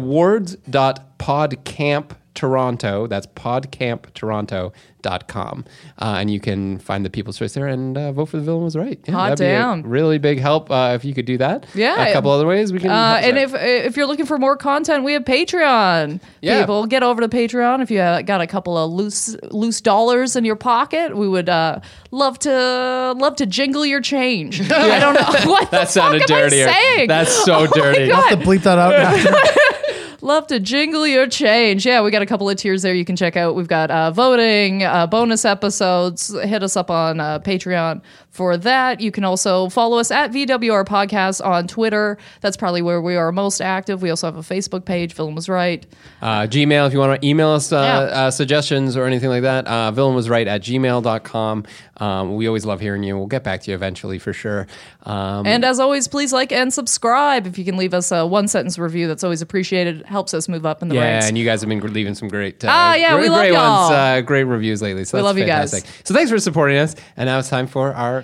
awards.podcamp.toronto. 2.44 3.08
That's 3.08 3.28
podcamptoronto.com. 3.28 5.66
Uh, 6.00 6.16
and 6.20 6.30
you 6.32 6.40
can 6.40 6.80
find 6.80 7.06
the 7.06 7.10
People's 7.10 7.38
Choice 7.38 7.54
there 7.54 7.68
and 7.68 7.98
uh, 7.98 8.12
vote 8.12 8.26
for 8.26 8.38
the 8.38 8.44
villain 8.44 8.64
was 8.64 8.76
right. 8.76 9.00
Yeah, 9.06 9.14
Hot 9.14 9.30
that'd 9.30 9.40
be 9.40 9.46
a 9.46 9.58
damn. 9.58 9.84
really 9.84 10.18
big 10.18 10.40
help 10.40 10.70
uh, 10.70 10.92
if 10.96 11.06
you 11.06 11.14
could 11.14 11.26
do 11.26 11.38
that. 11.38 11.66
Yeah. 11.74 12.04
A 12.06 12.14
couple 12.14 12.32
other 12.32 12.46
ways 12.46 12.74
we 12.74 12.80
can. 12.80 12.90
Uh, 12.90 13.20
and 13.24 13.38
if 13.38 13.54
if 13.54 13.96
you're 13.96 14.08
looking 14.08 14.26
for 14.26 14.38
more 14.38 14.58
content, 14.58 15.04
we 15.04 15.14
have 15.14 15.24
Patreon. 15.24 16.20
Yeah. 16.42 16.60
People, 16.62 16.86
get 16.88 17.04
over 17.04 17.22
to 17.22 17.30
Patreon 17.30 17.82
if 17.82 17.90
you 17.92 18.00
uh, 18.00 18.22
got 18.22 18.42
a 18.42 18.48
couple 18.48 18.78
of 18.78 18.92
loose 18.92 19.36
loose 19.52 19.80
dollars 19.82 20.36
in 20.36 20.44
your 20.46 20.56
pocket. 20.58 21.16
We 21.16 21.28
would 21.28 21.50
uh, 21.50 21.80
love 22.12 22.40
to 22.40 23.14
love 23.18 23.36
to 23.38 23.46
jingle 23.46 23.86
your 23.86 24.02
change. 24.02 24.60
I 24.72 25.00
don't 25.00 25.14
know 25.14 25.22
what 25.52 25.72
that 25.72 25.82
the 25.82 25.86
sounded 25.86 26.22
fuck 26.24 26.32
am 26.32 26.46
I 26.46 26.50
saying? 26.50 27.08
That's 27.08 27.32
so 27.46 27.66
dirty. 27.68 28.10
Have 28.12 28.30
To 28.30 28.38
bleep 28.46 28.64
that 28.64 28.78
out. 28.78 29.68
Love 30.28 30.45
to 30.45 30.59
jingle 30.59 31.07
your 31.07 31.25
change. 31.25 31.86
Yeah, 31.86 32.01
we 32.01 32.11
got 32.11 32.21
a 32.21 32.25
couple 32.25 32.49
of 32.49 32.57
tiers 32.57 32.82
there 32.82 32.93
you 32.93 33.05
can 33.05 33.15
check 33.15 33.38
out. 33.38 33.55
We've 33.55 33.65
got 33.65 33.89
uh, 33.89 34.11
voting, 34.11 34.84
uh, 34.84 35.07
bonus 35.07 35.45
episodes. 35.45 36.38
Hit 36.43 36.63
us 36.63 36.75
up 36.75 36.91
on 36.91 37.21
uh, 37.21 37.39
Patreon 37.39 38.01
for 38.38 38.56
that. 38.56 39.02
You 39.02 39.12
can 39.12 39.24
also 39.24 39.68
follow 39.70 39.98
us 39.98 40.12
at 40.12 40.32
VWR 40.32 40.86
Podcast 40.86 41.44
on 41.44 41.68
Twitter. 41.68 42.18
That's 42.42 42.56
probably 42.56 42.84
where 42.84 43.02
we 43.02 43.16
are 43.16 43.32
most 43.32 43.60
active. 43.62 44.04
We 44.04 44.12
also 44.12 44.28
have 44.28 44.38
a 44.38 44.42
Facebook 44.42 44.86
page. 44.86 45.14
Villain 45.14 45.34
was 45.34 45.50
right. 45.50 45.86
Uh, 46.22 46.42
Gmail, 46.44 46.86
if 46.88 46.94
you 46.94 47.00
want 47.00 47.20
to 47.20 47.28
email 47.28 47.50
us 47.50 47.72
uh, 47.74 47.76
Yeah. 47.78 47.98
uh, 48.28 48.32
suggestions 48.32 48.96
or 48.96 49.06
anything 49.06 49.30
like 49.30 49.42
that, 49.42 49.66
uh, 49.68 49.92
villain 49.92 50.14
was 50.16 50.30
right 50.30 50.48
at 50.48 50.62
gmail.com. 50.62 51.66
Um, 52.00 52.36
we 52.36 52.46
always 52.48 52.64
love 52.64 52.80
hearing 52.80 53.02
you. 53.04 53.18
We'll 53.18 53.26
get 53.26 53.44
back 53.44 53.62
to 53.64 53.72
you 53.72 53.76
eventually 53.76 54.20
for 54.20 54.32
sure. 54.34 54.68
Um, 55.04 55.48
And 55.48 55.66
as 55.66 55.80
always, 55.80 56.08
please 56.08 56.32
like 56.32 56.52
and 56.52 56.72
subscribe. 56.72 57.48
If 57.48 57.58
you 57.58 57.66
can 57.66 57.76
leave 57.76 57.96
us 57.96 58.12
a 58.12 58.26
one 58.28 58.48
sentence 58.48 58.78
review, 58.78 59.08
that's 59.08 59.24
always 59.24 59.42
appreciated. 59.42 60.02
It 60.02 60.06
Helps 60.06 60.34
us 60.36 60.48
move 60.48 60.66
up 60.66 60.82
in 60.84 60.90
the 60.90 60.96
yeah, 60.96 61.02
ranks. 61.02 61.28
and 61.28 61.38
you 61.38 61.44
guys 61.46 61.62
have 61.62 61.70
been 61.70 61.80
leaving 61.94 62.14
some 62.14 62.28
great, 62.28 62.64
uh, 62.64 62.68
Ah, 62.70 62.94
yeah, 62.96 63.14
great, 63.14 63.22
we 63.24 63.30
love 63.30 63.40
great 63.40 63.54
y'all. 63.54 63.90
ones, 63.90 63.96
uh, 63.98 64.22
great 64.22 64.44
reviews 64.44 64.82
lately. 64.82 65.06
So 65.06 65.18
We 65.18 65.24
love 65.24 65.38
you 65.40 65.46
guys. 65.46 65.72
So 66.04 66.14
thanks 66.14 66.30
for 66.30 66.38
supporting 66.40 66.78
us. 66.78 66.96
And 67.16 67.26
now 67.28 67.40
it's 67.40 67.50
time 67.50 67.66
for 67.68 67.94
our 67.94 68.24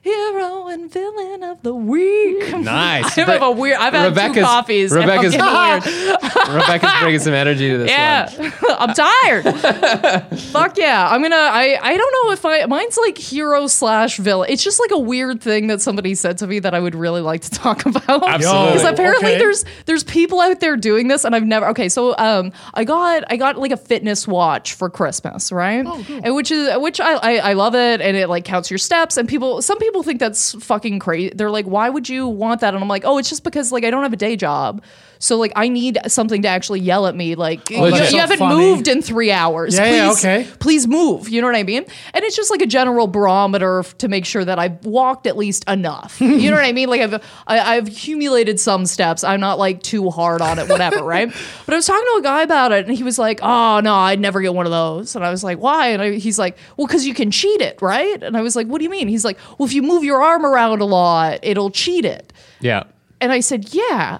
Hero 0.03 0.65
and 0.67 0.91
villain 0.91 1.43
of 1.43 1.61
the 1.61 1.75
week. 1.75 2.51
nice. 2.57 3.15
I 3.15 3.21
have 3.21 3.41
a 3.43 3.51
weird. 3.51 3.77
I've 3.77 3.93
had 3.93 4.33
two 4.33 4.41
coffees. 4.41 4.91
and 4.93 5.03
I'm 5.03 5.07
Rebecca's, 5.09 5.35
weird. 5.35 6.23
Rebecca's 6.49 6.91
bringing 7.01 7.19
some 7.19 7.33
energy 7.35 7.69
to 7.69 7.77
this 7.77 7.91
Yeah, 7.91 8.27
one. 8.35 8.51
I'm 8.79 8.95
tired. 8.95 10.39
Fuck 10.39 10.77
yeah, 10.79 11.07
I'm 11.07 11.21
gonna. 11.21 11.35
I 11.35 11.77
I 11.79 11.97
don't 11.97 12.13
know 12.25 12.31
if 12.33 12.43
I. 12.45 12.65
Mine's 12.65 12.97
like 12.97 13.15
hero 13.19 13.67
slash 13.67 14.17
villain. 14.17 14.49
It's 14.49 14.63
just 14.63 14.79
like 14.79 14.89
a 14.89 14.97
weird 14.97 15.39
thing 15.39 15.67
that 15.67 15.81
somebody 15.81 16.15
said 16.15 16.39
to 16.39 16.47
me 16.47 16.57
that 16.57 16.73
I 16.73 16.79
would 16.79 16.95
really 16.95 17.21
like 17.21 17.41
to 17.41 17.51
talk 17.51 17.85
about. 17.85 18.27
Absolutely. 18.27 18.71
Because 18.73 18.83
apparently 18.93 19.29
Okay. 19.31 19.37
there's 19.37 19.65
there's 19.85 20.03
people 20.03 20.41
out 20.41 20.59
there 20.61 20.77
doing 20.77 21.09
this, 21.09 21.25
and 21.25 21.35
I've 21.35 21.45
never. 21.45 21.67
Okay, 21.69 21.89
so 21.89 22.17
um, 22.17 22.53
I 22.73 22.85
got 22.85 23.23
I 23.29 23.37
got 23.37 23.57
like 23.59 23.71
a 23.71 23.77
fitness 23.77 24.27
watch 24.27 24.73
for 24.73 24.89
Christmas, 24.89 25.51
right? 25.51 25.85
And 26.23 26.33
which 26.35 26.49
is 26.49 26.75
which 26.79 26.99
I, 26.99 27.13
I 27.17 27.35
I 27.51 27.53
love 27.53 27.75
it, 27.75 28.01
and 28.01 28.17
it 28.17 28.29
like 28.29 28.45
counts 28.45 28.71
your 28.71 28.79
steps. 28.79 29.17
And 29.17 29.29
people, 29.29 29.61
some 29.61 29.77
people 29.77 29.90
think 30.03 30.19
that's 30.19 30.53
fucking 30.63 30.99
crazy. 30.99 31.33
They're 31.35 31.51
like, 31.51 31.65
why 31.65 31.89
would 31.89 32.07
you 32.07 32.27
want 32.27 32.61
that? 32.61 32.73
And 32.73 32.81
I'm 32.81 32.89
like, 32.89 33.03
oh, 33.05 33.17
it's 33.17 33.29
just 33.29 33.43
because 33.43 33.71
like 33.71 33.83
I 33.83 33.89
don't 33.89 34.03
have 34.03 34.13
a 34.13 34.17
day 34.17 34.35
job. 34.35 34.81
So 35.21 35.37
like 35.37 35.53
I 35.55 35.69
need 35.69 35.99
something 36.07 36.41
to 36.41 36.47
actually 36.47 36.81
yell 36.81 37.05
at 37.07 37.15
me 37.15 37.35
like 37.35 37.69
you, 37.69 37.85
you 37.85 38.05
so 38.05 38.17
haven't 38.17 38.39
funny. 38.39 38.55
moved 38.55 38.87
in 38.87 39.01
three 39.01 39.31
hours. 39.31 39.75
Yeah, 39.75 39.83
please, 40.09 40.23
yeah, 40.23 40.31
okay. 40.31 40.47
Please 40.59 40.87
move. 40.87 41.29
You 41.29 41.41
know 41.41 41.47
what 41.47 41.55
I 41.55 41.63
mean? 41.63 41.85
And 42.13 42.25
it's 42.25 42.35
just 42.35 42.49
like 42.49 42.61
a 42.61 42.65
general 42.65 43.07
barometer 43.07 43.83
to 43.99 44.07
make 44.07 44.25
sure 44.25 44.43
that 44.43 44.57
I've 44.57 44.83
walked 44.83 45.27
at 45.27 45.37
least 45.37 45.63
enough. 45.69 46.19
you 46.21 46.49
know 46.49 46.55
what 46.55 46.65
I 46.65 46.71
mean? 46.71 46.89
Like 46.89 47.01
I've 47.01 47.13
I, 47.45 47.59
I've 47.59 47.87
accumulated 47.87 48.59
some 48.59 48.85
steps. 48.85 49.23
I'm 49.23 49.39
not 49.39 49.59
like 49.59 49.83
too 49.83 50.09
hard 50.09 50.41
on 50.41 50.59
it, 50.59 50.67
whatever, 50.67 51.03
right? 51.03 51.31
But 51.65 51.73
I 51.73 51.77
was 51.77 51.85
talking 51.85 52.05
to 52.13 52.19
a 52.19 52.23
guy 52.23 52.41
about 52.41 52.71
it, 52.71 52.87
and 52.87 52.97
he 52.97 53.03
was 53.03 53.17
like, 53.17 53.39
"Oh 53.41 53.79
no, 53.79 53.93
I'd 53.93 54.19
never 54.19 54.41
get 54.41 54.53
one 54.53 54.65
of 54.65 54.71
those." 54.71 55.15
And 55.15 55.23
I 55.23 55.29
was 55.29 55.43
like, 55.43 55.59
"Why?" 55.59 55.89
And 55.89 56.01
I, 56.01 56.11
he's 56.13 56.37
like, 56.39 56.57
"Well, 56.75 56.87
because 56.87 57.05
you 57.05 57.13
can 57.13 57.31
cheat 57.31 57.61
it, 57.61 57.81
right?" 57.81 58.21
And 58.21 58.35
I 58.35 58.41
was 58.41 58.55
like, 58.55 58.67
"What 58.67 58.79
do 58.79 58.83
you 58.83 58.89
mean?" 58.89 59.07
He's 59.07 59.23
like, 59.23 59.37
"Well, 59.57 59.67
if 59.67 59.73
you 59.73 59.81
move 59.83 60.03
your 60.03 60.21
arm 60.21 60.45
around 60.45 60.81
a 60.81 60.85
lot, 60.85 61.39
it'll 61.43 61.69
cheat 61.69 62.03
it." 62.03 62.33
Yeah. 62.59 62.83
And 63.21 63.31
I 63.31 63.39
said, 63.39 63.73
Yeah, 63.73 64.17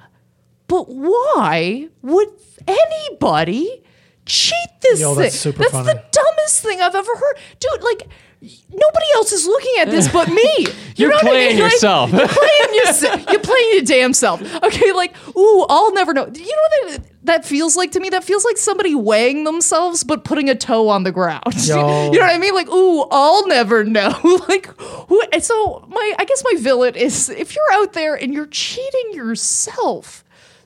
but 0.71 0.87
why 0.87 1.89
would 2.01 2.29
anybody 2.65 3.83
cheat 4.25 4.55
this 4.81 5.01
Yo, 5.01 5.13
thing? 5.13 5.23
that's 5.23 5.39
super 5.39 5.59
that's 5.59 5.73
the 5.73 6.03
dumbest 6.11 6.63
thing 6.63 6.81
I've 6.81 6.95
ever 6.95 7.15
heard. 7.15 7.35
Dude, 7.59 7.83
like, 7.83 8.07
nobody 8.41 9.05
else 9.15 9.31
is 9.33 9.45
looking 9.45 9.73
at 9.79 9.89
this 9.91 10.11
but 10.11 10.29
me. 10.29 10.67
You 10.97 11.07
You're 11.07 11.15
I 11.17 11.21
playing 11.21 11.55
mean? 11.55 11.63
Like, 11.63 11.71
yourself. 11.71 12.11
you're 12.11 12.27
playing 12.27 12.73
yourself. 12.85 13.25
You're 13.31 13.39
playing 13.39 13.69
your 13.73 13.81
damn 13.83 14.13
self. 14.13 14.41
Okay, 14.63 14.91
like, 14.91 15.15
ooh, 15.35 15.65
I'll 15.69 15.93
never 15.93 16.13
know. 16.13 16.27
You 16.27 16.43
know 16.43 16.61
what 16.69 16.91
that, 16.91 16.99
that 17.23 17.45
feels 17.45 17.75
like 17.75 17.91
to 17.91 17.99
me? 18.01 18.09
That 18.09 18.23
feels 18.25 18.43
like 18.45 18.57
somebody 18.57 18.93
weighing 18.93 19.45
themselves 19.45 20.03
but 20.03 20.25
putting 20.25 20.49
a 20.49 20.53
toe 20.53 20.89
on 20.89 21.03
the 21.03 21.11
ground. 21.11 21.43
Yo. 21.65 22.11
You 22.11 22.19
know 22.19 22.25
what 22.25 22.35
I 22.35 22.37
mean? 22.37 22.53
Like, 22.53 22.69
ooh, 22.69 23.07
I'll 23.09 23.47
never 23.47 23.83
know. 23.83 24.19
like, 24.49 24.67
who? 24.79 25.23
So 25.39 25.85
my, 25.87 26.13
I 26.19 26.25
guess 26.25 26.43
my 26.51 26.59
villain 26.59 26.95
is 26.95 27.29
if 27.29 27.55
you're 27.55 27.71
out 27.71 27.93
there 27.93 28.13
and 28.13 28.33
you're 28.33 28.47
cheating 28.47 29.13
yourself, 29.13 30.20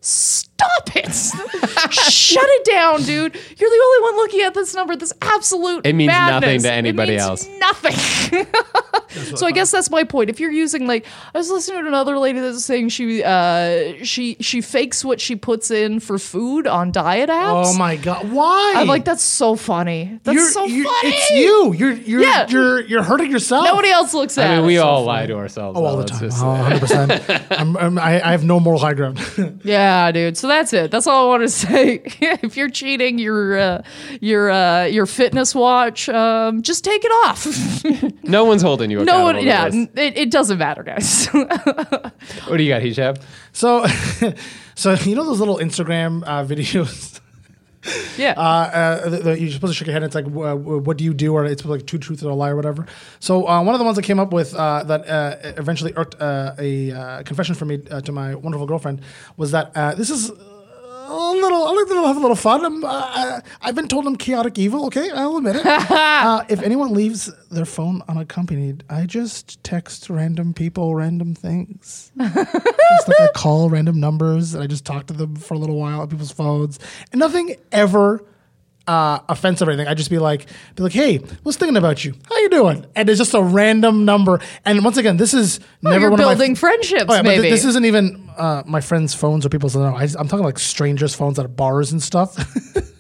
stop 0.05 0.51
Stop 0.55 0.95
it! 0.95 1.11
Shut 1.91 2.45
it 2.47 2.65
down, 2.65 3.03
dude. 3.03 3.35
You're 3.35 3.69
the 3.69 3.81
only 3.83 4.01
one 4.03 4.15
looking 4.15 4.41
at 4.41 4.53
this 4.53 4.73
number. 4.73 4.95
This 4.95 5.11
absolute 5.21 5.85
It 5.85 5.91
means 5.93 6.07
madness. 6.07 6.41
nothing 6.41 6.61
to 6.61 6.67
It 6.69 6.77
anybody 6.77 7.11
means 7.11 7.21
else. 7.23 7.47
Nothing. 7.59 8.45
so 9.35 9.45
I 9.45 9.51
guess 9.51 9.71
that's 9.71 9.89
my 9.91 10.05
point. 10.05 10.29
If 10.29 10.39
you're 10.39 10.51
using 10.51 10.87
like, 10.87 11.05
I 11.33 11.37
was 11.37 11.49
listening 11.51 11.81
to 11.81 11.87
another 11.89 12.17
lady 12.17 12.39
that's 12.39 12.63
saying 12.63 12.87
she 12.89 13.21
uh 13.21 13.95
she 14.05 14.37
she 14.39 14.61
fakes 14.61 15.03
what 15.03 15.19
she 15.19 15.35
puts 15.35 15.71
in 15.71 15.99
for 15.99 16.17
food 16.17 16.67
on 16.67 16.93
diet 16.93 17.29
apps. 17.29 17.65
Oh 17.73 17.77
my 17.77 17.97
god! 17.97 18.31
Why? 18.31 18.75
I'm 18.77 18.87
like, 18.87 19.03
that's 19.03 19.23
so 19.23 19.57
funny. 19.57 20.19
That's 20.23 20.35
You're- 20.35 20.49
so 20.51 20.63
you're- 20.65 20.85
funny. 20.85 21.15
It's 21.15 21.31
you. 21.31 21.73
You're 21.73 21.91
you're 21.91 22.21
Yeah. 22.21 22.47
you're 22.47 22.79
you're 22.81 23.03
hurting 23.03 23.29
yourself. 23.29 23.65
Nobody 23.65 23.89
else 23.89 24.13
looks 24.13 24.37
at 24.37 24.49
I 24.49 24.55
mean, 24.55 24.63
it. 24.63 24.67
we 24.67 24.77
all 24.77 25.03
lie 25.03 25.25
to 25.25 25.35
ourselves. 25.35 25.77
Oh, 25.77 25.83
all 25.85 25.97
though. 25.97 26.03
the 26.03 26.25
It's 26.25 26.39
time. 26.39 27.09
just- 27.09 27.29
Oh, 27.29 27.35
100%. 27.49 27.59
I'm, 27.59 27.75
I'm, 27.77 27.99
I, 27.99 28.25
I 28.25 28.31
have 28.31 28.45
no 28.45 28.59
moral 28.61 28.79
high 28.79 28.93
ground. 28.93 29.19
Yeah, 29.65 29.94
dude. 30.11 30.37
So 30.37 30.47
that's 30.47 30.73
it. 30.73 30.91
That's 30.91 31.07
all 31.07 31.25
I 31.25 31.27
want 31.29 31.43
to 31.43 31.49
say. 31.65 32.01
if 32.21 32.55
you're 32.57 32.69
cheating 32.69 33.19
your 33.19 33.57
uh, 33.57 33.81
your 34.21 34.49
uh, 34.51 34.85
your 34.85 35.05
fitness 35.05 35.53
watch, 35.55 36.09
um, 36.09 36.61
just 36.61 36.83
take 36.83 37.03
it 37.05 37.11
off. 37.25 38.23
no 38.23 38.45
one's 38.45 38.61
holding 38.61 38.91
you 38.91 39.03
no 39.03 39.23
one. 39.23 39.43
Yeah, 39.43 39.65
n- 39.65 39.89
it, 39.95 40.17
it 40.17 40.31
doesn't 40.31 40.57
matter, 40.57 40.83
guys. 40.83 41.27
What 42.47 42.57
do 42.57 42.63
you 42.63 42.69
got, 42.69 42.81
Hisham? 42.81 43.15
so, 43.53 43.85
so 44.75 44.93
you 44.93 45.15
know 45.15 45.25
those 45.25 45.39
little 45.39 45.57
Instagram 45.57 46.23
uh, 46.25 46.43
videos? 46.45 47.19
yeah. 48.17 48.33
Uh, 48.35 48.41
uh, 48.41 49.09
the, 49.09 49.17
the, 49.17 49.39
you're 49.39 49.51
supposed 49.51 49.73
to 49.73 49.77
shake 49.77 49.87
your 49.87 49.93
head. 49.93 50.03
And 50.03 50.13
it's 50.13 50.15
like, 50.15 50.25
uh, 50.25 50.55
what 50.55 50.97
do 50.97 51.03
you 51.03 51.13
do? 51.13 51.33
Or 51.33 51.45
it's 51.45 51.63
like 51.65 51.85
two 51.85 51.97
truths 51.97 52.21
and 52.21 52.31
a 52.31 52.33
lie 52.33 52.49
or 52.49 52.55
whatever. 52.55 52.85
So 53.19 53.47
uh, 53.47 53.61
one 53.63 53.75
of 53.75 53.79
the 53.79 53.85
ones 53.85 53.95
that 53.95 54.03
came 54.03 54.19
up 54.19 54.33
with 54.33 54.53
uh, 54.55 54.83
that 54.83 55.07
uh, 55.07 55.37
eventually 55.57 55.93
irked 55.95 56.19
uh, 56.21 56.55
a 56.57 56.91
uh, 56.91 57.23
confession 57.23 57.55
from 57.55 57.69
me 57.69 57.81
uh, 57.91 58.01
to 58.01 58.11
my 58.11 58.35
wonderful 58.35 58.67
girlfriend 58.67 59.01
was 59.37 59.51
that 59.51 59.71
uh, 59.75 59.93
this 59.95 60.09
is. 60.09 60.31
A 61.07 61.31
little, 61.33 61.67
I 61.67 61.71
like 61.71 61.87
to 61.87 62.03
have 62.07 62.17
a 62.17 62.19
little 62.19 62.35
fun. 62.35 62.65
I'm, 62.65 62.83
uh, 62.83 63.39
I've 63.61 63.75
been 63.75 63.87
told 63.87 64.07
I'm 64.07 64.15
chaotic 64.15 64.57
evil. 64.57 64.87
Okay, 64.87 65.11
I'll 65.11 65.37
admit 65.37 65.57
it. 65.57 65.65
uh, 65.65 66.43
if 66.49 66.61
anyone 66.63 66.93
leaves 66.93 67.31
their 67.51 67.65
phone 67.65 68.01
unaccompanied, 68.07 68.83
I 68.89 69.05
just 69.05 69.63
text 69.63 70.09
random 70.09 70.53
people 70.53 70.95
random 70.95 71.35
things. 71.35 72.11
just 72.19 73.07
like 73.07 73.19
I 73.19 73.29
call 73.35 73.69
random 73.69 73.99
numbers 73.99 74.55
and 74.55 74.63
I 74.63 74.67
just 74.67 74.83
talk 74.83 75.05
to 75.07 75.13
them 75.13 75.35
for 75.35 75.53
a 75.53 75.57
little 75.57 75.77
while 75.77 76.01
on 76.01 76.09
people's 76.09 76.31
phones. 76.31 76.79
And 77.11 77.19
nothing 77.19 77.55
ever 77.71 78.23
uh, 78.87 79.19
offensive 79.29 79.67
or 79.67 79.71
anything. 79.71 79.87
I'd 79.87 79.97
just 79.97 80.09
be 80.09 80.19
like, 80.19 80.47
be 80.75 80.83
like, 80.83 80.91
hey, 80.93 81.19
was 81.43 81.57
thinking 81.57 81.77
about 81.77 82.05
you. 82.05 82.13
How 82.29 82.37
you 82.37 82.49
doing? 82.49 82.85
And 82.95 83.09
it's 83.09 83.17
just 83.17 83.33
a 83.33 83.41
random 83.41 84.05
number. 84.05 84.39
And 84.63 84.83
once 84.83 84.97
again, 84.97 85.17
this 85.17 85.33
is 85.33 85.59
never 85.81 86.01
you're 86.01 86.11
one 86.11 86.19
of 86.19 86.25
my 86.25 86.33
building 86.33 86.55
friendships, 86.55 87.05
Oh, 87.09 87.13
yeah, 87.13 87.21
but 87.21 87.29
th- 87.29 87.41
maybe. 87.41 87.49
this 87.49 87.65
isn't 87.65 87.85
even 87.85 88.29
uh, 88.37 88.63
my 88.65 88.81
friends' 88.81 89.13
phones 89.13 89.45
or 89.45 89.49
people's. 89.49 89.75
No, 89.75 89.95
I, 89.95 90.03
am 90.03 90.27
talking 90.27 90.43
like 90.45 90.59
strangers' 90.59 91.15
phones 91.15 91.39
at 91.39 91.55
bars 91.55 91.91
and 91.91 92.01
stuff. 92.01 92.35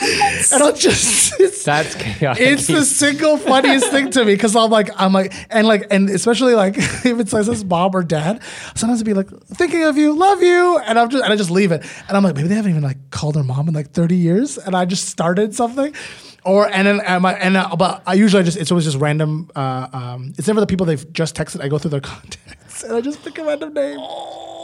and 0.00 0.62
I'll 0.62 0.72
just 0.72 1.38
it's, 1.40 1.64
That's 1.64 1.94
chaotic. 1.94 2.42
it's 2.42 2.66
the 2.66 2.84
single 2.84 3.36
funniest 3.36 3.90
thing 3.90 4.10
to 4.12 4.24
me 4.24 4.34
because 4.34 4.56
I'm 4.56 4.70
like 4.70 4.90
I'm 4.96 5.12
like 5.12 5.32
and 5.50 5.66
like 5.66 5.86
and 5.90 6.08
especially 6.08 6.54
like 6.54 6.74
if 6.78 7.06
it 7.20 7.28
says 7.28 7.46
this 7.46 7.64
mom 7.64 7.94
or 7.94 8.02
dad, 8.02 8.42
sometimes 8.74 9.00
it'd 9.00 9.06
be 9.06 9.14
like 9.14 9.28
thinking 9.46 9.84
of 9.84 9.96
you, 9.96 10.14
love 10.14 10.42
you, 10.42 10.78
and 10.78 10.98
I'm 10.98 11.10
just 11.10 11.22
and 11.22 11.32
I 11.32 11.36
just 11.36 11.50
leave 11.50 11.72
it 11.72 11.84
and 12.08 12.16
I'm 12.16 12.22
like 12.22 12.34
maybe 12.34 12.48
they 12.48 12.54
haven't 12.54 12.70
even 12.70 12.82
like 12.82 13.10
called 13.10 13.34
their 13.34 13.44
mom 13.44 13.68
in 13.68 13.74
like 13.74 13.90
30 13.92 14.16
years 14.16 14.58
and 14.58 14.74
I 14.74 14.84
just 14.84 15.08
started 15.08 15.54
something. 15.54 15.94
Or 16.42 16.66
and 16.68 16.86
then 16.86 17.00
and, 17.00 17.22
my, 17.22 17.34
and 17.34 17.54
uh, 17.54 17.76
but 17.76 18.02
I 18.06 18.14
usually 18.14 18.42
just 18.44 18.56
it's 18.56 18.70
always 18.70 18.86
just 18.86 18.96
random. 18.96 19.50
Uh, 19.54 19.88
um, 19.92 20.32
it's 20.38 20.46
never 20.48 20.60
the 20.60 20.66
people 20.66 20.86
they've 20.86 21.12
just 21.12 21.36
texted. 21.36 21.60
I 21.62 21.68
go 21.68 21.76
through 21.76 21.90
their 21.90 22.00
contacts 22.14 22.82
and 22.82 22.94
I 22.94 23.02
just 23.02 23.22
pick 23.22 23.36
a 23.36 23.44
random 23.44 23.74
name. 23.74 23.98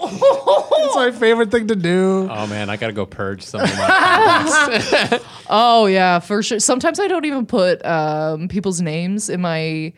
It's 0.05 0.97
my 0.97 1.13
favorite 1.13 1.51
thing 1.51 1.69
to 1.69 1.77
do. 1.77 2.29
Oh 2.31 2.47
man, 2.47 2.71
I 2.71 2.77
gotta 2.77 2.93
go 2.93 3.07
purge 3.07 3.43
some 3.43 3.63
of 3.63 3.77
my 3.77 5.21
oh 5.51 5.87
yeah, 5.87 6.19
for 6.19 6.43
sure. 6.43 6.59
Sometimes 6.59 7.01
I 7.01 7.09
don't 7.09 7.25
even 7.25 7.47
put 7.47 7.85
um, 7.85 8.49
people's 8.49 8.81
names 8.81 9.29
in 9.29 9.41
my. 9.41 9.93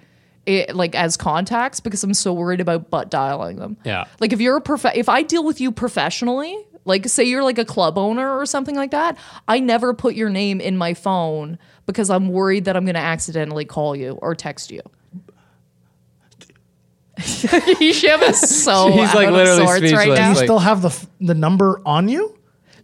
It, 0.46 0.74
like 0.74 0.94
as 0.94 1.18
contacts 1.18 1.78
because 1.78 2.02
I'm 2.02 2.14
so 2.14 2.32
worried 2.32 2.62
about 2.62 2.88
butt 2.88 3.10
dialing 3.10 3.56
them. 3.56 3.76
Yeah. 3.84 4.06
Like 4.18 4.32
if 4.32 4.40
you're 4.40 4.56
a 4.56 4.62
prof, 4.62 4.86
if 4.94 5.06
I 5.06 5.22
deal 5.22 5.44
with 5.44 5.60
you 5.60 5.70
professionally, 5.70 6.56
like 6.86 7.06
say 7.06 7.24
you're 7.24 7.44
like 7.44 7.58
a 7.58 7.66
club 7.66 7.98
owner 7.98 8.38
or 8.38 8.46
something 8.46 8.74
like 8.74 8.90
that, 8.92 9.18
I 9.46 9.60
never 9.60 9.92
put 9.92 10.14
your 10.14 10.30
name 10.30 10.58
in 10.58 10.78
my 10.78 10.94
phone 10.94 11.58
because 11.84 12.08
I'm 12.08 12.28
worried 12.28 12.64
that 12.64 12.76
I'm 12.76 12.86
going 12.86 12.94
to 12.94 13.00
accidentally 13.00 13.66
call 13.66 13.94
you 13.94 14.12
or 14.22 14.34
text 14.34 14.70
you. 14.70 14.80
Hisham 17.78 18.22
is 18.22 18.64
so 18.64 18.92
He's, 18.92 19.08
out 19.08 19.14
like, 19.14 19.28
of 19.28 19.34
literally 19.34 19.64
sorts 19.66 19.82
right 19.92 20.02
speechless. 20.02 20.18
now. 20.18 20.28
you 20.30 20.34
like- 20.36 20.44
still 20.44 20.58
have 20.58 20.82
the 20.82 20.88
f- 20.88 21.06
the 21.20 21.34
number 21.34 21.80
on 21.84 22.08
you? 22.08 22.37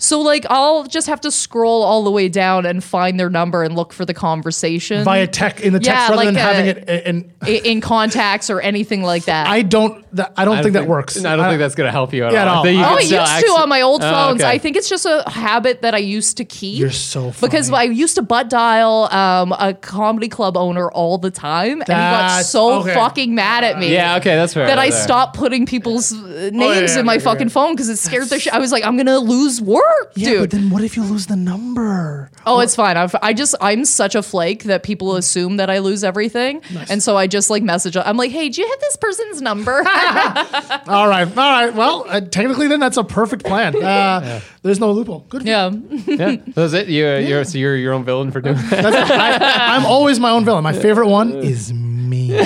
So 0.05 0.21
like 0.21 0.47
I'll 0.51 0.85
just 0.85 1.07
have 1.07 1.21
to 1.23 1.31
scroll 1.31 1.83
all 1.83 2.05
the 2.05 2.11
way 2.11 2.29
down 2.29 2.67
and 2.67 2.83
find 2.85 3.19
their 3.19 3.31
number 3.31 3.63
and 3.63 3.75
look 3.75 3.93
for 3.93 4.05
the 4.05 4.15
conversation 4.15 5.05
via 5.05 5.27
tech 5.27 5.61
in 5.61 5.73
the 5.73 5.81
text 5.81 5.89
Yeah, 5.89 6.03
rather 6.11 6.17
like, 6.17 6.27
than 6.27 6.35
having 6.37 6.67
uh, 6.69 6.93
it 6.93 7.07
in. 7.07 7.33
i- 7.43 7.49
in 7.65 7.81
contacts 7.81 8.51
or 8.51 8.61
anything 8.61 9.03
like 9.03 9.25
that. 9.25 9.47
I 9.49 9.63
don't. 9.63 10.05
That, 10.15 10.33
I 10.37 10.45
don't 10.45 10.63
think 10.63 10.75
that 10.75 10.87
works. 10.87 11.25
I 11.25 11.35
don't 11.35 11.49
think 11.49 11.59
that's 11.59 11.75
gonna 11.75 11.91
help 11.91 12.13
you 12.13 12.25
at 12.25 12.33
Yeah, 12.33 12.45
all. 12.47 12.63
no. 12.65 12.71
I 12.71 12.73
you 12.73 12.81
Oh, 12.81 12.85
Oh, 12.85 12.97
can 12.99 13.07
it 13.07 13.11
used 13.11 13.47
to 13.47 13.53
on 13.61 13.69
my 13.69 13.81
old 13.81 14.03
Oh, 14.05 14.11
phones. 14.11 14.41
okay. 14.43 14.51
I 14.51 14.59
think 14.59 14.77
it's 14.77 14.89
just 14.89 15.07
a 15.07 15.25
habit 15.29 15.83
that 15.83 15.95
I 15.95 15.99
used 15.99 16.37
to 16.37 16.45
keep. 16.45 16.79
You're 16.79 16.91
so 16.91 17.33
because. 17.41 17.73
I 17.73 17.83
used 17.85 18.15
to 18.17 18.23
butt 18.23 18.49
dial 18.51 19.09
um, 19.13 19.53
a 19.59 19.75
comedy 19.75 20.29
club 20.29 20.57
owner 20.57 20.91
all 20.91 21.19
the 21.19 21.31
time, 21.31 21.81
and 21.81 21.89
he 21.89 21.95
got 21.95 22.45
so 22.45 22.81
okay. 22.83 22.95
fucking 22.95 23.35
mad 23.35 23.65
at 23.65 23.79
me. 23.79 23.93
Yeah, 23.93 24.17
okay, 24.19 24.37
that's 24.37 24.55
fair. 24.55 24.67
That 24.67 24.79
I 24.79 24.91
There. 24.91 25.01
stopped 25.03 25.37
putting 25.37 25.67
people's 25.67 26.13
uh, 26.13 26.51
names 26.53 26.93
yeah, 26.95 27.01
in 27.01 27.07
my 27.07 27.15
yeah, 27.15 27.19
fucking 27.21 27.49
yeah. 27.49 27.53
phone 27.53 27.73
because 27.75 27.89
it 27.89 27.97
scared 27.97 28.29
the 28.29 28.39
shit. 28.39 28.53
I 28.53 28.59
was 28.59 28.71
like, 28.71 28.85
I'm 28.85 28.97
gonna 28.97 29.19
lose 29.19 29.61
work, 29.61 29.83
Yeah, 30.17 30.29
dude. 30.31 30.41
but 30.41 30.51
then 30.51 30.71
what 30.71 30.83
if 30.85 30.97
you 30.97 31.03
lose 31.05 31.27
the 31.27 31.37
number? 31.37 32.31
Oh, 32.47 32.61
it's 32.61 32.77
fine. 32.77 32.97
I've, 32.97 33.15
I 33.23 33.33
just 33.33 33.55
I'm 33.61 33.85
such 33.85 34.15
a 34.15 34.23
flake 34.23 34.65
that 34.65 34.83
people 34.83 35.17
assume 35.17 35.57
that 35.57 35.71
I 35.71 35.79
lose 35.79 36.05
everything, 36.05 36.63
and 36.89 37.03
so 37.03 37.17
I 37.17 37.27
just 37.27 37.51
like 37.51 37.63
message. 37.63 37.97
I'm 37.97 38.17
like, 38.17 38.31
hey, 38.31 38.49
do 38.49 38.61
you 38.61 38.69
have 38.69 38.81
this 38.81 38.97
person's 38.97 39.43
number? 39.43 39.79
All 40.87 41.09
right, 41.09 41.27
all 41.27 41.35
right. 41.37 41.75
Well, 41.75 42.05
uh, 42.09 42.21
technically, 42.21 42.69
then 42.69 42.81
that's 42.81 42.97
a 42.97 43.05
perfect 43.05 43.45
plan. 43.45 43.75
Uh, 43.83 44.41
There's 44.63 44.81
no 44.81 44.93
loophole. 44.93 45.25
Good. 45.29 45.45
yeah. 45.47 45.71
yeah, 46.07 46.37
that's 46.55 46.73
it. 46.75 46.89
You're 46.89 47.21
you're 47.21 47.45
so 47.45 47.59
you're 47.59 47.77
your 47.77 47.93
own 47.95 48.05
villain 48.05 48.31
for 48.31 48.41
doing 48.41 48.57
that. 48.57 48.83
That's, 48.83 49.11
I, 49.11 49.77
I'm 49.77 49.87
always 49.87 50.21
my 50.21 50.31
own 50.31 50.45
villain. 50.45 50.63
My 50.63 50.73
favorite 50.73 51.09
one 51.09 51.33
is 51.33 51.73
me. 51.73 52.39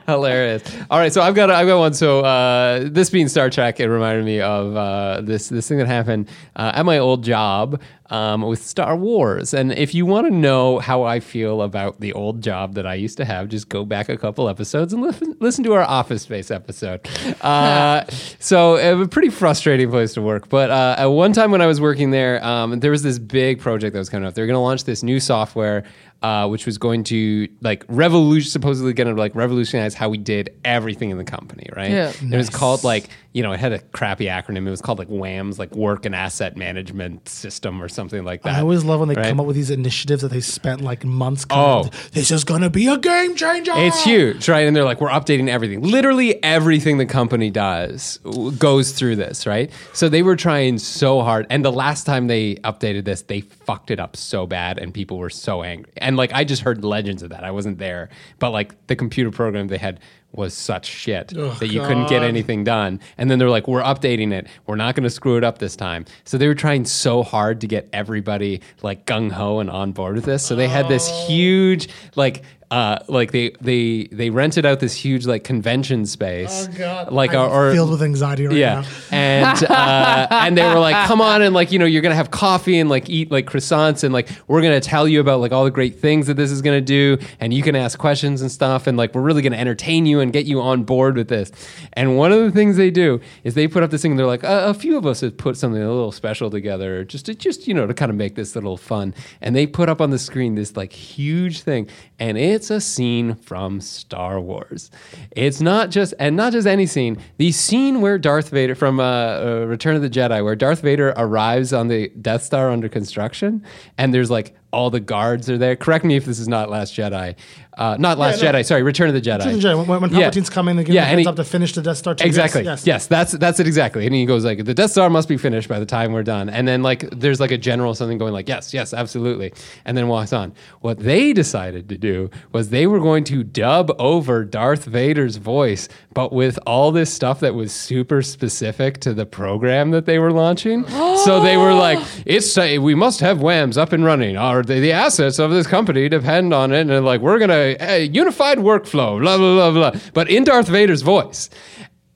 Hilarious. 0.06 0.62
All 0.90 0.98
right, 0.98 1.12
so 1.12 1.22
I've 1.22 1.34
got 1.34 1.50
I've 1.50 1.66
got 1.66 1.78
one. 1.78 1.94
So 1.94 2.20
uh, 2.20 2.88
this 2.90 3.10
being 3.10 3.28
Star 3.28 3.50
Trek, 3.50 3.80
it 3.80 3.88
reminded 3.88 4.24
me 4.24 4.40
of 4.40 4.76
uh, 4.76 5.20
this 5.22 5.48
this 5.48 5.68
thing 5.68 5.78
that 5.78 5.86
happened 5.86 6.28
uh, 6.56 6.72
at 6.74 6.84
my 6.84 6.98
old 6.98 7.24
job 7.24 7.80
um, 8.12 8.42
with 8.42 8.62
Star 8.62 8.94
Wars. 8.94 9.54
And 9.54 9.72
if 9.72 9.94
you 9.94 10.04
want 10.04 10.26
to 10.26 10.34
know 10.34 10.78
how 10.78 11.02
I 11.02 11.18
feel 11.20 11.62
about 11.62 12.00
the 12.00 12.12
old 12.12 12.42
job 12.42 12.74
that 12.74 12.86
I 12.86 12.94
used 12.94 13.16
to 13.16 13.24
have, 13.24 13.48
just 13.48 13.68
go 13.68 13.84
back 13.84 14.08
a 14.08 14.16
couple 14.16 14.48
episodes 14.48 14.92
and 14.92 15.02
listen 15.02 15.36
listen 15.40 15.64
to 15.64 15.72
our 15.72 15.82
Office 15.82 16.22
Space 16.22 16.50
episode. 16.50 17.08
Uh, 17.42 18.04
so 18.38 18.76
it 18.76 18.94
was 18.94 19.06
a 19.06 19.08
pretty 19.08 19.28
frustrating 19.28 19.90
place 19.90 20.14
to 20.14 20.22
work. 20.22 20.48
But 20.48 20.70
uh, 20.70 20.94
at 20.98 21.06
one 21.06 21.32
time 21.32 21.50
when 21.50 21.60
I 21.60 21.66
was 21.66 21.80
working 21.80 22.10
there, 22.10 22.44
um, 22.44 22.78
there 22.78 22.90
was 22.90 23.02
this 23.02 23.18
big 23.18 23.58
project 23.60 23.94
that 23.94 23.98
was 23.98 24.08
coming 24.08 24.26
up. 24.26 24.34
They 24.34 24.42
were 24.42 24.46
going 24.46 24.54
to 24.54 24.60
launch 24.60 24.84
this 24.84 25.02
new 25.02 25.18
software 25.18 25.84
uh, 26.22 26.48
which 26.48 26.66
was 26.66 26.78
going 26.78 27.04
to 27.04 27.48
like 27.60 27.84
revolution, 27.88 28.50
supposedly 28.50 28.92
going 28.92 29.08
to 29.08 29.14
like 29.14 29.34
revolutionize 29.34 29.94
how 29.94 30.08
we 30.08 30.18
did 30.18 30.54
everything 30.64 31.10
in 31.10 31.18
the 31.18 31.24
company, 31.24 31.68
right? 31.74 31.90
Yeah. 31.90 32.12
And 32.20 32.32
It 32.32 32.36
was 32.36 32.50
called 32.50 32.84
like 32.84 33.08
you 33.32 33.42
know 33.42 33.52
it 33.52 33.60
had 33.60 33.72
a 33.72 33.78
crappy 33.78 34.26
acronym. 34.26 34.66
It 34.66 34.70
was 34.70 34.82
called 34.82 34.98
like 34.98 35.08
WAMS, 35.08 35.58
like 35.58 35.74
Work 35.74 36.06
and 36.06 36.14
Asset 36.14 36.56
Management 36.56 37.28
System 37.28 37.82
or 37.82 37.88
something 37.88 38.24
like 38.24 38.42
that. 38.42 38.54
I 38.54 38.60
always 38.60 38.84
love 38.84 39.00
when 39.00 39.08
they 39.08 39.14
right? 39.14 39.28
come 39.28 39.40
up 39.40 39.46
with 39.46 39.56
these 39.56 39.70
initiatives 39.70 40.22
that 40.22 40.30
they 40.30 40.40
spent 40.40 40.80
like 40.80 41.04
months. 41.04 41.44
Oh. 41.50 41.54
coming 41.54 41.86
up 41.86 41.94
this 42.12 42.30
is 42.30 42.44
gonna 42.44 42.70
be 42.70 42.86
a 42.86 42.98
game 42.98 43.34
changer. 43.34 43.72
It's 43.74 44.04
huge, 44.04 44.48
right? 44.48 44.66
And 44.66 44.76
they're 44.76 44.84
like, 44.84 45.00
we're 45.00 45.08
updating 45.08 45.48
everything. 45.48 45.82
Literally 45.82 46.42
everything 46.42 46.98
the 46.98 47.06
company 47.06 47.50
does 47.50 48.18
goes 48.58 48.92
through 48.92 49.16
this, 49.16 49.46
right? 49.46 49.70
So 49.92 50.08
they 50.08 50.22
were 50.22 50.36
trying 50.36 50.78
so 50.78 51.22
hard. 51.22 51.46
And 51.50 51.64
the 51.64 51.72
last 51.72 52.04
time 52.04 52.26
they 52.26 52.56
updated 52.56 53.04
this, 53.04 53.22
they 53.22 53.40
fucked 53.40 53.90
it 53.90 53.98
up 53.98 54.16
so 54.16 54.46
bad 54.46 54.78
and 54.78 54.92
people 54.92 55.18
were 55.18 55.30
so 55.30 55.62
angry. 55.62 55.92
And 55.96 56.11
like, 56.16 56.32
I 56.32 56.44
just 56.44 56.62
heard 56.62 56.84
legends 56.84 57.22
of 57.22 57.30
that. 57.30 57.44
I 57.44 57.50
wasn't 57.50 57.78
there. 57.78 58.08
But 58.38 58.50
like, 58.50 58.86
the 58.86 58.96
computer 58.96 59.30
program 59.30 59.68
they 59.68 59.78
had 59.78 60.00
was 60.32 60.54
such 60.54 60.86
shit 60.86 61.34
oh, 61.36 61.50
that 61.60 61.68
you 61.68 61.80
couldn't 61.80 62.08
get 62.08 62.22
anything 62.22 62.64
done. 62.64 63.00
And 63.18 63.30
then 63.30 63.38
they're 63.38 63.50
like, 63.50 63.68
we're 63.68 63.82
updating 63.82 64.32
it. 64.32 64.46
We're 64.66 64.76
not 64.76 64.94
going 64.94 65.04
to 65.04 65.10
screw 65.10 65.36
it 65.36 65.44
up 65.44 65.58
this 65.58 65.76
time. 65.76 66.06
So 66.24 66.38
they 66.38 66.48
were 66.48 66.54
trying 66.54 66.86
so 66.86 67.22
hard 67.22 67.60
to 67.60 67.66
get 67.66 67.88
everybody 67.92 68.62
like 68.82 69.04
gung 69.04 69.30
ho 69.30 69.58
and 69.58 69.68
on 69.68 69.92
board 69.92 70.14
with 70.14 70.24
this. 70.24 70.44
So 70.44 70.56
they 70.56 70.68
had 70.68 70.88
this 70.88 71.08
oh. 71.10 71.26
huge, 71.26 71.88
like, 72.16 72.44
uh, 72.72 72.98
like 73.06 73.32
they 73.32 73.50
they 73.60 74.04
they 74.10 74.30
rented 74.30 74.64
out 74.64 74.80
this 74.80 74.94
huge 74.94 75.26
like 75.26 75.44
convention 75.44 76.06
space, 76.06 76.66
Oh, 76.70 76.78
God. 76.78 77.12
like 77.12 77.34
I'm 77.34 77.50
or, 77.50 77.68
or 77.68 77.72
filled 77.74 77.90
with 77.90 78.02
anxiety 78.02 78.46
right 78.46 78.56
yeah, 78.56 78.80
now. 78.80 78.86
and 79.10 79.64
uh, 79.70 80.26
and 80.30 80.56
they 80.56 80.66
were 80.66 80.80
like, 80.80 81.06
"Come 81.06 81.20
on!" 81.20 81.42
and 81.42 81.54
like 81.54 81.70
you 81.70 81.78
know, 81.78 81.84
you're 81.84 82.00
gonna 82.00 82.14
have 82.14 82.30
coffee 82.30 82.78
and 82.78 82.88
like 82.88 83.10
eat 83.10 83.30
like 83.30 83.44
croissants, 83.44 84.04
and 84.04 84.14
like 84.14 84.30
we're 84.48 84.62
gonna 84.62 84.80
tell 84.80 85.06
you 85.06 85.20
about 85.20 85.40
like 85.40 85.52
all 85.52 85.64
the 85.64 85.70
great 85.70 86.00
things 86.00 86.26
that 86.28 86.38
this 86.38 86.50
is 86.50 86.62
gonna 86.62 86.80
do, 86.80 87.18
and 87.40 87.52
you 87.52 87.62
can 87.62 87.76
ask 87.76 87.98
questions 87.98 88.40
and 88.40 88.50
stuff, 88.50 88.86
and 88.86 88.96
like 88.96 89.14
we're 89.14 89.20
really 89.20 89.42
gonna 89.42 89.56
entertain 89.58 90.06
you 90.06 90.20
and 90.20 90.32
get 90.32 90.46
you 90.46 90.62
on 90.62 90.82
board 90.84 91.16
with 91.16 91.28
this. 91.28 91.52
And 91.92 92.16
one 92.16 92.32
of 92.32 92.40
the 92.40 92.50
things 92.50 92.78
they 92.78 92.90
do 92.90 93.20
is 93.44 93.52
they 93.52 93.68
put 93.68 93.82
up 93.82 93.90
this 93.90 94.00
thing. 94.00 94.12
And 94.12 94.18
They're 94.18 94.26
like, 94.26 94.44
a, 94.44 94.68
a 94.70 94.74
few 94.74 94.96
of 94.96 95.04
us 95.04 95.20
have 95.20 95.36
put 95.36 95.58
something 95.58 95.82
a 95.82 95.88
little 95.92 96.10
special 96.12 96.48
together, 96.50 97.04
just 97.04 97.26
to 97.26 97.34
just 97.34 97.68
you 97.68 97.74
know 97.74 97.86
to 97.86 97.92
kind 97.92 98.10
of 98.10 98.16
make 98.16 98.34
this 98.34 98.54
a 98.54 98.58
little 98.58 98.78
fun. 98.78 99.14
And 99.42 99.54
they 99.54 99.66
put 99.66 99.90
up 99.90 100.00
on 100.00 100.08
the 100.08 100.18
screen 100.18 100.54
this 100.54 100.74
like 100.74 100.92
huge 100.94 101.60
thing, 101.60 101.88
and 102.18 102.38
it's 102.62 102.70
a 102.70 102.80
scene 102.80 103.34
from 103.34 103.80
Star 103.80 104.40
Wars. 104.40 104.92
It's 105.32 105.60
not 105.60 105.90
just 105.90 106.14
and 106.20 106.36
not 106.36 106.52
just 106.52 106.64
any 106.64 106.86
scene. 106.86 107.18
The 107.36 107.50
scene 107.50 108.00
where 108.00 108.18
Darth 108.18 108.50
Vader 108.50 108.76
from 108.76 109.00
uh, 109.00 109.02
uh, 109.02 109.64
Return 109.66 109.96
of 109.96 110.02
the 110.02 110.08
Jedi, 110.08 110.44
where 110.44 110.54
Darth 110.54 110.80
Vader 110.80 111.12
arrives 111.16 111.72
on 111.72 111.88
the 111.88 112.10
Death 112.10 112.44
Star 112.44 112.70
under 112.70 112.88
construction, 112.88 113.64
and 113.98 114.14
there's 114.14 114.30
like 114.30 114.54
all 114.72 114.90
the 114.90 115.00
guards 115.00 115.50
are 115.50 115.58
there. 115.58 115.74
Correct 115.74 116.04
me 116.04 116.14
if 116.14 116.24
this 116.24 116.38
is 116.38 116.46
not 116.46 116.70
Last 116.70 116.94
Jedi. 116.94 117.34
Uh, 117.76 117.96
not 117.98 118.18
Last 118.18 118.42
no. 118.42 118.52
Jedi. 118.52 118.64
Sorry, 118.66 118.82
Return 118.82 119.08
of 119.08 119.14
the 119.14 119.20
Jedi. 119.20 119.38
Return 119.38 119.54
of 119.54 119.62
the 119.62 119.68
Jedi, 119.68 119.86
When, 119.86 120.00
when 120.02 120.10
Yeah. 120.12 120.28
Palpatine's 120.30 120.50
coming, 120.50 120.76
they 120.76 120.84
give 120.84 120.94
Yeah, 120.94 121.06
him 121.06 121.20
he- 121.20 121.26
up 121.26 121.36
to 121.36 121.44
finish 121.44 121.72
the 121.72 121.80
Death 121.82 121.96
Star. 121.96 122.14
too. 122.14 122.26
Exactly. 122.26 122.64
Yes, 122.64 122.86
Yes, 122.86 123.06
that's 123.06 123.32
that's 123.32 123.60
it 123.60 123.66
exactly. 123.66 124.04
And 124.04 124.14
he 124.14 124.26
goes 124.26 124.44
like, 124.44 124.64
the 124.64 124.74
Death 124.74 124.90
Star 124.90 125.08
must 125.08 125.26
be 125.28 125.38
finished 125.38 125.68
by 125.68 125.78
the 125.78 125.86
time 125.86 126.12
we're 126.12 126.22
done. 126.22 126.50
And 126.50 126.68
then 126.68 126.82
like, 126.82 127.08
there's 127.10 127.40
like 127.40 127.50
a 127.50 127.56
general 127.56 127.94
something 127.94 128.18
going 128.18 128.32
like, 128.34 128.46
yes, 128.48 128.74
yes, 128.74 128.92
absolutely. 128.92 129.54
And 129.86 129.96
then 129.96 130.08
walks 130.08 130.32
on. 130.34 130.52
What 130.80 130.98
they 130.98 131.32
decided 131.32 131.88
to 131.88 131.96
do 131.96 132.28
was 132.52 132.68
they 132.68 132.86
were 132.86 133.00
going 133.00 133.24
to 133.24 133.42
dub 133.42 133.90
over 133.98 134.44
Darth 134.44 134.84
Vader's 134.84 135.36
voice, 135.36 135.88
but 136.12 136.30
with 136.32 136.58
all 136.66 136.92
this 136.92 137.10
stuff 137.12 137.40
that 137.40 137.54
was 137.54 137.72
super 137.72 138.20
specific 138.20 138.98
to 139.00 139.14
the 139.14 139.24
program 139.24 139.92
that 139.92 140.04
they 140.04 140.18
were 140.18 140.32
launching. 140.32 140.86
so 141.24 141.40
they 141.40 141.56
were 141.56 141.72
like, 141.72 141.98
it's 142.26 142.56
uh, 142.58 142.76
we 142.80 142.94
must 142.94 143.20
have 143.20 143.38
WAMs 143.38 143.78
up 143.78 143.92
and 143.94 144.04
running. 144.04 144.36
Or 144.36 144.62
the, 144.62 144.74
the 144.80 144.92
assets 144.92 145.38
of 145.38 145.50
this 145.50 145.66
company 145.66 146.08
depend 146.10 146.52
on 146.52 146.72
it. 146.72 146.90
And 146.90 147.04
like, 147.06 147.22
we're 147.22 147.38
gonna 147.38 147.61
uh, 147.70 147.94
unified 147.96 148.58
workflow, 148.58 149.20
blah 149.20 149.36
blah 149.38 149.70
blah 149.70 149.90
blah. 149.90 150.00
But 150.14 150.30
in 150.30 150.44
Darth 150.44 150.68
Vader's 150.68 151.02
voice. 151.02 151.48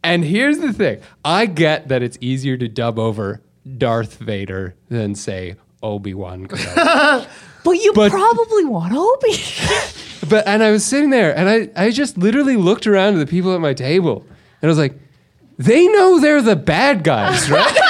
And 0.04 0.24
here's 0.24 0.58
the 0.58 0.72
thing 0.72 1.00
I 1.24 1.46
get 1.46 1.88
that 1.88 2.02
it's 2.02 2.16
easier 2.20 2.56
to 2.58 2.68
dub 2.68 2.98
over 2.98 3.40
Darth 3.78 4.18
Vader 4.18 4.76
than, 4.88 5.14
say, 5.16 5.56
Obi 5.82 6.14
Wan 6.14 6.46
Kenobi. 6.46 7.26
But 7.64 7.72
you 7.82 7.92
But- 7.94 8.12
probably 8.12 8.64
want 8.64 8.92
Obi. 8.94 9.42
but, 10.28 10.46
and 10.46 10.62
I 10.62 10.70
was 10.70 10.84
sitting 10.84 11.10
there 11.10 11.36
and 11.36 11.48
I, 11.48 11.86
I 11.86 11.90
just 11.90 12.16
literally 12.16 12.56
looked 12.56 12.86
around 12.86 13.14
to 13.14 13.18
the 13.18 13.26
people 13.26 13.52
at 13.56 13.60
my 13.60 13.74
table 13.74 14.24
and 14.62 14.68
I 14.68 14.70
was 14.70 14.78
like, 14.78 14.94
they 15.58 15.88
know 15.88 16.20
they're 16.20 16.42
the 16.42 16.54
bad 16.54 17.02
guys, 17.02 17.50
right? 17.50 17.76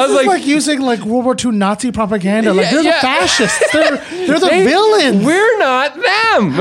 I 0.00 0.06
was 0.06 0.10
It's 0.10 0.26
like, 0.26 0.38
like, 0.40 0.46
using 0.46 0.80
like 0.80 1.00
World 1.04 1.24
War 1.24 1.36
II 1.42 1.52
Nazi 1.52 1.92
propaganda. 1.92 2.52
Like 2.54 2.66
Yeah, 2.66 2.70
they're 2.72 2.82
yeah. 2.82 2.94
the 2.96 3.00
fascists. 3.00 3.72
They're 3.72 3.96
they're 4.26 4.40
the 4.40 4.46
They- 4.48 4.64
villains. 4.64 5.24
We're 5.24 5.58
not 5.58 5.94
them. 5.94 6.54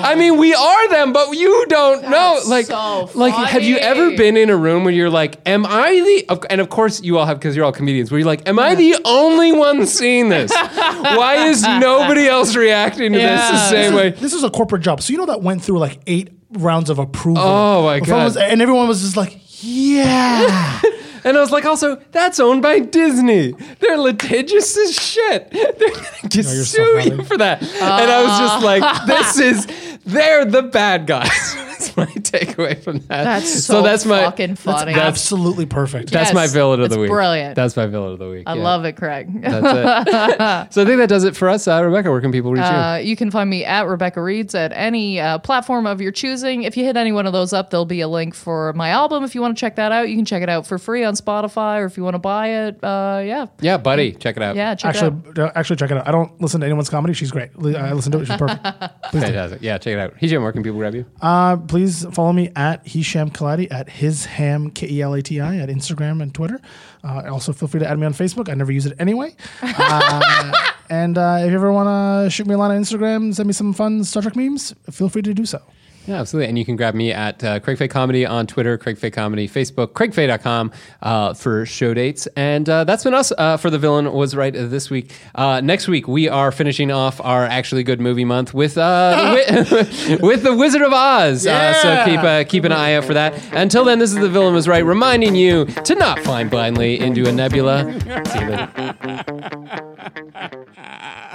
I 0.00 0.14
mean, 0.16 0.36
we 0.38 0.54
are 0.54 0.88
them, 0.90 1.12
but 1.12 1.32
you 1.36 1.66
don't 1.68 2.08
know. 2.08 2.40
Like, 2.46 2.66
so 2.66 3.10
like, 3.14 3.34
have 3.34 3.62
you 3.62 3.76
ever 3.78 4.16
been 4.16 4.36
in 4.36 4.48
a 4.50 4.56
room 4.56 4.84
where 4.84 4.92
you're 4.94 5.10
like, 5.10 5.38
"Am 5.46 5.66
I 5.66 5.90
the?" 6.28 6.46
And 6.50 6.60
of 6.60 6.68
course, 6.68 7.02
you 7.02 7.18
all 7.18 7.26
have 7.26 7.38
because 7.38 7.56
you're 7.56 7.64
all 7.64 7.72
comedians. 7.72 8.10
Where 8.10 8.18
you're 8.20 8.26
like, 8.26 8.48
"Am 8.48 8.58
I 8.58 8.74
the 8.76 8.96
only 9.04 9.52
one 9.52 9.86
seeing 9.86 10.28
this? 10.28 10.52
Why 10.52 11.46
is 11.48 11.62
nobody 11.80 12.28
else 12.28 12.54
reacting 12.54 13.12
to 13.12 13.18
this 13.18 13.48
the 13.48 13.56
Yeah. 13.56 13.68
same 13.70 13.94
way?" 13.94 14.10
This 14.10 14.32
is 14.34 14.44
a 14.44 14.50
corporate 14.50 14.82
job, 14.82 15.02
so 15.02 15.10
you 15.12 15.18
know 15.18 15.26
that 15.26 15.42
went 15.42 15.62
through 15.62 15.78
like 15.80 15.98
eight 16.06 16.30
rounds 16.52 16.90
of 16.90 16.98
approval. 16.98 17.42
Oh, 17.44 17.82
my 17.84 18.00
God. 18.00 18.24
was- 18.24 18.36
and 18.36 18.62
everyone 18.62 18.86
was 18.88 19.02
just 19.02 19.16
like, 19.16 19.40
"Yeah." 19.60 20.80
And 21.24 21.36
I 21.36 21.40
was 21.40 21.50
like, 21.50 21.64
also, 21.64 21.96
that's 22.12 22.40
owned 22.40 22.62
by 22.62 22.80
Disney. 22.80 23.52
They're 23.80 23.98
litigious 23.98 24.76
as 24.76 24.94
shit. 24.94 25.50
They're 25.52 25.72
gonna 25.72 26.04
you're 26.32 26.42
so 26.42 26.62
sue 26.64 27.00
you 27.00 27.24
for 27.24 27.36
that. 27.38 27.62
and 27.62 28.10
I 28.10 28.22
was 28.22 28.38
just 28.38 28.64
like, 28.64 29.06
this 29.06 29.38
is, 29.38 29.98
they're 30.04 30.44
the 30.44 30.62
bad 30.62 31.06
guys. 31.06 31.28
that's 31.54 31.96
my 31.96 32.06
takeaway 32.30 32.82
from 32.82 32.98
that. 33.00 33.24
That's 33.24 33.64
so 33.64 33.82
fucking 33.82 34.56
funny. 34.56 34.94
That's, 34.94 35.18
Absolutely 35.18 35.66
perfect. 35.66 36.10
that's 36.10 36.28
Yes, 36.28 36.34
my 36.34 36.46
villain 36.46 36.80
of 36.80 36.86
it's 36.86 36.94
the 36.94 37.00
week. 37.00 37.10
brilliant. 37.10 37.54
That's 37.54 37.76
my 37.76 37.86
villain 37.86 38.12
of 38.12 38.18
the 38.18 38.28
week. 38.28 38.44
I 38.46 38.54
yeah. 38.54 38.62
love 38.62 38.84
it, 38.84 38.96
Craig. 38.96 39.40
That's 39.40 39.56
it. 39.56 40.72
so 40.72 40.82
I 40.82 40.84
think 40.84 40.98
that 40.98 41.08
does 41.08 41.24
it 41.24 41.36
for 41.36 41.48
us. 41.48 41.66
Uh, 41.66 41.82
Rebecca, 41.84 42.10
where 42.10 42.20
can 42.20 42.32
people 42.32 42.52
reach 42.52 42.60
you? 42.60 42.66
Uh, 42.66 42.96
you 42.96 43.16
can 43.16 43.30
find 43.30 43.48
me 43.48 43.64
at 43.64 43.86
Rebecca 43.86 44.22
Reads 44.22 44.54
at 44.54 44.72
any 44.72 45.20
uh, 45.20 45.38
platform 45.38 45.86
of 45.86 46.00
your 46.00 46.12
choosing. 46.12 46.62
If 46.62 46.76
you 46.76 46.84
hit 46.84 46.96
any 46.96 47.12
one 47.12 47.26
of 47.26 47.32
those 47.32 47.52
up, 47.52 47.70
there'll 47.70 47.84
be 47.84 48.00
a 48.00 48.08
link 48.08 48.34
for 48.34 48.72
my 48.74 48.90
album. 48.90 49.24
If 49.24 49.34
you 49.34 49.40
want 49.40 49.56
to 49.56 49.60
check 49.60 49.76
that 49.76 49.92
out, 49.92 50.08
you 50.08 50.16
can 50.16 50.24
check 50.24 50.42
it 50.42 50.48
out 50.48 50.66
for 50.66 50.78
free 50.78 51.04
on 51.04 51.14
Spotify, 51.14 51.80
or 51.80 51.86
if 51.86 51.96
you 51.96 52.04
want 52.04 52.14
to 52.14 52.18
buy 52.18 52.48
it, 52.48 52.82
uh, 52.82 53.22
yeah. 53.24 53.46
Yeah, 53.60 53.76
buddy, 53.78 54.12
check 54.12 54.36
it 54.36 54.42
out. 54.42 54.56
yeah, 54.56 54.74
check 54.74 54.94
it 54.94 55.02
out. 55.02 55.12
Actually, 55.12 55.42
uh, 55.42 55.50
actually, 55.54 55.76
check 55.76 55.90
it 55.90 55.96
out. 55.96 56.08
I 56.08 56.12
don't 56.12 56.40
listen 56.40 56.60
to 56.60 56.66
anyone's 56.66 56.90
comedy. 56.90 57.14
She's 57.14 57.30
great. 57.30 57.56
Li- 57.58 57.76
I 57.76 57.92
listen 57.92 58.12
to 58.12 58.20
it. 58.20 58.26
She's 58.26 58.36
perfect. 58.36 58.62
Please, 59.10 59.20
do. 59.20 59.26
Fantastic. 59.26 59.62
Yeah, 59.62 59.78
check 59.78 59.94
it 59.94 59.98
out. 59.98 60.14
Hisham, 60.16 60.42
where 60.42 60.52
can 60.52 60.62
people 60.62 60.78
grab 60.78 60.94
you? 60.94 61.06
Uh, 61.20 61.56
please 61.56 62.04
follow 62.18 62.32
me 62.32 62.50
at 62.56 62.84
Hisham 62.84 63.30
Kelati 63.30 63.70
at 63.70 63.88
Hisham 63.88 64.72
K 64.72 64.88
E 64.90 65.02
L 65.02 65.14
A 65.14 65.22
T 65.22 65.40
I 65.40 65.58
at 65.58 65.68
Instagram 65.68 66.20
and 66.20 66.34
Twitter. 66.34 66.60
Uh, 67.04 67.30
also, 67.30 67.52
feel 67.52 67.68
free 67.68 67.78
to 67.78 67.88
add 67.88 67.96
me 67.96 68.06
on 68.06 68.12
Facebook. 68.12 68.48
I 68.48 68.54
never 68.54 68.72
use 68.72 68.86
it 68.86 68.94
anyway. 68.98 69.36
Uh, 69.80 70.52
and 70.90 71.16
uh, 71.16 71.38
if 71.42 71.50
you 71.50 71.54
ever 71.54 71.70
want 71.72 71.86
to 71.86 72.30
shoot 72.30 72.46
me 72.46 72.54
a 72.54 72.58
line 72.58 72.72
on 72.72 72.82
Instagram, 72.82 73.32
send 73.32 73.46
me 73.46 73.52
some 73.52 73.72
fun 73.72 74.02
Star 74.02 74.22
Trek 74.22 74.34
memes, 74.34 74.74
feel 74.90 75.08
free 75.08 75.22
to 75.22 75.32
do 75.32 75.44
so. 75.46 75.62
Yeah, 76.08 76.20
absolutely. 76.20 76.48
And 76.48 76.58
you 76.58 76.64
can 76.64 76.74
grab 76.76 76.94
me 76.94 77.12
at 77.12 77.44
uh, 77.44 77.60
Craig 77.60 77.76
Fay 77.76 77.86
Comedy 77.86 78.24
on 78.24 78.46
Twitter, 78.46 78.78
Craig 78.78 78.96
Fay 78.96 79.10
Comedy, 79.10 79.46
Facebook, 79.46 79.88
craigfay.com 79.88 80.72
uh, 81.02 81.34
for 81.34 81.66
show 81.66 81.92
dates. 81.92 82.26
And 82.28 82.66
uh, 82.66 82.84
that's 82.84 83.04
been 83.04 83.12
us 83.12 83.30
uh, 83.36 83.58
for 83.58 83.68
The 83.68 83.78
Villain 83.78 84.10
Was 84.14 84.34
Right 84.34 84.54
this 84.54 84.88
week. 84.88 85.12
Uh, 85.34 85.60
next 85.60 85.86
week, 85.86 86.08
we 86.08 86.26
are 86.26 86.50
finishing 86.50 86.90
off 86.90 87.20
our 87.20 87.44
actually 87.44 87.82
good 87.82 88.00
movie 88.00 88.24
month 88.24 88.54
with 88.54 88.78
uh, 88.78 89.34
wi- 89.36 90.16
with 90.22 90.44
The 90.44 90.54
Wizard 90.56 90.80
of 90.80 90.94
Oz. 90.94 91.46
Uh, 91.46 91.74
so 91.74 92.04
keep, 92.06 92.20
uh, 92.20 92.44
keep 92.44 92.64
an 92.64 92.72
eye 92.72 92.94
out 92.94 93.04
for 93.04 93.12
that. 93.12 93.34
Until 93.52 93.84
then, 93.84 93.98
this 93.98 94.08
is 94.10 94.16
The 94.16 94.30
Villain 94.30 94.54
Was 94.54 94.66
Right, 94.66 94.86
reminding 94.86 95.34
you 95.34 95.66
to 95.66 95.94
not 95.94 96.20
fly 96.20 96.42
blindly 96.44 96.98
into 96.98 97.28
a 97.28 97.32
nebula. 97.32 97.84
See 98.30 98.38
you 98.40 98.48
later. 98.48 99.28